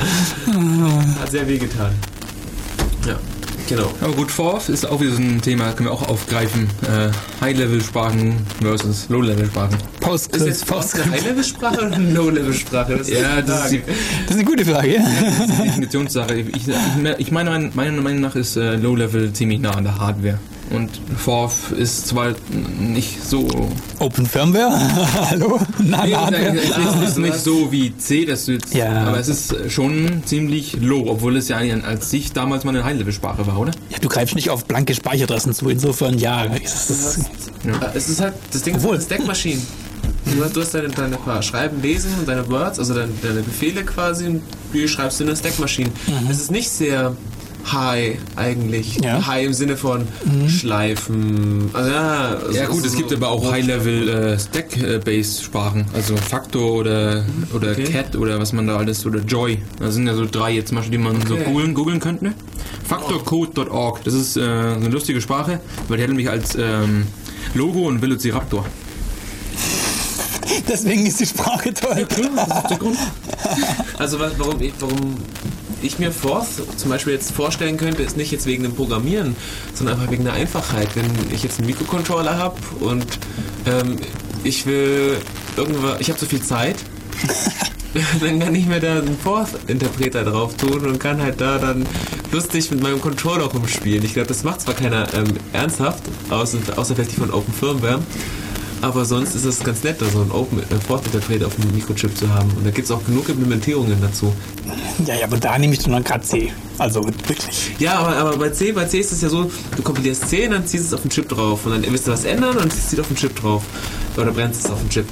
Hat 1.20 1.30
sehr 1.30 1.47
weh 1.47 1.58
getan. 1.58 1.93
Ja, 3.06 3.20
genau. 3.70 3.89
Aber 4.01 4.13
gut, 4.13 4.32
Forth 4.32 4.67
ist 4.70 4.86
auch 4.86 4.99
wieder 4.99 5.11
so 5.13 5.22
ein 5.22 5.41
Thema, 5.41 5.72
können 5.72 5.89
wir 5.89 5.93
auch 5.93 6.07
aufgreifen. 6.09 6.67
Äh, 6.84 7.09
High-Level-Sprachen 7.41 8.36
versus 8.61 9.07
Low-Level-Sprachen. 9.09 9.76
Ist 9.76 9.99
Postgres, 9.99 10.45
jetzt 10.45 10.65
Forst 10.65 10.95
eine 10.95 11.03
Postgres. 11.03 11.22
High-Level-Sprache 11.24 11.78
oder 11.86 11.95
eine 11.95 12.11
Low-Level-Sprache? 12.13 12.97
Das 12.97 13.07
ist 13.07 13.22
Ja, 13.22 13.41
die 13.41 13.47
das 13.47 13.63
ist 13.65 13.72
die, 13.72 13.80
Frage. 13.80 13.93
Das 14.26 14.32
ist 14.32 14.41
eine 14.41 14.45
gute 14.45 14.65
Frage. 14.65 14.88
die 14.89 15.63
Definitionssache. 15.63 16.34
Ich, 16.36 16.67
ich, 16.67 16.74
ich 17.17 17.32
meine, 17.32 17.72
meiner 17.74 18.01
Meinung 18.01 18.22
nach 18.22 18.36
ist 18.36 18.57
äh, 18.57 18.76
Low-Level 18.76 19.32
ziemlich 19.34 19.59
nah 19.59 19.72
an 19.72 19.84
der 19.84 19.97
Hardware. 19.97 20.39
Und 20.72 20.89
Forth 21.17 21.72
ist 21.76 22.07
zwar 22.07 22.34
nicht 22.80 23.24
so. 23.24 23.47
Open 23.97 24.26
Firmware? 24.28 24.70
Hallo? 25.30 25.59
Nein, 25.80 26.09
Nee, 26.09 26.15
Hardware. 26.15 26.55
es 26.57 26.63
ist, 26.63 26.78
es 27.03 27.09
ist 27.09 27.17
nicht 27.17 27.36
so 27.43 27.72
wie 27.72 27.97
C, 27.97 28.26
dass 28.26 28.45
du 28.45 28.51
jetzt. 28.53 28.74
Ja. 28.76 29.07
Aber 29.07 29.20
es 29.20 29.28
ist 29.30 29.55
schon 29.72 30.22
ziemlich 30.26 30.78
low, 30.80 31.05
obwohl 31.07 31.38
es 31.38 31.47
ja 31.47 31.57
eigentlich 31.57 31.84
als 31.84 32.11
sich 32.11 32.34
damals 32.34 32.65
mal 32.65 32.70
eine 32.76 32.84
High-Level-Sprache 32.84 33.47
war, 33.47 33.59
oder? 33.59 33.72
Ja, 33.89 33.97
du 33.99 34.09
greifst 34.09 34.36
nicht 34.36 34.51
auf 34.51 34.65
blanke 34.65 34.93
Speicheradressen 34.93 35.53
zu. 35.53 35.70
Insofern, 35.70 36.20
ja. 36.20 36.45
Es 36.63 36.89
ist, 36.91 37.20
Ja, 37.65 37.91
Es 37.95 38.07
ist 38.07 38.22
halt, 38.22 38.36
das 38.51 38.61
Ding 38.61 38.76
ist 38.76 38.82
Obwohl- 38.84 38.97
halt 38.97 39.05
Stackmaschinen. 39.05 39.65
Du 40.26 40.43
hast, 40.43 40.55
du 40.55 40.61
hast 40.61 40.74
deine, 40.76 40.89
deine 40.89 41.17
Schreiben, 41.41 41.82
Lesen 41.82 42.11
und 42.20 42.28
deine 42.28 42.47
Words, 42.49 42.78
also 42.78 42.93
deine, 42.93 43.09
deine 43.24 43.41
Befehle 43.41 43.84
quasi, 43.84 44.28
und 44.28 44.41
die 44.74 44.88
schreibst 44.88 45.20
du 45.20 45.24
in 45.24 45.30
eine 45.30 45.38
Stackmaschine. 45.38 45.89
Es 46.30 46.39
ist 46.39 46.51
nicht 46.51 46.70
sehr 46.70 47.15
high 47.72 48.18
eigentlich. 48.36 48.95
Ja. 49.03 49.26
High 49.28 49.45
im 49.47 49.53
Sinne 49.53 49.78
von 49.78 50.07
Schleifen. 50.47 51.70
Also 51.74 51.91
ja, 51.91 52.28
also 52.45 52.51
Ja 52.57 52.66
gut, 52.68 52.82
so- 52.82 52.88
es 52.88 52.95
gibt 52.95 53.14
aber 53.14 53.30
auch 53.30 53.51
High-Level 53.51 54.10
äh, 54.10 54.39
Stack-Based-Sprachen, 54.39 55.86
also 55.93 56.16
Factor 56.18 56.72
oder, 56.74 57.26
oder 57.53 57.72
Okay. 57.72 57.84
Cat 57.86 58.16
oder 58.16 58.39
was 58.39 58.53
man 58.53 58.68
da 58.68 58.78
alles, 58.78 59.05
oder 59.05 59.20
Joy. 59.20 59.60
Da 59.80 59.91
sind 59.91 60.07
ja 60.07 60.16
so 60.16 60.26
drei 60.26 60.51
jetzt 60.53 60.70
zum 60.70 60.78
Beispiel, 60.78 60.97
die 60.97 61.03
man 61.03 61.26
so 61.28 61.36
Okay. 61.36 61.43
googeln, 61.45 61.74
googeln 61.74 61.99
könnte. 61.99 62.34
Factorcode.org, 62.88 64.03
das 64.03 64.14
ist 64.14 64.36
äh, 64.38 64.41
so 64.41 64.45
eine 64.47 64.89
lustige 64.89 65.22
Sprache, 65.22 65.60
weil 65.88 65.97
die 65.97 66.03
hat 66.03 66.10
nämlich 66.10 66.30
als 66.30 66.55
ähm, 66.55 67.05
Logo 67.53 67.88
einen 67.88 68.01
Velociraptor. 68.01 68.66
deswegen 70.68 71.05
ist 71.05 71.20
die 71.20 71.26
Sprache 71.26 71.74
toll. 71.74 72.07
Also 73.97 74.20
was, 74.20 74.34
warum, 74.38 74.62
ich, 74.62 74.74
warum 74.80 75.16
ich 75.82 76.00
mir 76.00 76.12
Forth 76.12 76.48
zum 76.78 76.90
Beispiel 76.90 77.14
jetzt 77.14 77.32
vorstellen 77.32 77.78
könnte, 77.78 78.04
ist 78.04 78.18
nicht 78.18 78.32
jetzt 78.32 78.46
wegen 78.46 78.64
dem 78.64 78.74
Programmieren, 78.74 79.36
sondern 79.74 80.00
einfach 80.00 80.12
wegen 80.12 80.24
der 80.24 80.34
Einfachheit. 80.34 80.90
Wenn 80.96 81.06
ich 81.34 81.44
jetzt 81.44 81.60
einen 81.60 81.68
Mikrocontroller 81.68 82.38
habe 82.38 82.58
und 82.80 83.06
ähm, 83.66 83.98
ich 84.44 84.66
will 84.66 85.18
irgendwas, 85.58 86.00
ich 86.00 86.10
habe 86.10 86.20
so 86.20 86.26
viel 86.26 86.42
Zeit, 86.42 86.76
dann 88.22 88.40
kann 88.40 88.56
ich 88.56 88.66
mir 88.66 88.80
da 88.80 89.00
einen 89.00 89.18
Forth-Interpreter 89.18 90.24
drauf 90.24 90.56
tun 90.56 90.86
und 90.86 91.00
kann 91.00 91.22
halt 91.22 91.42
da 91.42 91.58
dann 91.58 91.86
lustig 92.32 92.72
mit 92.72 92.82
meinem 92.82 93.02
Controller 93.02 93.46
rumspielen. 93.46 94.04
Ich 94.04 94.14
glaube, 94.14 94.28
das 94.28 94.44
macht 94.44 94.62
zwar 94.62 94.76
keiner 94.76 95.14
ähm, 95.14 95.34
ernsthaft, 95.54 96.04
außer, 96.30 96.58
außer 96.76 96.96
vielleicht 96.96 97.12
die 97.12 97.20
von 97.20 97.32
Open 97.32 97.54
Firmware. 97.54 98.00
Aber 98.82 99.04
sonst 99.06 99.36
ist 99.36 99.46
es 99.46 99.60
ganz 99.64 99.84
nett, 99.84 100.02
da 100.02 100.06
so 100.06 100.22
einen 100.22 100.32
Open 100.32 100.60
äh, 100.60 100.76
Fortnite-Interpret 100.88 101.44
auf 101.44 101.56
dem 101.56 101.72
Mikrochip 101.76 102.16
zu 102.18 102.30
haben. 102.34 102.50
Und 102.52 102.66
da 102.66 102.72
gibt 102.72 102.86
es 102.86 102.92
auch 102.92 103.04
genug 103.06 103.28
Implementierungen 103.28 104.00
dazu. 104.02 104.34
Ja, 105.06 105.16
ja, 105.16 105.26
aber 105.26 105.38
da 105.38 105.58
nehme 105.58 105.74
ich 105.74 105.80
dann 105.80 106.04
gerade 106.04 106.24
C. 106.24 106.52
Also 106.78 107.04
wirklich. 107.04 107.72
Ja, 107.80 108.00
aber, 108.00 108.16
aber 108.16 108.38
bei 108.38 108.50
C, 108.50 108.72
bei 108.72 108.86
C 108.86 109.00
ist 109.00 109.12
es 109.12 109.22
ja 109.22 109.30
so, 109.30 109.52
du 109.76 109.84
kompilierst 109.84 110.30
C 110.30 110.46
und 110.46 110.52
dann 110.52 110.66
ziehst 110.66 110.86
du 110.86 110.88
es 110.88 110.94
auf 110.94 111.02
den 111.02 111.10
Chip 111.10 111.28
drauf. 111.28 111.66
Und 111.66 111.72
dann 111.72 111.92
willst 111.92 112.08
du 112.08 112.12
was 112.12 112.24
ändern 112.24 112.58
und 112.58 112.72
ziehst 112.72 112.94
es 112.94 113.00
auf 113.00 113.08
den 113.08 113.18
Chip 113.18 113.36
drauf. 113.36 113.64
Oder 114.16 114.32
brennst 114.32 114.66
es 114.66 114.72
auf 114.72 114.80
den 114.80 114.90
Chip. 114.90 115.06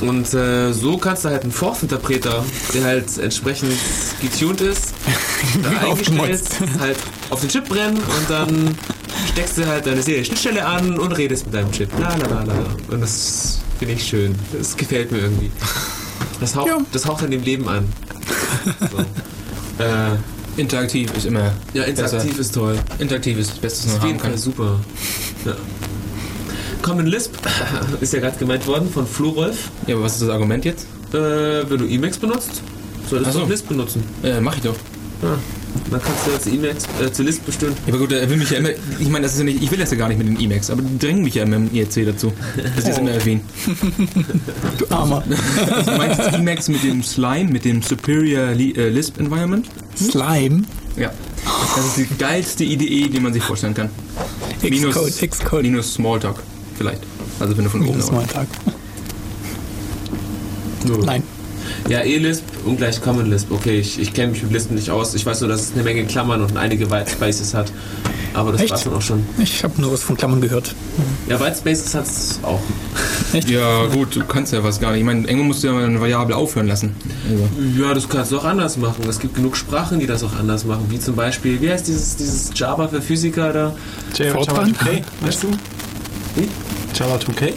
Und 0.00 0.32
äh, 0.32 0.72
so 0.72 0.96
kannst 0.96 1.24
du 1.24 1.28
halt 1.28 1.42
einen 1.42 1.52
Force-Interpreter, 1.52 2.42
der 2.72 2.84
halt 2.84 3.18
entsprechend 3.18 3.72
getuned 4.22 4.62
ist, 4.62 4.94
da 5.62 5.88
eingestellt, 5.88 6.42
halt 6.78 6.96
auf 7.28 7.40
den 7.40 7.50
Chip 7.50 7.68
brennen 7.68 7.98
und 7.98 8.30
dann 8.30 8.78
steckst 9.32 9.58
du 9.58 9.66
halt 9.66 9.86
deine 9.86 10.02
Serie 10.02 10.24
Schnittstelle 10.24 10.64
an 10.64 10.98
und 10.98 11.12
redest 11.12 11.46
mit 11.46 11.54
deinem 11.54 11.70
Chip. 11.72 11.90
La 12.00 12.16
la 12.16 12.26
la 12.26 12.42
la. 12.44 12.54
Und 12.90 13.00
das 13.00 13.60
finde 13.78 13.94
ich 13.94 14.04
schön. 14.04 14.34
Das 14.56 14.76
gefällt 14.76 15.10
mir 15.12 15.18
irgendwie. 15.18 15.50
Das 16.40 16.54
haucht, 16.56 16.68
Ja. 16.68 16.78
das 16.92 17.06
haucht 17.06 17.22
an 17.24 17.30
dem 17.30 17.42
Leben 17.42 17.68
an. 17.68 17.88
So. 18.90 18.98
äh, 19.84 20.16
Interaktiv 20.56 21.10
ist 21.16 21.26
immer 21.26 21.52
ja, 21.74 21.84
interaktiv 21.84 22.28
besser. 22.30 22.40
ist 22.40 22.54
toll. 22.54 22.78
Interaktiv 22.98 23.38
ist 23.38 23.50
das 23.52 23.58
Beste, 23.58 23.78
was 23.78 23.84
Ist 23.84 23.86
man 23.86 23.96
auf 23.96 24.02
haben 24.02 24.08
jeden 24.08 24.20
Fall 24.20 24.30
kann. 24.30 24.38
super. 24.38 24.80
Ja. 25.46 25.54
Common 26.82 27.06
Lisp 27.06 27.32
ist 28.00 28.12
ja 28.12 28.20
gerade 28.20 28.38
gemeint 28.38 28.66
worden 28.66 28.90
von 28.90 29.06
Florolf. 29.06 29.70
Ja, 29.86 29.94
aber 29.94 30.04
was 30.04 30.14
ist 30.14 30.22
das 30.22 30.30
Argument 30.30 30.64
jetzt? 30.64 30.86
Äh, 31.12 31.68
wenn 31.70 31.78
du 31.78 31.86
Emacs 31.86 32.18
benutzt, 32.18 32.62
solltest 33.08 33.32
so. 33.32 33.38
du 33.40 33.44
auch 33.44 33.48
Lisp 33.50 33.68
benutzen. 33.68 34.02
Äh, 34.22 34.40
mach 34.40 34.56
ich 34.56 34.62
doch. 34.62 34.76
Ja. 35.22 35.38
Dann 35.90 36.00
kannst 36.00 36.26
du 36.26 36.30
jetzt 36.30 36.46
Emacs 36.46 36.84
äh, 37.00 37.12
zu 37.12 37.22
Lisp 37.22 37.44
bestimmen. 37.44 37.76
Ja, 37.86 37.92
aber 37.94 37.98
gut, 37.98 38.12
er 38.12 38.28
will 38.30 38.36
mich 38.36 38.50
ja 38.50 38.58
immer, 38.58 38.70
ich 38.70 39.08
meine, 39.08 39.24
das 39.24 39.32
ist 39.32 39.38
ja 39.38 39.44
nicht, 39.44 39.62
ich 39.62 39.70
will 39.70 39.78
das 39.78 39.90
ja 39.90 39.96
gar 39.96 40.08
nicht 40.08 40.18
mit 40.18 40.28
den 40.28 40.40
Emacs, 40.40 40.70
aber 40.70 40.82
die 40.82 40.98
drängen 40.98 41.22
mich 41.22 41.34
ja 41.34 41.42
immer 41.42 41.56
im 41.56 41.72
IRC 41.72 42.06
dazu, 42.06 42.32
dass 42.56 42.84
ich 42.84 42.90
das 42.90 42.98
immer 42.98 43.10
erwähne. 43.10 43.40
Du 44.78 44.88
Armer. 44.90 45.24
Also, 45.66 45.90
du 45.90 45.96
meinst 45.96 46.20
Emacs 46.20 46.68
mit 46.68 46.82
dem 46.84 47.02
Slime, 47.02 47.50
mit 47.50 47.64
dem 47.64 47.82
Superior 47.82 48.52
Li 48.52 48.72
äh, 48.72 48.88
Lisp 48.88 49.18
Environment? 49.18 49.66
Slime. 49.96 50.62
Ja. 50.96 51.10
Das 51.76 51.86
ist 51.86 51.96
die 51.96 52.18
geilste 52.18 52.64
Idee, 52.64 53.08
die 53.08 53.20
man 53.20 53.32
sich 53.32 53.42
vorstellen 53.42 53.74
kann. 53.74 53.90
Xcode, 54.62 55.30
Xcode. 55.30 55.62
Minus 55.62 55.94
Smalltalk, 55.94 56.42
vielleicht. 56.76 57.02
Also 57.38 57.56
wenn 57.56 57.64
du 57.64 57.70
von 57.70 57.80
oben 57.80 57.90
Minus 57.90 58.10
Tag. 58.32 58.46
Nein. 61.04 61.22
Ja, 61.88 62.00
E-Lisp 62.02 62.44
und 62.64 62.76
gleich 62.76 63.00
Common 63.00 63.30
Lisp. 63.30 63.50
Okay, 63.50 63.78
ich, 63.78 63.98
ich 63.98 64.12
kenne 64.12 64.32
mich 64.32 64.42
mit 64.42 64.52
Lisp 64.52 64.70
nicht 64.70 64.90
aus. 64.90 65.14
Ich 65.14 65.26
weiß 65.26 65.40
nur, 65.40 65.48
dass 65.50 65.62
es 65.62 65.72
eine 65.72 65.82
Menge 65.82 66.04
Klammern 66.04 66.42
und 66.42 66.56
einige 66.56 66.90
White 66.90 67.10
Spaces 67.10 67.54
hat. 67.54 67.72
Aber 68.32 68.52
das 68.52 68.60
Echt? 68.60 68.70
war's 68.70 68.84
dann 68.84 68.94
auch 68.94 69.02
schon. 69.02 69.26
Ich 69.38 69.64
habe 69.64 69.80
nur 69.80 69.92
was 69.92 70.02
von 70.02 70.16
Klammern 70.16 70.40
gehört. 70.40 70.74
Ja, 71.28 71.40
White 71.40 71.56
Spaces 71.56 71.94
hat 71.94 72.04
es 72.04 72.38
auch. 72.42 72.60
Ja, 73.48 73.86
gut, 73.86 74.14
du 74.14 74.24
kannst 74.24 74.52
ja 74.52 74.62
was 74.62 74.80
gar 74.80 74.92
nicht. 74.92 75.00
Ich 75.00 75.06
meine, 75.06 75.26
irgendwo 75.26 75.44
musst 75.44 75.62
du 75.62 75.68
ja 75.68 75.72
mal 75.72 75.84
eine 75.84 76.00
Variable 76.00 76.36
aufhören 76.36 76.68
lassen. 76.68 76.94
Also. 77.28 77.48
Ja, 77.82 77.92
das 77.92 78.08
kannst 78.08 78.30
du 78.30 78.38
auch 78.38 78.44
anders 78.44 78.76
machen. 78.76 79.08
Es 79.08 79.18
gibt 79.18 79.34
genug 79.34 79.56
Sprachen, 79.56 79.98
die 79.98 80.06
das 80.06 80.22
auch 80.22 80.36
anders 80.38 80.64
machen. 80.64 80.86
Wie 80.90 80.98
zum 81.00 81.16
Beispiel, 81.16 81.60
wie 81.60 81.70
heißt 81.70 81.88
dieses, 81.88 82.16
dieses 82.16 82.50
Java 82.54 82.86
für 82.86 83.02
Physiker 83.02 83.52
da? 83.52 83.74
Java 84.14 84.34
Fortran? 84.34 84.72
2K, 84.74 85.02
weißt 85.22 85.42
du? 85.42 85.48
Wie? 86.36 86.48
Java 86.94 87.16
2K? 87.16 87.52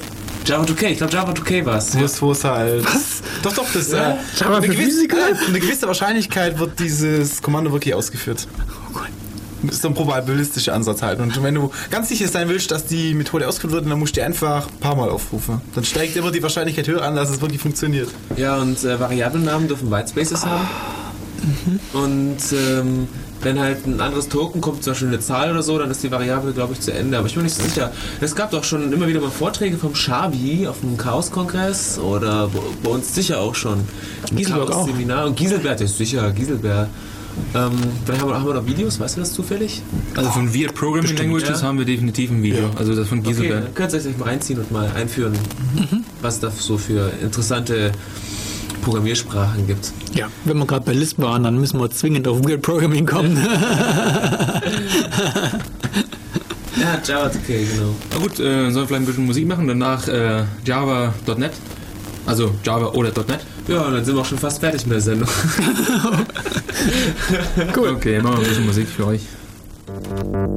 Java 0.46 0.64
2K, 0.64 0.86
ich 0.88 0.98
glaube 0.98 1.14
Java 1.14 1.32
2K 1.32 1.66
war 1.66 1.78
es. 1.78 1.98
Wo 1.98 2.04
es, 2.04 2.22
wo 2.22 2.32
es 2.32 2.44
halt. 2.44 2.84
Was? 2.86 3.13
Doch, 3.44 3.54
doch, 3.54 3.72
das. 3.72 3.92
Ja. 3.92 4.18
Äh, 4.40 4.44
eine 4.46 4.68
gewisse, 4.68 5.06
äh, 5.06 5.10
eine 5.48 5.60
gewisse 5.60 5.88
Wahrscheinlichkeit 5.88 6.58
wird 6.58 6.80
dieses 6.80 7.42
Kommando 7.42 7.72
wirklich 7.72 7.94
ausgeführt. 7.94 8.48
Das 9.62 9.76
ist 9.76 9.82
so 9.82 9.88
ein 9.88 9.94
probabilistischer 9.94 10.74
Ansatz 10.74 11.02
halt. 11.02 11.20
Und 11.20 11.42
wenn 11.42 11.56
du 11.56 11.72
ganz 11.90 12.10
sicher 12.10 12.28
sein 12.28 12.50
willst, 12.50 12.72
dass 12.72 12.86
die 12.86 13.14
Methode 13.14 13.48
ausgeführt 13.48 13.74
wird, 13.74 13.90
dann 13.90 13.98
musst 13.98 14.16
du 14.16 14.20
die 14.20 14.24
einfach 14.24 14.68
ein 14.68 14.80
paar 14.80 14.96
Mal 14.96 15.10
aufrufen. 15.10 15.62
Dann 15.74 15.86
steigt 15.86 16.18
immer 16.18 16.32
die 16.32 16.44
Wahrscheinlichkeit 16.44 16.88
höher 16.88 17.02
an, 17.02 17.16
dass 17.16 17.30
es 17.30 17.40
wirklich 17.40 17.62
funktioniert. 17.62 18.10
Ja, 18.36 18.58
und 18.58 18.84
äh, 18.84 19.00
Variablennamen 19.00 19.70
dürfen 19.70 19.90
Whitespaces 19.90 20.46
haben. 20.46 20.68
Und 21.94 22.38
ähm, 22.52 23.08
wenn 23.44 23.60
halt 23.60 23.86
ein 23.86 24.00
anderes 24.02 24.30
Token 24.30 24.62
kommt, 24.62 24.84
zum 24.84 24.92
Beispiel 24.94 25.08
eine 25.10 25.20
Zahl 25.20 25.52
oder 25.52 25.62
so, 25.64 25.78
dann 25.78 25.92
ist 25.92 26.02
die 26.04 26.12
Variable, 26.12 26.54
glaube 26.54 26.74
ich, 26.74 26.80
zu 26.80 26.94
Ende. 26.94 27.18
Aber 27.18 27.28
ich 27.28 27.34
bin 27.34 27.44
mir 27.44 27.50
nicht 27.50 27.58
so 27.58 27.64
sicher. 27.64 27.92
Es 28.22 28.36
gab 28.36 28.52
doch 28.52 28.64
schon 28.64 28.92
immer 28.92 29.08
wieder 29.08 29.22
mal 29.22 29.30
Vorträge 29.30 29.78
vom 29.78 29.96
Schabi 29.96 30.68
auf 30.68 30.80
dem 30.82 30.98
Chaos-Kongress 30.98 32.00
oder 32.00 32.50
bei- 32.84 32.90
uns 32.90 33.14
sicher 33.14 33.40
auch 33.40 33.56
schon. 33.56 33.80
Giselberg 34.36 34.72
auch. 34.72 34.86
Seminar 34.88 35.26
und 35.26 35.36
Giselbert 35.36 35.82
ist 35.82 35.98
sicher, 35.98 36.32
Giselbert. 36.32 36.90
Ähm, 37.56 37.72
vielleicht 38.06 38.22
haben 38.22 38.30
wir, 38.30 38.36
haben 38.36 38.46
wir 38.48 38.54
noch 38.54 38.66
Videos, 38.68 39.00
weißt 39.00 39.16
du 39.18 39.22
das 39.22 39.34
zufällig? 39.34 39.82
Also 40.16 40.30
von 40.30 40.54
Weird 40.54 40.76
Programming 40.76 41.18
Languages 41.18 41.62
ja. 41.62 41.68
haben 41.68 41.80
wir 41.80 41.86
definitiv 41.86 42.30
ein 42.30 42.44
Video. 42.44 42.70
Also 42.78 42.94
das 42.96 43.08
von 43.08 43.20
Okay, 43.20 43.30
Giselberg. 43.30 43.64
dann 43.66 43.74
könnt 43.74 43.94
ihr 43.94 44.00
euch 44.12 44.18
mal 44.20 44.26
reinziehen 44.26 44.60
und 44.60 44.72
mal 44.72 44.88
einführen, 44.96 45.34
was 46.22 46.40
da 46.40 46.52
so 46.52 46.78
für 46.78 47.12
interessante 47.24 47.92
Programmiersprachen 48.84 49.68
gibt. 49.68 49.92
Ja, 50.14 50.28
wenn 50.46 50.58
wir 50.58 50.66
gerade 50.66 50.86
bei 50.86 50.94
Lisp 50.94 51.20
waren, 51.20 51.44
dann 51.44 51.60
müssen 51.60 51.80
wir 51.80 51.90
zwingend 51.90 52.28
auf 52.28 52.44
Weird 52.44 52.62
Programming 52.62 53.06
kommen. 53.06 53.38
ja, 56.76 57.00
Java 57.06 57.28
ist 57.28 57.38
okay, 57.38 57.66
genau. 57.72 57.96
Na 58.12 58.18
gut, 58.18 58.40
äh, 58.40 58.72
sollen 58.72 58.76
wir 58.76 58.88
vielleicht 58.88 59.02
ein 59.02 59.06
bisschen 59.06 59.26
Musik 59.26 59.48
machen, 59.48 59.68
danach 59.68 60.08
äh, 60.08 60.44
Java.net. 60.66 61.54
Also 62.26 62.52
Java 62.64 62.88
oder 62.94 63.12
.NET. 63.28 63.42
Ja, 63.68 63.90
dann 63.90 64.06
sind 64.06 64.16
wir 64.16 64.22
auch 64.22 64.26
schon 64.26 64.38
fast 64.38 64.60
fertig 64.60 64.86
mit 64.86 64.94
der 64.94 65.02
Sendung. 65.02 65.28
cool. 67.76 67.90
Okay, 67.90 68.22
machen 68.22 68.38
wir 68.38 68.44
ein 68.44 68.50
bisschen 68.50 68.66
Musik 68.66 68.88
für 68.88 69.08
euch. 69.08 69.22
Musik 70.12 70.54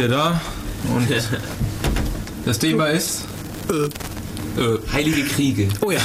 wieder 0.00 0.08
da. 0.08 0.40
Und 0.94 1.08
das 2.44 2.58
Thema 2.58 2.86
ist. 2.86 3.24
Äh, 3.68 4.92
Heilige 4.92 5.24
Kriege. 5.24 5.68
Oh 5.80 5.90
ja. 5.90 6.00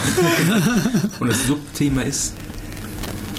und 1.19 1.29
das 1.29 1.47
Subthema 1.47 2.01
ist. 2.01 2.33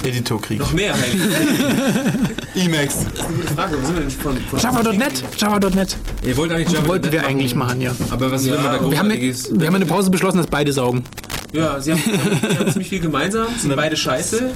Editorkrieg. 0.02 0.58
Noch 0.58 0.72
mehr 0.72 0.94
Heilige 0.94 1.28
Kriege. 1.28 2.34
Emacs. 2.76 2.96
Gute 3.04 3.54
Frage, 3.54 3.76
wo 3.80 3.86
sind 3.86 3.94
wir 3.94 4.00
denn 4.02 4.10
von, 4.10 4.36
von 4.36 4.58
Java.net. 4.58 5.24
Java.net. 5.36 5.96
Ihr 6.24 6.36
wollt 6.36 6.52
eigentlich 6.52 6.72
Java 6.72 6.88
Wollten 6.88 7.12
wir 7.12 7.26
eigentlich 7.26 7.54
machen, 7.54 7.80
ja. 7.80 7.94
Aber 8.10 8.30
was 8.30 8.44
will 8.44 8.54
man 8.54 8.64
da 8.64 8.72
Wir 8.90 8.98
haben, 8.98 9.08
großartiges? 9.08 9.50
wir 9.52 9.66
haben 9.66 9.74
in 9.74 9.80
der 9.80 9.88
Pause 9.88 10.10
beschlossen, 10.10 10.38
dass 10.38 10.46
beide 10.46 10.72
saugen. 10.72 11.04
Ja, 11.52 11.80
sie 11.80 11.92
haben, 11.92 12.02
sie 12.02 12.58
haben 12.58 12.72
ziemlich 12.72 12.88
viel 12.88 13.00
gemeinsam, 13.00 13.46
sind 13.58 13.74
beide 13.76 13.96
scheiße. 13.96 14.50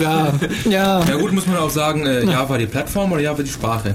Ja, 0.00 0.32
ja. 0.68 1.04
Ja 1.04 1.16
gut, 1.16 1.32
muss 1.32 1.46
man 1.46 1.56
auch 1.56 1.70
sagen, 1.70 2.04
äh, 2.06 2.24
Java 2.24 2.58
die 2.58 2.66
Plattform 2.66 3.12
oder 3.12 3.22
Java 3.22 3.42
die 3.42 3.50
Sprache? 3.50 3.94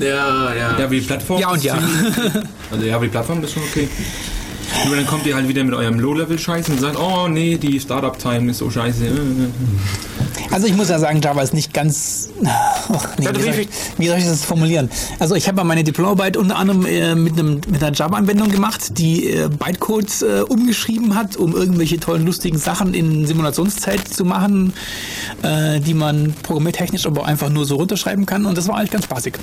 Ja, 0.00 0.54
ja. 0.54 0.78
Java 0.78 0.86
die 0.86 1.00
Plattform? 1.00 1.40
Ja 1.40 1.50
und 1.50 1.62
ja. 1.62 1.78
Also 2.70 2.86
Java 2.86 3.04
die 3.04 3.10
Plattform 3.10 3.42
ist 3.42 3.52
schon 3.52 3.62
okay. 3.62 3.88
Nur 4.86 4.96
dann 4.96 5.06
kommt 5.06 5.26
ihr 5.26 5.34
halt 5.34 5.48
wieder 5.48 5.62
mit 5.64 5.74
eurem 5.74 6.00
Low-Level-Scheiß 6.00 6.68
und 6.68 6.80
sagt, 6.80 6.98
oh 6.98 7.28
nee, 7.28 7.56
die 7.56 7.78
Startup-Time 7.78 8.50
ist 8.50 8.58
so 8.58 8.70
scheiße. 8.70 9.06
Also 10.50 10.66
ich 10.66 10.74
muss 10.74 10.88
ja 10.88 10.98
sagen, 10.98 11.20
Java 11.20 11.42
ist 11.42 11.54
nicht 11.54 11.72
ganz. 11.72 12.30
Ach, 12.44 13.08
nee, 13.18 13.26
wie, 13.34 13.42
soll 13.42 13.54
ich, 13.54 13.68
wie 13.98 14.08
soll 14.08 14.18
ich 14.18 14.24
das 14.24 14.44
formulieren? 14.44 14.90
Also 15.18 15.34
ich 15.34 15.48
habe 15.48 15.58
ja 15.58 15.64
meine 15.64 15.84
Diplomarbeit 15.84 16.36
unter 16.36 16.56
anderem 16.56 16.86
äh, 16.86 17.14
mit, 17.14 17.38
einem, 17.38 17.60
mit 17.68 17.82
einer 17.82 17.94
Java-Anwendung 17.94 18.50
gemacht, 18.50 18.98
die 18.98 19.30
äh, 19.30 19.48
Bytecode 19.48 20.22
äh, 20.22 20.40
umgeschrieben 20.42 21.14
hat, 21.14 21.36
um 21.36 21.54
irgendwelche 21.54 21.98
tollen, 21.98 22.26
lustigen 22.26 22.58
Sachen 22.58 22.94
in 22.94 23.26
Simulationszeit 23.26 24.06
zu 24.08 24.24
machen, 24.24 24.74
äh, 25.44 25.80
die 25.80 25.94
man 25.94 26.34
programmiertechnisch 26.42 27.06
aber 27.06 27.26
einfach 27.26 27.50
nur 27.50 27.64
so 27.64 27.76
runterschreiben 27.76 28.26
kann. 28.26 28.46
Und 28.46 28.58
das 28.58 28.66
war 28.66 28.76
eigentlich 28.76 28.90
ganz 28.90 29.04
spaßig. 29.04 29.34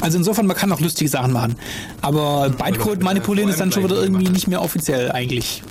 Also 0.00 0.18
insofern, 0.18 0.46
man 0.46 0.56
kann 0.56 0.70
auch 0.72 0.80
lustige 0.80 1.10
Sachen 1.10 1.32
machen. 1.32 1.56
Aber 2.02 2.50
Bytecode 2.50 3.02
manipulieren 3.02 3.50
ist 3.50 3.60
dann 3.60 3.72
schon 3.72 3.84
wieder 3.84 3.96
irgendwie 3.96 4.28
nicht 4.28 4.46
mehr 4.46 4.62
offiziell 4.62 5.10
eigentlich. 5.10 5.62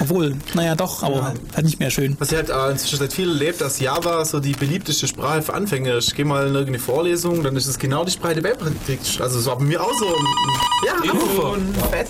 Obwohl, 0.00 0.34
naja 0.54 0.76
doch, 0.76 1.02
aber 1.02 1.34
halt 1.54 1.66
nicht 1.66 1.78
mehr 1.78 1.90
schön. 1.90 2.16
Was 2.18 2.32
ich 2.32 2.36
halt 2.38 2.48
äh, 2.48 2.70
inzwischen 2.70 2.98
seit 2.98 3.12
viel 3.12 3.28
erlebt, 3.28 3.60
dass 3.60 3.80
Java 3.80 4.24
so 4.24 4.40
die 4.40 4.52
beliebteste 4.52 5.06
Sprache 5.06 5.42
für 5.42 5.52
Anfänger 5.52 5.96
ist. 5.96 6.08
Ich 6.08 6.14
gehe 6.14 6.24
mal 6.24 6.46
in 6.46 6.54
irgendeine 6.54 6.78
Vorlesung, 6.78 7.42
dann 7.42 7.54
ist 7.54 7.66
es 7.66 7.78
genau 7.78 8.02
die 8.04 8.12
Sprache, 8.12 8.36
die 8.36 8.42
Welt 8.42 8.58
kriegt. 8.86 9.20
Also 9.20 9.38
es 9.38 9.46
war 9.46 9.58
bei 9.58 9.64
mir 9.64 9.82
auch 9.82 9.92
so. 9.92 10.06
Ja, 10.86 10.94
Hannover. 11.02 11.58
Fett. 11.90 12.08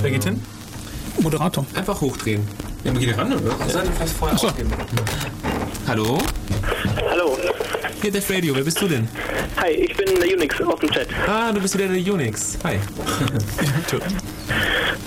Wer 0.00 0.10
geht 0.10 0.24
hin? 0.24 0.42
Moderator. 1.20 1.66
Einfach 1.74 2.00
hochdrehen. 2.00 2.46
Ja, 2.84 2.92
man 2.92 3.00
geht 3.02 3.18
ran, 3.18 3.32
oder? 3.32 3.54
Das 3.58 3.72
sollte 3.72 3.92
vielleicht 3.92 4.14
vorher 4.14 4.36
ausgeben. 4.36 4.70
Hallo? 5.88 6.18
Hallo. 7.10 7.38
Hier 8.02 8.12
Def 8.12 8.30
Radio, 8.30 8.54
wer 8.54 8.62
bist 8.62 8.80
du 8.80 8.86
denn? 8.88 9.08
Hi, 9.60 9.70
ich 9.70 9.96
bin 9.96 10.06
der 10.20 10.36
Unix 10.36 10.60
aus 10.60 10.78
dem 10.80 10.90
Chat. 10.90 11.08
Ah, 11.26 11.50
du 11.52 11.60
bist 11.60 11.76
wieder 11.76 11.88
der 11.88 12.12
Unix. 12.12 12.58
Hi. 12.64 12.78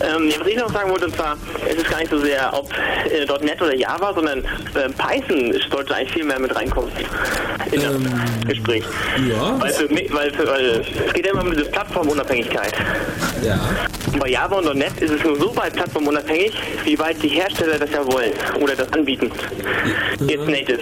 Ähm, 0.03 0.29
ja, 0.29 0.39
was 0.39 0.47
ich 0.47 0.57
noch 0.57 0.73
sagen 0.73 0.89
wollte, 0.89 1.05
und 1.05 1.15
zwar, 1.15 1.37
es 1.69 1.75
ist 1.75 1.87
gar 1.91 1.99
nicht 1.99 2.09
so 2.09 2.19
sehr, 2.19 2.51
ob 2.53 2.67
äh, 2.73 3.23
.NET 3.45 3.61
oder 3.61 3.75
Java, 3.75 4.11
sondern 4.15 4.39
äh, 4.39 4.89
Python 4.97 5.53
sollte 5.69 5.93
eigentlich 5.93 6.11
viel 6.13 6.23
mehr 6.23 6.39
mit 6.39 6.55
reinkommen 6.55 6.91
in 7.71 7.81
das 7.81 8.47
Gespräch. 8.47 8.83
Ja. 9.29 9.59
Weil, 9.61 9.71
für, 9.71 9.87
mich- 9.93 10.11
weil, 10.11 10.33
für, 10.33 10.47
weil 10.47 10.83
es 11.05 11.13
geht 11.13 11.27
ja 11.27 11.31
immer 11.33 11.43
um 11.43 11.51
diese 11.51 11.65
Plattformunabhängigkeit. 11.65 12.73
Ja. 13.43 13.59
Bei 14.19 14.29
Java 14.29 14.57
und 14.57 14.75
.NET 14.77 14.99
ist 14.99 15.11
es 15.11 15.23
nur 15.23 15.37
so 15.37 15.55
weit 15.55 15.73
plattformunabhängig, 15.73 16.53
wie 16.83 16.99
weit 16.99 17.21
die 17.23 17.29
Hersteller 17.29 17.79
das 17.79 17.91
ja 17.91 18.05
wollen 18.05 18.33
oder 18.59 18.75
das 18.75 18.91
anbieten. 18.93 19.31
Jetzt 20.27 20.47
native. 20.47 20.79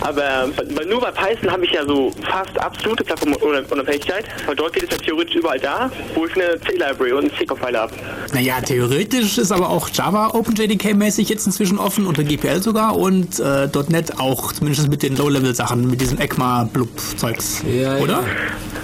Aber 0.00 0.50
nur 0.86 1.00
bei 1.00 1.10
Python 1.10 1.50
habe 1.50 1.64
ich 1.64 1.72
ja 1.72 1.84
so 1.86 2.12
fast 2.30 2.58
absolute 2.58 3.04
Plattformunabhängigkeit, 3.04 4.26
weil 4.44 4.54
dort 4.54 4.74
geht 4.74 4.84
es 4.84 4.90
ja 4.90 4.96
theoretisch 4.98 5.36
überall 5.36 5.58
da, 5.58 5.90
wo 6.14 6.26
ich 6.26 6.34
eine 6.34 6.60
C-Library 6.60 7.12
und 7.12 7.20
einen 7.20 7.38
C-Compiler 7.38 7.80
habe. 7.80 7.94
Naja, 8.34 8.60
theoretisch 8.60 9.38
ist 9.38 9.50
aber 9.50 9.70
auch 9.70 9.88
Java 9.88 10.32
OpenJDK-mäßig 10.34 11.30
jetzt 11.30 11.46
inzwischen 11.46 11.78
offen, 11.78 12.06
unter 12.06 12.22
GPL 12.22 12.60
sogar 12.60 12.96
und 12.96 13.40
äh, 13.40 13.68
.NET 13.88 14.18
auch, 14.18 14.52
zumindest 14.52 14.88
mit 14.88 15.02
den 15.02 15.16
Low-Level-Sachen, 15.16 15.88
mit 15.88 16.02
diesem 16.02 16.20
ECMA-Blub-Zeugs. 16.20 17.62
Ja, 17.66 17.96
ja. 17.96 18.02
Oder? 18.02 18.24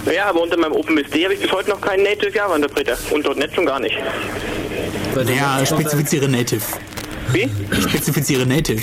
Naja, 0.05 0.25
aber 0.25 0.41
unter 0.41 0.57
meinem 0.57 0.73
OpenBSD 0.73 1.25
habe 1.25 1.35
ich 1.35 1.41
bis 1.41 1.51
heute 1.51 1.69
noch 1.69 1.81
keinen 1.81 2.03
Native 2.03 2.35
Java-Interpreter 2.35 2.97
und 3.11 3.37
.NET 3.37 3.50
schon 3.53 3.65
gar 3.65 3.79
nicht. 3.79 3.95
Naja, 5.15 5.65
spezifiziere 5.65 6.27
Native. 6.29 6.61
Wie? 7.31 7.49
Spezifiziere 7.89 8.45
Native. 8.45 8.81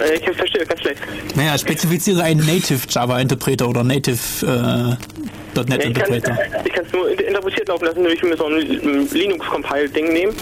Äh, 0.00 0.14
ich 0.16 0.36
verstehe 0.36 0.66
ganz 0.66 0.80
schlecht. 0.80 1.00
Naja, 1.36 1.56
spezifiziere 1.58 2.22
einen 2.22 2.40
Native 2.44 2.80
Java-Interpreter 2.88 3.68
oder 3.68 3.84
Native 3.84 4.18
äh, 4.42 4.46
Ja, 4.48 4.96
.NET 5.64 5.84
ich 5.84 5.94
kann 5.94 6.12
Interpreter. 6.12 6.38
ich 6.64 6.72
kann 6.72 6.84
es 6.86 6.92
nur 6.92 7.10
inter- 7.10 7.26
interpretiert 7.26 7.68
laufen 7.68 7.84
lassen, 7.84 7.98
indem 7.98 8.12
ich 8.12 8.22
mir 8.22 8.36
so 8.36 8.46
ein 8.46 9.08
Linux-Compile-Ding 9.12 10.12
nehme. 10.12 10.32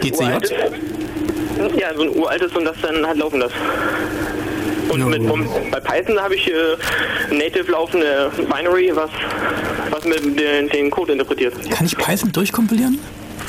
GCJ? 0.00 0.14
Uraltes. 0.22 0.50
Ja, 1.76 1.94
so 1.94 2.02
ein 2.02 2.08
uraltes 2.10 2.52
und 2.56 2.64
das 2.64 2.76
dann 2.80 3.06
halt 3.06 3.18
laufen 3.18 3.40
lassen. 3.40 3.54
Und 4.90 5.08
mit, 5.08 5.26
vom, 5.26 5.46
bei 5.70 5.80
Python 5.80 6.20
habe 6.20 6.34
ich 6.34 6.48
äh, 6.48 7.34
native 7.34 7.70
laufende 7.70 8.30
Binary, 8.36 8.90
was, 8.94 9.10
was 9.90 10.04
mit 10.04 10.38
den, 10.38 10.68
den 10.68 10.90
Code 10.90 11.12
interpretiert. 11.12 11.54
Kann 11.70 11.86
ich 11.86 11.96
Python 11.96 12.32
durchkompilieren? 12.32 12.98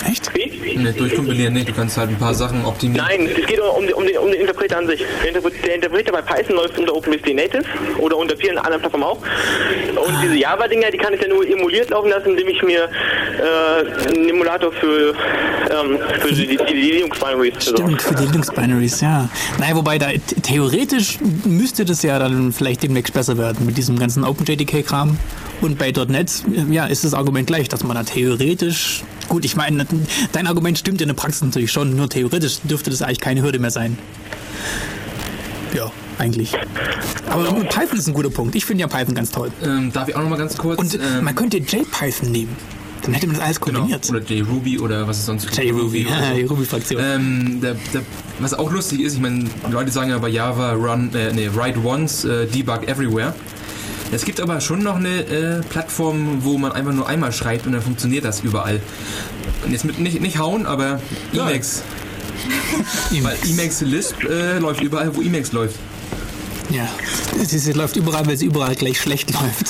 Echt? 0.10 0.32
Wie? 0.34 0.78
Nicht 0.78 1.00
durchkompilieren, 1.00 1.54
nee, 1.54 1.64
du 1.64 1.74
kannst 1.74 1.98
halt 1.98 2.10
ein 2.10 2.18
paar 2.18 2.34
Sachen 2.34 2.64
optimieren. 2.66 3.06
Nein, 3.08 3.28
es 3.28 3.46
geht 3.46 3.60
um, 3.60 3.86
den, 3.86 3.94
um, 3.94 4.06
den, 4.06 4.18
um 4.18 4.32
den 4.32 4.42
Interpreter 4.42 4.78
an 4.80 4.88
sich. 4.88 5.04
Der, 5.22 5.30
Interpre 5.30 5.52
der 5.52 5.76
Interpreter 5.76 6.12
bei 6.12 6.22
Python 6.22 6.56
läuft 6.56 6.78
unter 6.80 6.96
OpenBSD 6.96 7.34
Native 7.34 7.64
oder 8.00 8.18
unter 8.18 8.36
vielen 8.38 8.58
anderen 8.58 8.82
Plattformen 8.82 9.04
auch. 9.06 9.20
Und 9.22 10.22
diese 10.24 10.36
Java-Dinger, 10.36 10.92
die 10.92 10.98
kann 10.98 11.14
ich 11.14 11.22
ja 11.22 11.28
nur 11.28 11.48
emuliert 11.48 11.90
laufen 11.90 12.10
lassen, 12.10 12.30
indem 12.32 12.48
ich 12.48 12.62
mir 12.64 12.86
äh, 13.40 14.08
einen 14.16 14.30
Emulator 14.30 14.72
für, 14.72 15.14
ähm, 15.70 16.00
für 16.20 16.34
die, 16.34 16.48
die, 16.48 16.58
die 16.58 16.74
Linux-Binaries. 16.94 17.54
Stimmt, 17.70 18.02
für 18.02 18.16
die 18.16 18.26
Linux-Binaries, 18.26 19.02
ja. 19.02 19.30
Naja, 19.60 19.76
wobei 19.76 19.98
da 19.98 20.08
th- 20.08 20.42
theoretisch 20.42 21.20
müsste 21.46 21.86
das 21.86 22.02
ja 22.04 22.18
dann 22.20 22.52
vielleicht 22.52 22.84
demnächst 22.84 23.14
besser 23.14 23.38
werden 23.38 23.66
mit 23.66 23.78
diesem 23.78 24.00
ganzen 24.00 24.24
OpenJDK-Kram. 24.24 25.18
Und 25.62 25.78
bei 25.78 25.92
.NET, 25.92 26.44
ja, 26.70 26.86
ist 26.88 27.04
das 27.04 27.14
Argument 27.14 27.46
gleich, 27.46 27.70
dass 27.70 27.84
man 27.84 27.96
da 27.96 28.04
theoretisch, 28.04 29.04
gut, 29.30 29.46
ich 29.46 29.56
meine, 29.56 29.86
dein 30.32 30.48
Argument 30.48 30.78
stimmt 30.78 31.02
in 31.02 31.08
der 31.08 31.14
Praxis 31.14 31.42
natürlich 31.42 31.72
schon, 31.72 31.96
nur 31.96 32.10
theoretisch 32.10 32.60
dürfte 32.64 32.90
das 32.90 33.02
eigentlich 33.02 33.20
keine 33.20 33.44
Hürde 33.44 33.60
mehr 33.60 33.72
sein. 33.72 33.98
Ja, 35.76 35.92
eigentlich. 36.18 36.54
Aber 37.30 37.44
Python 37.44 37.98
ist 37.98 38.08
ein 38.08 38.14
guter 38.14 38.30
Punkt. 38.30 38.56
Ich 38.56 38.66
finde 38.66 38.82
ja 38.82 38.88
Python 38.88 39.16
ganz 39.16 39.32
toll. 39.32 39.52
Ähm, 39.64 39.92
darf 39.94 40.10
ich 40.10 40.16
auch 40.16 40.22
noch 40.22 40.30
mal 40.30 40.38
ganz 40.38 40.58
kurz? 40.58 40.80
Und 40.80 40.96
ähm, 40.96 41.24
man 41.24 41.36
könnte 41.36 41.58
JPython 41.58 42.32
nehmen. 42.32 42.56
Dann 43.04 43.14
hätte 43.14 43.28
man 43.28 43.36
das 43.36 43.46
alles 43.46 43.62
genau, 43.62 43.80
kombiniert. 43.80 44.10
oder 44.10 44.20
JRuby 44.20 44.80
oder 44.80 45.08
was 45.08 45.20
es 45.20 45.26
sonst 45.26 45.48
gibt. 45.48 45.58
JRuby, 45.64 46.06
oder 46.06 46.28
so. 46.28 46.36
die 46.36 46.44
Ruby-Fraktion. 46.44 47.02
Ähm, 47.04 47.62
der, 47.62 47.76
der, 47.94 48.02
was 48.40 48.54
auch 48.54 48.72
lustig 48.72 49.02
ist, 49.02 49.16
ich 49.16 49.20
meine, 49.20 49.46
Leute 49.72 49.92
sagen 49.92 50.10
ja 50.10 50.18
bei 50.20 50.30
Java 50.30 50.74
run, 50.74 51.10
äh, 51.16 51.34
nee, 51.34 51.50
write 51.54 51.84
once, 51.84 52.26
äh, 52.26 52.46
debug 52.46 52.88
everywhere. 52.88 53.34
Es 54.12 54.26
gibt 54.26 54.42
aber 54.42 54.60
schon 54.60 54.84
noch 54.84 54.98
eine 54.98 55.26
äh, 55.26 55.62
Plattform, 55.62 56.44
wo 56.44 56.58
man 56.58 56.74
einfach 56.74 56.92
nur 56.92 57.08
einmal 57.08 57.32
schreibt 57.32 57.66
und 57.66 57.72
dann 57.72 57.82
funktioniert 57.82 58.26
das 58.26 58.42
überall. 58.42 58.82
Und 59.64 59.72
jetzt 59.72 59.86
mit 59.86 60.00
nicht, 60.00 60.20
nicht 60.20 60.38
hauen, 60.38 60.66
aber 60.66 61.00
Emacs. 61.32 61.84
Weil 63.22 63.38
Emacs 63.48 63.82
Lisp 63.82 64.24
äh, 64.24 64.60
läuft 64.60 64.82
überall, 64.82 65.16
wo 65.16 65.22
Emacs 65.22 65.54
läuft. 65.54 65.76
Ja, 66.72 66.88
sie, 67.44 67.72
läuft 67.74 67.98
überall, 67.98 68.26
weil 68.26 68.38
sie 68.38 68.46
überall 68.46 68.76
gleich 68.76 69.00
schlecht 69.00 69.32
läuft. 69.34 69.68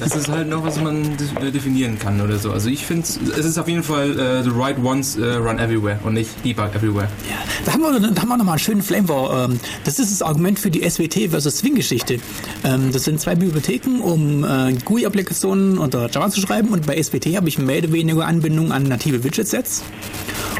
Das 0.00 0.16
ist 0.16 0.28
halt 0.28 0.48
noch, 0.48 0.64
was 0.64 0.80
man 0.80 1.16
äh, 1.40 1.50
definieren 1.52 1.98
kann 1.98 2.20
oder 2.20 2.38
so. 2.38 2.50
Also 2.50 2.68
ich 2.68 2.84
finde, 2.84 3.06
es 3.06 3.44
ist 3.44 3.58
auf 3.58 3.68
jeden 3.68 3.82
Fall 3.82 4.18
äh, 4.18 4.42
the 4.42 4.50
right 4.50 4.76
once, 4.82 5.16
äh, 5.16 5.34
run 5.34 5.58
everywhere 5.58 6.00
und 6.04 6.14
nicht 6.14 6.30
debug 6.44 6.74
everywhere. 6.74 7.08
Ja, 7.28 7.36
da 7.64 7.72
haben 7.72 7.82
wir, 7.82 8.00
da 8.00 8.20
haben 8.20 8.28
wir 8.28 8.36
nochmal 8.36 8.54
einen 8.54 8.58
schönen 8.58 8.82
Flame 8.82 9.08
War. 9.08 9.44
Ähm, 9.44 9.60
das 9.84 9.98
ist 9.98 10.10
das 10.10 10.22
Argument 10.22 10.58
für 10.58 10.70
die 10.70 10.88
SWT 10.88 11.30
versus 11.30 11.58
Swing-Geschichte. 11.58 12.18
Ähm, 12.64 12.90
das 12.92 13.04
sind 13.04 13.20
zwei 13.20 13.34
Bibliotheken, 13.34 14.00
um 14.00 14.44
äh, 14.44 14.72
GUI-Applikationen 14.84 15.78
unter 15.78 16.10
Java 16.10 16.30
zu 16.30 16.40
schreiben 16.40 16.68
und 16.70 16.86
bei 16.86 17.00
SWT 17.00 17.26
habe 17.36 17.48
ich 17.48 17.58
mehr 17.58 17.78
oder 17.78 17.92
weniger 17.92 18.26
Anbindung 18.26 18.72
an 18.72 18.84
native 18.84 19.22
Widget-Sets. 19.22 19.82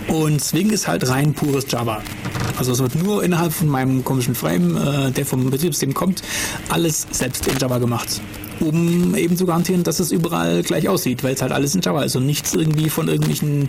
Und 0.08 0.42
Swing 0.42 0.70
ist 0.70 0.88
halt 0.88 1.08
rein 1.08 1.34
pures 1.34 1.66
Java. 1.68 2.00
Also 2.58 2.72
es 2.72 2.80
wird 2.80 2.96
nur 2.96 3.22
innerhalb 3.22 3.52
von 3.52 3.68
meinem 3.68 4.02
komischen 4.02 4.34
Frame, 4.34 4.76
äh, 4.76 5.10
der 5.12 5.24
vom 5.24 5.47
Betriebssystem 5.50 5.94
kommt, 5.94 6.22
alles 6.68 7.06
selbst 7.10 7.46
in 7.46 7.56
Java 7.58 7.78
gemacht. 7.78 8.20
Um 8.60 9.14
eben 9.14 9.36
zu 9.36 9.46
garantieren, 9.46 9.84
dass 9.84 10.00
es 10.00 10.10
überall 10.10 10.62
gleich 10.64 10.88
aussieht, 10.88 11.22
weil 11.22 11.34
es 11.34 11.42
halt 11.42 11.52
alles 11.52 11.74
in 11.76 11.80
Java 11.80 12.02
ist 12.02 12.16
und 12.16 12.26
nichts 12.26 12.54
irgendwie 12.54 12.90
von 12.90 13.06
irgendwelchen 13.06 13.68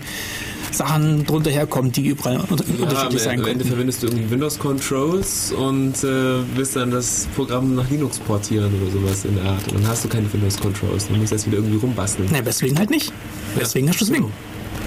Sachen 0.72 1.26
drunter 1.26 1.52
herkommt, 1.52 1.96
die 1.96 2.08
überall 2.08 2.36
Ja, 2.38 2.44
am 2.44 2.50
unterschiedlich 2.84 3.22
sein 3.22 3.34
Ende 3.40 3.44
könnten. 3.52 3.68
verwendest 3.68 4.02
du 4.02 4.08
irgendwie 4.08 4.30
Windows 4.32 4.58
Controls 4.58 5.52
und 5.52 6.04
äh, 6.04 6.42
willst 6.56 6.76
dann 6.76 6.90
das 6.92 7.28
Programm 7.36 7.76
nach 7.76 7.88
Linux 7.90 8.18
portieren 8.20 8.72
oder 8.82 8.92
sowas 8.92 9.26
in 9.26 9.36
der 9.36 9.46
Art. 9.46 9.68
Und 9.72 9.82
dann 9.84 9.88
hast 9.88 10.06
du 10.06 10.10
keine 10.10 10.32
Windows 10.34 10.58
Controls. 10.60 11.08
Dann 11.08 11.20
musst 11.20 11.32
du 11.32 11.36
das 11.36 11.46
wieder 11.46 11.58
irgendwie 11.58 11.78
rumbasteln. 11.78 12.32
Ne, 12.32 12.42
deswegen 12.44 12.78
halt 12.80 12.90
nicht. 12.90 13.12
Deswegen 13.60 13.90
hast 13.90 14.02
du 14.02 14.06
Swing. 14.06 14.26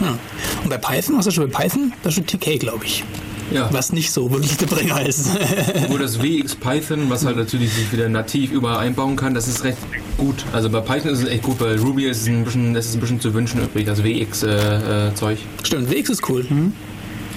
Ja. 0.01 0.19
Und 0.64 0.70
bei 0.70 0.78
Python, 0.78 1.19
was 1.19 1.27
hast 1.27 1.36
du 1.36 1.47
bei 1.47 1.62
Python? 1.64 1.93
Da 2.02 2.10
steht 2.10 2.27
TK, 2.28 2.59
glaube 2.59 2.85
ich. 2.85 3.05
Ja. 3.53 3.69
was 3.73 3.93
nicht 3.93 4.12
so 4.12 4.31
wirklich 4.31 4.57
der 4.57 4.66
Bringer 4.66 5.07
ist. 5.07 5.31
Obwohl 5.85 5.99
das 5.99 6.23
WX 6.23 6.57
Python, 6.57 7.11
was 7.11 7.24
halt 7.24 7.37
natürlich 7.37 7.73
sich 7.73 7.93
wieder 7.93 8.09
nativ 8.09 8.53
überall 8.53 8.79
einbauen 8.79 9.16
kann, 9.16 9.35
das 9.35 9.49
ist 9.49 9.65
recht 9.65 9.79
gut. 10.16 10.45
Also 10.53 10.70
bei 10.70 10.81
Python 10.81 11.12
ist 11.12 11.23
es 11.23 11.29
echt 11.29 11.43
gut, 11.43 11.59
bei 11.59 11.77
Ruby 11.77 12.07
ist 12.07 12.23
es 12.23 12.29
ein 12.29 12.45
bisschen, 12.45 12.74
das 12.74 12.87
ist 12.87 12.95
ein 12.95 13.01
bisschen 13.01 13.20
zu 13.20 13.35
wünschen 13.35 13.62
übrig, 13.62 13.87
das 13.87 14.03
WX 14.03 14.43
äh, 14.43 15.09
äh, 15.09 15.15
Zeug. 15.15 15.39
Stimmt, 15.62 15.91
WX 15.91 16.11
ist 16.11 16.29
cool. 16.29 16.45
Hm? 16.49 16.73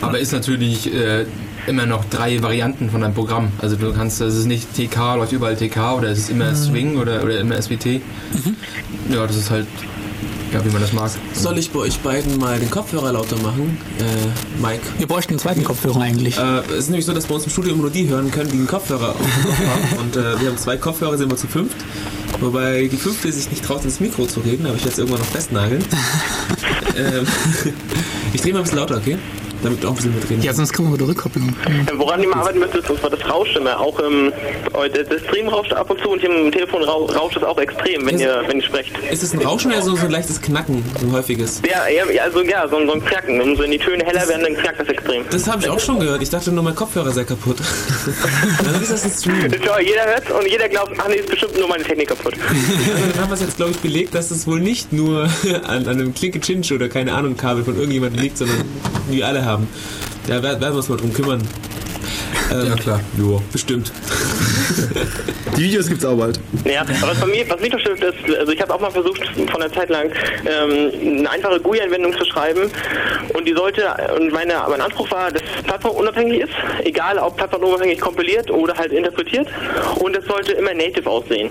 Aber 0.01 0.19
ist 0.19 0.33
natürlich 0.33 0.93
äh, 0.93 1.25
immer 1.67 1.85
noch 1.85 2.05
drei 2.05 2.41
Varianten 2.41 2.89
von 2.89 3.03
einem 3.03 3.13
Programm. 3.13 3.51
Also 3.61 3.75
du 3.75 3.93
kannst, 3.93 4.21
das 4.21 4.35
ist 4.35 4.45
nicht 4.45 4.73
TK, 4.75 5.15
läuft 5.15 5.31
überall 5.31 5.55
TK 5.55 5.97
oder 5.97 6.09
es 6.09 6.19
ist 6.19 6.29
immer 6.29 6.53
Swing 6.55 6.97
oder, 6.97 7.23
oder 7.23 7.39
immer 7.39 7.61
SWT. 7.61 7.85
Ja, 9.09 9.25
das 9.25 9.35
ist 9.35 9.49
halt, 9.49 9.67
ja, 10.53 10.63
wie 10.63 10.69
man 10.69 10.81
das 10.81 10.93
mag. 10.93 11.11
Soll 11.33 11.57
ich 11.57 11.71
bei 11.71 11.79
euch 11.79 11.99
beiden 11.99 12.37
mal 12.37 12.59
den 12.59 12.69
Kopfhörer 12.69 13.11
lauter 13.11 13.37
machen? 13.37 13.77
Äh, 13.99 14.61
Mike. 14.61 14.81
Wir 14.97 15.07
bräuchten 15.07 15.31
einen 15.31 15.39
zweiten 15.39 15.63
Kopfhörer 15.63 16.01
eigentlich. 16.01 16.37
Äh, 16.37 16.59
es 16.69 16.85
ist 16.85 16.89
nämlich 16.89 17.05
so, 17.05 17.13
dass 17.13 17.25
bei 17.25 17.35
uns 17.35 17.45
im 17.45 17.51
Studio 17.51 17.73
immer 17.73 17.83
nur 17.83 17.91
die 17.91 18.07
hören 18.07 18.31
können, 18.31 18.49
die 18.49 18.57
einen 18.57 18.67
Kopfhörer 18.67 19.09
auf 19.09 19.17
dem 19.17 19.43
Kopf 19.43 19.59
haben. 19.59 19.99
Und 19.99 20.15
äh, 20.15 20.39
wir 20.39 20.49
haben 20.49 20.57
zwei 20.57 20.77
Kopfhörer, 20.77 21.17
sind 21.17 21.29
wir 21.29 21.37
zu 21.37 21.47
fünft. 21.47 21.77
Wobei 22.39 22.87
die 22.87 22.97
fünfte 22.97 23.31
sich 23.31 23.49
nicht 23.49 23.63
traut, 23.63 23.83
ins 23.85 23.99
Mikro 23.99 24.25
zu 24.25 24.41
reden, 24.41 24.65
aber 24.65 24.75
ich 24.75 24.81
werde 24.81 24.89
jetzt 24.89 24.99
irgendwann 24.99 25.21
noch 25.21 25.27
festnageln. 25.27 25.83
ähm, 26.97 27.25
ich 28.33 28.41
drehe 28.41 28.53
mal 28.53 28.59
ein 28.59 28.63
bisschen 28.63 28.79
lauter, 28.79 28.97
okay? 28.97 29.17
Damit 29.63 29.83
du 29.83 29.87
auch 29.87 29.91
ein 29.91 29.95
bisschen 29.95 30.15
mitreden 30.15 30.43
Ja, 30.43 30.53
sonst 30.53 30.73
kriegen 30.73 30.89
wir 30.89 30.97
wieder 30.97 31.07
Rückkopplung. 31.07 31.49
Äh, 31.49 31.91
Woran 31.97 32.21
ihr 32.21 32.29
mal 32.29 32.39
arbeiten 32.39 32.59
müsst, 32.59 32.75
ist, 32.75 32.89
und 32.89 32.99
zwar 32.99 33.09
das 33.09 33.27
Rauschen 33.29 33.61
immer. 33.61 33.79
Auch 33.79 33.99
ähm, 33.99 34.31
der 34.93 35.03
der 35.03 35.19
Stream 35.19 35.47
rauscht 35.47 35.73
ab 35.73 35.89
und 35.89 35.99
zu 36.01 36.09
und 36.09 36.19
hier 36.19 36.29
im 36.29 36.51
Telefon 36.51 36.83
rau- 36.83 37.05
rauscht 37.05 37.37
es 37.37 37.43
auch 37.43 37.57
extrem, 37.57 38.05
wenn 38.05 38.19
ihr, 38.19 38.43
wenn 38.47 38.57
ihr 38.57 38.63
sprecht. 38.63 38.91
Ist 39.11 39.23
es 39.23 39.33
ein 39.33 39.41
Rauschen 39.41 39.71
oder 39.71 39.81
so, 39.81 39.95
so 39.95 40.05
ein 40.05 40.11
leichtes 40.11 40.41
Knacken, 40.41 40.83
so 40.99 41.07
ein 41.07 41.11
häufiges? 41.13 41.61
Ja, 41.69 41.87
ja, 41.87 42.03
also 42.23 42.41
ja, 42.43 42.67
so, 42.67 42.77
ein- 42.77 42.87
so 42.87 42.93
ein 42.93 43.03
Knacken. 43.05 43.41
Umso 43.41 43.63
wenn 43.63 43.71
die 43.71 43.77
Töne 43.79 44.03
heller 44.05 44.27
werden, 44.27 44.43
dann 44.43 44.55
knackt 44.55 44.79
das 44.79 44.87
extrem. 44.87 45.23
Das 45.29 45.47
habe 45.47 45.61
ich 45.61 45.69
auch 45.69 45.79
schon 45.79 45.99
gehört. 45.99 46.21
Ich 46.21 46.29
dachte 46.29 46.51
nur, 46.51 46.63
mein 46.63 46.75
Kopfhörer 46.75 47.11
sei 47.11 47.23
kaputt. 47.23 47.57
Dann 48.63 48.81
ist 48.81 48.91
das 48.91 49.03
ein 49.03 49.11
Stream. 49.11 49.51
Schau, 49.65 49.79
jeder 49.79 50.05
hört 50.05 50.29
und 50.31 50.47
jeder 50.49 50.67
glaubt, 50.69 50.91
ach 50.97 51.07
nee, 51.07 51.15
ist 51.15 51.29
bestimmt 51.29 51.57
nur 51.57 51.67
meine 51.67 51.83
Technik 51.83 52.09
kaputt. 52.09 52.33
Also 52.95 53.11
dann 53.13 53.21
haben 53.23 53.29
wir 53.29 53.33
es 53.35 53.41
jetzt, 53.41 53.57
glaube 53.57 53.71
ich, 53.71 53.77
belegt, 53.79 54.15
dass 54.15 54.31
es 54.31 54.47
wohl 54.47 54.59
nicht 54.59 54.93
nur 54.93 55.23
an, 55.67 55.85
an 55.85 55.87
einem 55.87 56.13
Klinke-Chinch 56.13 56.71
oder 56.73 56.87
keine 56.89 57.13
Ahnung 57.13 57.35
Kabel 57.37 57.63
von 57.63 57.75
irgendjemandem 57.75 58.21
liegt, 58.21 58.37
sondern 58.37 58.57
wir 59.09 59.27
alle 59.27 59.44
haben. 59.45 59.67
Da 60.27 60.41
wer- 60.43 60.59
werden 60.59 60.73
wir 60.73 60.75
uns 60.77 60.89
mal 60.89 60.97
drum 60.97 61.13
kümmern. 61.13 61.41
Ähm, 62.51 62.67
Ja, 62.67 62.75
klar. 62.75 62.99
Jo, 63.17 63.41
bestimmt. 63.51 63.91
Die 65.57 65.63
Videos 65.63 65.87
gibt's 65.87 66.03
auch 66.05 66.17
bald. 66.17 66.39
Ja, 66.65 66.81
aber 66.81 66.89
was, 67.11 67.19
bei 67.19 67.27
mir, 67.27 67.49
was 67.49 67.59
mich 67.61 67.71
noch 67.71 67.79
stört, 67.79 68.03
ist, 68.03 68.37
also 68.37 68.51
ich 68.51 68.61
habe 68.61 68.73
auch 68.73 68.79
mal 68.81 68.91
versucht, 68.91 69.21
von 69.49 69.61
einer 69.61 69.71
Zeit 69.71 69.89
lang 69.89 70.11
ähm, 70.45 71.17
eine 71.19 71.29
einfache 71.29 71.59
GUI-Anwendung 71.59 72.13
zu 72.17 72.25
schreiben 72.25 72.69
und 73.33 73.47
die 73.47 73.53
sollte, 73.53 73.83
und 74.19 74.31
meine, 74.33 74.53
mein 74.69 74.81
Anspruch 74.81 75.09
war, 75.11 75.31
dass 75.31 75.41
es 75.57 75.63
plattformunabhängig 75.63 76.41
ist, 76.41 76.53
egal 76.83 77.17
ob 77.19 77.37
plattformunabhängig 77.37 77.99
kompiliert 77.99 78.49
oder 78.51 78.75
halt 78.75 78.91
interpretiert 78.91 79.47
und 79.99 80.15
es 80.17 80.25
sollte 80.25 80.53
immer 80.53 80.73
native 80.73 81.09
aussehen. 81.09 81.49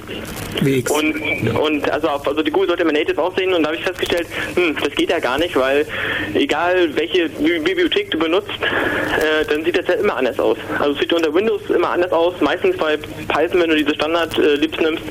WX. 0.60 0.90
Und, 0.90 1.48
und 1.58 1.90
also, 1.90 2.08
auf, 2.08 2.26
also 2.28 2.42
die 2.42 2.50
GUI 2.50 2.66
sollte 2.66 2.82
immer 2.82 2.92
native 2.92 3.20
aussehen 3.20 3.52
und 3.54 3.62
da 3.62 3.68
habe 3.68 3.76
ich 3.76 3.84
festgestellt, 3.84 4.26
hm, 4.54 4.76
das 4.82 4.94
geht 4.94 5.10
ja 5.10 5.18
gar 5.18 5.38
nicht, 5.38 5.56
weil 5.56 5.86
egal 6.34 6.94
welche 6.94 7.28
Bi- 7.28 7.58
Bibliothek 7.58 8.10
du 8.10 8.18
benutzt, 8.18 8.50
äh, 8.60 9.44
dann 9.48 9.64
sieht 9.64 9.78
das 9.78 9.86
ja 9.88 9.94
immer 9.94 10.16
anders 10.16 10.38
aus. 10.38 10.58
Also 10.78 10.92
es 10.92 10.98
sieht 11.00 11.12
unter 11.12 11.32
Windows 11.34 11.62
immer 11.70 11.90
anders 11.90 12.12
aus. 12.12 12.34
Meistens 12.40 12.76
bei 12.76 12.98
Python, 13.28 13.60
wenn 13.60 13.70
du 13.70 13.76
diese 13.76 13.94
Standard-Libs 13.94 14.80
nimmst, 14.80 15.02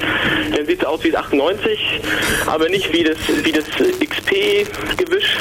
dann 0.56 0.66
sieht 0.66 0.82
es 0.82 0.86
aus 0.86 1.04
wie 1.04 1.12
das 1.12 1.22
98, 1.22 2.02
aber 2.48 2.70
nicht 2.70 2.92
wie 2.94 3.04
das, 3.04 3.18
wie 3.44 3.52
das 3.52 3.66
XP-Gewisch. 3.66 5.38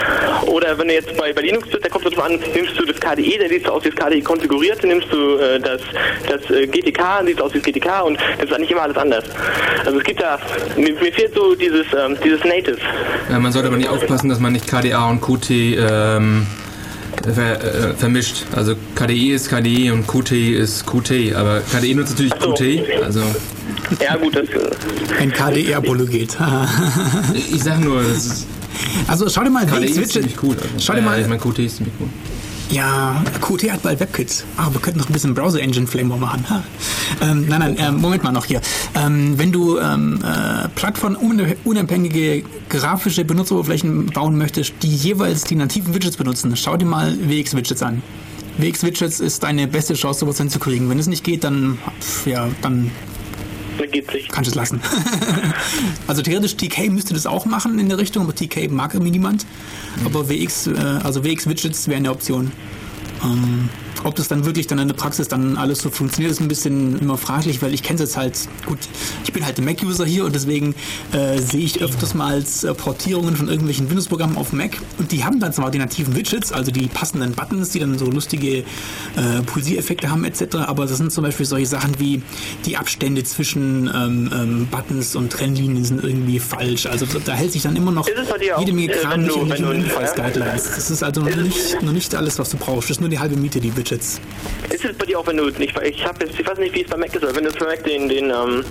Oder 0.47 0.79
wenn 0.79 0.89
du 0.89 0.95
jetzt 0.95 1.17
bei, 1.17 1.33
bei 1.33 1.43
Linux 1.43 1.69
bist, 1.69 1.85
da 1.85 1.89
kommt 1.89 2.07
es 2.07 2.19
an, 2.19 2.39
nimmst 2.55 2.79
du 2.79 2.85
das 2.85 3.01
KDE, 3.01 3.39
dann 3.39 3.49
sieht 3.49 3.65
es 3.65 3.71
aus 3.71 3.85
wie 3.85 3.91
das 3.91 3.99
KDE 3.99 4.23
konfiguriert, 4.23 4.83
dann 4.83 4.91
nimmst 4.91 5.13
du 5.13 5.37
äh, 5.37 5.61
das, 5.61 5.81
das 6.29 6.51
äh, 6.51 6.67
GTK, 6.67 6.99
dann 6.99 7.27
sieht 7.27 7.39
es 7.39 7.43
aus 7.43 7.55
wie 7.55 7.59
das 7.59 7.67
GTK 7.67 8.05
und 8.05 8.19
das 8.39 8.47
ist 8.47 8.53
eigentlich 8.55 8.71
immer 8.71 8.83
alles 8.83 8.97
anders. 8.97 9.25
Also 9.85 9.99
es 9.99 10.05
gibt 10.05 10.23
da, 10.23 10.39
mir, 10.77 10.93
mir 10.95 11.13
fehlt 11.13 11.35
so 11.35 11.55
dieses, 11.55 11.87
ähm, 11.99 12.17
dieses 12.25 12.43
Native. 12.45 12.79
Ja, 13.31 13.39
man 13.39 13.53
sollte 13.53 13.69
aber 13.69 13.77
nicht 13.77 13.89
aufpassen, 13.89 14.29
dass 14.29 14.41
man 14.41 14.53
nicht 14.53 14.67
KDA 14.67 15.09
und 15.11 15.21
Qt 15.21 15.51
ähm, 15.51 16.47
ver, 17.35 17.91
äh, 17.91 17.95
vermischt. 17.95 18.45
Also 18.55 18.75
KDE 18.95 19.33
ist 19.35 19.49
KDE 19.49 19.91
und 19.93 20.07
Qt 20.07 20.33
ist 20.33 20.87
Qt, 20.87 21.35
aber 21.35 21.61
KDE 21.61 21.95
nutzt 21.95 22.11
natürlich 22.11 22.35
so. 22.41 22.53
Qt. 22.55 23.03
Also 23.03 23.21
Ja 24.01 24.17
gut, 24.17 24.35
das, 24.37 24.49
äh, 24.49 25.21
Ein 25.21 25.33
KDE-Apologet. 25.33 26.37
ich 27.53 27.63
sag 27.63 27.81
nur, 27.81 28.03
das 28.03 28.27
ist, 28.27 28.47
also 29.07 29.29
schau 29.29 29.45
dir 29.45 29.51
mal 29.51 29.67
KDE 29.67 29.87
ist 29.87 30.13
ziemlich 30.13 30.43
cool. 30.43 30.57
Also. 30.57 30.69
Schau 30.79 30.95
dir 30.95 31.03
mal. 31.03 31.21
Ich 31.21 31.27
meine, 31.29 31.41
Qt 31.41 31.59
ist 31.61 31.77
ziemlich 31.77 31.95
cool. 32.01 32.09
Ja, 32.73 33.23
Qt 33.43 33.71
hat 33.71 33.83
bald 33.83 34.01
WebKit. 34.01 34.45
Ah, 34.57 34.71
wir 34.73 34.81
könnten 34.81 34.99
noch 34.99 35.11
ein 35.11 35.13
bisschen 35.13 35.35
Browser 35.35 35.61
Engine 35.61 35.87
Flavor 35.87 36.17
machen. 36.17 36.47
Ähm, 37.21 37.47
nein, 37.47 37.61
nein, 37.61 37.77
ähm, 37.79 38.01
Moment 38.01 38.25
mal 38.25 38.33
noch 38.33 38.47
hier. 38.47 38.63
Ähm, 38.95 39.39
wenn 39.39 39.53
du 39.53 39.79
ähm, 39.79 40.21
äh, 40.25 40.69
plattformunabhängige 40.71 42.45
grafische 42.71 43.27
Benutzeroberflächen 43.27 44.07
bauen 44.07 44.39
möchtest, 44.39 44.73
die 44.83 44.89
jeweils 44.89 45.45
die 45.45 45.55
nativen 45.55 45.93
Widgets 45.93 46.17
benutzen, 46.17 46.57
schau 46.57 46.79
dir 46.79 46.87
mal 46.87 47.15
WX 47.29 47.55
Widgets 47.55 47.83
an. 47.83 48.03
WX 48.57 48.85
Widgets 48.85 49.21
ist 49.21 49.43
deine 49.43 49.69
beste 49.69 49.93
Chance, 49.93 50.21
sowas 50.21 50.39
hinzukriegen. 50.39 50.89
Wenn 50.89 50.99
es 50.99 51.07
nicht 51.07 51.25
geht, 51.25 51.45
dann, 51.45 51.79
ja, 52.25 52.49
dann 52.63 52.91
geht 53.79 54.13
nicht. 54.13 54.31
kannst 54.31 54.49
du 54.49 54.53
es 54.53 54.55
lassen. 54.55 54.81
also 56.07 56.23
theoretisch 56.23 56.57
TK 56.57 56.91
müsste 56.91 57.15
das 57.15 57.27
auch 57.27 57.45
machen 57.47 57.79
in 57.79 57.89
der 57.89 57.99
Richtung, 57.99 58.25
aber 58.25 58.35
TK 58.35 58.71
mag 58.71 58.95
irgendwie 58.95 59.13
niemand. 59.13 59.47
Aber 60.05 60.29
WX, 60.29 60.69
äh, 60.69 60.73
also 61.03 61.25
WX 61.25 61.49
Widgets 61.49 61.89
wäre 61.89 61.99
eine 61.99 62.11
Option. 62.11 62.53
Ähm, 63.25 63.69
ob 64.05 64.15
das 64.15 64.29
dann 64.29 64.45
wirklich 64.45 64.67
dann 64.67 64.79
in 64.79 64.89
der 64.89 64.95
Praxis 64.95 65.29
dann 65.29 65.57
alles 65.57 65.79
so 65.79 65.91
funktioniert, 65.91 66.33
ist 66.33 66.41
ein 66.41 66.49
bisschen 66.49 66.99
immer 66.99 67.19
fraglich, 67.19 67.63
weil 67.63 67.75
ich 67.75 67.83
kenne 67.83 67.97
es 67.97 68.11
jetzt 68.11 68.17
halt, 68.17 68.49
gut, 68.67 68.79
ich 69.25 69.33
bin 69.33 69.45
halt 69.45 69.59
ein 69.59 69.65
Mac-User 69.65 70.05
hier 70.05 70.25
und 70.25 70.35
deswegen 70.35 70.75
äh, 71.13 71.39
sehe 71.39 71.65
ich 71.65 71.83
öfters 71.83 72.15
mal 72.15 72.33
als, 72.35 72.65
äh, 72.65 72.75
Portierungen 72.75 73.37
von 73.37 73.49
irgendwelchen 73.49 73.89
Windows-Programmen 73.89 74.37
auf 74.37 74.53
Mac 74.53 74.79
und 74.99 75.13
die 75.13 75.25
haben 75.25 75.41
dann 75.41 75.53
zwar 75.53 75.71
die 75.71 75.79
nativen 75.79 76.17
Widgets, 76.17 76.53
also 76.53 76.71
die 76.71 76.87
passenden 76.87 77.33
Buttons, 77.33 77.71
die 77.71 77.79
dann 77.79 77.99
so 77.99 78.07
lustige 78.07 78.59
äh, 78.59 78.65
Pulsiereffekte 79.47 80.11
haben 80.11 80.25
etc., 80.25 80.57
aber 80.67 80.87
das 80.87 80.99
sind 80.99 81.13
zum 81.13 81.25
Beispiel 81.25 81.47
solche 81.47 81.67
Sachen 81.67 81.99
wie 81.99 82.23
die 82.67 82.77
Abstände 82.77 83.25
zwischen 83.25 83.91
ähm, 83.95 84.31
ähm, 84.33 84.69
Buttons 84.71 85.17
und 85.17 85.31
Trennlinien 85.31 85.85
sind 85.85 86.03
irgendwie 86.03 86.39
falsch, 86.39 86.87
also 86.87 87.07
da, 87.25 87.33
hält 87.33 87.53
sich 87.53 87.63
dann 87.63 87.77
immer 87.77 87.93
noch 87.93 88.07
jede 88.59 88.73
Menge 88.73 88.93
äh, 88.93 88.97
Kram 88.97 89.23
nicht 89.23 89.37
wenn 89.37 89.83
die 89.83 89.89
ja? 89.89 90.13
Guidelines. 90.13 90.65
Das 90.65 90.91
ist 90.91 91.03
also 91.03 91.21
noch 91.21 91.37
nicht, 91.37 91.83
noch 91.83 91.93
nicht 91.93 92.15
alles, 92.15 92.39
was 92.39 92.51
du 92.51 92.57
brauchst. 92.57 92.91
Das 92.91 92.97
ist 92.97 93.01
nur 93.01 93.11
die 93.11 93.19
halbe 93.19 93.37
Miete, 93.37 93.61
die 93.61 93.77
Widgets. 93.77 93.92
Ist 94.71 94.85
es 94.85 94.97
bei 94.97 95.07
dir 95.07 95.19
auch, 95.19 95.27
wenn 95.27 95.37
du 95.37 95.47
nicht, 95.51 95.77
ich 95.83 96.07
habe 96.07 96.25
jetzt, 96.25 96.39
ich 96.39 96.47
weiß 96.47 96.59
nicht, 96.59 96.75
wie 96.75 96.83
es 96.83 96.89
bei 96.89 96.97
Mac 96.97 97.15
ist, 97.15 97.23
aber 97.23 97.35
wenn 97.37 97.45
du 97.45 97.51
für 97.53 97.65
Mac 97.65 97.85
den, 97.85 98.09
den, 98.09 98.31
ähm, 98.31 98.65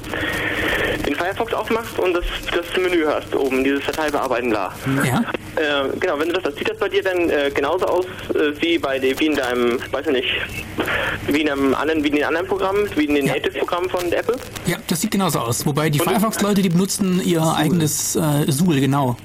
den 1.05 1.15
Firefox 1.15 1.53
aufmachst 1.53 1.97
und 1.99 2.13
das, 2.13 2.25
das 2.51 2.65
Menü 2.81 3.05
hast 3.05 3.33
oben, 3.35 3.63
dieses 3.63 3.85
Datei 3.85 4.09
bearbeiten, 4.09 4.49
bla. 4.49 4.73
Ja? 5.03 5.21
Äh, 5.55 5.89
genau, 5.99 6.17
wenn 6.17 6.29
du 6.29 6.39
das, 6.39 6.55
sieht 6.55 6.69
das 6.69 6.77
bei 6.77 6.87
dir 6.89 7.03
dann 7.03 7.29
äh, 7.29 7.51
genauso 7.53 7.85
aus 7.85 8.05
äh, 8.33 8.61
wie 8.61 8.77
bei 8.77 8.97
de, 8.99 9.19
wie 9.19 9.25
in 9.27 9.35
deinem, 9.35 9.79
weiß 9.91 10.07
ich 10.07 10.13
nicht, 10.13 10.29
wie 11.27 11.41
in 11.41 11.49
einem 11.49 11.75
anderen, 11.75 12.03
wie 12.03 12.07
in 12.07 12.15
den 12.15 12.23
anderen 12.23 12.47
Programmen, 12.47 12.89
wie 12.95 13.05
in 13.05 13.15
den 13.15 13.25
Ja. 13.25 13.33
Native-Programmen 13.33 13.89
von 13.89 14.11
Apple? 14.11 14.37
Ja, 14.65 14.77
das 14.87 15.01
sieht 15.01 15.11
genauso 15.11 15.39
aus. 15.39 15.65
Wobei 15.65 15.89
die 15.89 15.99
Firefox-Leute, 15.99 16.61
die 16.61 16.69
benutzen 16.69 17.21
ihr 17.23 17.43
eigenes 17.43 18.15
äh, 18.15 18.49
Zool, 18.49 18.79
genau. 18.79 19.17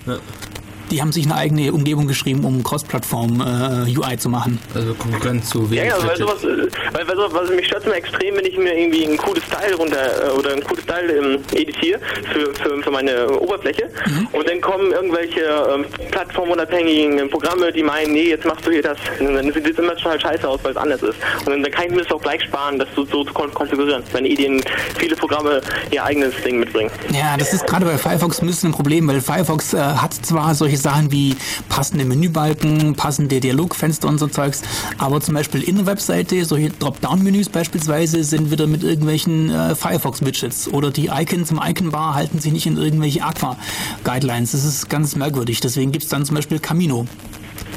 Die 0.91 1.01
haben 1.01 1.13
sich 1.13 1.25
eine 1.25 1.35
eigene 1.35 1.73
Umgebung 1.73 2.07
geschrieben, 2.07 2.45
um 2.45 2.63
Cross-Plattform-UI 2.63 4.19
zu 4.19 4.29
machen. 4.29 4.59
Also 4.75 4.95
Konkurrenz 4.95 5.51
zu 5.51 5.71
WX 5.71 5.77
Ja, 5.77 5.97
genau, 5.97 6.09
weil 6.09 6.17
sowas, 6.17 6.45
äh, 6.45 6.69
weil, 6.93 7.09
weil 7.09 7.17
sowas, 7.17 7.33
was 7.33 7.51
mich 7.51 7.67
stört 7.67 7.85
immer 7.87 7.97
extrem, 7.97 8.37
wenn 8.37 8.45
ich 8.45 8.57
mir 8.57 8.77
irgendwie 8.77 9.05
ein 9.05 9.17
cooles 9.17 9.45
Style 9.45 9.75
runter 9.77 10.29
äh, 10.29 10.31
oder 10.31 10.53
ein 10.53 10.63
cooles 10.65 10.85
Style 10.85 11.13
ähm, 11.13 11.39
editiere 11.53 12.01
für, 12.33 12.55
für, 12.55 12.83
für 12.83 12.91
meine 12.91 13.29
Oberfläche 13.41 13.89
und 14.33 14.49
dann 14.49 14.61
kommen 14.61 14.93
irgendwelche 14.93 15.41
ähm, 15.41 15.85
plattformunabhängigen 16.11 17.29
Programme, 17.31 17.73
die 17.73 17.83
meinen, 17.83 18.13
nee, 18.13 18.31
jetzt 18.31 18.45
machst 18.45 18.67
du 18.67 18.71
hier 18.71 18.83
das. 18.83 18.99
Und 19.19 19.35
dann 19.35 19.53
sieht 19.53 19.67
es 19.67 19.79
immer 19.79 19.97
total 19.97 20.21
scheiße 20.21 20.49
aus, 20.49 20.61
weil 20.63 20.73
es 20.73 20.77
anders 20.77 21.03
ist. 21.03 21.17
Und 21.41 21.51
dann, 21.51 21.63
dann 21.63 21.73
kann 21.73 21.87
ich 21.87 21.91
mir 21.91 22.03
das 22.03 22.13
auch 22.13 22.21
gleich 22.21 22.43
sparen, 22.43 22.79
das 22.79 22.89
so, 22.95 23.05
so 23.05 23.25
zu 23.25 23.33
kon 23.33 23.53
konfigurieren, 23.53 24.03
wenn 24.13 24.27
Ideen 24.27 24.63
viele 24.99 25.17
Programme 25.17 25.61
ihr 25.91 26.05
eigenes 26.05 26.35
Ding 26.45 26.59
mitbringen. 26.59 26.91
Ja, 27.11 27.37
das 27.37 27.53
ist 27.53 27.67
gerade 27.67 27.85
bei 27.85 27.99
Firefox 27.99 28.41
ein 28.41 28.47
bisschen 28.47 28.71
ein 28.71 28.75
Problem, 28.75 29.09
weil 29.09 29.21
Firefox 29.21 29.75
äh, 29.75 29.79
hat 29.79 30.15
zwar 30.15 30.55
solche 30.55 30.76
Sachen 30.77 31.13
wie 31.13 31.37
passende 31.69 32.05
Menübalken, 32.05 32.95
passende 32.95 33.41
Dialogfenster 33.41 34.09
und 34.09 34.19
so 34.19 34.27
Zeugs, 34.27 34.63
aber 34.99 35.21
zum 35.21 35.35
Beispiel 35.35 35.63
in 35.63 35.77
der 35.77 35.87
Webseite, 35.87 36.45
solche 36.45 36.71
Dropdown-Menüs 36.71 37.49
beispielsweise, 37.49 38.25
sind 38.25 38.51
wieder 38.51 38.67
mit 38.67 38.83
irgendwelchen 38.83 39.51
äh, 39.51 39.75
Firefox-Widgets 39.75 40.69
oder 40.69 40.91
die 40.91 41.07
Icons 41.07 41.51
im 41.51 41.61
Icon-Bar 41.63 42.15
halten 42.15 42.39
sich 42.39 42.53
nicht 42.53 42.67
in 42.67 42.77
irgendwelche 42.77 43.23
Aqua-Guidelines. 43.23 44.53
Das 44.53 44.65
ist 44.65 44.89
ganz 44.89 45.17
merkwürdig. 45.17 45.61
Deswegen 45.61 45.93
gibt's 45.93 46.09
dann 46.09 46.25
zum 46.25 46.37
Beispiel 46.37 46.59
Camino. 46.59 47.07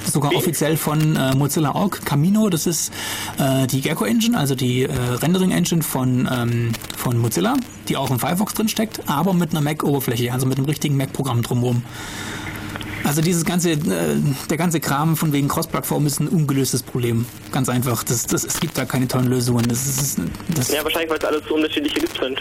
Sogar 0.05 0.33
offiziell 0.33 0.77
von 0.77 1.15
äh, 1.15 1.35
Mozilla 1.35 1.75
Org. 1.75 2.05
Camino, 2.05 2.49
das 2.49 2.65
ist 2.65 2.91
äh, 3.37 3.67
die 3.67 3.81
Gecko 3.81 4.05
Engine, 4.05 4.37
also 4.37 4.55
die 4.55 4.83
äh, 4.83 4.91
Rendering 5.21 5.51
Engine 5.51 5.83
von, 5.83 6.27
ähm, 6.31 6.71
von 6.97 7.17
Mozilla, 7.17 7.55
die 7.87 7.97
auch 7.97 8.09
im 8.09 8.19
Firefox 8.19 8.53
drin 8.53 8.67
steckt, 8.67 9.01
aber 9.07 9.33
mit 9.33 9.51
einer 9.51 9.61
Mac-Oberfläche, 9.61 10.33
also 10.33 10.47
mit 10.47 10.57
einem 10.57 10.65
richtigen 10.65 10.97
Mac-Programm 10.97 11.41
drumherum. 11.43 11.83
Also 13.03 13.21
dieses 13.21 13.45
ganze, 13.45 13.71
äh, 13.71 13.77
der 14.49 14.57
ganze 14.57 14.79
Kram 14.79 15.15
von 15.17 15.31
wegen 15.33 15.47
Cross-Plattform 15.47 16.05
ist 16.05 16.19
ein 16.19 16.27
ungelöstes 16.27 16.83
Problem. 16.83 17.25
Ganz 17.51 17.69
einfach. 17.69 18.03
Das, 18.03 18.25
das, 18.27 18.43
es 18.43 18.59
gibt 18.59 18.77
da 18.77 18.85
keine 18.85 19.07
tollen 19.07 19.27
Lösungen. 19.27 19.67
Das 19.67 19.87
ist, 19.87 20.19
das, 20.55 20.71
Ja, 20.71 20.83
wahrscheinlich, 20.83 21.09
weil 21.09 21.17
es 21.17 21.23
alles 21.25 21.41
so 21.47 21.55
unterschiedliche 21.55 21.99
Lips 21.99 22.19
sind. 22.19 22.39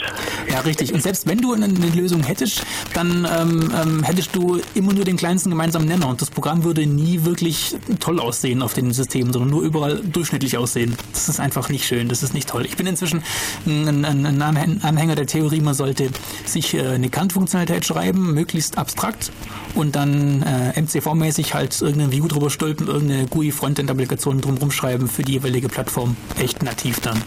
Ja, 0.50 0.60
richtig. 0.60 0.92
Und 0.92 1.02
selbst 1.02 1.26
wenn 1.26 1.38
du 1.38 1.52
eine, 1.54 1.66
eine 1.66 1.90
Lösung 1.94 2.22
hättest, 2.22 2.62
dann 2.94 3.26
ähm, 3.30 3.72
ähm, 3.80 4.02
hättest 4.02 4.34
du 4.34 4.60
immer 4.74 4.92
nur 4.92 5.04
den 5.04 5.16
kleinsten 5.16 5.50
gemeinsamen 5.50 5.86
Nenner 5.86 6.08
und 6.08 6.20
das 6.20 6.30
Programm 6.30 6.64
würde 6.64 6.86
nie 6.86 7.24
wirklich 7.24 7.76
toll 8.00 8.20
aussehen 8.20 8.62
auf 8.62 8.74
den 8.74 8.92
Systemen, 8.92 9.32
sondern 9.32 9.50
nur 9.50 9.62
überall 9.62 10.00
durchschnittlich 10.00 10.56
aussehen. 10.58 10.96
Das 11.12 11.28
ist 11.28 11.40
einfach 11.40 11.68
nicht 11.68 11.86
schön, 11.86 12.08
das 12.08 12.22
ist 12.22 12.34
nicht 12.34 12.48
toll. 12.48 12.66
Ich 12.66 12.76
bin 12.76 12.86
inzwischen 12.86 13.22
ein, 13.66 14.04
ein, 14.04 14.26
ein 14.26 14.42
Anhäng- 14.42 14.82
Anhänger 14.82 15.14
der 15.14 15.26
Theorie, 15.26 15.60
man 15.60 15.74
sollte 15.74 16.10
sich 16.44 16.74
äh, 16.74 16.80
eine 16.88 17.08
Kant-Funktionalität 17.08 17.84
schreiben, 17.86 18.34
möglichst 18.34 18.76
abstrakt 18.78 19.30
und 19.78 19.94
dann 19.94 20.42
äh, 20.42 20.80
MCV-mäßig 20.80 21.54
halt 21.54 21.80
irgendeine 21.80 22.10
View 22.12 22.26
drüber 22.26 22.50
stülpen, 22.50 22.88
irgendeine 22.88 23.26
GUI-Frontend-Applikation 23.26 24.40
drumherum 24.40 24.70
schreiben 24.72 25.08
für 25.08 25.22
die 25.22 25.32
jeweilige 25.32 25.68
Plattform. 25.68 26.16
Echt 26.38 26.62
nativ 26.62 27.00
dann. 27.00 27.22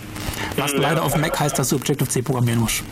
Was 0.58 0.74
leider 0.74 1.04
auf 1.04 1.16
Mac 1.18 1.40
heißt, 1.40 1.58
dass 1.58 1.70
du 1.70 1.78
Objective-C 1.78 2.22
programmieren 2.22 2.60
musst. 2.60 2.84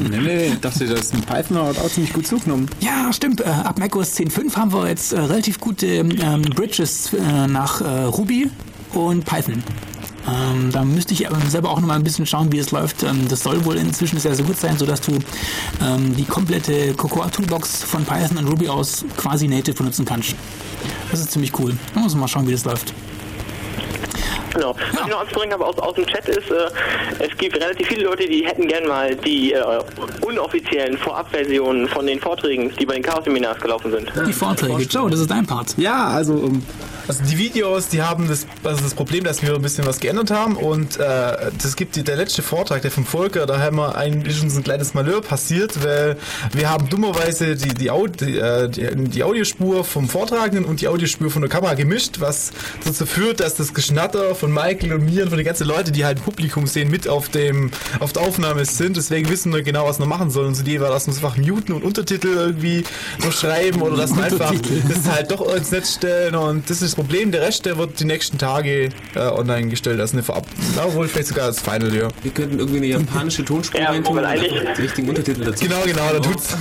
Nee, 0.00 0.18
nee, 0.18 0.46
ich 0.46 0.60
dachte, 0.60 0.86
das 0.86 1.00
ist 1.00 1.14
ein 1.14 1.22
Python 1.22 1.58
hat 1.58 1.78
auch 1.78 1.88
ziemlich 1.88 2.12
gut 2.12 2.26
zugenommen. 2.26 2.68
Ja, 2.80 3.12
stimmt. 3.12 3.40
Äh, 3.40 3.44
ab 3.44 3.78
macOS 3.78 4.16
10.5 4.16 4.56
haben 4.56 4.72
wir 4.72 4.88
jetzt 4.88 5.12
äh, 5.12 5.20
relativ 5.20 5.60
gute 5.60 5.86
ähm, 5.86 6.42
Bridges 6.42 7.12
äh, 7.12 7.46
nach 7.46 7.80
äh, 7.80 8.04
Ruby 8.04 8.50
und 8.94 9.24
Python. 9.24 9.62
Ähm, 10.28 10.70
da 10.72 10.84
müsste 10.84 11.14
ich 11.14 11.28
aber 11.28 11.40
selber 11.46 11.70
auch 11.70 11.80
noch 11.80 11.88
mal 11.88 11.96
ein 11.96 12.04
bisschen 12.04 12.26
schauen, 12.26 12.52
wie 12.52 12.58
es 12.58 12.70
läuft. 12.70 13.02
Ähm, 13.02 13.28
das 13.28 13.42
soll 13.42 13.64
wohl 13.64 13.76
inzwischen 13.76 14.18
sehr, 14.18 14.34
sehr 14.34 14.44
gut 14.44 14.56
sein, 14.56 14.78
sodass 14.78 15.00
du 15.00 15.18
ähm, 15.82 16.14
die 16.16 16.24
komplette 16.24 16.94
Cocoa 16.94 17.28
Toolbox 17.28 17.82
von 17.82 18.04
Python 18.04 18.38
und 18.38 18.48
Ruby 18.48 18.68
aus 18.68 19.04
quasi 19.16 19.48
native 19.48 19.76
benutzen 19.76 20.04
kannst. 20.04 20.34
Das 21.10 21.20
ist 21.20 21.32
ziemlich 21.32 21.58
cool. 21.58 21.76
Da 21.94 22.00
muss 22.00 22.12
man 22.12 22.20
mal 22.20 22.28
schauen, 22.28 22.46
wie 22.46 22.52
das 22.52 22.64
läuft. 22.64 22.94
Genau. 24.54 24.74
Was 24.92 25.00
ich 25.00 25.06
noch 25.06 25.20
anzubringen 25.20 25.52
habe 25.54 25.66
aus, 25.66 25.78
aus 25.78 25.94
dem 25.94 26.06
Chat 26.06 26.28
ist, 26.28 26.50
äh, 26.50 26.68
es 27.18 27.36
gibt 27.38 27.56
relativ 27.56 27.86
viele 27.88 28.04
Leute, 28.04 28.26
die 28.26 28.46
hätten 28.46 28.68
gern 28.68 28.86
mal 28.86 29.14
die 29.16 29.52
äh, 29.52 29.62
unoffiziellen 30.20 30.98
Vorabversionen 30.98 31.88
von 31.88 32.06
den 32.06 32.20
Vorträgen, 32.20 32.72
die 32.78 32.86
bei 32.86 32.94
den 32.94 33.02
Chaos-Seminars 33.02 33.60
gelaufen 33.60 33.90
sind. 33.90 34.12
Die 34.26 34.32
Vorträge. 34.32 34.82
Joe, 34.82 35.10
das 35.10 35.20
ist 35.20 35.30
dein 35.30 35.46
Part. 35.46 35.74
Ja, 35.78 36.08
also, 36.08 36.34
um, 36.34 36.62
also 37.12 37.24
die 37.24 37.36
Videos, 37.36 37.88
die 37.88 38.00
haben 38.00 38.26
das, 38.26 38.46
also 38.64 38.82
das 38.82 38.94
Problem, 38.94 39.24
dass 39.24 39.42
wir 39.42 39.54
ein 39.54 39.60
bisschen 39.60 39.84
was 39.86 40.00
geändert 40.00 40.30
haben 40.30 40.56
und 40.56 40.98
äh, 40.98 41.50
das 41.62 41.76
gibt 41.76 41.94
die, 41.96 42.02
der 42.02 42.16
letzte 42.16 42.40
Vortrag, 42.40 42.80
der 42.80 42.90
vom 42.90 43.04
Volker, 43.04 43.44
da 43.44 43.60
haben 43.60 43.76
wir 43.76 43.96
ein, 43.96 44.22
ist 44.24 44.42
uns 44.42 44.56
ein 44.56 44.64
kleines 44.64 44.94
Malheur 44.94 45.20
passiert, 45.20 45.84
weil 45.84 46.16
wir 46.54 46.70
haben 46.70 46.88
dummerweise 46.88 47.54
die, 47.54 47.74
die, 47.74 47.90
Aud, 47.90 48.22
die, 48.22 48.38
äh, 48.38 48.68
die, 48.70 49.10
die 49.10 49.24
Audiospur 49.24 49.84
vom 49.84 50.08
Vortragenden 50.08 50.64
und 50.64 50.80
die 50.80 50.88
Audiospur 50.88 51.30
von 51.30 51.42
der 51.42 51.50
Kamera 51.50 51.74
gemischt, 51.74 52.20
was 52.20 52.52
dazu 52.84 53.04
führt, 53.04 53.40
dass 53.40 53.56
das 53.56 53.74
Geschnatter 53.74 54.34
von 54.34 54.50
Michael 54.50 54.94
und 54.94 55.04
mir 55.04 55.24
und 55.24 55.28
von 55.28 55.36
den 55.36 55.46
ganzen 55.46 55.66
Leuten, 55.66 55.92
die 55.92 56.06
halt 56.06 56.18
im 56.18 56.24
Publikum 56.24 56.66
sehen, 56.66 56.90
mit 56.90 57.08
auf 57.08 57.28
dem 57.28 57.70
auf 58.00 58.14
der 58.14 58.22
Aufnahme 58.22 58.64
sind. 58.64 58.96
Deswegen 58.96 59.28
wissen 59.28 59.52
wir 59.52 59.62
genau, 59.62 59.86
was 59.86 59.98
wir 59.98 60.06
machen 60.06 60.30
sollen. 60.30 60.48
Und 60.48 60.54
so 60.54 60.62
die 60.62 60.80
war, 60.80 60.88
dass 60.88 61.06
wir 61.06 61.14
einfach 61.14 61.36
muten 61.36 61.72
und 61.72 61.84
Untertitel 61.84 62.28
irgendwie 62.28 62.84
noch 63.22 63.32
schreiben 63.32 63.82
oder 63.82 63.96
dass 63.98 64.16
wir 64.16 64.24
einfach 64.24 64.54
das 64.88 65.12
halt 65.12 65.30
doch 65.30 65.54
ins 65.54 65.70
Netz 65.70 65.94
stellen. 65.94 66.34
Und 66.34 66.70
das 66.70 66.80
ist 66.80 66.96
Problem. 67.02 67.32
Der 67.32 67.40
Rest, 67.42 67.66
der 67.66 67.76
wird 67.78 67.98
die 67.98 68.04
nächsten 68.04 68.38
Tage 68.38 68.90
äh, 69.16 69.18
online 69.18 69.68
gestellt. 69.68 69.98
Das 69.98 70.10
ist 70.10 70.14
eine 70.14 70.22
Vorab, 70.22 70.46
na, 70.76 70.94
wohl 70.94 71.08
vielleicht 71.08 71.28
sogar 71.28 71.48
das 71.48 71.58
Final, 71.58 71.92
ja. 71.92 72.06
Wir 72.22 72.30
könnten 72.30 72.60
irgendwie 72.60 72.76
eine 72.76 72.86
japanische 72.86 73.44
Tonspur 73.44 73.80
Ja, 73.80 73.88
reintun 73.90 74.16
weil 74.16 74.38
und 74.38 74.78
die 74.78 74.82
richtigen 74.82 75.08
Untertitel 75.08 75.44
dazu. 75.44 75.64
Genau, 75.64 75.82
genau, 75.84 76.12
da 76.12 76.20
tut's. 76.20 76.50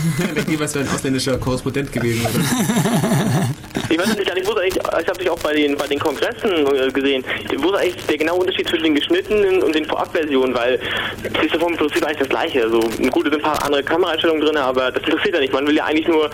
Was 0.58 0.74
wäre 0.74 0.86
ein 0.86 0.96
ausländischer 0.96 1.38
Korrespondent 1.38 1.92
gewesen. 1.92 2.26
Ich 3.92 4.00
weiß 4.00 4.16
nicht, 4.16 4.22
ich 4.22 4.48
wusste 4.48 4.62
eigentlich, 4.62 4.78
ich 4.78 5.08
habe 5.08 5.20
dich 5.20 5.30
auch 5.30 5.40
bei 5.40 5.54
den, 5.54 5.76
bei 5.76 5.86
den 5.86 6.00
Kongressen 6.00 6.50
äh, 6.50 6.90
gesehen, 6.92 7.26
ich 7.52 7.62
wusste 7.62 7.80
eigentlich 7.80 8.06
der 8.06 8.18
genaue 8.20 8.40
Unterschied 8.40 8.70
zwischen 8.70 8.86
den 8.86 8.96
geschnittenen 8.96 9.62
und 9.62 9.76
den 9.76 9.86
Vorabversionen, 9.86 10.56
weil 10.56 10.80
es 11.24 11.46
ist 11.46 11.62
vom 11.62 11.76
Prinzip 11.76 12.06
eigentlich 12.06 12.20
das 12.20 12.30
gleiche. 12.30 12.64
Also, 12.64 12.80
gut, 12.80 13.28
es 13.28 13.34
sind 13.34 13.36
ein 13.36 13.42
paar 13.42 13.62
andere 13.66 13.84
Kameraeinstellungen 13.84 14.46
drin, 14.46 14.56
aber 14.56 14.92
das 14.92 15.04
interessiert 15.04 15.36
ja 15.36 15.42
nicht. 15.42 15.52
Man 15.52 15.68
will 15.68 15.76
ja 15.76 15.84
eigentlich 15.84 16.08
nur 16.08 16.30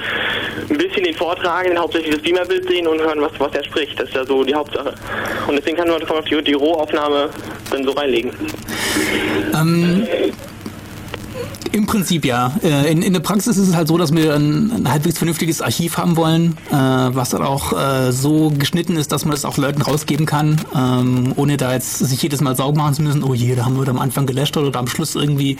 ein 0.70 0.78
bisschen 0.78 1.04
den 1.04 1.16
Vortragenden, 1.16 1.80
hauptsächlich 1.80 2.14
das 2.14 2.22
Beamerbild 2.22 2.68
sehen 2.68 2.86
und 2.86 3.02
hören, 3.02 3.22
was, 3.22 3.32
was 3.40 3.52
er 3.56 3.64
spricht. 3.64 4.00
Das 4.00 4.08
ist 4.08 4.16
ja 4.16 4.24
so 4.24 4.44
die 4.44 4.54
Hauptsache. 4.54 4.94
Und 5.48 5.56
deswegen 5.56 5.78
kann 5.78 5.88
man 5.88 6.00
die, 6.30 6.44
die 6.44 6.54
Rohaufnahme 6.54 7.32
dann 7.72 7.84
so 7.84 7.92
reinlegen. 7.92 8.34
Im 11.78 11.86
Prinzip 11.86 12.26
ja. 12.26 12.56
Äh, 12.64 12.91
In, 12.91 13.04
in 13.04 13.14
der 13.14 13.20
Praxis 13.20 13.56
ist 13.56 13.68
es 13.68 13.76
halt 13.76 13.88
so, 13.88 13.99
dass 13.99 14.12
wir 14.12 14.34
ein, 14.34 14.72
ein 14.72 14.91
halbwegs 14.91 15.20
vernünftiges 15.20 15.62
Archiv 15.62 15.99
haben 15.99 16.18
wollen, 16.18 16.58
äh, 16.72 16.74
was 16.74 17.30
dann 17.30 17.44
auch 17.44 17.72
äh, 17.72 18.12
so 18.12 18.49
geschnitten 18.49 18.98
ist, 18.98 19.12
dass 19.12 19.26
man 19.26 19.36
das 19.36 19.45
auch 19.45 19.58
Leuten 19.58 19.84
rausgeben 19.84 20.26
kann, 20.26 20.60
ähm, 20.76 21.34
ohne 21.36 21.56
da 21.56 21.74
jetzt 21.74 21.99
sich 21.99 22.20
jedes 22.24 22.41
Mal 22.41 22.56
sauber 22.56 22.80
machen 22.80 22.95
zu 22.95 23.04
müssen. 23.04 23.24
Oh 23.24 23.36
je, 23.36 23.54
da 23.54 23.66
haben 23.66 23.80
wir 23.80 23.88
am 23.90 23.99
Anfang 23.99 24.26
gelöscht 24.26 24.58
oder 24.58 24.80
am 24.80 24.88
Schluss 24.88 25.14
irgendwie, 25.14 25.52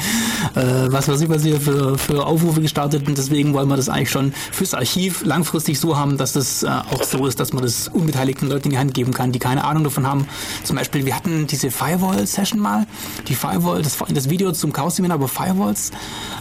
äh, 0.56 0.88
was 0.88 1.08
weiß 1.08 1.22
ich, 1.22 1.30
was 1.30 1.44
hier 1.44 1.62
für, 1.62 2.00
für 2.00 2.26
Aufrufe 2.26 2.62
gestartet. 2.62 3.08
Und 3.08 3.16
deswegen 3.16 3.54
wollen 3.54 3.70
wir 3.70 3.78
das 3.78 3.88
eigentlich 3.88 4.10
schon 4.10 4.34
fürs 4.52 4.74
Archiv 4.74 5.24
langfristig 5.24 5.80
so 5.80 5.98
haben, 6.00 6.18
dass 6.18 6.34
das 6.34 6.64
äh, 6.64 6.68
auch 6.68 7.04
so 7.04 7.28
ist, 7.28 7.40
dass 7.40 7.54
man 7.54 7.62
das 7.62 7.90
unbeteiligten 7.90 8.50
Leuten 8.50 8.70
in 8.70 8.72
die 8.72 8.80
Hand 8.80 8.96
geben 8.96 9.14
kann, 9.14 9.32
die 9.34 9.40
keine 9.40 9.64
Ahnung 9.66 9.84
davon 9.84 10.08
haben. 10.08 10.26
Zum 10.64 10.78
Beispiel, 10.78 11.06
wir 11.06 11.16
hatten 11.16 11.46
diese 11.46 11.70
Firewall-Session 11.70 12.60
mal. 12.60 12.88
Die 13.28 13.36
Firewall, 13.36 13.84
das, 13.84 13.98
das 14.12 14.32
Video 14.32 14.52
zum 14.52 14.74
Chaos-Seminar 14.74 15.18
über 15.18 15.28
Firewalls 15.28 15.92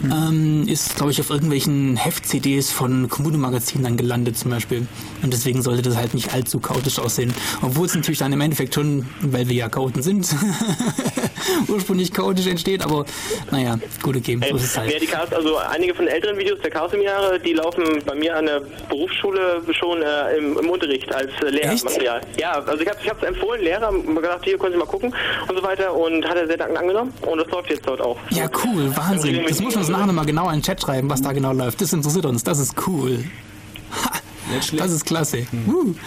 ähm, 0.05 0.69
ist, 0.69 0.97
glaube 0.97 1.13
ich, 1.13 1.21
auf 1.21 1.31
irgendwelchen 1.31 1.97
Heft-CDs 1.97 2.71
von 2.71 3.09
Kommune-Magazinen 3.09 3.85
dann 3.85 3.97
gelandet 3.97 4.37
zum 4.37 4.51
Beispiel. 4.51 4.87
Und 5.27 5.33
deswegen 5.33 5.61
sollte 5.61 5.83
das 5.83 5.97
halt 5.97 6.15
nicht 6.15 6.33
allzu 6.33 6.61
chaotisch 6.61 7.01
aussehen. 7.01 7.35
Obwohl 7.61 7.87
es 7.87 7.97
natürlich 7.97 8.21
dann 8.21 8.33
im 8.33 8.41
Endeffekt 8.41 8.73
schon, 8.77 9.09
weil 9.23 9.49
wir 9.49 9.57
ja 9.57 9.69
Chaoten 9.69 10.01
sind, 10.01 10.25
ursprünglich 11.69 12.13
chaotisch 12.13 12.47
entsteht. 12.47 12.85
Aber 12.85 13.05
naja, 13.51 13.77
gut, 14.03 14.15
okay, 14.17 14.39
so 14.49 14.55
ist 14.55 14.63
es 14.63 14.75
Ja, 14.77 14.83
halt. 14.83 15.03
die 15.03 15.07
Chaos, 15.07 15.33
also 15.33 15.57
einige 15.57 15.97
von 15.97 16.05
den 16.05 16.15
älteren 16.15 16.39
Videos 16.39 16.61
der 16.61 16.71
Chaos-Seminare, 16.71 17.41
die 17.41 17.55
laufen 17.55 17.83
bei 18.07 18.15
mir 18.15 18.37
an 18.37 18.47
der 18.47 18.61
Berufsschule 18.89 19.63
schon 19.73 20.01
äh, 20.01 20.37
im, 20.37 20.59
im 20.59 20.71
Unterricht 20.71 21.13
als 21.13 21.33
äh, 21.43 21.51
Lehrmaterial. 21.51 22.21
Ja, 22.39 22.53
also 22.53 22.81
ich 22.81 22.89
habe 22.89 22.99
hab's 23.09 23.23
empfohlen, 23.25 23.63
Lehrer 23.63 23.93
gesagt, 23.93 24.45
hier 24.45 24.57
können 24.59 24.75
Sie 24.75 24.79
mal 24.79 24.87
gucken 24.87 25.13
und 25.49 25.57
so 25.57 25.63
weiter 25.65 25.93
und 25.93 26.25
hat 26.25 26.37
er 26.37 26.47
sehr 26.47 26.57
dankend 26.57 26.79
angenommen 26.79 27.13
und 27.23 27.39
das 27.39 27.49
läuft 27.51 27.71
jetzt 27.71 27.85
dort 27.85 28.01
auch. 28.01 28.17
Ja, 28.31 28.49
cool, 28.65 28.97
Wahnsinn. 28.97 29.45
Das 29.45 29.61
muss 29.61 29.75
uns 29.75 29.89
nachher 29.89 30.13
mal 30.13 30.25
genau 30.25 30.47
in 30.51 30.59
den 30.59 30.63
Chat 30.63 30.81
schreiben, 30.81 31.11
was 31.11 31.21
da 31.21 31.33
genau 31.33 31.53
läuft. 31.53 31.81
Das 31.81 31.93
interessiert 31.93 32.27
uns, 32.27 32.45
das 32.45 32.61
ist 32.61 32.77
cool. 32.87 33.19
Nicht 33.19 34.26
Das 34.77 34.91
ist 34.93 35.05
klasse. 35.05 35.47
Uh. 35.67 35.95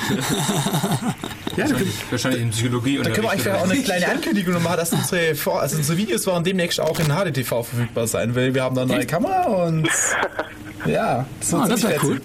Ja, 1.58 1.68
da, 1.68 1.76
Wahrscheinlich 2.10 2.42
in 2.42 2.50
Psychologie 2.52 2.98
da 3.04 3.10
können 3.10 3.24
wir 3.24 3.32
eigentlich 3.32 3.50
auch 3.50 3.64
eine 3.70 3.82
kleine 3.82 4.08
Ankündigung 4.12 4.54
noch 4.54 4.62
machen, 4.62 4.78
dass 4.78 4.94
unsere, 4.94 5.36
Vor 5.36 5.60
also 5.60 5.76
unsere 5.78 5.98
Videos 5.98 6.26
werden 6.26 6.44
demnächst 6.44 6.80
auch 6.80 6.98
in 7.00 7.08
HDTV 7.08 7.64
verfügbar 7.64 8.08
sein, 8.08 8.36
weil 8.36 8.54
wir 8.54 8.64
haben 8.64 8.76
da 8.76 8.84
eine 8.84 8.94
neue 8.94 9.06
Kamera 9.06 9.44
und 9.66 9.90
ja, 10.86 11.26
das, 11.40 11.54
Ah, 11.54 11.68
das 11.68 11.84
wäre 11.84 12.00
cool. 12.04 12.22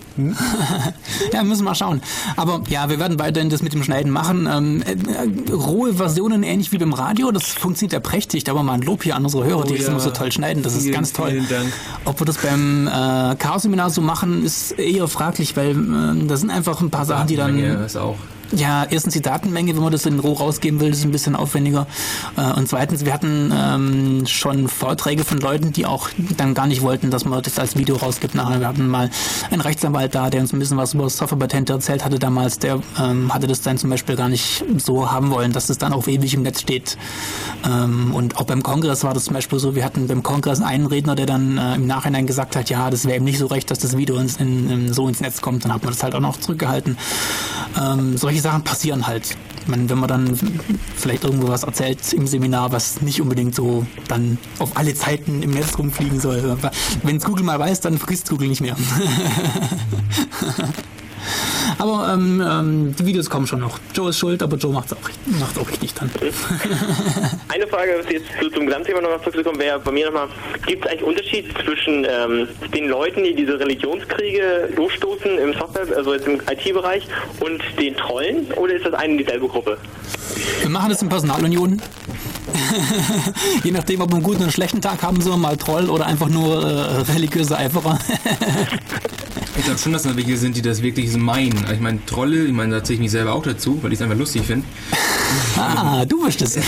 ja, 1.32 1.42
müssen 1.42 1.62
wir 1.62 1.70
mal 1.70 1.74
schauen. 1.74 2.00
Aber 2.36 2.62
ja, 2.68 2.88
wir 2.88 3.00
werden 3.00 3.18
weiterhin 3.18 3.50
das 3.50 3.62
mit 3.62 3.72
dem 3.72 3.82
Schneiden 3.82 4.12
machen. 4.12 4.48
Ähm, 4.50 4.82
äh, 4.82 5.52
rohe 5.52 5.94
Versionen, 5.94 6.44
ähnlich 6.44 6.70
wie 6.70 6.78
beim 6.78 6.92
Radio, 6.92 7.32
das 7.32 7.48
funktioniert 7.48 7.92
ja 7.92 8.00
prächtig. 8.00 8.44
Da 8.44 8.54
war 8.54 8.62
mal 8.62 8.74
ein 8.74 8.82
Lob 8.82 9.02
hier 9.02 9.16
an 9.16 9.24
unsere 9.24 9.44
Hörer, 9.44 9.64
die 9.64 9.74
das 9.74 9.86
ja. 9.86 9.88
immer 9.90 10.00
so 10.00 10.10
toll 10.10 10.30
schneiden. 10.30 10.62
Das 10.62 10.74
ist 10.74 10.82
Vielen, 10.82 10.94
ganz 10.94 11.12
toll. 11.12 11.30
vielen 11.30 11.48
Dank. 11.48 11.72
Ob 12.04 12.20
wir 12.20 12.26
das 12.26 12.36
beim 12.36 12.86
äh, 12.86 13.34
Chaos-Seminar 13.36 13.90
so 13.90 14.00
machen, 14.00 14.44
ist 14.44 14.72
eher 14.72 15.08
fraglich, 15.08 15.56
weil 15.56 15.74
äh, 16.12 16.26
da 16.26 16.36
sind 16.36 16.50
einfach 16.50 16.80
ein 16.80 16.90
paar 16.90 17.04
Sachen, 17.04 17.26
die 17.26 17.36
dann... 17.36 17.58
Ist 17.58 17.96
auch. 17.96 18.16
Ja, 18.56 18.86
erstens 18.88 19.14
die 19.14 19.22
Datenmenge, 19.22 19.74
wenn 19.74 19.82
man 19.82 19.90
das 19.90 20.06
in 20.06 20.20
Roh 20.20 20.34
rausgeben 20.34 20.78
will, 20.78 20.90
ist 20.90 21.04
ein 21.04 21.10
bisschen 21.10 21.34
aufwendiger. 21.34 21.88
Äh, 22.36 22.52
Und 22.52 22.68
zweitens, 22.68 23.04
wir 23.04 23.12
hatten 23.12 23.52
ähm, 23.52 24.26
schon 24.26 24.68
Vorträge 24.68 25.24
von 25.24 25.38
Leuten, 25.38 25.72
die 25.72 25.86
auch 25.86 26.08
dann 26.36 26.54
gar 26.54 26.68
nicht 26.68 26.82
wollten, 26.82 27.10
dass 27.10 27.24
man 27.24 27.42
das 27.42 27.58
als 27.58 27.76
Video 27.76 27.96
rausgibt. 27.96 28.36
Nachher, 28.36 28.60
wir 28.60 28.68
hatten 28.68 28.86
mal 28.86 29.10
einen 29.50 29.60
Rechtsanwalt 29.60 30.14
da, 30.14 30.30
der 30.30 30.40
uns 30.40 30.52
ein 30.52 30.60
bisschen 30.60 30.76
was 30.76 30.94
über 30.94 31.10
Softwarepatente 31.10 31.72
erzählt 31.72 32.04
hatte 32.04 32.20
damals. 32.20 32.60
Der 32.60 32.80
ähm, 33.00 33.34
hatte 33.34 33.48
das 33.48 33.62
dann 33.62 33.76
zum 33.76 33.90
Beispiel 33.90 34.14
gar 34.14 34.28
nicht 34.28 34.64
so 34.78 35.10
haben 35.10 35.30
wollen, 35.30 35.52
dass 35.52 35.66
das 35.66 35.78
dann 35.78 35.92
auch 35.92 36.06
ewig 36.06 36.34
im 36.34 36.42
Netz 36.42 36.60
steht. 36.60 36.96
Ähm, 37.66 38.14
und 38.14 38.36
auch 38.36 38.44
beim 38.44 38.62
Kongress 38.62 39.02
war 39.02 39.14
das 39.14 39.24
zum 39.24 39.34
Beispiel 39.34 39.58
so, 39.58 39.74
wir 39.74 39.84
hatten 39.84 40.06
beim 40.06 40.22
Kongress 40.22 40.60
einen 40.60 40.86
Redner, 40.86 41.16
der 41.16 41.26
dann 41.26 41.58
äh, 41.58 41.74
im 41.74 41.88
Nachhinein 41.88 42.26
gesagt 42.26 42.54
hat, 42.54 42.70
ja, 42.70 42.88
das 42.90 43.04
wäre 43.04 43.16
ihm 43.16 43.24
nicht 43.24 43.38
so 43.38 43.46
recht, 43.46 43.70
dass 43.72 43.80
das 43.80 43.96
Video 43.96 44.16
ins, 44.16 44.36
in, 44.36 44.70
in, 44.70 44.92
so 44.92 45.08
ins 45.08 45.20
Netz 45.20 45.40
kommt. 45.40 45.64
Dann 45.64 45.74
hat 45.74 45.82
man 45.82 45.92
das 45.92 46.04
halt 46.04 46.14
auch 46.14 46.20
noch 46.20 46.38
zurückgehalten. 46.38 46.96
Ähm, 47.80 48.16
solche 48.16 48.43
Sachen 48.44 48.62
passieren 48.62 49.06
halt. 49.06 49.36
Meine, 49.66 49.88
wenn 49.88 49.98
man 49.98 50.08
dann 50.08 50.38
vielleicht 50.96 51.24
irgendwo 51.24 51.48
was 51.48 51.62
erzählt 51.62 52.12
im 52.12 52.26
Seminar, 52.26 52.70
was 52.72 53.00
nicht 53.00 53.22
unbedingt 53.22 53.54
so 53.54 53.86
dann 54.06 54.36
auf 54.58 54.76
alle 54.76 54.94
Zeiten 54.94 55.42
im 55.42 55.52
Netz 55.52 55.78
rumfliegen 55.78 56.20
soll. 56.20 56.58
Wenn 57.02 57.16
es 57.16 57.24
Google 57.24 57.44
mal 57.44 57.58
weiß, 57.58 57.80
dann 57.80 57.96
vergisst 57.96 58.28
Google 58.28 58.48
nicht 58.48 58.60
mehr. 58.60 58.76
Aber 61.78 62.12
ähm, 62.12 62.42
ähm, 62.46 62.96
die 62.96 63.06
Videos 63.06 63.28
kommen 63.30 63.46
schon 63.46 63.60
noch. 63.60 63.78
Joe 63.94 64.10
ist 64.10 64.18
schuld, 64.18 64.42
aber 64.42 64.56
Joe 64.56 64.72
macht's 64.72 64.92
auch, 64.92 65.08
richtig- 65.08 65.40
macht's 65.40 65.58
auch 65.58 65.68
richtig 65.68 65.94
dann. 65.94 66.10
Eine 67.48 67.66
Frage, 67.66 67.96
was 67.98 68.10
jetzt 68.12 68.26
zu, 68.40 68.50
zum 68.50 68.66
Gesamtthema 68.66 69.00
nochmal 69.00 69.18
zurückzukommen, 69.20 69.58
wäre 69.58 69.78
bei 69.80 69.90
mir 69.92 70.06
nochmal, 70.06 70.28
gibt 70.66 70.84
es 70.84 70.90
eigentlich 70.90 71.02
Unterschied 71.04 71.46
zwischen 71.64 72.06
ähm, 72.08 72.48
den 72.74 72.88
Leuten, 72.88 73.24
die 73.24 73.34
diese 73.34 73.58
Religionskriege 73.58 74.70
losstoßen 74.76 75.38
im 75.38 75.52
Software, 75.54 75.96
also 75.96 76.14
jetzt 76.14 76.26
im 76.26 76.40
IT-Bereich, 76.50 77.06
und 77.40 77.62
den 77.80 77.96
Trollen, 77.96 78.52
oder 78.52 78.74
ist 78.74 78.84
das 78.86 78.94
eine 78.94 79.16
dieselbe 79.16 79.48
Gruppe? 79.48 79.78
Wir 80.60 80.70
machen 80.70 80.90
das 80.90 81.02
in 81.02 81.08
Personalunion. 81.08 81.80
Je 83.64 83.70
nachdem, 83.70 84.00
ob 84.00 84.10
wir 84.10 84.14
einen 84.14 84.22
guten 84.22 84.36
oder 84.36 84.44
einen 84.44 84.52
schlechten 84.52 84.80
Tag 84.80 85.02
haben, 85.02 85.20
so 85.20 85.36
mal 85.36 85.56
Troll 85.56 85.88
oder 85.90 86.06
einfach 86.06 86.28
nur 86.28 86.62
äh, 86.64 87.12
religiöse 87.12 87.56
Eiferer. 87.56 87.98
Ich 89.56 89.64
glaube 89.64 89.78
schon, 89.78 89.92
dass 89.92 90.02
da 90.02 90.16
welche 90.16 90.36
sind, 90.36 90.56
die 90.56 90.62
das 90.62 90.82
wirklich 90.82 91.12
so 91.12 91.18
meinen. 91.18 91.56
Also 91.62 91.74
Ich 91.74 91.80
meine, 91.80 92.04
Trolle, 92.06 92.44
ich 92.44 92.52
meine, 92.52 92.76
da 92.76 92.84
zähle 92.84 92.94
ich 92.94 93.00
mich 93.00 93.10
selber 93.12 93.34
auch 93.34 93.42
dazu, 93.42 93.78
weil 93.82 93.92
ich 93.92 93.98
es 93.98 94.02
einfach 94.02 94.16
lustig 94.16 94.42
finde. 94.42 94.66
ah, 95.56 96.04
du 96.04 96.24
bist 96.24 96.42
es. 96.42 96.58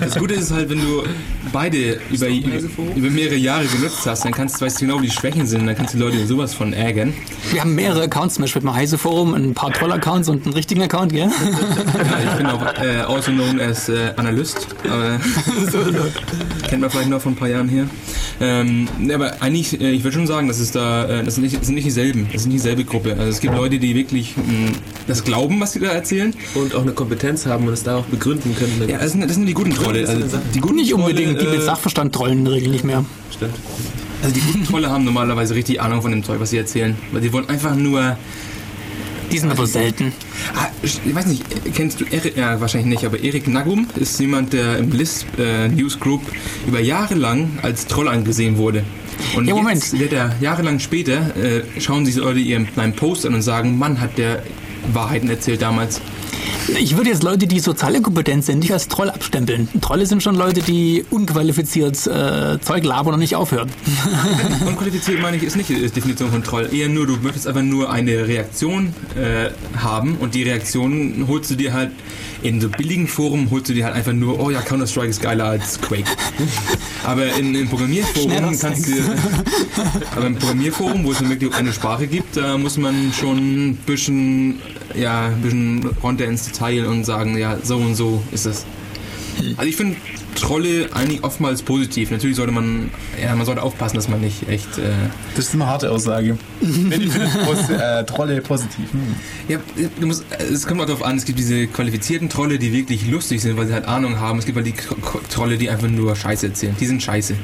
Das 0.00 0.16
Gute 0.16 0.34
ist 0.34 0.50
halt, 0.50 0.68
wenn 0.70 0.80
du 0.80 1.04
beide 1.52 2.00
über, 2.10 2.28
über, 2.28 3.10
mehrere 3.10 3.36
Jahre 3.36 3.64
genutzt 3.66 4.06
hast, 4.06 4.24
dann 4.24 4.32
kannst 4.32 4.60
du, 4.60 4.64
weißt 4.64 4.80
du 4.80 4.86
genau, 4.86 5.00
wie 5.00 5.06
die 5.06 5.12
Schwächen 5.12 5.46
sind, 5.46 5.66
dann 5.66 5.76
kannst 5.76 5.94
du 5.94 5.98
die 5.98 6.04
Leute 6.04 6.26
sowas 6.26 6.52
von 6.52 6.72
ärgern. 6.72 7.14
Wir 7.52 7.60
haben 7.60 7.74
mehrere 7.74 8.02
Accounts, 8.02 8.34
zum 8.34 8.42
Beispiel 8.42 8.62
beim 8.62 8.74
Heise 8.74 8.98
Forum, 8.98 9.34
ein 9.34 9.54
paar 9.54 9.72
Troll-Accounts 9.72 10.28
und 10.28 10.44
einen 10.44 10.54
richtigen 10.54 10.82
Account, 10.82 11.12
gell? 11.12 11.30
Ja, 11.30 12.32
ich 12.32 12.36
bin 12.36 12.46
auch 12.46 12.62
äh, 12.82 13.00
also 13.06 13.30
known 13.30 13.60
as 13.60 13.88
äh, 13.88 14.12
Analyst, 14.16 14.66
aber 14.84 15.20
kennt 16.68 16.80
man 16.80 16.90
vielleicht 16.90 17.10
noch 17.10 17.20
von 17.20 17.32
ein 17.32 17.36
paar 17.36 17.48
Jahren 17.48 17.68
hier. 17.68 17.88
Ähm, 18.42 18.88
ne, 18.98 19.14
aber 19.14 19.42
eigentlich, 19.42 19.78
äh, 19.80 19.90
ich 19.90 20.02
würde 20.02 20.16
schon 20.16 20.26
sagen, 20.26 20.48
das 20.48 20.60
ist 20.60 20.74
da, 20.74 21.04
äh, 21.06 21.24
das 21.24 21.34
sind 21.34 21.44
nicht, 21.44 21.58
das 21.58 21.66
sind 21.66 21.74
nicht 21.74 21.84
dieselben, 21.86 22.26
das 22.32 22.42
sind 22.42 22.52
nicht 22.52 22.64
dieselbe 22.64 22.84
Gruppe. 22.84 23.12
Also 23.12 23.24
es 23.24 23.40
gibt 23.40 23.54
Leute, 23.54 23.78
die 23.78 23.94
wirklich 23.94 24.34
mh, 24.36 24.72
das 25.06 25.24
glauben, 25.24 25.60
was 25.60 25.72
sie 25.72 25.80
da 25.80 25.88
erzählen. 25.88 26.34
Und 26.54 26.74
auch 26.74 26.82
eine 26.82 26.92
Kompetenz 26.92 27.44
haben 27.44 27.66
und 27.66 27.74
es 27.74 27.82
da 27.82 27.96
auch 27.96 28.06
begründen 28.06 28.56
können. 28.56 28.88
Ja, 28.88 28.98
das 28.98 29.12
sind, 29.12 29.20
das 29.22 29.34
sind 29.34 29.44
die 29.44 29.52
guten 29.52 29.74
Trolle. 29.74 30.08
Also 30.08 30.38
die 30.54 30.60
guten 30.60 30.76
Nicht 30.76 30.94
unbedingt, 30.94 31.32
die 31.32 31.44
Trolle, 31.44 31.50
mit 31.50 31.60
äh, 31.60 31.64
Sachverstand 31.64 32.14
trollen 32.14 32.38
in 32.38 32.44
der 32.46 32.54
Regel 32.54 32.70
nicht 32.70 32.84
mehr. 32.84 33.04
Stimmt. 33.30 33.54
Also 34.22 34.34
die 34.34 34.40
guten 34.40 34.64
Trolle 34.64 34.90
haben 34.90 35.04
normalerweise 35.04 35.54
richtig 35.54 35.82
Ahnung 35.82 36.00
von 36.00 36.10
dem 36.10 36.24
Zeug, 36.24 36.40
was 36.40 36.50
sie 36.50 36.58
erzählen. 36.58 36.96
Weil 37.12 37.20
die 37.20 37.32
wollen 37.32 37.48
einfach 37.48 37.74
nur. 37.76 38.16
Die 39.30 39.38
sind 39.38 39.50
aber 39.50 39.66
selten. 39.66 40.12
Ah, 40.54 40.66
ich 40.82 40.98
weiß 41.14 41.26
nicht, 41.26 41.44
kennst 41.74 42.00
du 42.00 42.04
Erik? 42.10 42.36
Ja, 42.36 42.60
wahrscheinlich 42.60 42.88
nicht, 42.90 43.04
aber 43.04 43.20
Erik 43.22 43.46
Nagum 43.48 43.86
ist 43.96 44.18
jemand, 44.18 44.52
der 44.52 44.78
im 44.78 44.90
Lisp 44.90 45.26
äh, 45.38 45.68
Newsgroup 45.68 46.22
über 46.66 46.80
Jahre 46.80 47.14
lang 47.14 47.58
als 47.62 47.86
Troll 47.86 48.08
angesehen 48.08 48.56
wurde. 48.56 48.82
Und 49.36 49.46
Ja, 49.46 49.54
Moment. 49.54 49.76
jetzt 49.76 49.98
wird 49.98 50.12
er 50.12 50.34
jahrelang 50.40 50.78
später, 50.80 51.36
äh, 51.36 51.62
schauen 51.80 52.06
sich 52.06 52.16
Leute 52.16 52.40
ihren 52.40 52.68
meinen 52.74 52.94
Post 52.94 53.26
an 53.26 53.34
und 53.34 53.42
sagen, 53.42 53.78
Mann, 53.78 54.00
hat 54.00 54.18
der 54.18 54.42
Wahrheiten 54.92 55.28
erzählt 55.28 55.62
damals. 55.62 56.00
Ich 56.78 56.96
würde 56.96 57.10
jetzt 57.10 57.22
Leute, 57.22 57.46
die 57.46 57.60
soziale 57.60 58.00
kompetent 58.00 58.44
sind, 58.44 58.60
nicht 58.60 58.72
als 58.72 58.88
Troll 58.88 59.10
abstempeln. 59.10 59.68
Trolle 59.80 60.06
sind 60.06 60.22
schon 60.22 60.36
Leute, 60.36 60.62
die 60.62 61.04
unqualifiziert 61.10 62.06
äh, 62.06 62.58
Zeug 62.60 62.84
labern 62.84 63.14
und 63.14 63.20
nicht 63.20 63.36
aufhören. 63.36 63.70
Unqualifiziert 64.66 65.20
meine 65.20 65.36
ich, 65.36 65.42
ist 65.42 65.56
nicht 65.56 65.68
die 65.68 65.88
Definition 65.88 66.30
von 66.30 66.42
Troll. 66.42 66.70
Eher 66.72 66.88
nur, 66.88 67.06
du 67.06 67.16
möchtest 67.16 67.46
einfach 67.46 67.62
nur 67.62 67.90
eine 67.90 68.26
Reaktion 68.26 68.94
äh, 69.16 69.50
haben 69.78 70.16
und 70.16 70.34
die 70.34 70.42
Reaktion 70.42 71.26
holst 71.28 71.50
du 71.50 71.54
dir 71.56 71.72
halt 71.72 71.90
in 72.42 72.60
so 72.60 72.68
billigen 72.68 73.06
Foren 73.06 73.48
holst 73.50 73.68
du 73.68 73.74
dir 73.74 73.84
halt 73.84 73.94
einfach 73.94 74.12
nur, 74.12 74.40
oh 74.40 74.50
ja, 74.50 74.60
Counter-Strike 74.60 75.08
ist 75.08 75.20
geiler 75.20 75.44
als 75.44 75.80
Quake. 75.80 76.04
Aber 77.04 77.34
in, 77.34 77.54
in 77.54 77.68
Programmierforen 77.68 78.30
Schneller 78.30 78.52
kannst 78.60 78.86
du 78.86 78.92
aber 80.14 80.26
im 80.26 80.36
Programmierforum, 80.36 81.04
wo 81.04 81.12
es 81.12 81.18
dann 81.18 81.30
wirklich 81.30 81.54
eine 81.54 81.72
Sprache 81.72 82.06
gibt, 82.06 82.36
da 82.36 82.58
muss 82.58 82.76
man 82.76 83.12
schon 83.18 83.70
ein 83.70 83.76
bisschen, 83.76 84.60
ja, 84.94 85.28
ein 85.28 85.40
bisschen 85.40 85.86
runter 86.02 86.26
ins 86.30 86.46
Detail 86.46 86.86
und 86.86 87.04
sagen, 87.04 87.36
ja, 87.36 87.58
so 87.62 87.76
und 87.76 87.94
so 87.94 88.22
ist 88.32 88.46
es. 88.46 88.64
Also 89.56 89.68
ich 89.68 89.76
finde 89.76 89.96
Trolle 90.34 90.88
eigentlich 90.92 91.24
oftmals 91.24 91.62
positiv. 91.62 92.10
Natürlich 92.10 92.36
sollte 92.36 92.52
man, 92.52 92.90
ja, 93.22 93.34
man 93.34 93.46
sollte 93.46 93.62
aufpassen, 93.62 93.96
dass 93.96 94.08
man 94.08 94.20
nicht 94.20 94.48
echt, 94.48 94.78
äh, 94.78 94.90
Das 95.34 95.46
ist 95.46 95.54
eine 95.54 95.66
harte 95.66 95.90
Aussage. 95.90 96.38
Wenn 96.60 97.00
ich 97.00 97.12
finde 97.12 97.28
Pos 97.44 97.68
äh, 97.70 98.04
Trolle 98.04 98.40
positiv. 98.40 98.92
Hm. 98.92 99.14
ja, 99.48 99.58
du 99.98 100.06
musst, 100.06 100.24
es 100.38 100.66
kommt 100.66 100.80
auch 100.80 100.86
darauf 100.86 101.02
an, 101.02 101.16
es 101.16 101.24
gibt 101.24 101.38
diese 101.38 101.66
qualifizierten 101.66 102.28
Trolle, 102.28 102.58
die 102.58 102.72
wirklich 102.72 103.08
lustig 103.08 103.42
sind, 103.42 103.56
weil 103.56 103.66
sie 103.66 103.74
halt 103.74 103.86
Ahnung 103.86 104.18
haben. 104.18 104.38
Es 104.38 104.46
gibt 104.46 104.56
halt 104.56 104.66
die 104.66 104.74
Trolle, 105.30 105.58
die 105.58 105.70
einfach 105.70 105.88
nur 105.88 106.14
Scheiße 106.14 106.46
erzählen. 106.46 106.76
Die 106.78 106.86
sind 106.86 107.02
scheiße. 107.02 107.34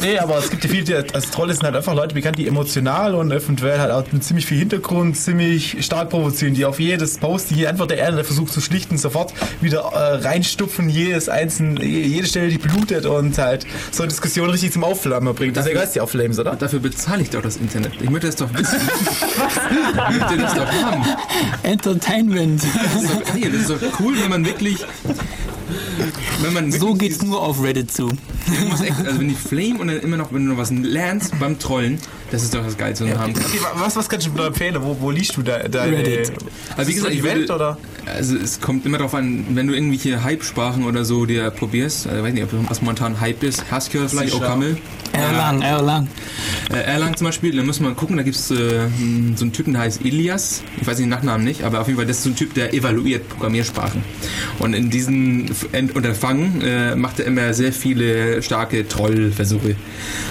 Nee, 0.00 0.18
aber 0.18 0.38
es 0.38 0.50
gibt 0.50 0.64
ja 0.64 0.70
viele, 0.70 0.84
die 0.84 0.94
als 0.94 1.30
Trolle 1.30 1.52
sind 1.52 1.64
halt 1.64 1.74
einfach 1.74 1.94
Leute 1.94 2.14
bekannt, 2.14 2.38
die 2.38 2.46
emotional 2.46 3.14
und 3.14 3.32
eventuell 3.32 3.78
halt 3.80 3.90
auch 3.90 4.04
mit 4.12 4.22
ziemlich 4.22 4.46
viel 4.46 4.58
Hintergrund 4.58 5.16
ziemlich 5.16 5.84
stark 5.84 6.10
provozieren, 6.10 6.54
die 6.54 6.64
auf 6.64 6.78
jedes 6.78 7.18
Post, 7.18 7.50
jede 7.50 7.68
Antwort 7.68 7.90
der 7.90 7.98
Erde 7.98 8.22
versucht 8.22 8.52
zu 8.52 8.60
schlichten, 8.60 8.98
sofort 8.98 9.32
wieder 9.60 9.80
äh, 9.80 10.26
reinstupfen, 10.26 10.88
jedes 10.88 11.28
einzelne, 11.28 11.84
jede 11.84 12.26
Stelle, 12.26 12.48
die 12.48 12.58
blutet 12.58 13.06
und 13.06 13.36
halt 13.38 13.66
so 13.90 14.02
eine 14.02 14.10
Diskussion 14.10 14.48
richtig 14.50 14.72
zum 14.72 14.84
Aufflammen 14.84 15.34
bringt. 15.34 15.56
Das 15.56 15.66
ist 15.66 15.72
ja 15.72 15.78
geil, 15.80 15.90
die 15.92 16.00
Aufflames, 16.00 16.38
oder? 16.38 16.54
Dafür 16.54 16.78
bezahle 16.78 17.22
ich 17.22 17.30
doch 17.30 17.42
das 17.42 17.56
Internet. 17.56 17.92
Ich 18.00 18.10
möchte 18.10 18.28
das 18.28 18.36
doch 18.36 18.52
wissen. 18.54 18.78
ich 20.10 20.18
möchte 20.18 20.36
das 20.38 20.54
doch 20.54 20.72
haben. 20.72 21.04
Entertainment. 21.62 22.62
Das 22.62 23.02
ist 23.02 23.12
doch 23.12 23.24
geil. 23.24 23.50
Das 23.52 23.60
ist 23.62 23.70
doch 23.70 24.00
cool, 24.00 24.14
wenn 24.20 24.30
man 24.30 24.44
wirklich. 24.44 24.78
Wenn 26.40 26.52
man 26.52 26.72
So 26.72 26.94
geht's 26.94 27.22
nur 27.22 27.40
auf 27.40 27.62
Reddit 27.62 27.90
zu. 27.90 28.10
Echt, 28.82 28.92
also 29.04 29.18
wenn 29.18 29.28
die 29.28 29.34
Flame 29.34 29.78
und 29.80 29.88
dann 29.88 30.00
immer 30.00 30.16
noch, 30.16 30.32
wenn 30.32 30.44
du 30.44 30.52
noch 30.52 30.58
was 30.58 30.70
lernst 30.70 31.38
beim 31.38 31.58
Trollen, 31.58 31.98
das 32.30 32.42
ist 32.42 32.54
doch 32.54 32.64
das 32.64 32.76
Geilste, 32.76 33.04
was 33.04 33.10
wir 33.12 33.18
haben. 33.18 33.32
Okay, 33.34 33.58
wa- 33.60 33.80
was, 33.84 33.96
was 33.96 34.08
kannst 34.08 34.26
du 34.26 34.32
mir 34.32 34.46
empfehlen? 34.46 34.76
Wo, 34.80 34.96
wo 35.00 35.10
liest 35.10 35.36
du 35.36 35.42
da? 35.42 35.58
da 35.68 35.84
Reddit. 35.84 36.32
Also 36.76 36.90
wie 36.90 36.94
gesagt, 36.94 37.12
ich 37.14 37.20
Event 37.20 37.40
würde, 37.48 37.54
oder? 37.54 37.78
also 38.06 38.36
es 38.36 38.60
kommt 38.60 38.84
immer 38.86 38.98
darauf 38.98 39.14
an, 39.14 39.44
wenn 39.50 39.66
du 39.66 39.74
irgendwelche 39.74 40.22
Hype-Sprachen 40.22 40.84
oder 40.84 41.04
so 41.04 41.26
dir 41.26 41.50
probierst, 41.50 42.06
also, 42.06 42.22
weiß 42.22 42.34
nicht, 42.34 42.44
ob 42.44 42.50
was 42.70 42.80
momentan 42.82 43.20
Hype 43.20 43.42
ist, 43.42 43.70
Haskell 43.70 44.08
vielleicht. 44.08 44.34
Okamel, 44.34 44.76
Erlang, 45.12 45.62
Erlang. 45.62 46.08
äh, 46.70 46.76
Erlang 46.82 47.16
zum 47.16 47.26
Beispiel, 47.26 47.56
dann 47.56 47.64
muss 47.66 47.80
man 47.80 47.96
gucken, 47.96 48.16
da 48.16 48.22
gibt 48.22 48.36
es 48.36 48.50
äh, 48.50 48.84
m, 48.84 49.34
so 49.36 49.44
einen 49.44 49.52
Typen, 49.52 49.72
der 49.72 49.82
heißt 49.82 50.02
Ilias, 50.04 50.62
ich 50.80 50.86
weiß 50.86 50.98
den 50.98 51.08
Nachnamen 51.08 51.44
nicht, 51.44 51.62
aber 51.62 51.80
auf 51.80 51.86
jeden 51.86 51.96
Fall, 51.98 52.06
das 52.06 52.18
ist 52.18 52.22
so 52.24 52.30
ein 52.30 52.36
Typ, 52.36 52.54
der 52.54 52.74
evaluiert 52.74 53.28
Programmiersprachen. 53.28 54.02
Und 54.58 54.74
in 54.74 54.90
Ent- 55.72 55.94
Unterfangen 55.96 56.60
äh, 56.62 56.96
macht 56.96 57.20
er 57.20 57.26
immer 57.26 57.54
sehr 57.54 57.72
viele 57.72 58.42
starke 58.42 58.86
Trollversuche. 58.88 59.76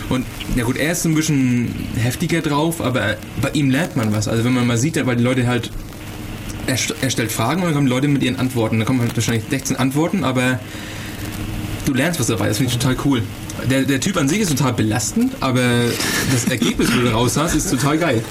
Und 0.09 0.25
ja 0.55 0.63
gut, 0.63 0.77
er 0.77 0.91
ist 0.91 1.03
so 1.03 1.09
ein 1.09 1.15
bisschen 1.15 1.73
heftiger 1.95 2.41
drauf, 2.41 2.81
aber 2.81 3.17
bei 3.41 3.49
ihm 3.51 3.69
lernt 3.69 3.95
man 3.95 4.13
was. 4.13 4.27
Also 4.27 4.43
wenn 4.43 4.53
man 4.53 4.67
mal 4.67 4.77
sieht, 4.77 5.03
weil 5.05 5.15
die 5.15 5.23
Leute 5.23 5.47
halt 5.47 5.71
er, 6.67 6.77
er 7.01 7.09
stellt 7.09 7.31
Fragen 7.31 7.61
und 7.61 7.67
dann 7.67 7.75
kommen 7.75 7.87
Leute 7.87 8.07
mit 8.07 8.23
ihren 8.23 8.37
Antworten. 8.37 8.79
Da 8.79 8.85
kommen 8.85 9.01
halt 9.01 9.15
wahrscheinlich 9.15 9.43
16 9.49 9.75
Antworten, 9.75 10.23
aber 10.23 10.59
du 11.85 11.93
lernst 11.93 12.19
was 12.19 12.27
dabei. 12.27 12.47
Das 12.47 12.57
finde 12.57 12.71
ich 12.71 12.77
total 12.77 12.97
cool. 13.05 13.23
Der, 13.69 13.83
der 13.83 13.99
Typ 13.99 14.17
an 14.17 14.27
sich 14.27 14.39
ist 14.39 14.49
total 14.49 14.73
belastend, 14.73 15.33
aber 15.39 15.61
das 16.31 16.45
Ergebnis, 16.49 16.89
wo 16.95 17.01
du 17.01 17.11
raus 17.11 17.37
hast, 17.37 17.55
ist 17.55 17.69
total 17.69 17.97
geil. 17.97 18.23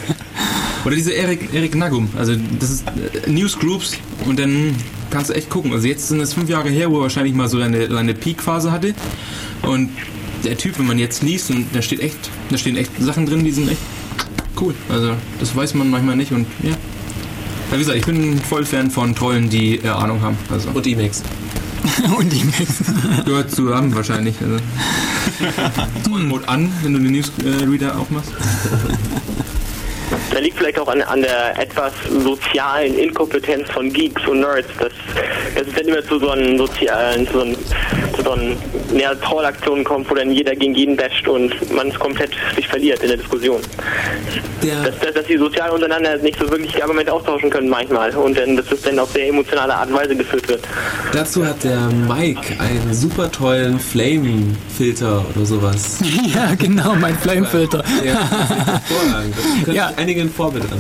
Oder 0.85 0.97
dieser 0.97 1.15
Erik, 1.15 1.55
Erik 1.55 1.75
Nagum. 1.75 2.09
Also 2.19 2.35
das 2.61 2.71
ist 2.71 2.85
äh, 2.87 3.31
Newsgroups 3.31 3.97
und 4.27 4.39
dann 4.39 4.75
kannst 5.11 5.31
du 5.31 5.35
echt 5.35 5.49
gucken. 5.49 5.73
Also 5.73 5.87
jetzt 5.87 6.09
sind 6.09 6.21
es 6.21 6.35
fünf 6.35 6.51
Jahre 6.51 6.69
her, 6.69 6.91
wo 6.91 6.99
er 6.99 7.03
wahrscheinlich 7.03 7.35
mal 7.35 7.49
so 7.49 7.59
eine, 7.59 7.89
seine 7.89 8.13
Peak-Phase 8.15 8.71
hatte. 8.71 8.95
Und 9.63 9.91
der 10.45 10.57
Typ, 10.57 10.79
wenn 10.79 10.87
man 10.87 10.99
jetzt 10.99 11.23
liest, 11.23 11.51
und 11.51 11.67
da 11.73 11.83
steht 11.83 12.01
echt, 12.01 12.19
da 12.51 12.59
stehen 12.59 12.77
echt 12.77 12.91
Sachen 13.01 13.27
drin, 13.27 13.45
die 13.45 13.53
sind 13.53 13.69
echt 13.71 13.81
cool. 14.61 14.75
Also 14.89 15.15
das 15.41 15.55
weiß 15.55 15.75
man 15.75 15.91
manchmal 15.91 16.17
nicht 16.17 16.33
und 16.33 16.47
ja. 16.63 16.71
Ja, 16.71 16.77
wie 17.73 17.79
gesagt, 17.79 17.99
ich 17.99 18.07
bin 18.07 18.39
voll 18.39 18.65
Fan 18.65 18.91
von 18.91 19.15
Trollen, 19.15 19.49
die 19.49 19.77
äh, 19.77 19.89
Ahnung 19.89 20.21
haben. 20.21 20.37
Also 20.51 20.69
Und 20.73 20.87
Emacs. 20.87 21.23
Und 22.19 22.33
die 22.33 22.45
Max. 22.45 22.83
gehört 23.27 23.51
zusammen 23.51 23.95
wahrscheinlich. 23.95 24.35
Also. 24.41 24.57
Trollenmode 26.05 26.49
an, 26.49 26.73
wenn 26.83 26.95
du 26.95 26.99
den 27.01 27.13
Newsreader 27.13 27.99
aufmachst. 27.99 28.31
Da 30.35 30.41
liegt 30.41 30.59
vielleicht 30.59 30.81
auch 30.81 30.89
an, 30.89 31.01
an 31.03 31.23
der 31.23 31.57
etwas 31.61 31.93
sozialen 32.25 32.99
Inkompetenz 32.99 33.71
von 33.71 33.93
Geeks 33.93 34.27
und 34.27 34.41
Nerds, 34.41 34.69
dass, 34.81 34.91
dass 35.55 35.69
es 35.69 35.75
dann 35.75 35.87
immer 35.87 36.03
zu 36.05 36.19
so 36.19 36.31
einem 36.31 36.59
sozialen, 36.59 37.25
zu 37.29 37.33
so 37.35 37.41
einem, 37.43 37.55
zu 38.17 38.23
so 38.25 38.31
einem 38.33 38.57
ja, 38.99 39.15
Trollaktionen 39.15 39.85
kommt, 39.85 40.11
wo 40.11 40.15
dann 40.15 40.33
jeder 40.33 40.57
gegen 40.57 40.75
jeden 40.75 40.97
basht 40.97 41.29
und 41.29 41.55
man 41.73 41.89
es 41.89 41.99
komplett 41.99 42.33
sich 42.57 42.67
verliert 42.67 43.01
in 43.03 43.09
der 43.09 43.17
Diskussion. 43.19 43.61
Der, 44.63 44.83
Dass, 44.83 44.99
dass, 44.99 45.15
dass 45.15 45.27
die 45.27 45.37
sozial 45.37 45.71
untereinander 45.71 46.17
nicht 46.19 46.39
so 46.39 46.51
wirklich 46.51 46.73
die 46.73 46.83
Argumente 46.83 47.13
austauschen 47.13 47.49
können 47.51 47.69
manchmal 47.69 48.11
und 48.17 48.37
dann, 48.37 48.57
dass 48.57 48.73
es 48.73 48.83
dann 48.83 48.99
auf 48.99 49.11
sehr 49.13 49.29
emotionale 49.29 49.73
Art 49.75 49.89
und 49.89 49.95
Weise 49.97 50.17
geführt 50.17 50.49
wird. 50.49 50.63
dazu 51.13 51.47
hat 51.47 51.63
der 51.63 51.79
Mike 52.09 52.41
einen 52.59 52.93
super 52.93 53.31
tollen 53.31 53.79
Flame-Filter 53.79 55.25
oder 55.35 55.47
sowas. 55.47 55.99
ja, 56.35 56.55
genau, 56.59 56.95
mein 56.97 57.17
Flamefilter. 57.19 57.85
Ja, 58.05 58.29
das 59.31 59.69
ist 59.69 59.75
Ja. 59.75 59.93
einige 59.97 60.24
ein 60.25 60.31
Vorbild 60.31 60.65
an. 60.73 60.79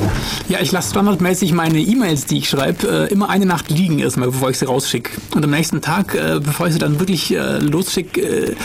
Ja, 0.49 0.59
ich 0.61 0.73
lasse 0.73 0.91
standardmäßig 0.91 1.53
meine 1.53 1.81
E-Mails, 1.81 2.27
die 2.27 2.39
ich 2.39 2.49
schreibe, 2.49 3.09
äh, 3.09 3.13
immer 3.13 3.29
eine 3.29 3.47
Nacht 3.47 3.71
liegen 3.71 3.99
erstmal, 3.99 4.31
bevor 4.31 4.51
ich 4.51 4.59
sie 4.59 4.67
rausschicke. 4.67 5.11
Und 5.35 5.45
am 5.45 5.51
nächsten 5.51 5.81
Tag, 5.81 6.15
äh, 6.15 6.41
bevor 6.41 6.67
ich 6.67 6.73
sie 6.73 6.79
dann 6.79 6.99
wirklich 7.01 7.35
äh, 7.35 7.59
losschicke, 7.59 8.57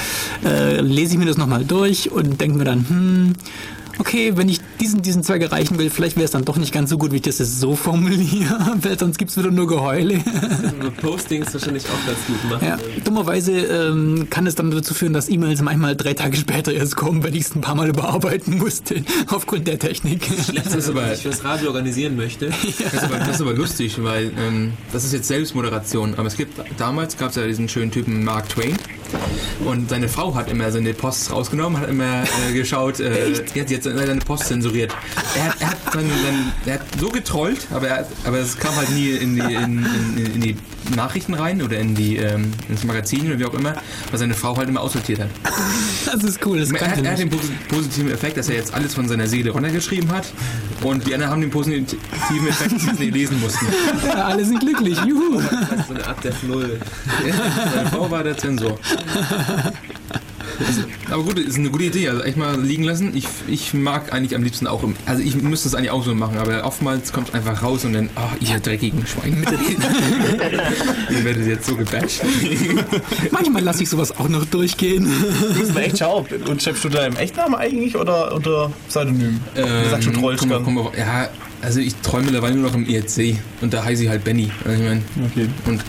lese 0.82 1.14
ich 1.14 1.20
mir 1.20 1.26
das 1.26 1.38
nochmal 1.38 1.66
durch 1.66 2.12
und 2.12 2.40
denke 2.40 2.58
mir 2.58 2.64
dann, 2.64 2.86
hm, 2.88 3.34
okay, 4.00 4.32
wenn 4.36 4.50
ich 4.50 4.60
diesen, 4.80 5.02
diesen 5.02 5.24
Zweig 5.24 5.42
erreichen 5.42 5.78
will, 5.78 5.90
vielleicht 5.90 6.16
wäre 6.16 6.26
es 6.26 6.32
dann 6.32 6.46
doch 6.46 6.58
nicht 6.58 6.74
ganz 6.74 6.90
so 6.90 6.98
gut, 6.98 7.12
wie 7.12 7.18
ich 7.18 7.22
das 7.22 7.40
jetzt 7.40 7.60
so 7.60 7.76
formuliere, 7.76 8.78
weil 8.82 8.98
sonst 8.98 9.18
gibt's 9.18 9.38
wieder 9.38 9.52
nur 9.52 9.68
Geheule. 9.68 10.20
Postings 11.02 11.54
wahrscheinlich 11.54 11.86
auch 11.86 12.06
ganz 12.06 12.18
gut 12.26 12.50
machen. 12.50 12.66
Ja, 12.66 12.78
dummerweise 13.04 13.52
ähm, 13.52 14.28
kann 14.30 14.48
es 14.48 14.56
dann 14.56 14.72
dazu 14.72 14.94
führen, 14.94 15.14
dass 15.14 15.30
E-Mails 15.30 15.62
manchmal 15.62 15.96
drei 15.96 16.14
Tage 16.14 16.38
später 16.38 16.74
erst 16.74 16.96
kommen, 16.96 17.24
weil 17.24 17.36
ich 17.36 17.44
es 17.44 17.56
ein 17.56 17.62
paar 17.62 17.76
Mal 17.76 17.90
überarbeiten 17.90 18.58
musste, 18.58 19.04
aufgrund 19.28 19.68
der 19.68 19.78
Technik. 19.78 20.28
Das 20.54 20.74
ist 20.74 20.90
aber, 20.90 21.14
ich 21.14 21.22
fürs 21.22 21.44
Radio 21.44 21.68
organisieren 21.68 22.16
möchte. 22.16 22.48
Das 22.50 22.94
ist, 22.94 23.04
aber, 23.04 23.18
das 23.20 23.30
ist 23.30 23.42
aber 23.42 23.54
lustig, 23.54 24.02
weil 24.02 24.32
ähm, 24.38 24.74
das 24.92 25.04
ist 25.04 25.14
jetzt 25.14 25.28
Selbstmoderation. 25.28 26.16
Aber 26.16 26.28
es 26.28 26.38
gibt 26.38 26.60
damals 26.78 27.18
gab 27.18 27.30
es 27.30 27.36
ja 27.36 27.46
diesen 27.46 27.68
schönen 27.68 27.92
Typen 27.92 28.24
Mark 28.24 28.50
Twain 28.50 28.78
und 29.66 29.90
seine 29.90 30.08
Frau 30.08 30.34
hat 30.36 30.50
immer 30.50 30.72
seine 30.72 30.94
Posts 30.94 31.32
rausgenommen, 31.32 31.80
hat 31.80 31.90
immer 31.90 32.24
äh, 32.24 32.54
geschaut, 32.54 33.00
äh, 33.00 33.34
hat 33.36 33.70
jetzt 33.70 33.86
seine 33.98 34.20
Post 34.22 34.46
zensuriert. 34.46 34.92
Er, 35.36 35.46
hat- 35.46 35.56
er, 35.60 35.68
hat 35.72 35.78
dann, 35.94 36.08
dann, 36.10 36.54
er 36.66 36.74
hat 36.76 36.82
so 37.00 37.10
getrollt, 37.10 37.68
aber, 37.72 37.88
er, 37.88 38.08
aber 38.26 38.38
es 38.40 38.58
kam 38.58 38.76
halt 38.76 38.90
nie 38.92 39.10
in 39.12 39.36
die, 39.36 39.42
in, 39.54 39.86
in, 40.18 40.26
in 40.36 40.42
die 40.42 40.58
Nachrichten 40.96 41.34
rein 41.34 41.62
oder 41.62 41.78
in 41.78 41.94
die 41.94 42.18
ähm, 42.18 42.52
ins 42.68 42.84
Magazin 42.84 43.28
oder 43.28 43.38
wie 43.40 43.46
auch 43.46 43.54
immer, 43.54 43.74
weil 44.10 44.20
seine 44.20 44.34
Frau 44.34 44.56
halt 44.58 44.70
immer 44.70 44.82
aussortiert 44.82 45.20
hat. 45.20 45.30
Das 46.06 46.24
ist 46.24 46.44
cool, 46.46 46.60
das 46.60 46.72
Er 46.72 46.80
kann 46.80 46.92
hat, 46.92 47.04
er 47.04 47.12
hat 47.12 47.20
den 47.20 47.30
posi- 47.30 47.52
positiven 47.68 48.12
Effekt, 48.12 48.38
dass 48.38 48.50
er 48.50 48.56
jetzt 48.56 48.74
alles 48.74 48.94
von 48.96 49.08
seiner 49.08 49.28
Seele 49.28 49.52
runtergeschrieben 49.52 50.12
hat 50.12 50.32
und 50.82 51.06
die 51.06 51.14
anderen 51.14 51.32
haben 51.32 51.42
den 51.42 51.52
positiven 51.52 51.88
Effekt, 52.48 52.72
dass 52.74 52.82
sie 52.82 52.90
es 52.92 53.00
nicht 53.00 53.14
lesen 53.14 53.40
mussten. 53.40 53.66
Ja, 54.08 54.26
alle 54.28 54.44
sind 54.46 54.60
glücklich, 54.60 54.98
juhu. 55.06 55.40
Das 55.42 55.80
ist 55.82 55.88
so 55.88 55.94
eine 55.94 56.08
Art 56.08 56.24
Def 56.24 56.42
Null. 56.44 56.80
Seine 57.76 57.90
Frau 57.90 58.10
war 58.10 58.24
der 58.24 58.38
Zensor. 58.38 58.80
Also, 60.68 60.82
aber 61.12 61.24
gut, 61.24 61.40
ist 61.40 61.58
eine 61.58 61.70
gute 61.70 61.86
Idee. 61.86 62.10
Also 62.10 62.24
echt 62.24 62.38
mal 62.38 62.60
liegen 62.60 62.84
lassen. 62.84 63.16
Ich, 63.16 63.28
ich 63.48 63.74
mag 63.74 64.12
eigentlich 64.14 64.36
am 64.36 64.44
liebsten 64.44 64.68
auch 64.68 64.84
im. 64.84 64.96
Also 65.06 65.22
ich 65.24 65.36
müsste 65.42 65.68
es 65.68 65.76
eigentlich 65.76 65.92
auch 65.92 66.04
so 66.04 66.14
machen, 66.16 66.38
aber 66.38 66.64
oftmals 66.66 67.12
kommt 67.14 67.30
es 67.30 67.34
einfach 67.36 67.64
raus 67.64 67.86
und 67.86 67.94
dann, 67.94 68.10
ach, 68.16 68.36
ihr 68.40 68.60
dreckigen 68.60 69.06
Schwein. 69.08 69.46
ihr 71.10 71.24
werdet 71.26 71.48
jetzt 71.48 71.66
so 71.68 71.76
gebasht. 71.76 72.22
Manchmal 73.32 73.64
lasse 73.64 73.84
ich 73.84 73.90
sowas 73.90 74.18
auch 74.18 74.30
noch 74.30 74.46
durchgehen. 74.46 75.08
Müssen 75.58 75.76
wir 75.76 75.84
echt 75.84 76.00
schauen. 76.00 76.26
Und 76.48 76.62
schreibst 76.62 76.84
du 76.84 76.90
da 76.90 77.06
im 77.06 77.16
Echtnamen 77.16 77.56
eigentlich 77.56 77.96
oder 77.96 78.34
unter 78.34 78.72
Pseudonym? 78.88 79.40
du 79.56 79.90
sagst 79.90 80.08
Ähm, 80.08 80.22
gern. 80.22 80.64
komm, 80.64 80.74
mal- 80.76 80.92
ja, 80.98 81.30
also 81.62 81.80
ich 81.80 81.96
träume 81.98 82.26
mittlerweile 82.26 82.56
nur 82.56 82.70
noch 82.70 82.76
im 82.76 82.88
ERC 82.88 83.36
und 83.62 83.74
da 83.74 83.84
heiße 83.84 84.04
ich 84.04 84.10
halt 84.10 84.24
Benny. 84.24 84.50
Also 84.66 84.82
ich 84.82 84.88
mein, 84.90 85.04
Okay. 85.32 85.48
Und 85.66 85.82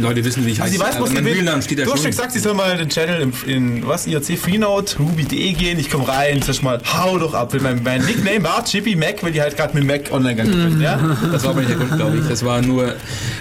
Leute 0.00 0.24
wissen, 0.24 0.44
wie 0.46 0.50
ich 0.50 0.60
Also 0.62 0.72
heiße. 0.74 0.74
ich 0.74 0.80
weiß, 0.94 1.00
was 1.00 1.12
mein 1.12 1.24
die 1.24 1.30
will. 1.30 1.36
Real-Name 1.36 1.62
steht 1.62 1.78
da 1.78 1.84
schon. 1.84 1.96
schon 1.96 2.06
gesagt, 2.06 2.32
sie 2.32 2.38
soll 2.40 2.54
mal 2.54 2.76
den 2.76 2.88
Channel 2.88 3.22
in, 3.46 3.50
in 3.78 3.86
was, 3.86 4.06
IRC 4.06 4.38
Freenode, 4.38 4.92
Ruby.de 4.98 5.52
gehen. 5.52 5.78
Ich 5.78 5.90
komme 5.90 6.08
rein, 6.08 6.42
sag 6.42 6.62
mal, 6.62 6.80
hau 6.96 7.18
doch 7.18 7.34
ab. 7.34 7.54
Mein, 7.60 7.82
mein 7.82 8.04
Nickname 8.04 8.42
war 8.42 8.64
Chippy 8.64 8.96
Mac, 8.96 9.22
weil 9.22 9.32
die 9.32 9.40
halt 9.40 9.56
gerade 9.56 9.74
mit 9.76 9.84
Mac 9.86 10.10
online 10.12 10.34
gegangen 10.36 10.70
bin. 10.72 10.80
Ja? 10.80 11.16
Das 11.32 11.44
war 11.44 11.50
aber 11.50 11.60
nicht 11.60 11.70
der 11.70 11.76
Grund, 11.78 11.96
glaube 11.96 12.18
ich. 12.18 12.26
Das 12.28 12.44
war 12.44 12.60
nur. 12.62 12.94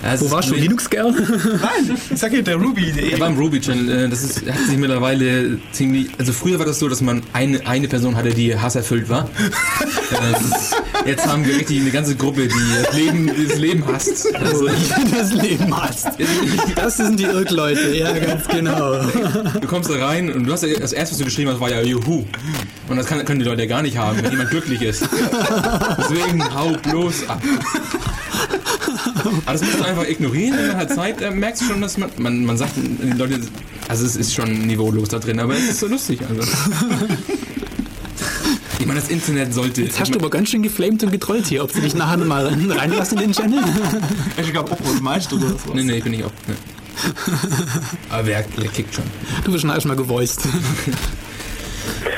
Also 0.04 0.26
Wo 0.28 0.32
warst 0.32 0.50
du, 0.50 0.56
Linux-Girl? 0.56 1.12
Nein, 1.12 1.98
ich 2.14 2.20
sag 2.20 2.32
hier 2.32 2.44
der 2.44 2.56
Ruby.de. 2.58 3.12
Er 3.12 3.20
war 3.20 3.28
im 3.30 3.38
Ruby 3.38 3.60
Channel. 3.60 4.06
äh, 4.06 4.10
Das 4.10 4.24
ist, 4.24 4.42
hat 4.50 4.60
sich 4.68 4.78
mittlerweile 4.78 5.58
ziemlich. 5.72 6.08
Also 6.18 6.32
früher 6.34 6.60
war 6.60 6.66
das 6.66 6.80
so, 6.80 6.88
dass 6.90 7.02
man 7.02 7.22
eine, 7.34 7.66
eine 7.66 7.88
Person 7.88 8.16
hatte, 8.16 8.30
die 8.30 8.56
hasserfüllt 8.58 9.10
war. 9.10 9.28
Jetzt 11.06 11.26
haben 11.28 11.46
wir 11.46 11.56
richtig 11.56 11.71
eine 11.80 11.92
ganze 11.92 12.16
Gruppe, 12.16 12.48
die 12.48 12.84
das 12.84 12.94
Leben, 12.96 13.32
die 13.36 13.48
das 13.48 13.58
Leben 13.58 13.86
hasst. 13.86 14.36
Also 14.36 14.68
das 14.68 15.34
Leben 15.34 15.76
hast. 15.76 16.08
Das 16.76 16.98
sind 16.98 17.20
die 17.20 17.24
Irrleute, 17.24 17.96
ja, 17.96 18.12
ganz 18.18 18.48
genau. 18.48 19.02
du 19.60 19.68
kommst 19.68 19.90
da 19.90 20.06
rein 20.06 20.32
und 20.32 20.46
du 20.46 20.52
hast 20.52 20.64
ja, 20.64 20.80
das 20.80 20.94
erste, 20.94 21.14
was 21.14 21.20
du 21.20 21.26
geschrieben 21.26 21.52
hast, 21.52 21.60
war 21.60 21.70
ja 21.70 21.82
Juhu. 21.82 22.26
Und 22.88 22.98
das 22.98 23.06
kann, 23.06 23.24
können 23.26 23.40
die 23.40 23.46
Leute 23.46 23.62
ja 23.62 23.68
gar 23.68 23.82
nicht 23.82 23.98
haben, 23.98 24.22
wenn 24.22 24.32
jemand 24.32 24.50
glücklich 24.50 24.82
ist. 24.82 25.08
Deswegen 25.98 26.44
hau 26.54 26.72
bloß 26.72 27.30
ab. 27.30 27.42
Aber 29.46 29.54
das 29.54 29.62
musst 29.62 29.80
du 29.80 29.84
einfach 29.84 30.08
ignorieren 30.08 30.58
in 30.58 30.70
einer 30.72 30.88
Zeit, 30.88 31.22
äh, 31.22 31.32
merkst 31.32 31.62
du 31.62 31.66
schon, 31.66 31.82
dass 31.82 31.98
man, 31.98 32.10
man, 32.18 32.46
man 32.46 32.58
sagt, 32.58 32.74
die 32.76 33.18
Leute, 33.18 33.40
also 33.88 34.06
es 34.06 34.16
ist 34.16 34.34
schon 34.34 34.68
niveaulos 34.68 35.10
da 35.10 35.20
drin, 35.20 35.40
aber 35.40 35.56
es 35.56 35.70
ist 35.70 35.80
so 35.80 35.88
lustig. 35.88 36.20
Also. 36.28 36.42
Ich 38.92 38.96
meine, 38.96 39.08
das 39.08 39.10
Internet 39.10 39.54
sollte. 39.54 39.84
Jetzt 39.84 40.02
hast 40.02 40.14
du 40.14 40.20
aber 40.20 40.30
ganz 40.30 40.50
schön 40.50 40.64
geflamed 40.64 41.02
und 41.04 41.12
getrollt 41.12 41.48
hier. 41.48 41.64
Ob 41.64 41.72
sie 41.72 41.80
dich 41.80 41.96
nachher 41.96 42.18
mal 42.18 42.46
reinlassen 42.48 43.20
in 43.20 43.32
den 43.32 43.34
Channel? 43.34 43.64
Ich 44.36 44.52
glaube, 44.52 44.70
auch 44.70 44.80
was 44.84 45.00
meinst 45.00 45.32
du 45.32 45.38
oder 45.38 45.58
so. 45.58 45.74
Nee, 45.74 45.84
nee, 45.84 46.02
bin 46.02 46.14
ich 46.14 46.26
auch. 46.26 46.32
Nee. 46.46 46.56
Aber 48.10 48.28
wer, 48.28 48.44
wer 48.58 48.68
kickt 48.68 48.94
schon? 48.94 49.06
Du 49.46 49.54
wirst 49.54 49.62
schon 49.62 49.70
erstmal 49.70 49.96
gevoiced. 49.96 50.42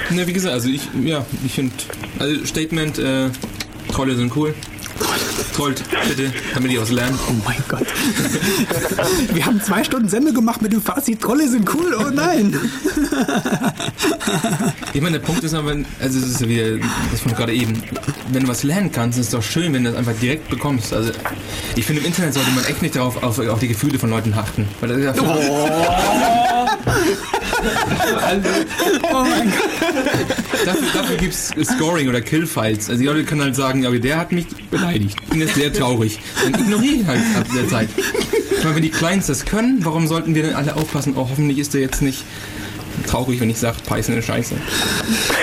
Ne, 0.10 0.26
wie 0.26 0.34
gesagt, 0.34 0.52
also 0.52 0.68
ich, 0.68 0.82
ja, 1.04 1.24
ich 1.45 1.54
finde, 1.54 1.76
also 2.18 2.44
Statement, 2.44 2.98
äh, 2.98 3.30
Trolle 3.91 4.16
sind 4.16 4.36
cool. 4.36 4.56
Trollt, 5.56 5.84
bitte, 6.08 6.34
damit 6.54 6.72
die 6.72 6.80
was 6.80 6.90
lernen. 6.92 7.20
Oh 7.30 7.34
mein 7.46 7.64
Gott. 7.68 7.86
Wir 9.34 9.46
haben 9.46 9.62
zwei 9.62 9.84
Stunden 9.84 10.10
Sendung 10.10 10.34
gemacht 10.34 10.62
mit 10.62 10.74
dem 10.74 10.82
Fazit, 10.82 11.22
Trolle 11.22 11.48
sind 11.48 11.70
cool, 11.74 11.96
oh 12.00 12.10
nein. 12.12 12.58
Ich 14.94 15.02
meine, 15.02 15.20
der 15.20 15.26
Punkt 15.26 15.44
ist 15.44 15.54
aber, 15.54 15.72
also 16.00 16.20
es 16.20 16.26
ist 16.26 16.48
wieder 16.48 16.78
das 17.12 17.22
von 17.22 17.34
gerade 17.34 17.54
eben, 17.54 17.84
wenn 18.32 18.44
du 18.44 18.50
was 18.50 18.64
lernen 18.64 18.92
kannst, 18.92 19.20
ist 19.20 19.26
es 19.26 19.32
doch 19.32 19.44
schön, 19.44 19.74
wenn 19.74 19.84
du 19.84 19.92
das 19.92 20.00
einfach 20.00 20.20
direkt 20.20 20.50
bekommst. 20.50 20.94
Also 20.94 21.12
ich 21.76 21.86
finde, 21.86 22.02
im 22.02 22.08
Internet 22.08 22.34
sollte 22.34 22.50
man 22.52 22.64
echt 22.66 22.82
nicht 22.82 22.96
darauf, 22.96 23.22
auf, 23.22 23.38
auf 23.40 23.60
die 23.60 23.68
Gefühle 23.68 24.00
von 24.00 24.10
Leuten 24.10 24.34
achten. 24.34 24.68
Weil 24.80 24.90
das 24.90 24.98
ist 24.98 25.06
ja 25.06 25.14
Oh 29.12 29.24
mein 29.24 29.52
Gott. 29.52 29.83
Dafür, 30.65 30.88
dafür 30.94 31.18
gibt 31.18 31.34
es 31.34 31.49
Scoring 31.68 32.07
oder 32.07 32.22
Killfiles. 32.22 32.90
Also 32.90 33.02
die 33.02 33.07
Leute 33.07 33.26
können 33.26 33.41
halt 33.41 33.56
sagen, 33.56 33.84
ja, 33.84 33.90
aber 33.90 33.99
der 33.99 34.18
hat 34.18 34.31
mich 34.31 34.48
beleidigt. 34.72 35.18
Ich 35.23 35.30
bin 35.30 35.40
jetzt 35.41 35.56
sehr 35.56 35.73
traurig. 35.73 36.19
Dann 36.44 36.53
ignoriere 36.53 37.02
ich 37.02 37.06
halt 37.06 37.19
ab 37.38 37.48
der 37.53 37.68
Zeit. 37.68 37.90
Ich 37.98 38.64
meine, 38.64 38.76
wenn 38.76 38.84
die 38.84 38.90
Kleins 38.90 39.27
das 39.27 39.44
können, 39.44 39.84
warum 39.84 40.07
sollten 40.07 40.35
wir 40.35 40.44
denn 40.44 40.53
alle 40.53 40.76
aufpassen? 40.76 41.15
Oh, 41.18 41.27
hoffentlich 41.30 41.57
ist 41.60 41.73
der 41.73 41.81
jetzt 41.81 42.02
nicht 42.02 42.23
traurig, 43.07 43.40
wenn 43.41 43.49
ich 43.49 43.57
sage, 43.57 43.77
Python 43.85 44.18
ist 44.18 44.26
scheiße. 44.26 44.56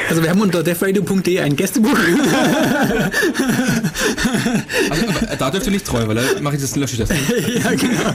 Also 0.08 0.22
wir 0.22 0.30
haben 0.30 0.40
unter 0.40 0.62
defradio.de 0.62 1.40
ein 1.40 1.56
Gästebuch. 1.56 1.98
Also, 4.90 5.04
da 5.38 5.50
dürft 5.50 5.66
ihr 5.66 5.72
nicht 5.72 5.86
treu, 5.86 6.06
weil 6.06 6.16
da 6.16 6.22
mache 6.40 6.56
ich 6.56 6.60
das, 6.60 6.74
lösche 6.76 6.94
ich 6.94 7.00
das. 7.00 7.10
ja, 7.64 7.70
genau. 7.70 8.14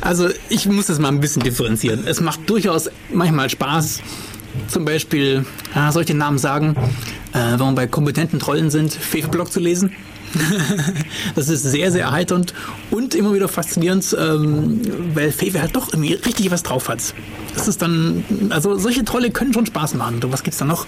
Also 0.00 0.28
ich 0.48 0.66
muss 0.66 0.86
das 0.86 0.98
mal 0.98 1.08
ein 1.08 1.20
bisschen 1.20 1.42
differenzieren. 1.42 2.06
Es 2.06 2.20
macht 2.20 2.48
durchaus 2.48 2.90
manchmal 3.12 3.50
Spaß, 3.50 4.00
zum 4.68 4.84
Beispiel, 4.84 5.44
ah, 5.74 5.92
soll 5.92 6.02
ich 6.02 6.06
den 6.06 6.18
Namen 6.18 6.38
sagen, 6.38 6.76
äh, 7.32 7.52
wenn 7.52 7.58
wir 7.58 7.72
bei 7.72 7.86
kompetenten 7.86 8.38
Trollen 8.38 8.70
sind, 8.70 8.92
Fefe-Blog 8.92 9.52
zu 9.52 9.60
lesen. 9.60 9.92
Das 11.34 11.48
ist 11.48 11.62
sehr, 11.62 11.90
sehr 11.90 12.04
erheiternd 12.04 12.54
und 12.90 13.14
immer 13.14 13.34
wieder 13.34 13.48
faszinierend, 13.48 14.16
ähm, 14.18 14.80
weil 15.14 15.32
Fefe 15.32 15.60
halt 15.60 15.74
doch 15.76 15.92
irgendwie 15.92 16.14
richtig 16.14 16.50
was 16.50 16.62
drauf 16.62 16.88
hat. 16.88 17.14
Das 17.54 17.68
ist 17.68 17.82
dann, 17.82 18.24
also 18.50 18.78
solche 18.78 19.04
Trolle 19.04 19.30
können 19.30 19.52
schon 19.52 19.66
Spaß 19.66 19.94
machen. 19.94 20.16
Und 20.22 20.32
was 20.32 20.42
gibt's 20.42 20.58
da 20.58 20.64
noch? 20.64 20.86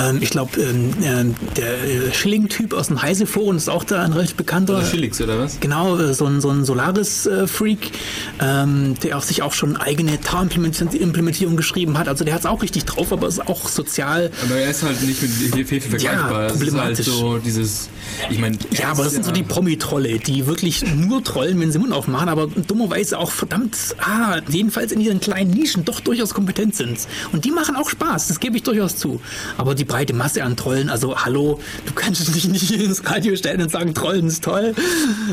Ähm, 0.00 0.18
ich 0.20 0.30
glaube, 0.30 0.60
ähm, 0.60 0.92
ähm, 1.02 1.34
der 1.56 1.84
äh, 1.84 2.12
Schilling-Typ 2.12 2.74
aus 2.74 2.88
dem 2.88 3.00
Heise-Forum 3.00 3.56
ist 3.56 3.70
auch 3.70 3.84
da 3.84 4.02
ein 4.02 4.12
recht 4.12 4.36
bekannter. 4.36 4.84
Schillix, 4.84 5.20
oder 5.20 5.38
was? 5.38 5.60
Genau, 5.60 5.98
äh, 5.98 6.12
so 6.12 6.26
ein, 6.26 6.40
so 6.40 6.50
ein 6.50 6.64
Solaris-Freak, 6.64 7.92
ähm, 8.40 8.94
der 9.02 9.16
auch 9.16 9.22
sich 9.22 9.42
auch 9.42 9.52
schon 9.52 9.76
eigene 9.76 10.20
Tar-Implementierung 10.20 11.56
geschrieben 11.56 11.98
hat. 11.98 12.08
Also 12.08 12.24
der 12.24 12.34
hat 12.34 12.40
es 12.40 12.46
auch 12.46 12.62
richtig 12.62 12.84
drauf, 12.84 13.12
aber 13.12 13.28
ist 13.28 13.46
auch 13.46 13.68
sozial. 13.68 14.30
Aber 14.44 14.56
er 14.56 14.70
ist 14.70 14.82
halt 14.82 15.00
nicht 15.02 15.22
mit 15.22 15.68
Fefe 15.68 15.88
vergleichbar. 15.88 16.46
ist 16.46 16.52
halt 16.52 16.60
problematisch. 16.60 17.06
so 17.06 17.38
dieses, 17.38 17.88
ich 18.28 18.38
meine... 18.38 18.58
Ja, 18.78 18.90
aber 18.90 19.04
das 19.04 19.12
sind 19.12 19.24
so 19.24 19.32
die 19.32 19.42
Promi-Trolle, 19.42 20.18
die 20.18 20.46
wirklich 20.46 20.84
nur 20.94 21.22
trollen, 21.22 21.60
wenn 21.60 21.72
sie 21.72 21.78
Mund 21.78 21.92
aufmachen, 21.92 22.28
aber 22.28 22.46
dummerweise 22.46 23.18
auch 23.18 23.30
verdammt, 23.30 23.76
ah, 24.00 24.40
jedenfalls 24.48 24.92
in 24.92 25.00
ihren 25.00 25.20
kleinen 25.20 25.50
Nischen 25.50 25.84
doch 25.84 26.00
durchaus 26.00 26.34
kompetent 26.34 26.74
sind. 26.74 27.06
Und 27.32 27.44
die 27.44 27.50
machen 27.50 27.76
auch 27.76 27.88
Spaß, 27.90 28.28
das 28.28 28.40
gebe 28.40 28.56
ich 28.56 28.62
durchaus 28.62 28.96
zu. 28.96 29.20
Aber 29.58 29.74
die 29.74 29.84
breite 29.84 30.14
Masse 30.14 30.42
an 30.44 30.56
Trollen, 30.56 30.88
also 30.88 31.16
hallo, 31.18 31.60
du 31.86 31.92
kannst 31.94 32.34
dich 32.34 32.48
nicht 32.48 32.70
ins 32.70 33.04
Radio 33.04 33.36
stellen 33.36 33.62
und 33.62 33.70
sagen, 33.70 33.94
Trollen 33.94 34.26
ist 34.26 34.44
toll. 34.44 34.74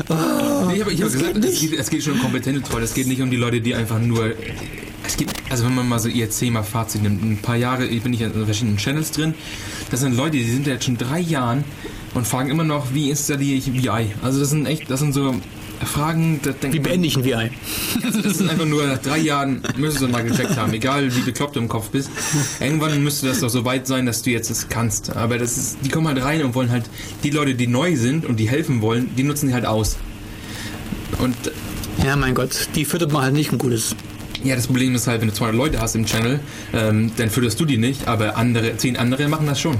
Ah, 0.08 0.50
Nee, 0.68 0.76
ich 0.76 0.80
habe 0.82 0.92
ich 0.92 1.00
hab 1.02 1.08
das 1.08 1.18
gesagt, 1.18 1.44
es 1.44 1.60
geht, 1.60 1.72
es 1.78 1.90
geht 1.90 2.02
schon 2.04 2.14
um 2.14 2.20
kompetente 2.20 2.62
Trolle. 2.62 2.84
Es 2.84 2.94
geht 2.94 3.06
nicht 3.06 3.20
um 3.20 3.30
die 3.30 3.36
Leute, 3.36 3.60
die 3.60 3.74
einfach 3.74 3.98
nur. 3.98 4.32
Es 5.06 5.16
gibt, 5.16 5.34
also 5.50 5.64
wenn 5.64 5.74
man 5.74 5.88
mal 5.88 5.98
so 5.98 6.08
IRC 6.08 6.50
mal 6.50 6.62
Fazit 6.62 7.02
nimmt, 7.02 7.22
ein 7.22 7.38
paar 7.38 7.56
Jahre 7.56 7.86
bin 7.86 8.12
ich 8.12 8.20
in 8.20 8.32
verschiedenen 8.44 8.76
Channels 8.76 9.10
drin. 9.10 9.34
Das 9.90 10.00
sind 10.00 10.16
Leute, 10.16 10.36
die 10.36 10.50
sind 10.50 10.66
ja 10.66 10.74
jetzt 10.74 10.84
schon 10.84 10.96
drei 10.98 11.18
Jahren 11.20 11.64
und 12.14 12.26
fragen 12.26 12.50
immer 12.50 12.64
noch, 12.64 12.92
wie 12.92 13.10
installiere 13.10 13.56
ich 13.56 13.72
VI. 13.72 14.12
Also 14.22 14.40
das 14.40 14.50
sind 14.50 14.66
echt, 14.66 14.90
das 14.90 15.00
sind 15.00 15.12
so 15.14 15.34
Fragen, 15.84 16.40
da 16.42 16.50
denkt 16.50 16.76
Wie 16.76 16.80
beende 16.80 17.06
ich 17.06 17.16
ein 17.16 17.24
VI? 17.24 17.50
das 18.22 18.36
sind 18.38 18.50
einfach 18.50 18.66
nur 18.66 18.86
nach 18.86 18.98
drei 18.98 19.18
Jahren, 19.18 19.62
müsstest 19.76 20.02
du 20.02 20.08
mal 20.08 20.22
gecheckt 20.22 20.56
haben, 20.56 20.72
egal 20.74 21.14
wie 21.14 21.20
bekloppt 21.20 21.56
du 21.56 21.60
im 21.60 21.68
Kopf 21.68 21.88
bist. 21.90 22.10
Irgendwann 22.60 23.02
müsste 23.02 23.28
das 23.28 23.40
doch 23.40 23.48
so 23.48 23.64
weit 23.64 23.86
sein, 23.86 24.04
dass 24.04 24.22
du 24.22 24.30
jetzt 24.30 24.50
es 24.50 24.68
kannst. 24.68 25.16
Aber 25.16 25.38
das 25.38 25.56
ist, 25.56 25.78
die 25.82 25.88
kommen 25.88 26.06
halt 26.06 26.22
rein 26.22 26.42
und 26.42 26.54
wollen 26.54 26.70
halt, 26.70 26.84
die 27.24 27.30
Leute, 27.30 27.54
die 27.54 27.66
neu 27.66 27.96
sind 27.96 28.26
und 28.26 28.38
die 28.38 28.48
helfen 28.48 28.82
wollen, 28.82 29.14
die 29.16 29.22
nutzen 29.22 29.48
die 29.48 29.54
halt 29.54 29.64
aus. 29.64 29.96
Und 31.18 31.34
Ja, 32.04 32.16
mein 32.16 32.34
Gott, 32.34 32.68
die 32.74 32.84
füttert 32.84 33.12
man 33.12 33.22
halt 33.22 33.34
nicht 33.34 33.52
ein 33.52 33.58
gutes. 33.58 33.94
Ja, 34.44 34.56
das 34.56 34.66
Problem 34.66 34.94
ist 34.94 35.06
halt, 35.06 35.20
wenn 35.20 35.28
du 35.28 35.34
200 35.34 35.56
Leute 35.56 35.80
hast 35.80 35.94
im 35.94 36.06
Channel, 36.06 36.40
ähm, 36.72 37.12
dann 37.16 37.30
fütterst 37.30 37.60
du 37.60 37.64
die 37.64 37.76
nicht, 37.78 38.08
aber 38.08 38.36
andere, 38.36 38.76
10 38.76 38.96
andere 38.96 39.28
machen 39.28 39.46
das 39.46 39.60
schon. 39.60 39.76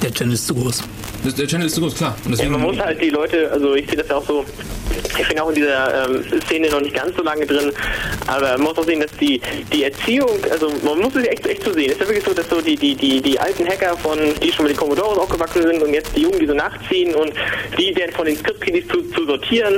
Der 0.00 0.12
Channel 0.12 0.34
ist 0.34 0.46
zu 0.46 0.54
groß. 0.54 0.82
Das, 1.24 1.34
der 1.34 1.46
Channel 1.46 1.66
ist 1.66 1.74
zu 1.74 1.80
groß, 1.80 1.94
klar. 1.94 2.16
Und 2.24 2.38
Ja, 2.38 2.48
man 2.48 2.60
muss 2.60 2.78
halt 2.78 3.00
die 3.00 3.10
Leute, 3.10 3.50
also 3.52 3.74
ich 3.74 3.86
sehe 3.86 3.96
das 3.96 4.08
ja 4.08 4.16
auch 4.16 4.26
so, 4.26 4.44
ich 5.18 5.28
bin 5.28 5.38
auch 5.38 5.48
in 5.50 5.54
dieser 5.56 6.08
ähm, 6.08 6.24
Szene 6.46 6.68
noch 6.70 6.80
nicht 6.80 6.94
ganz 6.94 7.16
so 7.16 7.22
lange 7.22 7.46
drin, 7.46 7.72
aber 8.26 8.52
man 8.52 8.62
muss 8.62 8.78
auch 8.78 8.84
sehen, 8.84 9.00
dass 9.00 9.10
die, 9.18 9.40
die 9.72 9.84
Erziehung, 9.84 10.30
also 10.50 10.72
man 10.84 10.98
muss 10.98 11.14
es 11.14 11.26
echt, 11.26 11.46
echt 11.46 11.64
so 11.64 11.72
sehen. 11.72 11.86
Es 11.86 11.92
ist 11.92 12.00
ja 12.00 12.08
wirklich 12.08 12.24
so, 12.24 12.34
dass 12.34 12.48
so 12.48 12.60
die, 12.60 12.76
die, 12.76 12.94
die, 12.94 13.20
die 13.20 13.38
alten 13.38 13.66
Hacker 13.66 13.96
von, 13.98 14.18
die 14.42 14.52
schon 14.52 14.64
mit 14.64 14.74
den 14.74 14.78
Commodores 14.78 15.18
aufgewachsen 15.18 15.62
sind 15.62 15.82
und 15.82 15.94
jetzt 15.94 16.14
die 16.16 16.22
Jungen, 16.22 16.38
die 16.38 16.46
so 16.46 16.54
nachziehen 16.54 17.14
und 17.14 17.32
die 17.78 17.94
werden 17.94 18.12
von 18.12 18.26
den 18.26 18.36
Script-Kiddies 18.36 18.88
zu, 18.88 19.02
zu 19.10 19.26
sortieren 19.26 19.74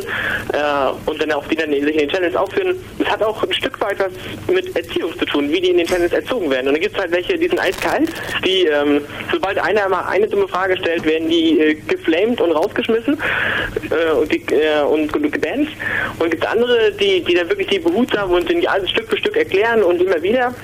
äh, 0.53 1.11
und 1.11 1.21
dann 1.21 1.33
auch 1.33 1.47
die 1.49 1.57
dann 1.57 1.71
sich 1.71 1.83
in 1.83 1.99
den 1.99 2.09
Channels 2.09 2.37
aufführen. 2.37 2.77
Das 2.99 3.09
hat 3.09 3.23
auch 3.23 3.43
ein 3.43 3.53
Stück 3.53 3.81
weit 3.81 3.99
was 3.99 4.13
mit 4.47 4.75
Erziehung 4.77 5.17
zu 5.19 5.27
tun, 5.27 5.51
wie 5.51 5.61
die 5.61 5.71
in 5.71 5.79
den 5.79 5.87
Channels 5.87 6.13
erzogen 6.13 6.51
werden. 6.51 6.69
Und 6.69 6.75
dann 6.75 6.83
gibt 6.83 6.95
es 6.95 7.01
halt 7.01 7.13
welche, 7.13 7.39
die 7.39 7.49
sind 7.49 7.61
eiskalt, 7.61 8.11
die, 8.45 8.67
ähm, 8.67 9.01
sobald 9.33 9.59
einer 9.59 9.89
mal 9.89 10.04
eine 10.09 10.27
dumme 10.27 10.49
Frage 10.49 10.77
stellt, 10.77 11.05
werden 11.05 11.29
die 11.29 11.61
äh, 11.61 11.75
geflamed 11.75 12.41
und 12.41 12.53
rausgeschmissen 12.53 13.19
äh, 13.91 14.13
und, 14.13 14.33
die, 14.33 14.43
äh, 14.55 14.83
und, 14.83 15.13
gebannt. 15.13 15.69
Und 16.19 16.31
gibt 16.31 16.47
andere, 16.47 16.93
die, 16.93 17.21
die 17.23 17.35
dann 17.35 17.49
wirklich 17.49 17.69
die 17.69 17.79
behutsam 17.79 18.31
und 18.33 18.49
die 18.49 18.69
alles 18.69 18.91
Stück 18.91 19.09
für 19.09 19.19
Stück 19.19 19.37
erklären 19.37 19.83
und 19.83 20.01
immer 20.01 20.23
wieder. 20.23 20.55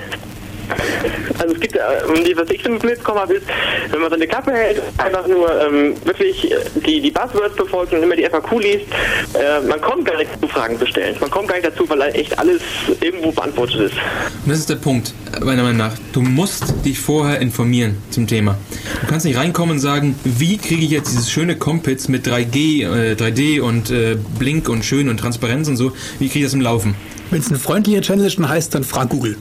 Also 1.39 1.53
es 1.53 1.59
gibt, 1.59 1.75
äh, 1.75 2.35
was 2.35 2.49
ich 2.49 2.63
so 2.63 2.69
mitbekommen 2.69 3.19
habe, 3.19 3.35
ist, 3.35 3.47
wenn 3.89 3.99
man 3.99 4.09
so 4.09 4.15
eine 4.15 4.27
Klappe 4.27 4.51
hält, 4.51 4.81
einfach 4.97 5.27
nur 5.27 5.49
ähm, 5.61 5.95
wirklich 6.05 6.51
äh, 6.51 6.55
die, 6.85 7.01
die 7.01 7.11
Buzzwords 7.11 7.55
befolgt 7.55 7.93
und 7.93 8.03
immer 8.03 8.15
die 8.15 8.25
FAQ 8.25 8.59
liest, 8.59 8.85
äh, 9.33 9.59
man 9.67 9.81
kommt 9.81 10.05
gar 10.05 10.17
nicht 10.17 10.31
dazu, 10.33 10.47
Fragen 10.47 10.77
zu 10.77 10.85
stellen. 10.85 11.15
Man 11.19 11.29
kommt 11.29 11.47
gar 11.47 11.55
nicht 11.55 11.67
dazu, 11.67 11.87
weil 11.89 12.01
echt 12.15 12.37
alles 12.37 12.61
irgendwo 12.99 13.31
beantwortet 13.31 13.81
ist. 13.81 13.93
Und 14.43 14.49
das 14.49 14.59
ist 14.59 14.69
der 14.69 14.75
Punkt, 14.75 15.13
meiner 15.41 15.63
Meinung 15.63 15.77
nach. 15.77 15.93
Du 16.13 16.21
musst 16.21 16.73
dich 16.85 16.99
vorher 16.99 17.39
informieren 17.39 17.97
zum 18.09 18.27
Thema. 18.27 18.57
Du 19.01 19.07
kannst 19.07 19.25
nicht 19.25 19.37
reinkommen 19.37 19.75
und 19.75 19.79
sagen, 19.79 20.15
wie 20.23 20.57
kriege 20.57 20.83
ich 20.83 20.91
jetzt 20.91 21.11
dieses 21.11 21.31
schöne 21.31 21.55
Compits 21.55 22.07
mit 22.07 22.27
3G, 22.27 22.83
äh, 22.83 23.15
3D 23.15 23.61
und 23.61 23.91
äh, 23.91 24.17
Blink 24.37 24.69
und 24.69 24.83
schön 24.83 25.09
und 25.09 25.17
Transparenz 25.17 25.67
und 25.67 25.77
so, 25.77 25.93
wie 26.19 26.27
kriege 26.27 26.39
ich 26.39 26.45
das 26.45 26.53
im 26.53 26.61
Laufen? 26.61 26.95
Wenn 27.31 27.39
es 27.39 27.49
ein 27.49 27.55
freundlicher 27.55 28.01
Channel 28.01 28.25
ist, 28.27 28.37
dann 28.37 28.49
heißt 28.49 28.75
dann 28.75 28.83
frag 28.83 29.09
Google. 29.09 29.37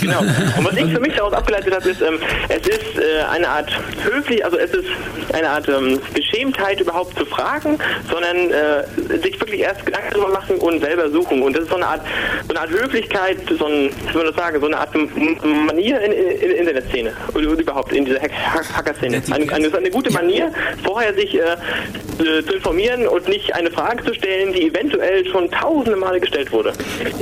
Genau. 0.00 0.20
Und 0.20 0.64
was 0.64 0.76
ich 0.76 0.92
für 0.92 1.00
mich 1.00 1.14
daraus 1.14 1.32
abgeleitet 1.32 1.74
habe, 1.74 1.88
ist, 1.88 2.00
ähm, 2.00 2.18
es 2.48 2.66
ist 2.66 2.96
äh, 2.98 3.22
eine 3.30 3.48
Art 3.48 3.70
höflich, 4.04 4.44
also 4.44 4.56
es 4.56 4.70
ist 4.72 4.84
eine 5.32 5.48
Art 5.50 5.68
ähm, 5.68 5.98
Beschämtheit 6.14 6.80
überhaupt 6.80 7.18
zu 7.18 7.26
fragen, 7.26 7.78
sondern 8.10 8.50
äh, 8.52 9.18
sich 9.22 9.40
wirklich 9.40 9.60
erst 9.60 9.84
Gedanken 9.84 10.10
darüber 10.12 10.28
machen 10.28 10.56
und 10.56 10.80
selber 10.80 11.10
suchen. 11.10 11.42
Und 11.42 11.54
das 11.56 11.64
ist 11.64 11.70
so 11.70 11.76
eine 11.76 11.86
Art, 11.86 12.02
so 12.46 12.50
eine 12.54 12.60
Art 12.60 12.70
Höflichkeit, 12.70 13.38
so 13.58 13.66
ein, 13.66 13.90
wie 13.90 14.12
soll 14.12 14.24
man 14.24 14.26
das 14.32 14.36
sagen, 14.36 14.60
so 14.60 14.66
eine 14.66 14.78
Art 14.78 14.94
Manier 14.94 16.00
in, 16.02 16.12
in, 16.12 16.28
in 16.30 16.40
der 16.40 16.58
Internetszene 16.58 17.12
oder 17.34 17.42
überhaupt 17.42 17.92
in 17.92 18.04
dieser 18.04 18.20
Hack- 18.20 18.32
Hack- 18.32 18.76
Hacker-Szene. 18.76 19.22
Eine, 19.32 19.52
eine, 19.52 19.76
eine 19.76 19.90
gute 19.90 20.12
Manier, 20.12 20.52
vorher 20.84 21.12
sich 21.14 21.34
äh, 21.34 21.40
äh, 21.40 22.44
zu 22.46 22.54
informieren 22.54 23.08
und 23.08 23.28
nicht 23.28 23.52
eine 23.54 23.70
Frage 23.72 24.04
zu 24.04 24.14
stellen, 24.14 24.52
die 24.52 24.68
eventuell 24.68 25.26
schon 25.26 25.50
tausende 25.50 25.96
Male 25.96 26.20
gestellt 26.20 26.52
wurde. 26.52 26.72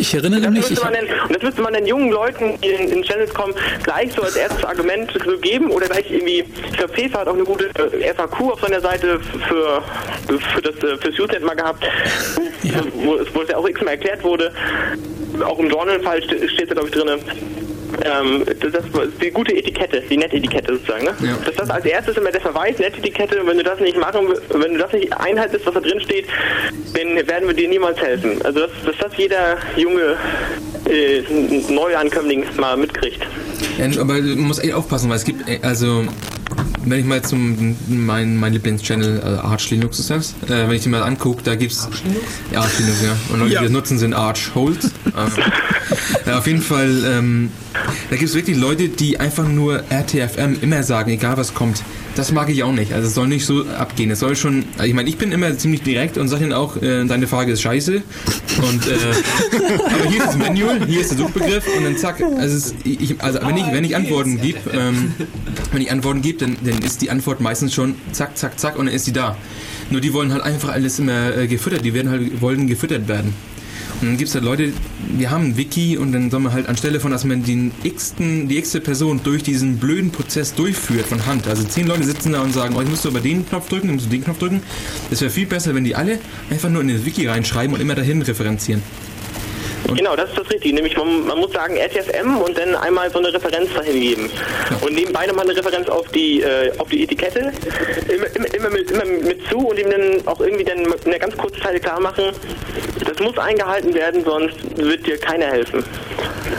Ich 0.02 0.12
erinnere 0.14 0.40
Das 0.40 0.50
mich, 0.50 0.58
müsste 0.68 0.74
ich, 0.74 0.82
man 0.82 0.92
den, 0.94 1.04
und 1.28 1.36
das 1.36 1.42
müsste 1.44 1.62
man 1.62 1.72
den 1.74 1.86
jungen 1.86 2.10
Leuten, 2.10 2.58
die 2.60 2.68
in, 2.70 2.88
in 2.90 3.02
Channels 3.04 3.32
kommen, 3.32 3.54
gleich 3.84 4.12
so 4.12 4.22
als 4.22 4.34
erstes 4.34 4.64
Argument 4.64 5.12
so 5.24 5.38
geben 5.38 5.70
oder 5.70 5.86
gleich 5.86 6.10
irgendwie, 6.10 6.44
ich 6.70 6.76
glaube, 6.76 6.92
FIFA 6.92 7.20
hat 7.20 7.28
auch 7.28 7.34
eine 7.34 7.44
gute 7.44 7.66
äh, 7.76 8.12
FAQ 8.12 8.52
auf 8.52 8.60
seiner 8.60 8.80
Seite 8.80 9.20
für, 9.48 9.80
für 10.54 10.60
das 10.62 10.74
äh, 10.82 10.96
fürs 10.98 11.18
Usenet 11.20 11.44
mal 11.44 11.54
gehabt, 11.54 11.84
wo, 12.94 13.14
es- 13.14 13.32
wo 13.32 13.42
es 13.42 13.48
ja 13.50 13.56
auch 13.56 13.68
x-mal 13.68 13.92
erklärt 13.92 14.24
wurde. 14.24 14.52
Auch 15.44 15.58
im 15.60 15.70
Journal-Fall 15.70 16.22
ste- 16.24 16.48
steht 16.48 16.70
da, 16.70 16.74
glaube 16.74 16.88
ich, 16.88 16.94
drin. 16.94 17.20
Ähm, 18.04 18.44
das, 18.60 18.72
das 18.72 18.84
die 19.20 19.30
gute 19.30 19.56
Etikette, 19.56 20.02
die 20.08 20.16
Nettetikette 20.16 20.74
sozusagen. 20.74 21.04
Ne? 21.04 21.14
Ja. 21.20 21.38
Das 21.44 21.54
ist 21.64 21.70
als 21.70 21.84
erstes 21.84 22.16
immer 22.16 22.30
der 22.30 22.40
Verweis, 22.40 22.78
Nettetikette. 22.78 23.40
Und 23.40 23.46
wenn 23.46 23.58
du 23.58 23.64
das 23.64 23.80
nicht 23.80 23.96
machen, 23.96 24.28
wenn 24.50 24.72
du 24.72 24.78
das 24.78 24.92
nicht 24.92 25.12
einhaltest, 25.12 25.66
was 25.66 25.74
da 25.74 25.80
drin 25.80 26.00
steht, 26.00 26.26
dann 26.94 27.26
werden 27.26 27.46
wir 27.46 27.54
dir 27.54 27.68
niemals 27.68 28.00
helfen. 28.00 28.40
Also 28.42 28.60
dass, 28.60 28.70
dass 28.86 28.96
das 28.98 29.16
jeder 29.16 29.58
junge 29.76 30.16
äh, 30.88 31.22
Neuankömmling 31.72 32.44
mal 32.58 32.76
mitkriegt. 32.76 33.22
Ja, 33.78 34.00
aber 34.00 34.20
du 34.20 34.36
musst 34.36 34.62
echt 34.62 34.74
aufpassen, 34.74 35.08
weil 35.08 35.16
es 35.16 35.24
gibt, 35.24 35.48
äh, 35.48 35.58
also, 35.62 36.04
wenn 36.84 37.00
ich 37.00 37.06
mal 37.06 37.22
zum, 37.22 37.76
mein, 37.88 38.36
mein 38.36 38.52
Lieblingschannel, 38.52 39.20
äh, 39.20 39.46
Arch 39.46 39.70
Linux 39.70 39.98
ist 39.98 40.10
das, 40.10 40.34
äh, 40.46 40.68
wenn 40.68 40.72
ich 40.72 40.82
den 40.82 40.92
mal 40.92 41.02
angucke, 41.02 41.42
da 41.42 41.54
gibt's... 41.54 41.84
Arch 41.84 42.02
Linux? 42.04 42.24
Ja, 42.50 42.60
Arch 42.60 42.78
Linux, 42.78 43.02
ja. 43.02 43.16
Und 43.32 43.38
Leute, 43.38 43.48
die 43.50 43.54
Ja. 43.54 43.62
das 43.62 43.70
nutzen, 43.70 43.98
sind 43.98 44.14
Arch 44.14 44.50
Holt. 44.54 44.84
ähm, 45.06 45.32
ja, 46.26 46.38
auf 46.38 46.46
jeden 46.46 46.62
Fall, 46.62 47.04
ähm, 47.06 47.50
da 48.10 48.16
gibt's 48.16 48.34
wirklich 48.34 48.56
Leute, 48.56 48.88
die 48.88 49.20
einfach 49.20 49.46
nur 49.46 49.82
RTFM 49.90 50.56
immer 50.60 50.82
sagen, 50.82 51.10
egal 51.10 51.36
was 51.36 51.54
kommt. 51.54 51.82
Das 52.14 52.30
mag 52.30 52.50
ich 52.50 52.62
auch 52.62 52.72
nicht. 52.72 52.92
Also 52.92 53.08
es 53.08 53.14
soll 53.14 53.28
nicht 53.28 53.46
so 53.46 53.64
abgehen. 53.66 54.10
Es 54.10 54.20
soll 54.20 54.36
schon, 54.36 54.64
also 54.74 54.84
ich 54.84 54.94
meine, 54.94 55.08
ich 55.08 55.16
bin 55.16 55.32
immer 55.32 55.56
ziemlich 55.56 55.82
direkt 55.82 56.18
und 56.18 56.28
sage 56.28 56.44
ihnen 56.44 56.52
auch, 56.52 56.76
äh, 56.76 57.04
deine 57.06 57.26
Frage 57.26 57.52
ist 57.52 57.62
scheiße. 57.62 58.02
Und 58.62 58.86
äh, 58.86 58.90
aber 59.76 60.10
hier 60.10 60.18
ist 60.18 60.26
das 60.26 60.36
Manual, 60.36 60.86
hier 60.86 61.00
ist 61.00 61.10
der 61.12 61.18
Suchbegriff 61.18 61.64
und 61.76 61.84
dann 61.84 61.96
zack. 61.96 62.20
Also, 62.20 62.56
es 62.56 62.66
ist, 62.66 62.74
ich, 62.84 63.20
also 63.20 63.40
wenn 63.42 63.56
ich 63.56 63.66
wenn 63.72 63.84
ich 63.84 63.96
Antworten 63.96 64.40
gebe, 64.40 64.58
ähm, 64.72 65.14
wenn 65.72 65.80
ich 65.80 65.90
Antworten 65.90 66.20
gebe, 66.20 66.38
dann, 66.38 66.56
dann 66.62 66.82
ist 66.82 67.00
die 67.00 67.10
Antwort 67.10 67.40
meistens 67.40 67.72
schon 67.72 67.94
zack, 68.12 68.36
zack, 68.36 68.58
zack 68.60 68.78
und 68.78 68.86
dann 68.86 68.94
ist 68.94 69.06
die 69.06 69.12
da. 69.12 69.36
Nur 69.90 70.00
die 70.00 70.12
wollen 70.12 70.32
halt 70.32 70.42
einfach 70.42 70.70
alles 70.70 70.98
immer 70.98 71.36
äh, 71.36 71.46
gefüttert. 71.46 71.84
Die 71.84 71.94
werden 71.94 72.10
halt 72.10 72.40
wollen 72.40 72.66
gefüttert 72.66 73.08
werden. 73.08 73.34
Dann 74.02 74.16
gibt 74.16 74.28
es 74.28 74.34
halt 74.34 74.44
Leute, 74.44 74.72
wir 75.16 75.30
haben 75.30 75.44
ein 75.46 75.56
Wiki 75.56 75.96
und 75.96 76.10
dann 76.10 76.28
soll 76.30 76.40
man 76.40 76.52
halt 76.52 76.68
anstelle 76.68 76.98
von, 76.98 77.12
dass 77.12 77.24
man 77.24 77.44
den 77.44 77.70
x-ten, 77.84 78.48
die 78.48 78.58
x 78.58 78.72
Person 78.80 79.20
durch 79.22 79.44
diesen 79.44 79.76
blöden 79.76 80.10
Prozess 80.10 80.54
durchführt 80.54 81.06
von 81.06 81.24
Hand. 81.24 81.46
Also 81.46 81.62
zehn 81.62 81.86
Leute 81.86 82.02
sitzen 82.02 82.32
da 82.32 82.42
und 82.42 82.52
sagen, 82.52 82.74
oh, 82.76 82.82
ich 82.82 82.88
musst 82.88 83.04
du 83.04 83.10
aber 83.10 83.20
den 83.20 83.48
Knopf 83.48 83.68
drücken, 83.68 83.92
musst 83.92 84.06
du 84.06 84.10
den 84.10 84.24
Knopf 84.24 84.38
drücken. 84.38 84.60
Das 85.10 85.20
wäre 85.20 85.30
viel 85.30 85.46
besser, 85.46 85.74
wenn 85.76 85.84
die 85.84 85.94
alle 85.94 86.18
einfach 86.50 86.68
nur 86.68 86.82
in 86.82 86.88
den 86.88 87.06
Wiki 87.06 87.28
reinschreiben 87.28 87.74
und 87.74 87.80
immer 87.80 87.94
dahin 87.94 88.22
referenzieren. 88.22 88.82
Genau, 89.94 90.16
das 90.16 90.30
ist 90.30 90.38
das 90.38 90.50
Richtige. 90.50 90.74
Nämlich 90.74 90.96
man, 90.96 91.26
man 91.26 91.38
muss 91.38 91.52
sagen 91.52 91.76
RTFM 91.76 92.38
und 92.38 92.56
dann 92.56 92.74
einmal 92.76 93.10
so 93.10 93.18
eine 93.18 93.32
Referenz 93.32 93.72
dahin 93.74 94.00
geben. 94.00 94.30
Und 94.80 94.94
nebenbei 94.94 95.26
nochmal 95.26 95.48
eine 95.48 95.56
Referenz 95.56 95.88
auf 95.88 96.08
die 96.08 96.42
äh, 96.42 96.72
auf 96.78 96.88
die 96.88 97.04
Etikette 97.04 97.52
immer, 98.08 98.26
immer, 98.36 98.54
immer, 98.54 98.70
mit, 98.70 98.90
immer 98.90 99.04
mit 99.04 99.46
zu 99.48 99.58
und 99.58 99.78
ihm 99.78 99.90
dann 99.90 100.26
auch 100.26 100.40
irgendwie 100.40 100.64
dann 100.64 100.78
in 100.78 100.92
einer 101.06 101.18
ganz 101.18 101.36
kurzen 101.36 101.60
Zeit 101.60 101.82
klar 101.82 102.00
machen, 102.00 102.24
das 103.04 103.18
muss 103.18 103.36
eingehalten 103.38 103.94
werden, 103.94 104.24
sonst 104.24 104.56
wird 104.76 105.06
dir 105.06 105.18
keiner 105.18 105.46
helfen. 105.46 105.84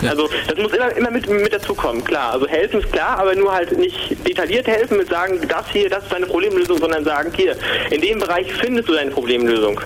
Also 0.08 0.30
das 0.48 0.58
muss 0.58 0.74
immer 0.74 0.95
immer 0.95 1.12
mit, 1.12 1.30
mit 1.30 1.54
dazukommen, 1.54 2.04
klar. 2.04 2.34
Also 2.34 2.48
helfen 2.48 2.82
ist 2.82 2.91
klar, 2.91 3.20
aber 3.20 3.36
nur 3.36 3.54
halt 3.54 3.78
nicht 3.78 4.16
detailliert 4.28 4.68
helfen 4.68 4.98
mit 4.98 5.10
sagen, 5.10 5.40
das 5.48 5.70
hier, 5.72 5.90
das 5.90 6.04
ist 6.04 6.12
deine 6.12 6.26
Problemlösung, 6.26 6.78
sondern 6.80 7.04
sagen, 7.04 7.32
hier, 7.36 7.56
in 7.90 8.02
dem 8.02 8.20
Bereich 8.20 8.52
findest 8.54 8.90
du 8.90 8.94
deine 8.94 9.12
Problemlösung. 9.12 9.80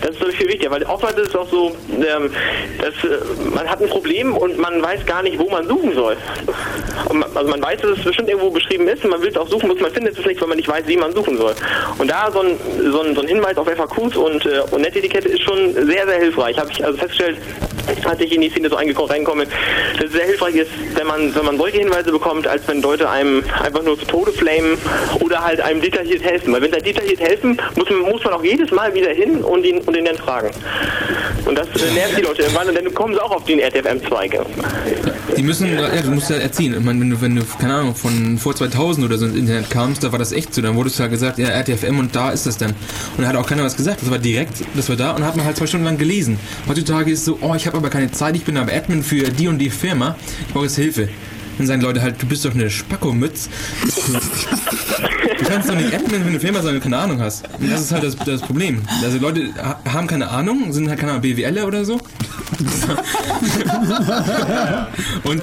Das 0.00 0.10
ist 0.10 0.20
natürlich 0.20 0.36
viel 0.36 0.48
wichtiger, 0.48 0.70
weil 0.70 0.82
oftmals 0.84 1.18
ist 1.18 1.28
es 1.28 1.36
auch 1.36 1.48
so, 1.48 1.76
ähm, 1.96 2.30
dass 2.78 2.94
äh, 3.10 3.18
man 3.54 3.68
hat 3.68 3.80
ein 3.82 3.88
Problem 3.88 4.36
und 4.36 4.58
man 4.58 4.82
weiß 4.82 5.04
gar 5.06 5.22
nicht, 5.22 5.38
wo 5.38 5.48
man 5.48 5.66
suchen 5.66 5.94
soll. 5.94 6.16
Man, 7.12 7.24
also 7.34 7.50
man 7.50 7.62
weiß, 7.62 7.80
dass 7.80 7.98
es 7.98 8.04
bestimmt 8.04 8.28
irgendwo 8.28 8.50
beschrieben 8.50 8.88
ist 8.88 9.04
und 9.04 9.10
man 9.10 9.22
will 9.22 9.30
es 9.30 9.36
auch 9.36 9.48
suchen, 9.48 9.68
muss 9.68 9.80
man 9.80 9.92
findet 9.92 10.18
es 10.18 10.24
nicht, 10.24 10.40
weil 10.40 10.48
man 10.48 10.56
nicht 10.56 10.68
weiß, 10.68 10.84
wie 10.86 10.96
man 10.96 11.14
suchen 11.14 11.36
soll. 11.36 11.54
Und 11.98 12.10
da 12.10 12.30
so 12.30 12.40
ein, 12.40 12.58
so 12.90 13.00
ein, 13.02 13.14
so 13.14 13.20
ein 13.20 13.28
Hinweis 13.28 13.56
auf 13.56 13.68
FAQs 13.68 14.16
und, 14.16 14.46
äh, 14.46 14.60
und 14.70 14.80
Netetikette 14.80 15.28
ist 15.28 15.42
schon 15.42 15.74
sehr, 15.74 16.06
sehr 16.06 16.18
hilfreich. 16.18 16.58
Habe 16.58 16.70
ich 16.70 16.84
also 16.84 16.98
festgestellt, 16.98 17.38
als 18.04 18.20
ich 18.20 18.32
in 18.32 18.40
die 18.40 18.50
Szene 18.50 18.68
so 18.68 18.76
reinkomme, 18.76 19.44
dass 19.96 20.06
es 20.06 20.12
sehr 20.12 20.24
hilfreich 20.24 20.56
ist, 20.56 20.70
wenn 20.94 21.06
man, 21.06 21.34
wenn 21.34 21.44
man 21.44 21.56
solche 21.56 21.78
Hinweise 21.78 22.10
bekommt, 22.10 22.46
als 22.46 22.66
wenn 22.68 22.82
Leute 22.82 23.08
einem 23.08 23.44
einfach 23.62 23.82
nur 23.82 23.98
zu 23.98 24.06
Tode 24.06 24.32
flamen 24.32 24.78
oder 25.20 25.42
halt 25.42 25.60
einem 25.60 25.80
detailliert 25.80 26.22
helfen. 26.22 26.52
Weil 26.52 26.62
wenn 26.62 26.72
sie 26.72 26.80
detailliert 26.80 27.20
helfen, 27.20 27.60
muss 27.76 27.88
man, 27.90 28.00
muss 28.00 28.24
man 28.24 28.34
auch 28.34 28.44
jedes 28.44 28.70
Mal 28.70 28.92
wieder 28.94 29.10
hin 29.10 29.42
und 29.42 29.64
ihn, 29.64 29.78
und 29.78 29.96
ihn 29.96 30.04
dann 30.04 30.16
fragen. 30.16 30.50
Und 31.44 31.56
das 31.56 31.68
äh, 31.68 31.92
nervt 31.94 32.18
die 32.18 32.22
Leute 32.22 32.35
irgendwann 32.38 32.68
und 32.68 32.74
dann 32.74 32.94
kommen 32.94 33.14
sie 33.14 33.22
auch 33.22 33.30
auf 33.30 33.44
den 33.44 33.58
RTFM-Zweige. 33.58 34.44
Die 35.36 35.42
müssen, 35.42 35.72
ja, 35.72 36.02
du 36.02 36.10
musst 36.10 36.30
ja 36.30 36.36
erziehen. 36.36 36.74
Ich 36.74 36.84
meine, 36.84 37.00
wenn 37.00 37.10
du, 37.10 37.20
wenn 37.20 37.36
du, 37.36 37.42
keine 37.58 37.74
Ahnung, 37.74 37.94
von 37.94 38.38
vor 38.38 38.54
2000 38.54 39.06
oder 39.06 39.18
so 39.18 39.26
ins 39.26 39.36
Internet 39.36 39.70
kamst, 39.70 40.02
da 40.02 40.12
war 40.12 40.18
das 40.18 40.32
echt 40.32 40.54
so. 40.54 40.62
Dann 40.62 40.74
wurdest 40.76 40.98
du 40.98 41.02
halt 41.02 41.12
gesagt, 41.12 41.38
ja, 41.38 41.48
RTFM 41.48 41.98
und 41.98 42.14
da 42.14 42.30
ist 42.30 42.46
das 42.46 42.56
dann. 42.56 42.70
Und 43.16 43.22
da 43.22 43.28
hat 43.28 43.36
auch 43.36 43.46
keiner 43.46 43.64
was 43.64 43.76
gesagt. 43.76 44.02
Das 44.02 44.10
war 44.10 44.18
direkt, 44.18 44.62
das 44.74 44.88
war 44.88 44.96
da 44.96 45.12
und 45.12 45.24
hat 45.24 45.36
man 45.36 45.44
halt 45.44 45.56
zwei 45.56 45.66
Stunden 45.66 45.84
lang 45.84 45.98
gelesen. 45.98 46.38
Heutzutage 46.68 47.10
ist 47.10 47.20
es 47.20 47.24
so, 47.24 47.38
oh, 47.40 47.54
ich 47.54 47.66
habe 47.66 47.76
aber 47.76 47.90
keine 47.90 48.10
Zeit, 48.10 48.36
ich 48.36 48.44
bin 48.44 48.56
aber 48.56 48.72
Admin 48.72 49.02
für 49.02 49.24
die 49.30 49.48
und 49.48 49.58
die 49.58 49.70
Firma, 49.70 50.16
ich 50.46 50.52
brauche 50.52 50.64
jetzt 50.64 50.76
Hilfe. 50.76 51.08
Dann 51.58 51.66
sagen 51.66 51.82
Leute 51.82 52.02
halt, 52.02 52.20
du 52.20 52.26
bist 52.26 52.44
doch 52.44 52.54
eine 52.54 52.70
Spackomütz. 52.70 53.48
Du 55.38 55.44
kannst 55.48 55.68
doch 55.68 55.74
nicht 55.74 55.92
Admin 55.94 56.22
für 56.22 56.28
eine 56.28 56.40
Firma 56.40 56.58
sein, 56.60 56.68
wenn 56.68 56.74
du 56.74 56.80
keine 56.80 56.98
Ahnung 56.98 57.20
hast. 57.20 57.44
Und 57.58 57.70
das 57.70 57.80
ist 57.82 57.92
halt 57.92 58.04
das, 58.04 58.16
das 58.16 58.40
Problem. 58.42 58.82
Also 59.02 59.18
Leute 59.18 59.50
ha- 59.62 59.80
haben 59.92 60.06
keine 60.06 60.28
Ahnung, 60.30 60.72
sind 60.72 60.88
halt 60.88 60.98
keine 60.98 61.12
Ahnung, 61.12 61.22
BWLer 61.22 61.66
oder 61.66 61.84
so. 61.84 61.98
und 65.24 65.42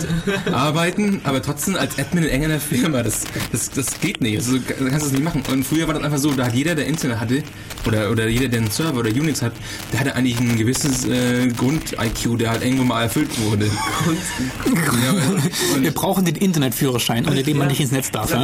arbeiten, 0.51 1.21
aber 1.23 1.41
trotzdem 1.41 1.75
als 1.75 1.97
Admin 1.99 2.23
in 2.23 2.29
irgendeiner 2.29 2.59
Firma. 2.59 3.03
Das, 3.03 3.21
das, 3.51 3.69
das 3.71 3.99
geht 3.99 4.21
nicht. 4.21 4.37
Also, 4.37 4.57
du 4.57 4.89
kannst 4.89 5.05
das 5.05 5.11
nicht 5.11 5.23
machen. 5.23 5.43
Und 5.51 5.65
früher 5.65 5.87
war 5.87 5.93
das 5.95 6.03
einfach 6.03 6.17
so, 6.17 6.31
da 6.31 6.45
hat 6.45 6.53
jeder, 6.53 6.75
der 6.75 6.85
Internet 6.87 7.19
hatte, 7.19 7.43
oder, 7.85 8.09
oder 8.11 8.27
jeder, 8.27 8.47
der 8.47 8.61
einen 8.61 8.71
Server 8.71 8.99
oder 8.99 9.09
Unix 9.09 9.41
hat, 9.41 9.53
der 9.91 9.99
hatte 9.99 10.15
eigentlich 10.15 10.39
ein 10.39 10.57
gewisses 10.57 11.05
äh, 11.05 11.47
Grund-IQ, 11.49 12.37
der 12.39 12.51
halt 12.51 12.63
irgendwo 12.63 12.83
mal 12.83 13.03
erfüllt 13.03 13.29
wurde. 13.41 13.65
ja, 13.65 15.81
Wir 15.81 15.91
brauchen 16.03 16.25
den 16.25 16.35
Internetführerschein, 16.35 17.25
ohne 17.25 17.43
den 17.43 17.57
man 17.57 17.69
nicht 17.69 17.79
ins 17.79 17.91
Netz 17.91 18.11
darf. 18.11 18.29
Ich 18.29 18.35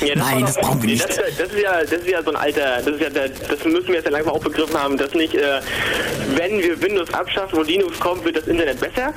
Ja? 0.00 0.06
Ja, 0.08 0.14
Nein, 0.16 0.40
das 0.42 0.56
brauchen 0.56 0.82
wir 0.82 0.88
nicht. 0.90 1.04
Das, 1.04 1.10
ist 1.10 1.18
ja- 1.18 1.24
das, 1.44 1.52
ist 1.52 1.62
ja, 1.62 1.80
das 1.80 1.92
ist 1.92 2.08
ja 2.08 2.22
so 2.22 2.30
ein 2.30 2.36
alter, 2.36 2.76
das 2.84 2.86
ist 2.94 3.00
ja 3.00 3.10
der, 3.10 3.28
das 3.28 3.64
müssen 3.64 3.88
wir 3.88 3.94
jetzt 3.96 4.04
ja 4.06 4.10
langsam 4.10 4.34
auch 4.34 4.40
begriffen 4.40 4.80
haben, 4.82 4.96
dass 4.96 5.12
nicht, 5.14 5.34
äh, 5.34 5.60
wenn 6.36 6.58
wir 6.62 6.80
Windows 6.82 7.12
abschaffen 7.12 7.58
und 7.58 7.66
Linux 7.68 7.98
kommt, 8.00 8.24
wird 8.24 8.36
das 8.36 8.46
Internet 8.46 8.80
besser, 8.80 9.12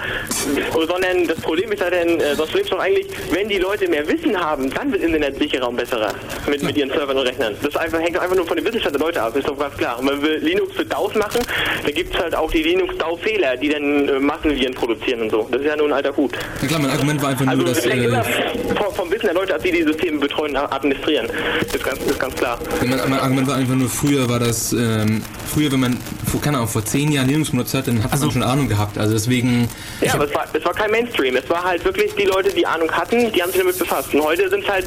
sondern 0.88 1.28
das 1.28 1.40
Problem 1.42 1.72
ist 1.72 1.82
ja 1.82 1.90
dann, 1.90 2.20
äh, 2.20 2.36
das 2.36 2.38
Problem 2.38 2.64
ist 2.64 2.72
doch 2.72 2.80
eigentlich, 2.80 3.08
wenn 3.32 3.48
die 3.50 3.58
Leute 3.60 3.88
mehr 3.88 4.08
Wissen 4.08 4.38
haben, 4.40 4.70
dann 4.74 4.92
wird 4.92 5.04
Internet 5.04 5.38
sicherer 5.40 5.70
und 5.70 5.76
besserer 5.78 6.14
mit, 6.48 6.64
mit 6.64 6.78
ihren 6.78 6.90
Servern 6.90 7.18
und 7.18 7.28
Rechnern. 7.28 7.56
Das 7.62 7.76
einfach, 7.76 8.00
hängt 8.00 8.18
einfach 8.20 8.36
nur 8.36 8.46
von 8.46 8.58
dem 8.58 8.66
Wissensstand 8.66 8.96
der 8.96 9.02
Leute 9.06 9.22
ab, 9.22 9.36
ist 9.36 9.48
doch 9.48 9.58
ganz 9.58 9.76
klar. 9.78 10.00
Und 10.00 10.10
wenn 10.10 10.22
wir 10.22 10.38
Linux 10.40 10.76
für 10.76 10.86
DAOs 10.86 11.16
machen, 11.16 11.42
dann 11.84 11.94
gibt 11.94 12.14
es 12.16 12.22
halt 12.22 12.36
auch 12.36 12.52
die 12.52 12.64
Linux-DAO-Fehler, 12.64 13.58
die 13.58 13.70
dann 13.70 14.08
äh, 14.10 14.20
Massenviren 14.20 14.74
produzieren 14.74 15.22
und 15.24 15.30
so. 15.32 15.48
Das 15.52 15.62
ist 15.62 15.68
ja 15.68 15.76
nur 15.76 15.88
ein 15.88 15.94
alter 15.94 16.16
Hut. 16.16 16.32
Na 16.62 16.68
klar, 16.68 16.80
mein 16.80 16.92
Argument 16.92 17.22
war 17.22 17.30
einfach 17.30 17.48
Also 17.48 17.62
nur, 17.64 17.74
das 17.74 17.82
dass. 17.84 17.94
Äh, 17.94 18.76
vom, 18.76 18.94
vom 18.96 19.12
Wissen 19.12 19.26
der 19.26 19.34
Leute 19.34 19.56
ab, 19.56 19.62
die 19.64 19.72
die 19.72 19.84
Systeme 19.84 20.20
betreuen 20.20 20.52
und 20.52 20.58
administrieren. 20.72 21.28
Ist 21.62 21.84
ganz, 21.84 22.00
ist 22.00 22.20
ganz 22.20 22.36
klar. 22.36 22.60
mein, 22.82 22.98
mein 23.10 23.20
Argument 23.20 23.48
war 23.48 23.56
einfach 23.56 23.76
nur, 23.76 23.90
früher 23.90 24.30
war 24.30 24.40
das. 24.40 24.74
Ähm, 24.74 25.22
früher, 25.54 25.72
wenn 25.72 25.80
man, 25.80 25.98
vor, 26.30 26.42
keine 26.42 26.58
Ahnung, 26.58 26.70
vor 26.70 26.84
zehn 26.86 27.12
Jahren 27.12 27.28
Linux 27.28 27.52
benutzt 27.52 27.74
hat, 27.74 27.88
dann 27.88 28.04
hat 28.04 28.20
man 28.20 28.32
schon 28.32 28.44
Ahnung 28.44 28.68
gehabt. 28.68 28.98
Also 28.98 29.14
deswegen. 29.14 29.68
Ja, 30.02 30.14
aber 30.16 30.26
es 30.26 30.36
war, 30.36 30.46
es 30.52 30.66
war 30.66 30.74
kein 30.74 30.92
Mainstream. 30.92 31.36
Es 31.36 31.50
war 31.50 31.64
halt 31.64 31.84
wirklich 31.86 32.14
die 32.16 32.26
Leute, 32.26 32.54
die 32.54 32.66
Ahnung 32.66 32.92
hatten, 32.92 33.32
die 33.32 33.42
haben 33.42 33.52
sich 33.52 33.62
damit 33.62 33.78
befasst. 33.78 34.14
Und 34.14 34.22
heute 34.24 34.50
sind 34.50 34.64
es 34.64 34.70
halt, 34.70 34.86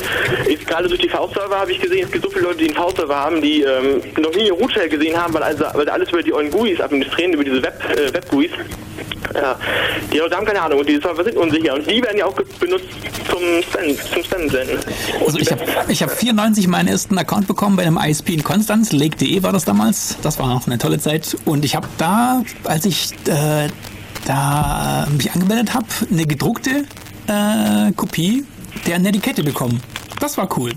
ich, 0.48 0.64
gerade 0.66 0.88
durch 0.88 1.00
die 1.00 1.08
V-Server 1.08 1.58
habe 1.58 1.72
ich 1.72 1.80
gesehen, 1.80 2.04
es 2.04 2.12
gibt 2.12 2.24
so 2.24 2.30
viele 2.30 2.44
Leute, 2.44 2.58
die 2.58 2.66
einen 2.66 2.76
V-Server 2.76 3.16
haben, 3.16 3.40
die 3.40 3.62
ähm, 3.62 4.02
noch 4.20 4.32
nie 4.34 4.42
eine 4.42 4.52
Root-Shell 4.52 4.88
gesehen 4.88 5.16
haben, 5.16 5.34
weil, 5.34 5.42
also, 5.42 5.64
weil 5.74 5.88
alles 5.88 6.10
über 6.10 6.22
die 6.22 6.32
ollen 6.32 6.50
GUIs 6.50 6.80
administrieren, 6.80 7.32
über 7.32 7.44
diese 7.44 7.62
Web, 7.62 7.82
äh, 7.96 8.12
Web-GUIs. 8.12 8.50
Ja, 9.36 9.58
die 10.12 10.20
haben 10.20 10.46
keine 10.46 10.62
Ahnung 10.62 10.80
und 10.80 10.88
die 10.88 10.94
sind 10.94 11.36
unsicher 11.36 11.74
und 11.74 11.90
die 11.90 12.02
werden 12.02 12.18
ja 12.18 12.26
auch 12.26 12.34
benutzt 12.58 12.86
zum 13.28 13.40
Spam, 13.62 14.12
zum 14.12 14.24
Spam 14.24 14.48
senden. 14.48 14.78
Also 15.24 15.38
ich 15.38 15.50
habe 15.50 15.62
ich 15.88 16.02
hab 16.02 16.10
94 16.10 16.68
meinen 16.68 16.88
ersten 16.88 17.18
Account 17.18 17.46
bekommen 17.46 17.76
bei 17.76 17.82
einem 17.82 17.98
ISP 17.98 18.30
in 18.30 18.42
Konstanz, 18.42 18.92
lake.de 18.92 19.42
war 19.42 19.52
das 19.52 19.64
damals. 19.64 20.16
Das 20.22 20.38
war 20.38 20.54
auch 20.54 20.66
eine 20.66 20.78
tolle 20.78 20.98
Zeit. 20.98 21.36
Und 21.44 21.64
ich 21.64 21.76
habe 21.76 21.86
da, 21.98 22.42
als 22.64 22.84
ich 22.86 23.12
äh, 23.26 23.68
da 24.26 25.06
mich 25.16 25.30
angemeldet 25.32 25.74
habe, 25.74 25.86
eine 26.10 26.26
gedruckte 26.26 26.84
äh, 27.26 27.92
Kopie 27.92 28.44
der 28.86 28.98
Netiquette 28.98 29.42
bekommen. 29.42 29.82
Das 30.20 30.36
war 30.38 30.48
cool. 30.58 30.72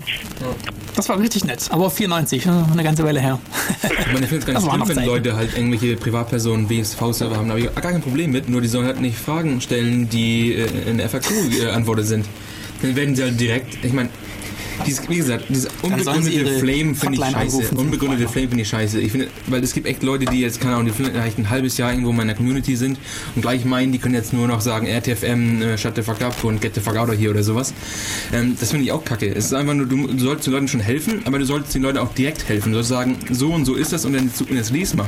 Das 0.94 1.08
war 1.08 1.18
richtig 1.18 1.44
nett. 1.44 1.66
Aber 1.70 1.90
94, 1.90 2.46
äh, 2.46 2.50
eine 2.50 2.82
ganze 2.82 3.04
Weile 3.04 3.20
her. 3.20 3.38
Ich 3.82 4.12
meine, 4.12 4.20
ich 4.20 4.28
finde 4.28 4.38
es 4.38 4.46
gar 4.46 4.54
Das 4.54 4.64
nicht 4.64 4.84
schlimm, 4.84 4.96
wenn. 4.96 5.06
Leute 5.06 5.36
halt 5.36 5.56
irgendwelche 5.56 5.96
Privatpersonen 5.96 6.68
WSV-Server 6.68 7.36
haben. 7.36 7.48
Da 7.48 7.54
habe 7.54 7.60
ich 7.60 7.74
gar 7.74 7.92
kein 7.92 8.02
Problem 8.02 8.32
mit. 8.32 8.48
Nur 8.48 8.60
die 8.60 8.68
sollen 8.68 8.86
halt 8.86 9.00
nicht 9.00 9.18
Fragen 9.18 9.60
stellen, 9.60 10.08
die 10.08 10.52
äh, 10.54 10.90
in 10.90 10.98
der 10.98 11.08
FAQ-Antworten 11.08 12.04
sind. 12.04 12.26
Dann 12.82 12.96
werden 12.96 13.14
sie 13.14 13.22
halt 13.22 13.38
direkt. 13.40 13.84
Ich 13.84 13.92
meine, 13.92 14.10
dieses, 14.86 15.08
wie 15.08 15.16
gesagt, 15.16 15.44
dieses 15.48 15.68
unbegründete 15.82 16.58
Flame 16.58 16.94
finde 16.94 17.18
ich 17.18 17.32
scheiße. 17.32 17.74
Unbegründete 17.74 18.28
Flame 18.28 18.48
finde 18.48 18.62
ich 18.62 18.68
scheiße. 18.68 19.00
Ich 19.00 19.12
finde, 19.12 19.28
weil 19.46 19.62
es 19.62 19.72
gibt 19.72 19.86
echt 19.86 20.02
Leute, 20.02 20.24
die 20.24 20.40
jetzt, 20.40 20.60
keine 20.60 20.74
Ahnung, 20.74 20.86
die 20.86 20.92
vielleicht 20.92 21.38
ein 21.38 21.50
halbes 21.50 21.76
Jahr 21.78 21.90
irgendwo 21.90 22.10
in 22.10 22.16
meiner 22.16 22.34
Community 22.34 22.76
sind 22.76 22.98
und 23.34 23.42
gleich 23.42 23.64
meinen, 23.64 23.92
die 23.92 23.98
können 23.98 24.14
jetzt 24.14 24.32
nur 24.32 24.48
noch 24.48 24.60
sagen, 24.60 24.86
RTFM, 24.86 25.62
äh, 25.62 25.78
shut 25.78 25.96
the 25.96 26.02
fuck 26.02 26.20
up 26.22 26.42
und 26.44 26.60
get 26.60 26.74
the 26.74 26.80
fuck 26.80 26.96
out 26.96 27.08
of 27.08 27.18
here 27.18 27.30
oder 27.30 27.42
sowas. 27.42 27.72
Ähm, 28.32 28.56
das 28.58 28.70
finde 28.70 28.84
ich 28.84 28.92
auch 28.92 29.04
kacke. 29.04 29.28
Es 29.28 29.46
ist 29.46 29.54
einfach 29.54 29.74
nur, 29.74 29.86
du, 29.86 30.06
du 30.06 30.18
sollst 30.18 30.46
den 30.46 30.52
Leuten 30.52 30.68
schon 30.68 30.80
helfen, 30.80 31.22
aber 31.24 31.38
du 31.38 31.44
solltest 31.44 31.74
den 31.74 31.82
Leuten 31.82 31.98
auch 31.98 32.12
direkt 32.14 32.48
helfen. 32.48 32.72
Du 32.72 32.76
sollst 32.76 32.90
sagen, 32.90 33.16
so 33.30 33.52
und 33.52 33.64
so 33.64 33.74
ist 33.74 33.92
das 33.92 34.04
und 34.04 34.14
dann 34.14 34.30
und 34.48 34.56
jetzt 34.56 34.70
lies 34.70 34.94
mal. 34.94 35.06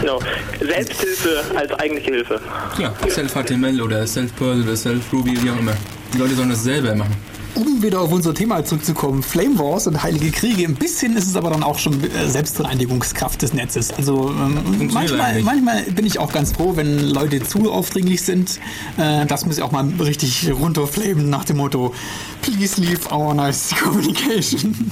Genau. 0.00 0.20
Selbsthilfe 0.60 1.44
als 1.54 1.72
eigentliche 1.72 2.10
Hilfe. 2.10 2.40
Klar, 2.74 2.94
Self-HTML 3.08 3.80
oder 3.80 4.06
Self-Perl 4.06 4.62
oder 4.62 4.76
Self-Ruby, 4.76 5.42
wie 5.42 5.50
auch 5.50 5.58
immer. 5.58 5.74
Die 6.12 6.18
Leute 6.18 6.34
sollen 6.34 6.50
das 6.50 6.62
selber 6.62 6.94
machen. 6.94 7.14
Um 7.56 7.82
wieder 7.82 8.00
auf 8.00 8.12
unser 8.12 8.34
Thema 8.34 8.64
zurückzukommen, 8.64 9.22
Flame 9.22 9.58
Wars 9.58 9.86
und 9.86 10.02
Heilige 10.02 10.30
Kriege, 10.30 10.64
ein 10.64 10.74
bisschen 10.74 11.16
ist 11.16 11.26
es 11.26 11.36
aber 11.36 11.50
dann 11.50 11.62
auch 11.62 11.78
schon 11.78 12.02
äh, 12.04 12.28
Selbstreinigungskraft 12.28 13.42
des 13.42 13.54
Netzes. 13.54 13.92
Also 13.92 14.28
ähm, 14.28 14.90
manchmal, 14.92 15.42
manchmal 15.42 15.82
bin 15.84 16.06
ich 16.06 16.18
auch 16.18 16.32
ganz 16.32 16.52
froh, 16.52 16.76
wenn 16.76 16.98
Leute 17.08 17.42
zu 17.42 17.72
aufdringlich 17.72 18.22
sind. 18.22 18.60
Äh, 18.98 19.26
das 19.26 19.46
muss 19.46 19.56
ich 19.56 19.62
auch 19.62 19.72
mal 19.72 19.86
richtig 19.98 20.50
runterflamen 20.52 21.28
nach 21.30 21.44
dem 21.44 21.56
Motto, 21.56 21.94
please 22.42 22.80
leave 22.80 23.10
our 23.12 23.34
nice 23.34 23.74
communication. 23.82 24.90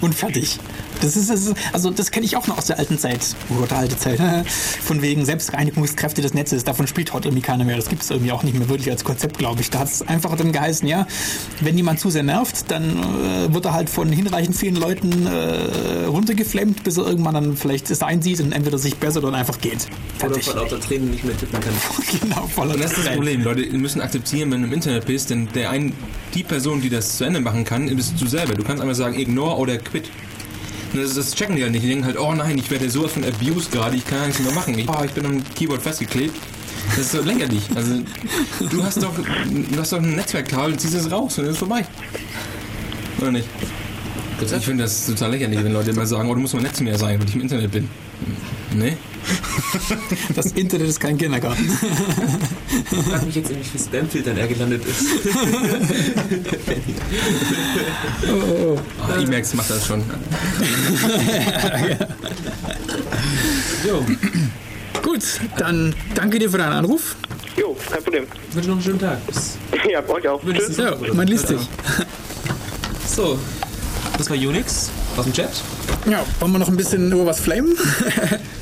Und 0.00 0.14
fertig. 0.14 0.58
Das 1.00 1.16
ist, 1.16 1.30
das 1.30 1.46
ist 1.46 1.54
also 1.72 1.90
das 1.90 2.10
kenne 2.10 2.26
ich 2.26 2.36
auch 2.36 2.46
noch 2.46 2.58
aus 2.58 2.66
der 2.66 2.78
alten 2.78 2.98
Zeit, 2.98 3.20
oh 3.50 3.60
Gott, 3.60 3.72
alte 3.72 3.96
Zeit, 3.96 4.20
von 4.82 5.02
wegen 5.02 5.24
Selbstreinigungskräfte 5.24 6.22
des 6.22 6.34
Netzes. 6.34 6.64
Davon 6.64 6.86
spricht 6.86 7.12
heute 7.12 7.28
irgendwie 7.28 7.42
keiner 7.42 7.64
mehr. 7.64 7.76
Das 7.76 7.88
gibt 7.88 8.02
es 8.02 8.10
irgendwie 8.10 8.32
auch 8.32 8.42
nicht 8.42 8.58
mehr 8.58 8.68
wirklich 8.68 8.90
als 8.90 9.04
Konzept, 9.04 9.38
glaube 9.38 9.60
ich. 9.60 9.70
Da 9.70 9.80
hat 9.80 9.88
es 9.88 10.02
einfach 10.02 10.36
dann 10.36 10.52
geheißen, 10.52 10.88
ja, 10.88 11.06
wenn 11.60 11.76
jemand 11.76 12.00
zu 12.00 12.10
sehr 12.10 12.22
nervt, 12.22 12.70
dann 12.70 12.98
äh, 12.98 13.52
wird 13.52 13.64
er 13.64 13.72
halt 13.72 13.90
von 13.90 14.10
hinreichend 14.10 14.56
vielen 14.56 14.76
Leuten 14.76 15.26
äh, 15.26 16.06
runtergeflammt, 16.06 16.84
bis 16.84 16.96
er 16.96 17.06
irgendwann 17.06 17.34
dann 17.34 17.56
vielleicht 17.56 17.90
es 17.90 18.02
einsieht 18.02 18.40
und 18.40 18.52
entweder 18.52 18.78
sich 18.78 18.96
bessert 18.96 19.24
oder 19.24 19.36
einfach 19.36 19.60
geht. 19.60 19.86
Oder 20.18 20.30
Fertig. 20.30 20.44
vor 20.44 20.54
lauter 20.56 20.80
Tränen 20.80 21.10
nicht 21.10 21.24
mehr 21.24 21.36
tippen 21.36 21.60
kann. 21.60 21.72
genau, 22.20 22.46
voller 22.46 22.74
Und 22.74 22.82
das 22.82 22.92
ist 22.92 23.06
das 23.06 23.14
Problem. 23.14 23.42
Leute 23.42 23.66
müssen 23.76 24.00
akzeptieren, 24.00 24.50
wenn 24.50 24.62
du 24.62 24.68
im 24.68 24.72
Internet 24.72 25.06
bist, 25.06 25.30
denn 25.30 25.48
der 25.54 25.70
ein, 25.70 25.92
die 26.34 26.42
Person, 26.42 26.80
die 26.80 26.90
das 26.90 27.16
zu 27.16 27.24
Ende 27.24 27.40
machen 27.40 27.64
kann, 27.64 27.94
bist 27.94 28.14
du 28.20 28.26
selber. 28.26 28.54
Du 28.54 28.64
kannst 28.64 28.82
einfach 28.82 28.94
sagen, 28.96 29.18
ignore 29.18 29.56
oder 29.56 29.78
quit. 29.78 30.10
Das, 30.94 31.14
das 31.14 31.34
checken 31.34 31.56
die 31.56 31.62
halt 31.62 31.72
nicht. 31.72 31.84
Die 31.84 31.88
denken 31.88 32.04
halt, 32.04 32.18
oh 32.18 32.32
nein, 32.32 32.58
ich 32.58 32.70
werde 32.70 32.88
sowas 32.88 33.12
von 33.12 33.24
abused 33.24 33.70
gerade, 33.72 33.96
ich 33.96 34.04
kann 34.04 34.26
nichts 34.26 34.42
mehr 34.42 34.52
machen. 34.52 34.78
Ich, 34.78 34.88
oh, 34.88 35.04
ich 35.04 35.12
bin 35.12 35.26
am 35.26 35.42
Keyboard 35.54 35.82
festgeklebt. 35.82 36.34
Das 36.90 36.98
ist 36.98 37.12
so 37.12 37.22
lächerlich. 37.22 37.64
Also, 37.74 38.00
du 38.70 38.82
hast 38.82 39.02
doch, 39.02 39.12
du 39.14 39.78
hast 39.78 39.92
doch 39.92 39.98
ein 39.98 40.16
Netzwerkkabel, 40.16 40.76
ziehst 40.78 40.94
es 40.94 41.10
raus 41.10 41.36
und 41.38 41.44
dann 41.44 41.52
ist 41.52 41.52
es 41.52 41.58
vorbei. 41.58 41.84
Oder 43.20 43.32
nicht? 43.32 43.48
Ich 44.40 44.64
finde 44.64 44.84
das 44.84 45.06
total 45.06 45.32
lächerlich, 45.32 45.62
wenn 45.62 45.72
Leute 45.72 45.90
immer 45.90 46.06
sagen, 46.06 46.30
oh, 46.30 46.34
du 46.34 46.40
musst 46.40 46.54
mal 46.54 46.62
Netz 46.62 46.80
mehr 46.80 46.96
sein, 46.96 47.18
weil 47.18 47.28
ich 47.28 47.34
im 47.34 47.40
Internet 47.40 47.72
bin. 47.72 47.88
Nee? 48.74 48.96
Das 50.34 50.52
Internet 50.52 50.88
ist 50.88 51.00
kein 51.00 51.18
Kindergarten. 51.18 51.70
Ich 52.90 52.98
frage 52.98 53.26
mich 53.26 53.34
jetzt, 53.34 53.50
in 53.50 53.58
wie 53.60 53.64
viel 53.64 53.80
Spamfiltern 53.80 54.38
er 54.38 54.46
gelandet 54.46 54.82
ist. 54.86 55.04
Ah, 59.06 59.20
Emacs 59.20 59.54
macht 59.54 59.70
das 59.70 59.86
schon. 59.86 60.02
Jo, 63.86 64.04
Gut, 65.02 65.22
dann 65.56 65.94
danke 66.14 66.38
dir 66.38 66.50
für 66.50 66.58
deinen 66.58 66.72
Anruf. 66.72 67.16
Jo, 67.56 67.76
kein 67.90 68.02
Problem. 68.02 68.24
ich 68.48 68.54
wünsche 68.54 68.68
noch 68.68 68.76
einen 68.76 68.84
schönen 68.84 68.98
Tag. 69.00 69.18
Ja, 69.90 70.06
euch 70.08 70.28
auch. 70.28 70.40
Tschüss. 70.42 70.76
Ja, 70.76 70.94
man 71.14 71.26
liest 71.26 71.48
dich. 71.50 71.60
So, 73.06 73.38
das 74.18 74.28
war 74.28 74.36
Unix 74.36 74.90
aus 75.16 75.24
dem 75.24 75.32
Chat. 75.32 75.50
Ja, 76.08 76.24
wollen 76.40 76.52
wir 76.52 76.58
noch 76.58 76.68
ein 76.68 76.76
bisschen 76.76 77.12
über 77.12 77.26
was 77.26 77.40
flamen? 77.40 77.74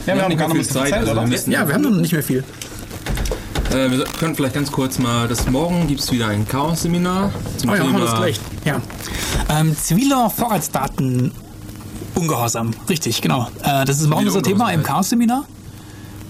Ja, 0.06 0.14
wir 0.14 0.23
haben 0.23 0.28
nicht 0.28 0.39
gar 0.39 0.48
mehr 0.48 0.56
nicht 0.59 0.73
viel 0.73 0.81
mehr 0.82 0.90
Zeit, 0.90 1.06
Zeit, 1.06 1.09
also 1.09 1.48
wir 1.48 1.52
Ja, 1.52 1.66
wir 1.66 1.74
haben 1.74 1.82
noch 1.82 1.90
nicht 1.90 2.12
mehr 2.12 2.23
viel. 2.23 2.44
Äh, 3.70 3.90
wir 3.90 4.05
können 4.18 4.35
vielleicht 4.35 4.55
ganz 4.55 4.70
kurz 4.70 4.98
mal, 4.98 5.27
das 5.28 5.47
morgen 5.48 5.86
gibt 5.86 6.01
es 6.01 6.10
wieder 6.12 6.28
ein 6.28 6.47
Chaos-Seminar 6.47 7.31
zum 7.56 7.70
Oh 7.70 7.74
ja, 7.74 7.85
machen 7.85 7.94
wir 7.94 8.01
das 8.01 8.10
Thema 8.10 8.23
gleich. 8.23 8.40
Ja. 8.64 8.81
Ähm, 9.48 9.77
ziviler 9.77 10.31
Vorratsdaten 10.31 11.32
Ungehorsam. 12.14 12.73
Richtig, 12.89 13.20
genau. 13.20 13.48
Äh, 13.62 13.85
das 13.85 14.01
ist 14.01 14.09
morgen 14.09 14.27
unser 14.27 14.43
Thema 14.43 14.70
im 14.70 14.77
Ungehorsam. 14.78 14.94
Chaos-Seminar. 14.94 15.44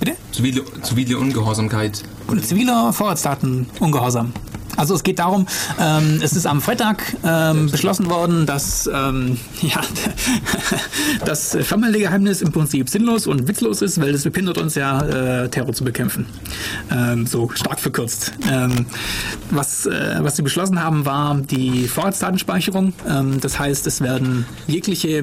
Bitte? 0.00 0.16
zivile, 0.32 0.62
zivile 0.82 1.18
Ungehorsamkeit. 1.18 2.02
Und 2.26 2.44
ziviler 2.44 2.92
Vorratsdaten 2.92 3.66
Ungehorsam. 3.80 4.32
Also 4.76 4.94
es 4.94 5.02
geht 5.02 5.18
darum, 5.18 5.46
ähm, 5.80 6.20
es 6.22 6.34
ist 6.34 6.46
am 6.46 6.60
Freitag 6.60 7.16
ähm, 7.24 7.70
beschlossen 7.70 8.10
worden, 8.10 8.46
dass 8.46 8.88
ähm, 8.92 9.38
ja, 9.62 9.80
das 11.24 11.56
Family-Geheimnis 11.60 12.42
im 12.42 12.52
Prinzip 12.52 12.88
sinnlos 12.88 13.26
und 13.26 13.48
witzlos 13.48 13.82
ist, 13.82 14.00
weil 14.00 14.14
es 14.14 14.24
behindert 14.24 14.58
uns 14.58 14.74
ja, 14.74 15.44
äh, 15.44 15.48
Terror 15.48 15.72
zu 15.72 15.84
bekämpfen. 15.84 16.26
Ähm, 16.90 17.26
so 17.26 17.48
stark 17.54 17.80
verkürzt. 17.80 18.32
Ähm, 18.50 18.86
was, 19.50 19.86
äh, 19.86 20.18
was 20.20 20.36
sie 20.36 20.42
beschlossen 20.42 20.82
haben, 20.82 21.04
war 21.06 21.36
die 21.36 21.88
Vorratsdatenspeicherung. 21.88 22.92
Ähm, 23.08 23.40
das 23.40 23.58
heißt, 23.58 23.86
es 23.86 24.00
werden 24.00 24.46
jegliche 24.66 25.18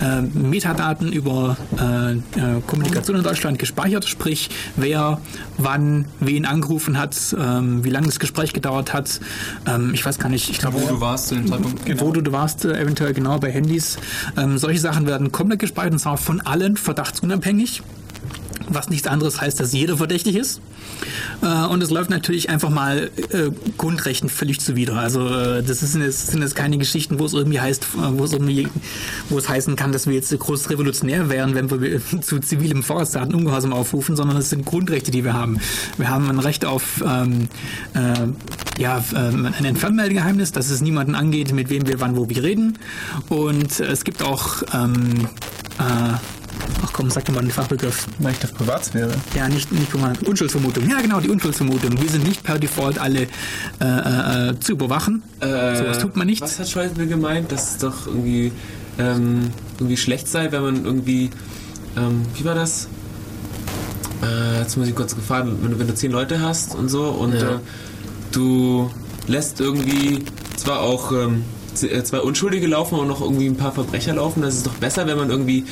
äh, 0.00 0.22
Metadaten 0.34 1.12
über 1.12 1.56
äh, 1.78 2.12
äh, 2.12 2.60
Kommunikation 2.66 3.16
in 3.16 3.22
Deutschland 3.22 3.58
gespeichert, 3.58 4.06
sprich 4.06 4.50
wer 4.76 5.20
wann 5.56 6.06
wen 6.20 6.46
angerufen 6.46 6.98
hat, 6.98 7.16
ähm, 7.38 7.84
wie 7.84 7.90
lange 7.90 8.06
das 8.06 8.18
Gespräch 8.18 8.52
gedauert 8.52 8.87
hat. 8.92 9.20
Ähm, 9.66 9.92
ich 9.94 10.04
weiß 10.04 10.18
gar 10.18 10.28
nicht, 10.28 10.50
ich 10.50 10.58
glaube, 10.58 10.80
Wo 10.82 10.86
du 10.86 11.00
warst 11.00 11.28
zu 11.28 11.34
dem 11.34 11.46
Zeitpunkt. 11.46 12.00
wo 12.00 12.10
du 12.12 12.32
warst, 12.32 12.64
äh, 12.64 12.78
eventuell 12.80 13.12
genau 13.14 13.38
bei 13.38 13.50
Handys. 13.50 13.96
Ähm, 14.36 14.58
solche 14.58 14.80
Sachen 14.80 15.06
werden 15.06 15.32
komplett 15.32 15.60
gespeichert 15.60 15.92
und 15.92 15.98
zwar 15.98 16.16
von 16.16 16.40
allen 16.40 16.76
verdachtsunabhängig. 16.76 17.82
Was 18.68 18.90
nichts 18.90 19.06
anderes 19.06 19.40
heißt, 19.40 19.58
dass 19.60 19.72
jeder 19.72 19.96
verdächtig 19.96 20.36
ist. 20.36 20.60
Äh, 21.42 21.66
und 21.66 21.82
es 21.82 21.90
läuft 21.90 22.10
natürlich 22.10 22.50
einfach 22.50 22.70
mal 22.70 23.10
äh, 23.30 23.50
Grundrechten 23.76 24.28
völlig 24.28 24.60
zuwider. 24.60 24.96
Also 24.96 25.26
äh, 25.28 25.62
das 25.62 25.82
ist, 25.82 25.96
das 25.96 26.26
sind 26.28 26.42
jetzt 26.42 26.54
keine 26.54 26.78
Geschichten, 26.78 27.18
wo 27.18 27.24
es 27.24 27.32
irgendwie 27.32 27.60
heißt, 27.60 27.84
äh, 27.84 28.18
wo 28.18 28.24
es 28.24 28.32
irgendwie, 28.32 28.68
wo 29.28 29.38
es 29.38 29.48
heißen 29.48 29.76
kann, 29.76 29.92
dass 29.92 30.06
wir 30.06 30.14
jetzt 30.14 30.36
groß 30.36 30.70
revolutionär 30.70 31.28
wären, 31.28 31.54
wenn 31.54 31.70
wir 31.70 32.00
zu 32.20 32.38
zivilem 32.40 32.82
Vorratsdaten 32.82 33.34
Ungehorsam 33.34 33.72
aufrufen, 33.72 34.16
sondern 34.16 34.36
es 34.36 34.50
sind 34.50 34.64
Grundrechte, 34.64 35.10
die 35.10 35.24
wir 35.24 35.34
haben. 35.34 35.58
Wir 35.96 36.08
haben 36.08 36.28
ein 36.28 36.38
Recht 36.38 36.64
auf 36.64 37.02
ähm, 37.06 37.48
äh, 37.94 38.80
ja, 38.80 39.02
ähm, 39.14 39.46
ein 39.46 39.64
Entfernmeldegeheimnis, 39.64 40.52
dass 40.52 40.70
es 40.70 40.80
niemanden 40.80 41.14
angeht, 41.14 41.52
mit 41.52 41.68
wem 41.70 41.86
wir 41.86 42.00
wann 42.00 42.16
wo 42.16 42.28
wie 42.28 42.38
reden. 42.38 42.78
Und 43.28 43.80
es 43.80 44.04
gibt 44.04 44.22
auch 44.22 44.62
ähm, 44.72 45.28
äh, 45.78 46.37
Ach 46.84 46.92
komm, 46.92 47.10
sag 47.10 47.24
doch 47.24 47.34
mal 47.34 47.40
den 47.42 47.50
Fachbegriff. 47.50 48.06
Recht 48.22 48.44
auf 48.44 48.54
Privatsphäre. 48.54 49.12
Ja, 49.34 49.48
nicht, 49.48 49.70
nicht 49.72 49.90
guck 49.90 50.00
mal, 50.00 50.12
Unschuldsvermutung. 50.26 50.88
Ja, 50.88 51.00
genau, 51.00 51.20
die 51.20 51.28
Unschuldsvermutung. 51.30 52.00
Wir 52.00 52.08
sind 52.08 52.24
nicht 52.26 52.42
per 52.42 52.58
Default 52.58 52.98
alle 52.98 53.26
äh, 53.80 54.48
äh, 54.50 54.58
zu 54.60 54.72
überwachen. 54.72 55.22
Sowas 55.40 55.98
tut 55.98 56.16
man 56.16 56.26
nicht. 56.26 56.40
Was 56.40 56.58
hat 56.58 56.68
Schäuble 56.68 57.06
gemeint, 57.06 57.50
dass 57.52 57.72
es 57.72 57.78
doch 57.78 58.06
irgendwie, 58.06 58.52
ähm, 58.98 59.50
irgendwie 59.78 59.96
schlecht 59.96 60.28
sei, 60.28 60.50
wenn 60.52 60.62
man 60.62 60.84
irgendwie, 60.84 61.30
ähm, 61.96 62.22
wie 62.34 62.44
war 62.44 62.54
das? 62.54 62.88
Äh, 64.22 64.60
jetzt 64.60 64.76
muss 64.76 64.88
ich 64.88 64.94
kurz 64.94 65.14
gefahren, 65.14 65.56
wenn 65.62 65.70
du, 65.72 65.78
wenn 65.78 65.86
du 65.86 65.94
zehn 65.94 66.10
Leute 66.10 66.40
hast 66.40 66.74
und 66.74 66.88
so 66.88 67.04
und 67.04 67.34
Ja. 67.34 67.56
äh, 67.56 67.58
du 68.32 68.90
lässt 69.26 69.60
irgendwie 69.60 70.24
zwar 70.56 70.80
auch 70.80 71.12
ähm, 71.12 71.18
äh, 71.36 71.57
zwei 71.80 72.20
Unschuldige 72.20 72.66
laufen 72.66 72.98
und 72.98 73.08
noch 73.08 73.20
irgendwie 73.20 73.46
ein 73.46 73.56
paar 73.56 73.72
Verbrecher 73.72 74.14
laufen, 74.14 74.42
das 74.42 74.56
ist 74.56 74.66
doch 74.66 74.74
besser, 74.74 75.06
wenn 75.06 75.16
man 75.16 75.30
irgendwie, 75.30 75.64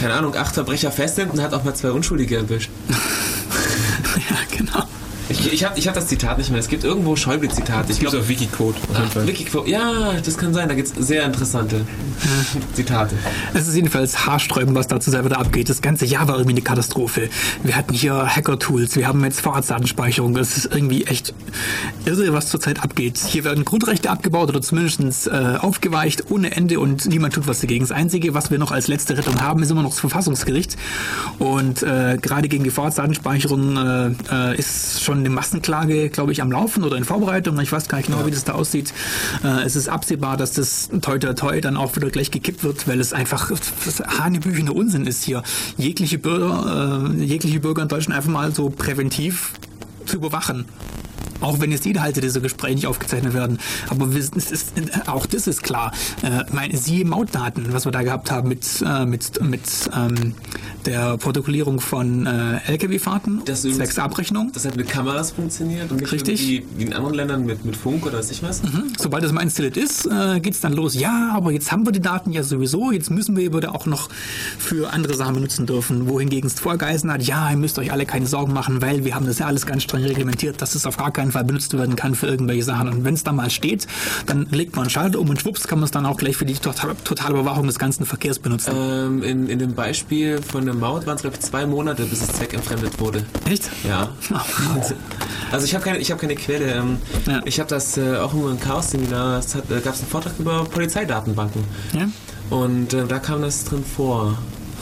keine 0.00 0.14
Ahnung, 0.14 0.34
acht 0.36 0.54
Verbrecher 0.54 0.90
festnimmt 0.90 1.32
und 1.32 1.42
hat 1.42 1.54
auch 1.54 1.64
mal 1.64 1.74
zwei 1.74 1.90
Unschuldige 1.90 2.36
erwischt. 2.36 2.70
ja, 2.88 4.36
genau. 4.56 4.84
Ich, 5.44 5.52
ich 5.52 5.64
habe 5.64 5.76
ich 5.76 5.88
hab 5.88 5.94
das 5.94 6.06
Zitat 6.06 6.38
nicht 6.38 6.50
mehr. 6.50 6.60
Es 6.60 6.68
gibt 6.68 6.84
irgendwo 6.84 7.16
Schäuble-Zitate. 7.16 7.90
Ich 7.90 7.98
glaube, 7.98 8.18
auf 8.18 8.28
Wikicode 8.28 8.76
auf. 8.94 9.26
Wikiquote. 9.26 9.68
Ja, 9.68 10.12
das 10.24 10.38
kann 10.38 10.54
sein. 10.54 10.68
Da 10.68 10.74
gibt 10.74 10.96
es 10.96 11.06
sehr 11.06 11.24
interessante 11.24 11.84
Zitate. 12.74 13.16
Es 13.52 13.66
ist 13.66 13.74
jedenfalls 13.74 14.24
haarsträubend, 14.24 14.76
was 14.76 14.86
da 14.86 15.00
zurzeit 15.00 15.24
wieder 15.24 15.40
abgeht. 15.40 15.68
Das 15.68 15.82
ganze 15.82 16.06
Jahr 16.06 16.28
war 16.28 16.36
irgendwie 16.36 16.54
eine 16.54 16.62
Katastrophe. 16.62 17.28
Wir 17.64 17.74
hatten 17.74 17.92
hier 17.92 18.24
Hacker-Tools, 18.24 18.94
wir 18.94 19.08
haben 19.08 19.24
jetzt 19.24 19.40
Vorratsdatenspeicherung. 19.40 20.36
Es 20.36 20.56
ist 20.56 20.66
irgendwie 20.72 21.06
echt 21.06 21.34
irre, 22.04 22.32
was 22.32 22.48
zurzeit 22.48 22.80
abgeht. 22.80 23.18
Hier 23.18 23.42
werden 23.42 23.64
Grundrechte 23.64 24.10
abgebaut 24.10 24.48
oder 24.48 24.62
zumindest 24.62 25.26
äh, 25.26 25.56
aufgeweicht 25.58 26.30
ohne 26.30 26.54
Ende 26.54 26.78
und 26.78 27.06
niemand 27.06 27.34
tut 27.34 27.48
was 27.48 27.60
dagegen. 27.60 27.82
Das 27.82 27.92
Einzige, 27.92 28.34
was 28.34 28.52
wir 28.52 28.58
noch 28.58 28.70
als 28.70 28.86
letzte 28.86 29.18
Rettung 29.18 29.40
haben, 29.40 29.60
ist 29.62 29.72
immer 29.72 29.82
noch 29.82 29.90
das 29.90 30.00
Verfassungsgericht. 30.00 30.76
Und 31.40 31.82
äh, 31.82 32.18
gerade 32.22 32.46
gegen 32.48 32.62
die 32.62 32.70
Vorratsdatenspeicherung 32.70 33.76
äh, 33.76 34.10
äh, 34.30 34.56
ist 34.56 35.02
schon 35.02 35.18
eine 35.18 35.31
Massenklage, 35.34 36.08
glaube 36.08 36.32
ich, 36.32 36.42
am 36.42 36.50
Laufen 36.50 36.84
oder 36.84 36.96
in 36.96 37.04
Vorbereitung. 37.04 37.58
Ich 37.60 37.72
weiß 37.72 37.88
gar 37.88 37.98
nicht 37.98 38.06
genau, 38.06 38.26
wie 38.26 38.30
das 38.30 38.44
da 38.44 38.52
aussieht. 38.52 38.92
Äh, 39.44 39.64
es 39.64 39.76
ist 39.76 39.88
absehbar, 39.88 40.36
dass 40.36 40.52
das 40.52 40.90
toi 41.00 41.18
toi 41.18 41.34
toi 41.34 41.60
dann 41.60 41.76
auch 41.76 41.96
wieder 41.96 42.10
gleich 42.10 42.30
gekippt 42.30 42.64
wird, 42.64 42.88
weil 42.88 43.00
es 43.00 43.12
einfach 43.12 43.50
das 43.50 44.00
hanebüchener 44.00 44.74
Unsinn 44.74 45.06
ist 45.06 45.24
hier. 45.24 45.42
Jegliche 45.76 46.18
Bürger, 46.18 47.10
äh, 47.18 47.24
jegliche 47.24 47.60
Bürger 47.60 47.82
in 47.82 47.88
Deutschland 47.88 48.16
einfach 48.16 48.30
mal 48.30 48.54
so 48.54 48.70
präventiv 48.70 49.52
zu 50.06 50.16
überwachen. 50.16 50.66
Auch 51.42 51.60
wenn 51.60 51.70
jetzt 51.70 51.84
die 51.84 51.90
Inhalte 51.90 52.20
dieser 52.20 52.40
Gespräche 52.40 52.74
nicht 52.76 52.86
aufgezeichnet 52.86 53.34
werden. 53.34 53.58
Aber 53.88 54.14
wir, 54.14 54.20
es 54.20 54.50
ist, 54.50 54.72
auch 55.06 55.26
das 55.26 55.46
ist 55.46 55.62
klar. 55.62 55.92
Äh, 56.22 56.44
meine, 56.52 56.76
siehe 56.76 57.04
Mautdaten, 57.04 57.72
was 57.72 57.84
wir 57.84 57.92
da 57.92 58.02
gehabt 58.02 58.30
haben 58.30 58.48
mit, 58.48 58.64
äh, 58.86 59.04
mit, 59.04 59.42
mit 59.42 59.60
ähm, 59.94 60.34
der 60.86 61.18
Protokollierung 61.18 61.80
von 61.80 62.26
äh, 62.26 62.58
Lkw-Fahrten, 62.66 63.42
Das 63.44 63.62
zwecks 63.62 63.98
Abrechnung. 63.98 64.50
Das 64.52 64.64
hat 64.64 64.76
mit 64.76 64.88
Kameras 64.88 65.32
funktioniert 65.32 65.90
und 65.90 66.00
nicht 66.00 66.12
Richtig. 66.12 66.40
wie 66.46 66.64
in 66.78 66.92
anderen 66.92 67.14
Ländern 67.14 67.44
mit, 67.44 67.64
mit 67.64 67.76
Funk 67.76 68.06
oder 68.06 68.22
weiß 68.22 68.30
ich 68.30 68.42
was. 68.42 68.62
Sobald 68.98 69.24
es 69.24 69.32
mal 69.32 69.42
installiert 69.42 69.76
ist, 69.76 70.06
äh, 70.06 70.38
geht's 70.40 70.60
dann 70.60 70.72
los. 70.72 70.94
Ja, 70.94 71.32
aber 71.34 71.50
jetzt 71.50 71.72
haben 71.72 71.84
wir 71.84 71.92
die 71.92 72.00
Daten 72.00 72.32
ja 72.32 72.42
sowieso, 72.42 72.92
jetzt 72.92 73.10
müssen 73.10 73.36
wir 73.36 73.50
die 73.50 73.66
auch 73.66 73.86
noch 73.86 74.08
für 74.58 74.92
andere 74.92 75.14
Sachen 75.14 75.34
benutzen 75.34 75.66
dürfen. 75.66 76.08
Wohingegen 76.08 76.48
es 76.48 76.60
vorher 76.60 76.78
geheißen 76.78 77.10
hat, 77.10 77.22
ja, 77.22 77.50
ihr 77.50 77.56
müsst 77.56 77.78
euch 77.78 77.90
alle 77.90 78.06
keine 78.06 78.26
Sorgen 78.26 78.52
machen, 78.52 78.80
weil 78.80 79.04
wir 79.04 79.14
haben 79.14 79.26
das 79.26 79.38
ja 79.38 79.46
alles 79.46 79.66
ganz 79.66 79.82
streng 79.82 80.04
reglementiert, 80.04 80.62
dass 80.62 80.74
es 80.74 80.86
auf 80.86 80.96
gar 80.96 81.10
keinen 81.10 81.31
Fall 81.32 81.44
benutzt 81.44 81.76
werden 81.76 81.96
kann 81.96 82.14
für 82.14 82.26
irgendwelche 82.26 82.62
Sachen. 82.62 82.88
Und 82.88 83.04
wenn 83.04 83.14
es 83.14 83.24
da 83.24 83.32
mal 83.32 83.50
steht, 83.50 83.86
dann 84.26 84.46
legt 84.50 84.76
man 84.76 84.84
einen 84.84 84.90
Schalter 84.90 85.18
um 85.18 85.28
und 85.28 85.40
schwupps 85.40 85.66
kann 85.66 85.78
man 85.78 85.84
es 85.84 85.90
dann 85.90 86.06
auch 86.06 86.16
gleich 86.16 86.36
für 86.36 86.44
die 86.46 86.54
total, 86.54 86.94
totale 87.04 87.34
Überwachung 87.34 87.66
des 87.66 87.78
ganzen 87.78 88.06
Verkehrs 88.06 88.38
benutzen. 88.38 88.72
Ähm, 88.76 89.22
in, 89.22 89.48
in 89.48 89.58
dem 89.58 89.74
Beispiel 89.74 90.40
von 90.40 90.64
der 90.64 90.74
Maut 90.74 91.06
waren 91.06 91.16
es, 91.16 91.22
glaube 91.22 91.36
ich, 91.36 91.42
zwei 91.42 91.66
Monate, 91.66 92.04
bis 92.04 92.22
es 92.22 92.28
zweckentfremdet 92.28 93.00
wurde. 93.00 93.24
Echt? 93.50 93.70
Ja. 93.86 94.10
Also 95.50 95.66
ich 95.66 95.74
habe 95.74 95.84
keine, 95.84 95.98
ich 95.98 96.10
hab 96.10 96.18
keine 96.18 96.34
Quelle. 96.34 96.72
Ähm, 96.72 96.96
Ja. 97.26 97.40
Ich 97.44 97.60
habe 97.60 97.68
das 97.68 97.98
äh, 97.98 98.16
auch 98.16 98.32
im 98.32 98.58
Chaos-Seminar, 98.58 99.38
es 99.38 99.52
da 99.52 99.80
gab 99.80 99.94
es 99.94 100.00
einen 100.00 100.08
Vortrag 100.08 100.32
über 100.38 100.64
Polizeidatenbanken. 100.64 101.62
Ja? 101.92 102.08
Und 102.48 102.94
äh, 102.94 103.06
da 103.06 103.18
kam 103.18 103.42
das 103.42 103.64
drin 103.64 103.84
vor. 103.84 104.38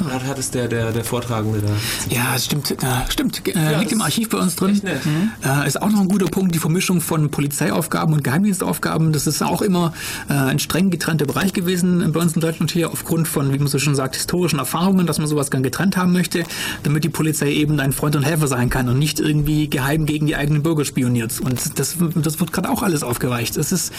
Da 0.08 0.22
hat 0.26 0.38
es 0.38 0.50
der, 0.50 0.68
der, 0.68 0.92
der 0.92 1.04
Vortragende 1.04 1.60
da. 1.60 2.14
Ja, 2.14 2.38
stimmt. 2.38 2.70
Äh, 2.70 2.76
stimmt. 3.08 3.46
Äh, 3.46 3.76
liegt 3.78 3.86
das 3.86 3.92
im 3.92 4.02
Archiv 4.02 4.30
bei 4.30 4.38
uns 4.38 4.56
drin. 4.56 4.80
nett. 4.82 5.00
Äh, 5.44 5.66
ist 5.66 5.80
auch 5.80 5.90
noch 5.90 6.00
ein 6.00 6.08
guter 6.08 6.26
Punkt, 6.26 6.54
die 6.54 6.58
Vermischung 6.58 7.00
von 7.00 7.30
Polizeiaufgaben 7.30 8.14
und 8.14 8.24
Geheimdienstaufgaben. 8.24 9.12
Das 9.12 9.26
ist 9.26 9.42
auch 9.42 9.62
immer 9.62 9.92
äh, 10.28 10.32
ein 10.32 10.58
streng 10.58 10.90
getrennter 10.90 11.26
Bereich 11.26 11.52
gewesen 11.52 12.12
bei 12.12 12.20
uns 12.20 12.34
in 12.34 12.40
Deutschland 12.40 12.70
hier, 12.70 12.90
aufgrund 12.90 13.28
von, 13.28 13.52
wie 13.52 13.58
man 13.58 13.68
so 13.68 13.78
schon 13.78 13.94
sagt, 13.94 14.16
historischen 14.16 14.58
Erfahrungen, 14.58 15.06
dass 15.06 15.18
man 15.18 15.26
sowas 15.26 15.50
gern 15.50 15.62
getrennt 15.62 15.96
haben 15.96 16.12
möchte, 16.12 16.44
damit 16.82 17.04
die 17.04 17.08
Polizei 17.08 17.52
eben 17.52 17.76
dein 17.76 17.92
Freund 17.92 18.16
und 18.16 18.22
Helfer 18.22 18.48
sein 18.48 18.70
kann 18.70 18.88
und 18.88 18.98
nicht 18.98 19.20
irgendwie 19.20 19.68
geheim 19.68 20.06
gegen 20.06 20.26
die 20.26 20.36
eigenen 20.36 20.62
Bürger 20.62 20.84
spioniert. 20.84 21.40
Und 21.40 21.78
das, 21.78 21.96
das 22.14 22.40
wird 22.40 22.52
gerade 22.52 22.70
auch 22.70 22.82
alles 22.82 23.02
aufgeweicht. 23.02 23.56
Das 23.56 23.72
ist, 23.72 23.92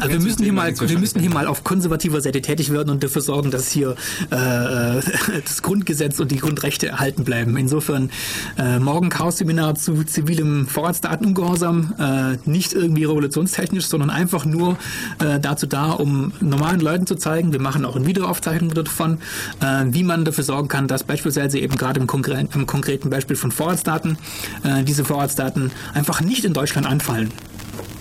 also 0.00 0.12
wir 0.12 0.20
müssen 0.20 0.42
hier 0.42 0.52
mal, 0.52 0.74
wir 0.78 0.98
müssen 0.98 1.20
hier 1.20 1.30
mal 1.30 1.46
auf 1.46 1.64
konservativer 1.64 2.20
Seite 2.20 2.42
tätig 2.42 2.72
werden 2.72 2.90
und 2.90 3.02
dafür 3.02 3.22
sorgen, 3.22 3.50
dass 3.50 3.70
hier 3.70 3.94
äh, 4.30 4.47
das 5.44 5.62
Grundgesetz 5.62 6.20
und 6.20 6.30
die 6.30 6.38
Grundrechte 6.38 6.88
erhalten 6.88 7.24
bleiben. 7.24 7.56
Insofern 7.56 8.10
äh, 8.58 8.78
morgen 8.78 9.08
Chaos-Seminar 9.08 9.74
zu 9.74 10.04
zivilem 10.04 10.66
Vorratsdatenungehorsam, 10.66 11.94
äh, 11.98 12.48
nicht 12.48 12.72
irgendwie 12.72 13.04
revolutionstechnisch, 13.04 13.86
sondern 13.86 14.10
einfach 14.10 14.44
nur 14.44 14.76
äh, 15.18 15.38
dazu 15.40 15.66
da, 15.66 15.90
um 15.92 16.32
normalen 16.40 16.80
Leuten 16.80 17.06
zu 17.06 17.16
zeigen, 17.16 17.52
wir 17.52 17.60
machen 17.60 17.84
auch 17.84 17.96
eine 17.96 18.06
Videoaufzeichnung 18.06 18.74
davon, 18.74 19.18
äh, 19.60 19.84
wie 19.86 20.02
man 20.02 20.24
dafür 20.24 20.44
sorgen 20.44 20.68
kann, 20.68 20.88
dass 20.88 21.04
beispielsweise 21.04 21.58
eben 21.58 21.76
gerade 21.76 22.00
im, 22.00 22.06
konkre 22.06 22.48
im 22.54 22.66
konkreten 22.66 23.10
Beispiel 23.10 23.36
von 23.36 23.50
Vorratsdaten 23.50 24.18
äh, 24.64 24.84
diese 24.84 25.04
Vorratsdaten 25.04 25.70
einfach 25.94 26.20
nicht 26.20 26.44
in 26.44 26.52
Deutschland 26.52 26.86
anfallen. 26.86 27.30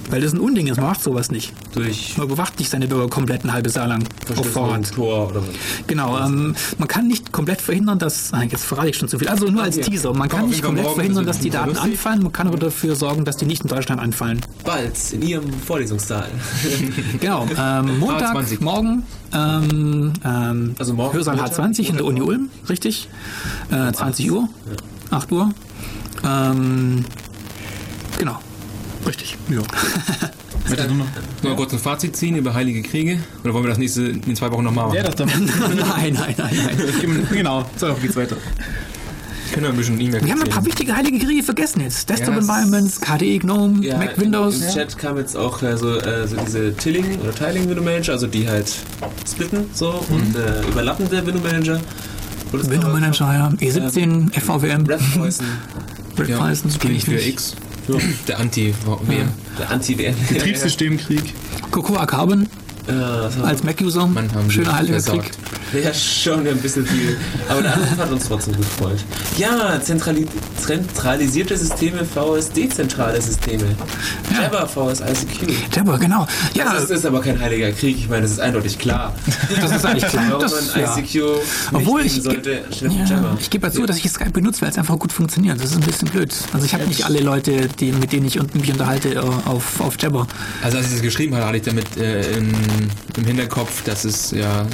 Weil 0.09 0.21
das 0.21 0.33
ein 0.33 0.39
Unding 0.39 0.67
ist, 0.67 0.77
man 0.77 0.85
macht 0.87 1.03
sowas 1.03 1.31
nicht. 1.31 1.53
Durch 1.73 2.17
Man 2.17 2.27
überwacht 2.27 2.57
nicht 2.59 2.69
seine 2.71 2.87
Bürger 2.87 3.09
komplett 3.09 3.43
ein 3.43 3.51
halbes 3.51 3.75
Jahr 3.75 3.87
lang 3.87 4.03
auf 4.35 4.49
Vorrat. 4.51 4.97
Oder 4.97 5.41
Genau, 5.87 6.17
ähm, 6.19 6.55
man 6.77 6.87
kann 6.87 7.07
nicht 7.07 7.31
komplett 7.31 7.61
verhindern, 7.61 7.99
dass, 7.99 8.33
ah, 8.33 8.43
jetzt 8.43 8.63
verrate 8.63 8.89
ich 8.89 8.97
schon 8.97 9.09
zu 9.09 9.19
viel, 9.19 9.27
also 9.27 9.47
nur 9.47 9.63
als. 9.63 9.77
Teaser, 9.77 10.13
man 10.13 10.27
kann 10.29 10.47
nicht 10.49 10.63
komplett 10.63 10.87
verhindern, 10.87 11.25
das 11.25 11.37
dass 11.37 11.43
die 11.43 11.49
Daten 11.49 11.77
anfallen, 11.77 12.23
man 12.23 12.31
kann 12.31 12.47
aber 12.47 12.57
dafür 12.57 12.95
sorgen, 12.95 13.25
dass 13.25 13.37
die 13.37 13.45
nicht 13.45 13.61
in 13.63 13.67
Deutschland 13.69 14.01
anfallen. 14.01 14.41
bald 14.63 14.93
in 15.13 15.21
Ihrem 15.21 15.51
Vorlesungssaal. 15.53 16.27
Genau, 17.19 17.45
ähm, 17.57 17.99
Montag, 17.99 18.35
H20. 18.35 18.63
morgen, 18.63 19.03
ähm, 19.33 20.13
ähm, 20.25 20.75
Also 20.79 20.93
morgen 20.93 21.13
Hörsaal 21.13 21.35
Montag, 21.35 21.59
H20 21.59 21.89
in 21.89 21.95
der 21.97 22.05
Uni 22.05 22.21
Ulm, 22.21 22.49
richtig, 22.69 23.07
äh, 23.71 23.91
20 23.91 24.31
Uhr, 24.31 24.49
8 25.11 25.31
Uhr, 25.31 25.51
ähm, 26.25 27.05
genau, 28.17 28.39
richtig, 29.07 29.37
ja. 29.49 29.61
Sollen 30.67 30.99
wir 31.41 31.55
kurz 31.55 31.71
ein 31.71 31.79
Fazit 31.79 32.15
ziehen 32.15 32.35
über 32.35 32.53
Heilige 32.53 32.81
Kriege? 32.83 33.19
Oder 33.43 33.53
wollen 33.53 33.63
wir 33.63 33.69
das 33.69 33.77
nächste 33.77 34.01
in 34.03 34.35
zwei 34.35 34.51
Wochen 34.51 34.63
nochmal 34.65 34.85
machen? 34.87 34.97
Ja, 34.97 35.03
das 35.03 35.15
dann. 35.15 35.27
nein, 35.29 36.13
nein, 36.13 36.35
nein, 36.37 36.37
nein. 36.37 37.27
genau, 37.31 37.65
so 37.77 37.93
geht's 38.01 38.15
weiter. 38.17 38.35
Ich 39.45 39.53
kann 39.53 39.63
ja 39.63 39.69
ein 39.69 39.77
bisschen 39.77 39.99
E-Mail 39.99 40.25
Wir 40.25 40.33
haben 40.33 40.43
ein 40.43 40.49
paar 40.49 40.65
wichtige 40.65 40.93
heilige 40.93 41.19
Kriege 41.25 41.41
vergessen 41.41 41.79
jetzt. 41.79 42.09
Desktop 42.09 42.33
Ja, 42.33 42.39
Environments, 42.41 42.99
KDE, 42.99 43.39
GNOME, 43.39 43.81
Ja, 43.85 43.97
Mac, 43.97 44.19
Windows. 44.19 44.61
Im 44.61 44.73
Chat 44.73 44.97
kam 44.97 45.17
jetzt 45.17 45.37
auch 45.37 45.63
äh, 45.63 45.77
so, 45.77 45.97
äh, 45.97 46.27
so 46.27 46.35
diese 46.35 46.75
Tilling 46.75 47.17
oder 47.21 47.33
Tiling 47.33 47.69
Window 47.69 47.81
Manager, 47.81 48.11
also 48.11 48.27
die 48.27 48.47
halt 48.47 48.69
splitten 49.25 49.69
so 49.73 50.03
und 50.09 50.35
äh, 50.35 50.67
überlappende 50.69 51.25
Window 51.25 51.41
Manager. 51.41 51.79
Du 52.51 52.69
Window 52.69 52.89
Manager, 52.89 53.33
ja. 53.33 53.47
E17, 53.65 54.33
FVWM, 54.37 54.85
Red 54.85 54.99
Poison, 55.15 55.45
Red 56.17 56.27
Ja, 56.29 56.37
Python, 56.39 56.71
kenne 56.79 56.93
ich 56.95 57.05
für 57.05 57.11
nicht. 57.11 57.27
X. 57.29 57.55
Der 58.27 58.39
Anti-WM. 58.39 59.29
der 59.57 59.71
Anti-WM. 59.71 60.15
Betriebssystemkrieg. 60.29 61.33
Cocoa 61.71 62.05
Carbon 62.05 62.47
War- 62.87 63.47
als 63.47 63.63
Mac-User. 63.63 64.09
Schöner 64.49 64.75
heiliger. 64.77 65.01
Krieg. 65.01 65.31
Ja, 65.83 65.93
schon 65.93 66.47
ein 66.47 66.57
bisschen 66.57 66.85
viel. 66.85 67.17
Aber 67.49 67.61
der 67.61 67.73
Anruf 67.73 67.97
hat 67.97 68.09
uns 68.11 68.27
trotzdem 68.27 68.55
gefreut. 68.55 68.99
Ja, 69.37 69.79
zentrali 69.81 70.25
zentralisierte 70.65 71.57
Systeme 71.57 72.05
vs. 72.05 72.51
dezentrale 72.51 73.21
Systeme. 73.21 73.63
Jabber 74.39 74.67
vs. 74.67 75.01
ICQ. 75.01 75.75
Jabber, 75.75 75.97
genau. 75.97 76.25
Ja, 76.53 76.73
Das 76.73 76.89
ist 76.89 77.05
aber 77.05 77.21
kein 77.21 77.39
heiliger 77.39 77.71
Krieg. 77.71 77.97
Ich 77.97 78.07
meine, 78.09 78.21
das 78.23 78.31
ist 78.31 78.39
eindeutig 78.39 78.77
klar. 78.79 79.13
das 79.61 79.71
ist 79.71 79.85
eigentlich 79.85 80.07
klar. 80.07 80.23
Warum 80.29 80.41
Das, 80.41 80.73
man 80.75 80.81
ja. 80.83 80.97
ICQ 80.97 81.13
nicht 81.15 81.23
Obwohl 81.73 82.01
ich, 82.05 82.21
sollte, 82.21 82.51
ja, 82.81 83.35
ich 83.39 83.49
gebe 83.49 83.67
ja 83.67 83.73
zu, 83.73 83.85
dass 83.85 83.97
ich 83.97 84.09
Skype 84.09 84.31
benutze, 84.31 84.61
weil 84.61 84.69
es 84.69 84.77
einfach 84.77 84.97
gut 84.97 85.11
funktioniert. 85.11 85.59
Das 85.59 85.71
ist 85.71 85.75
ein 85.77 85.81
bisschen 85.81 86.07
blöd. 86.09 86.33
Also 86.53 86.65
ich 86.65 86.73
habe 86.73 86.85
nicht 86.85 87.03
alle 87.05 87.19
Leute, 87.19 87.67
die, 87.79 87.91
mit 87.91 88.11
denen 88.13 88.25
ich 88.25 88.39
mich 88.53 88.71
unterhalte, 88.71 89.15
äh, 89.15 89.17
auf, 89.17 89.81
auf 89.81 89.95
Jabber. 89.99 90.27
Also 90.63 90.77
als 90.77 90.87
ich 90.87 90.93
das 90.93 91.01
geschrieben 91.01 91.35
hatte, 91.35 91.45
hatte 91.47 91.57
ich 91.57 91.63
damit 91.63 91.97
äh, 91.97 92.21
im, 92.77 92.89
im 93.17 93.25
Hinterkopf, 93.25 93.83
dass 93.83 94.05
es 94.05 94.31
ja 94.31 94.65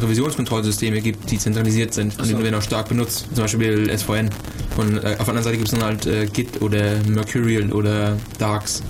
Revisionskontrollsysteme 0.00 1.00
gibt, 1.00 1.30
die 1.30 1.38
zentralisiert 1.38 1.94
sind 1.94 2.18
und 2.18 2.28
die 2.28 2.38
werden 2.38 2.54
auch 2.54 2.62
stark 2.62 2.88
benutzt. 2.88 3.26
Zum 3.34 3.44
Beispiel 3.44 3.90
SVN. 3.96 4.30
Und 4.76 4.98
äh, 4.98 5.16
auf 5.18 5.24
der 5.24 5.28
anderen 5.28 5.42
Seite 5.42 5.56
gibt 5.56 5.68
es 5.68 5.78
dann 5.78 5.84
halt 5.84 6.06
äh, 6.06 6.26
Git 6.26 6.62
oder 6.62 6.96
Mercurial 7.08 7.72
oder 7.72 8.16
Darks. 8.38 8.82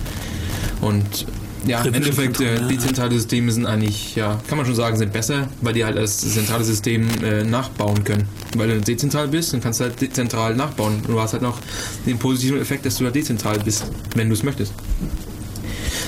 Und 0.81 1.25
ja, 1.65 1.83
im 1.83 1.93
Endeffekt, 1.93 2.41
äh, 2.41 2.59
dezentrale 2.67 3.13
Systeme 3.13 3.51
sind 3.51 3.67
eigentlich, 3.67 4.15
ja, 4.15 4.39
kann 4.47 4.57
man 4.57 4.65
schon 4.65 4.75
sagen, 4.75 4.97
sind 4.97 5.13
besser, 5.13 5.47
weil 5.61 5.73
die 5.73 5.85
halt 5.85 5.95
das 5.95 6.17
zentrale 6.17 6.63
System 6.63 7.07
äh, 7.23 7.43
nachbauen 7.43 8.03
können. 8.03 8.27
Weil 8.57 8.69
du 8.69 8.81
dezentral 8.81 9.27
bist, 9.27 9.53
dann 9.53 9.61
kannst 9.61 9.79
du 9.79 9.83
halt 9.83 10.01
dezentral 10.01 10.55
nachbauen. 10.55 10.95
Und 10.95 11.09
du 11.09 11.19
hast 11.19 11.33
halt 11.33 11.43
noch 11.43 11.59
den 12.05 12.17
positiven 12.17 12.59
Effekt, 12.59 12.85
dass 12.85 12.97
du 12.97 13.05
halt 13.05 13.15
dezentral 13.15 13.59
bist, 13.59 13.85
wenn 14.15 14.27
du 14.27 14.33
es 14.33 14.41
möchtest. 14.41 14.73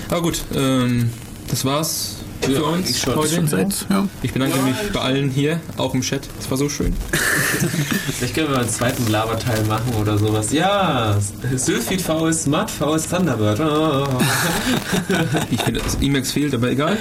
Aber 0.10 0.24
gut, 0.24 0.44
ähm, 0.56 1.12
das 1.50 1.66
war's 1.66 2.23
für 2.44 2.52
Ja, 2.54 2.60
uns 2.62 3.00
schon. 3.00 3.16
heute. 3.16 3.36
Schon 3.36 3.48
seit, 3.48 3.86
ja. 3.90 4.08
Ich 4.22 4.34
bedanke 4.34 4.58
mich 4.60 4.76
bei 4.94 5.00
allen 5.00 5.30
hier, 5.30 5.60
auch 5.78 5.94
im 5.94 6.02
Chat. 6.02 6.22
Das 6.38 6.50
war 6.52 6.58
so 6.58 6.70
schön. 6.70 6.94
Vielleicht 8.18 8.36
können 8.36 8.48
wir 8.48 8.56
mal 8.56 8.62
einen 8.62 8.70
zweiten 8.70 9.08
Laberteil 9.12 9.64
machen 9.66 9.94
oder 10.00 10.18
sowas. 10.18 10.52
Ja, 10.52 11.18
Sylphid 11.56 12.02
VS, 12.02 12.44
Smart 12.44 12.70
VS, 12.72 13.10
Thunderbird. 13.10 13.60
Oh. 13.60 14.08
Ich 15.52 15.62
finde, 15.62 15.82
dass 15.82 15.96
Emacs 15.96 16.32
fehlt, 16.32 16.54
aber 16.54 16.72
egal. 16.72 16.98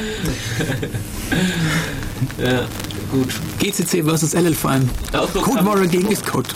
Ja, 2.43 2.63
gut. 3.11 3.29
GCC 3.59 4.03
versus 4.05 4.35
LL 4.35 4.55
vor 4.55 4.71
allem. 4.71 4.89
Outlook 5.13 5.45
Code 5.45 5.65
Warrior 5.67 5.87
gegen 5.87 6.09
Xcode. 6.09 6.55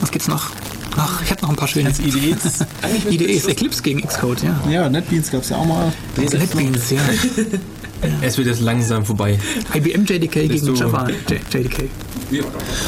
Was 0.00 0.10
gibt's 0.10 0.28
noch? 0.28 0.50
Ach, 0.96 1.22
ich 1.22 1.30
habe 1.30 1.42
noch 1.42 1.50
ein 1.50 1.56
paar 1.56 1.68
schöne. 1.68 1.90
IDEs. 1.98 2.64
IDEs, 3.08 3.46
Eclipse 3.46 3.82
gegen 3.82 4.06
Xcode, 4.06 4.42
ja. 4.42 4.60
ja, 4.70 4.88
NetBeans 4.88 5.30
gab 5.30 5.42
es 5.42 5.50
ja 5.50 5.56
auch 5.56 5.66
mal. 5.66 5.92
NetBeans, 6.16 6.90
ja. 6.90 6.98
Es 8.22 8.38
wird 8.38 8.46
jetzt 8.48 8.60
langsam 8.60 9.04
vorbei. 9.04 9.38
IBM 9.74 10.04
JDK 10.04 10.48
Bist 10.48 10.64
gegen 10.64 10.76
Java 10.76 11.08
J 11.08 11.40
JDK. 11.52 11.88
Ja, 12.30 12.42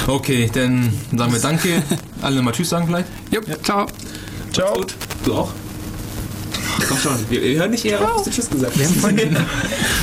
Okay, 0.06 0.50
dann 0.52 0.92
sagen 1.16 1.32
wir 1.32 1.40
Danke. 1.40 1.82
Alle 2.22 2.36
nochmal 2.36 2.54
Tschüss 2.54 2.68
sagen 2.68 2.86
vielleicht. 2.86 3.08
Jupp, 3.30 3.46
ciao. 3.64 3.86
Ciao. 4.52 4.74
Gut. 4.74 4.94
Du 5.24 5.34
auch? 5.34 5.52
Komm 6.88 6.98
schon, 6.98 7.12
wir, 7.28 7.42
wir 7.42 7.58
hören 7.58 7.70
nicht 7.70 7.84
eher 7.84 8.00
auf, 8.00 8.24
bis 8.24 8.24
du 8.24 8.30
Tschüss 8.30 8.50
gesagt 8.50 8.74
hast. 8.76 9.02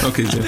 Okay, 0.07 0.25
tschüss. 0.29 0.45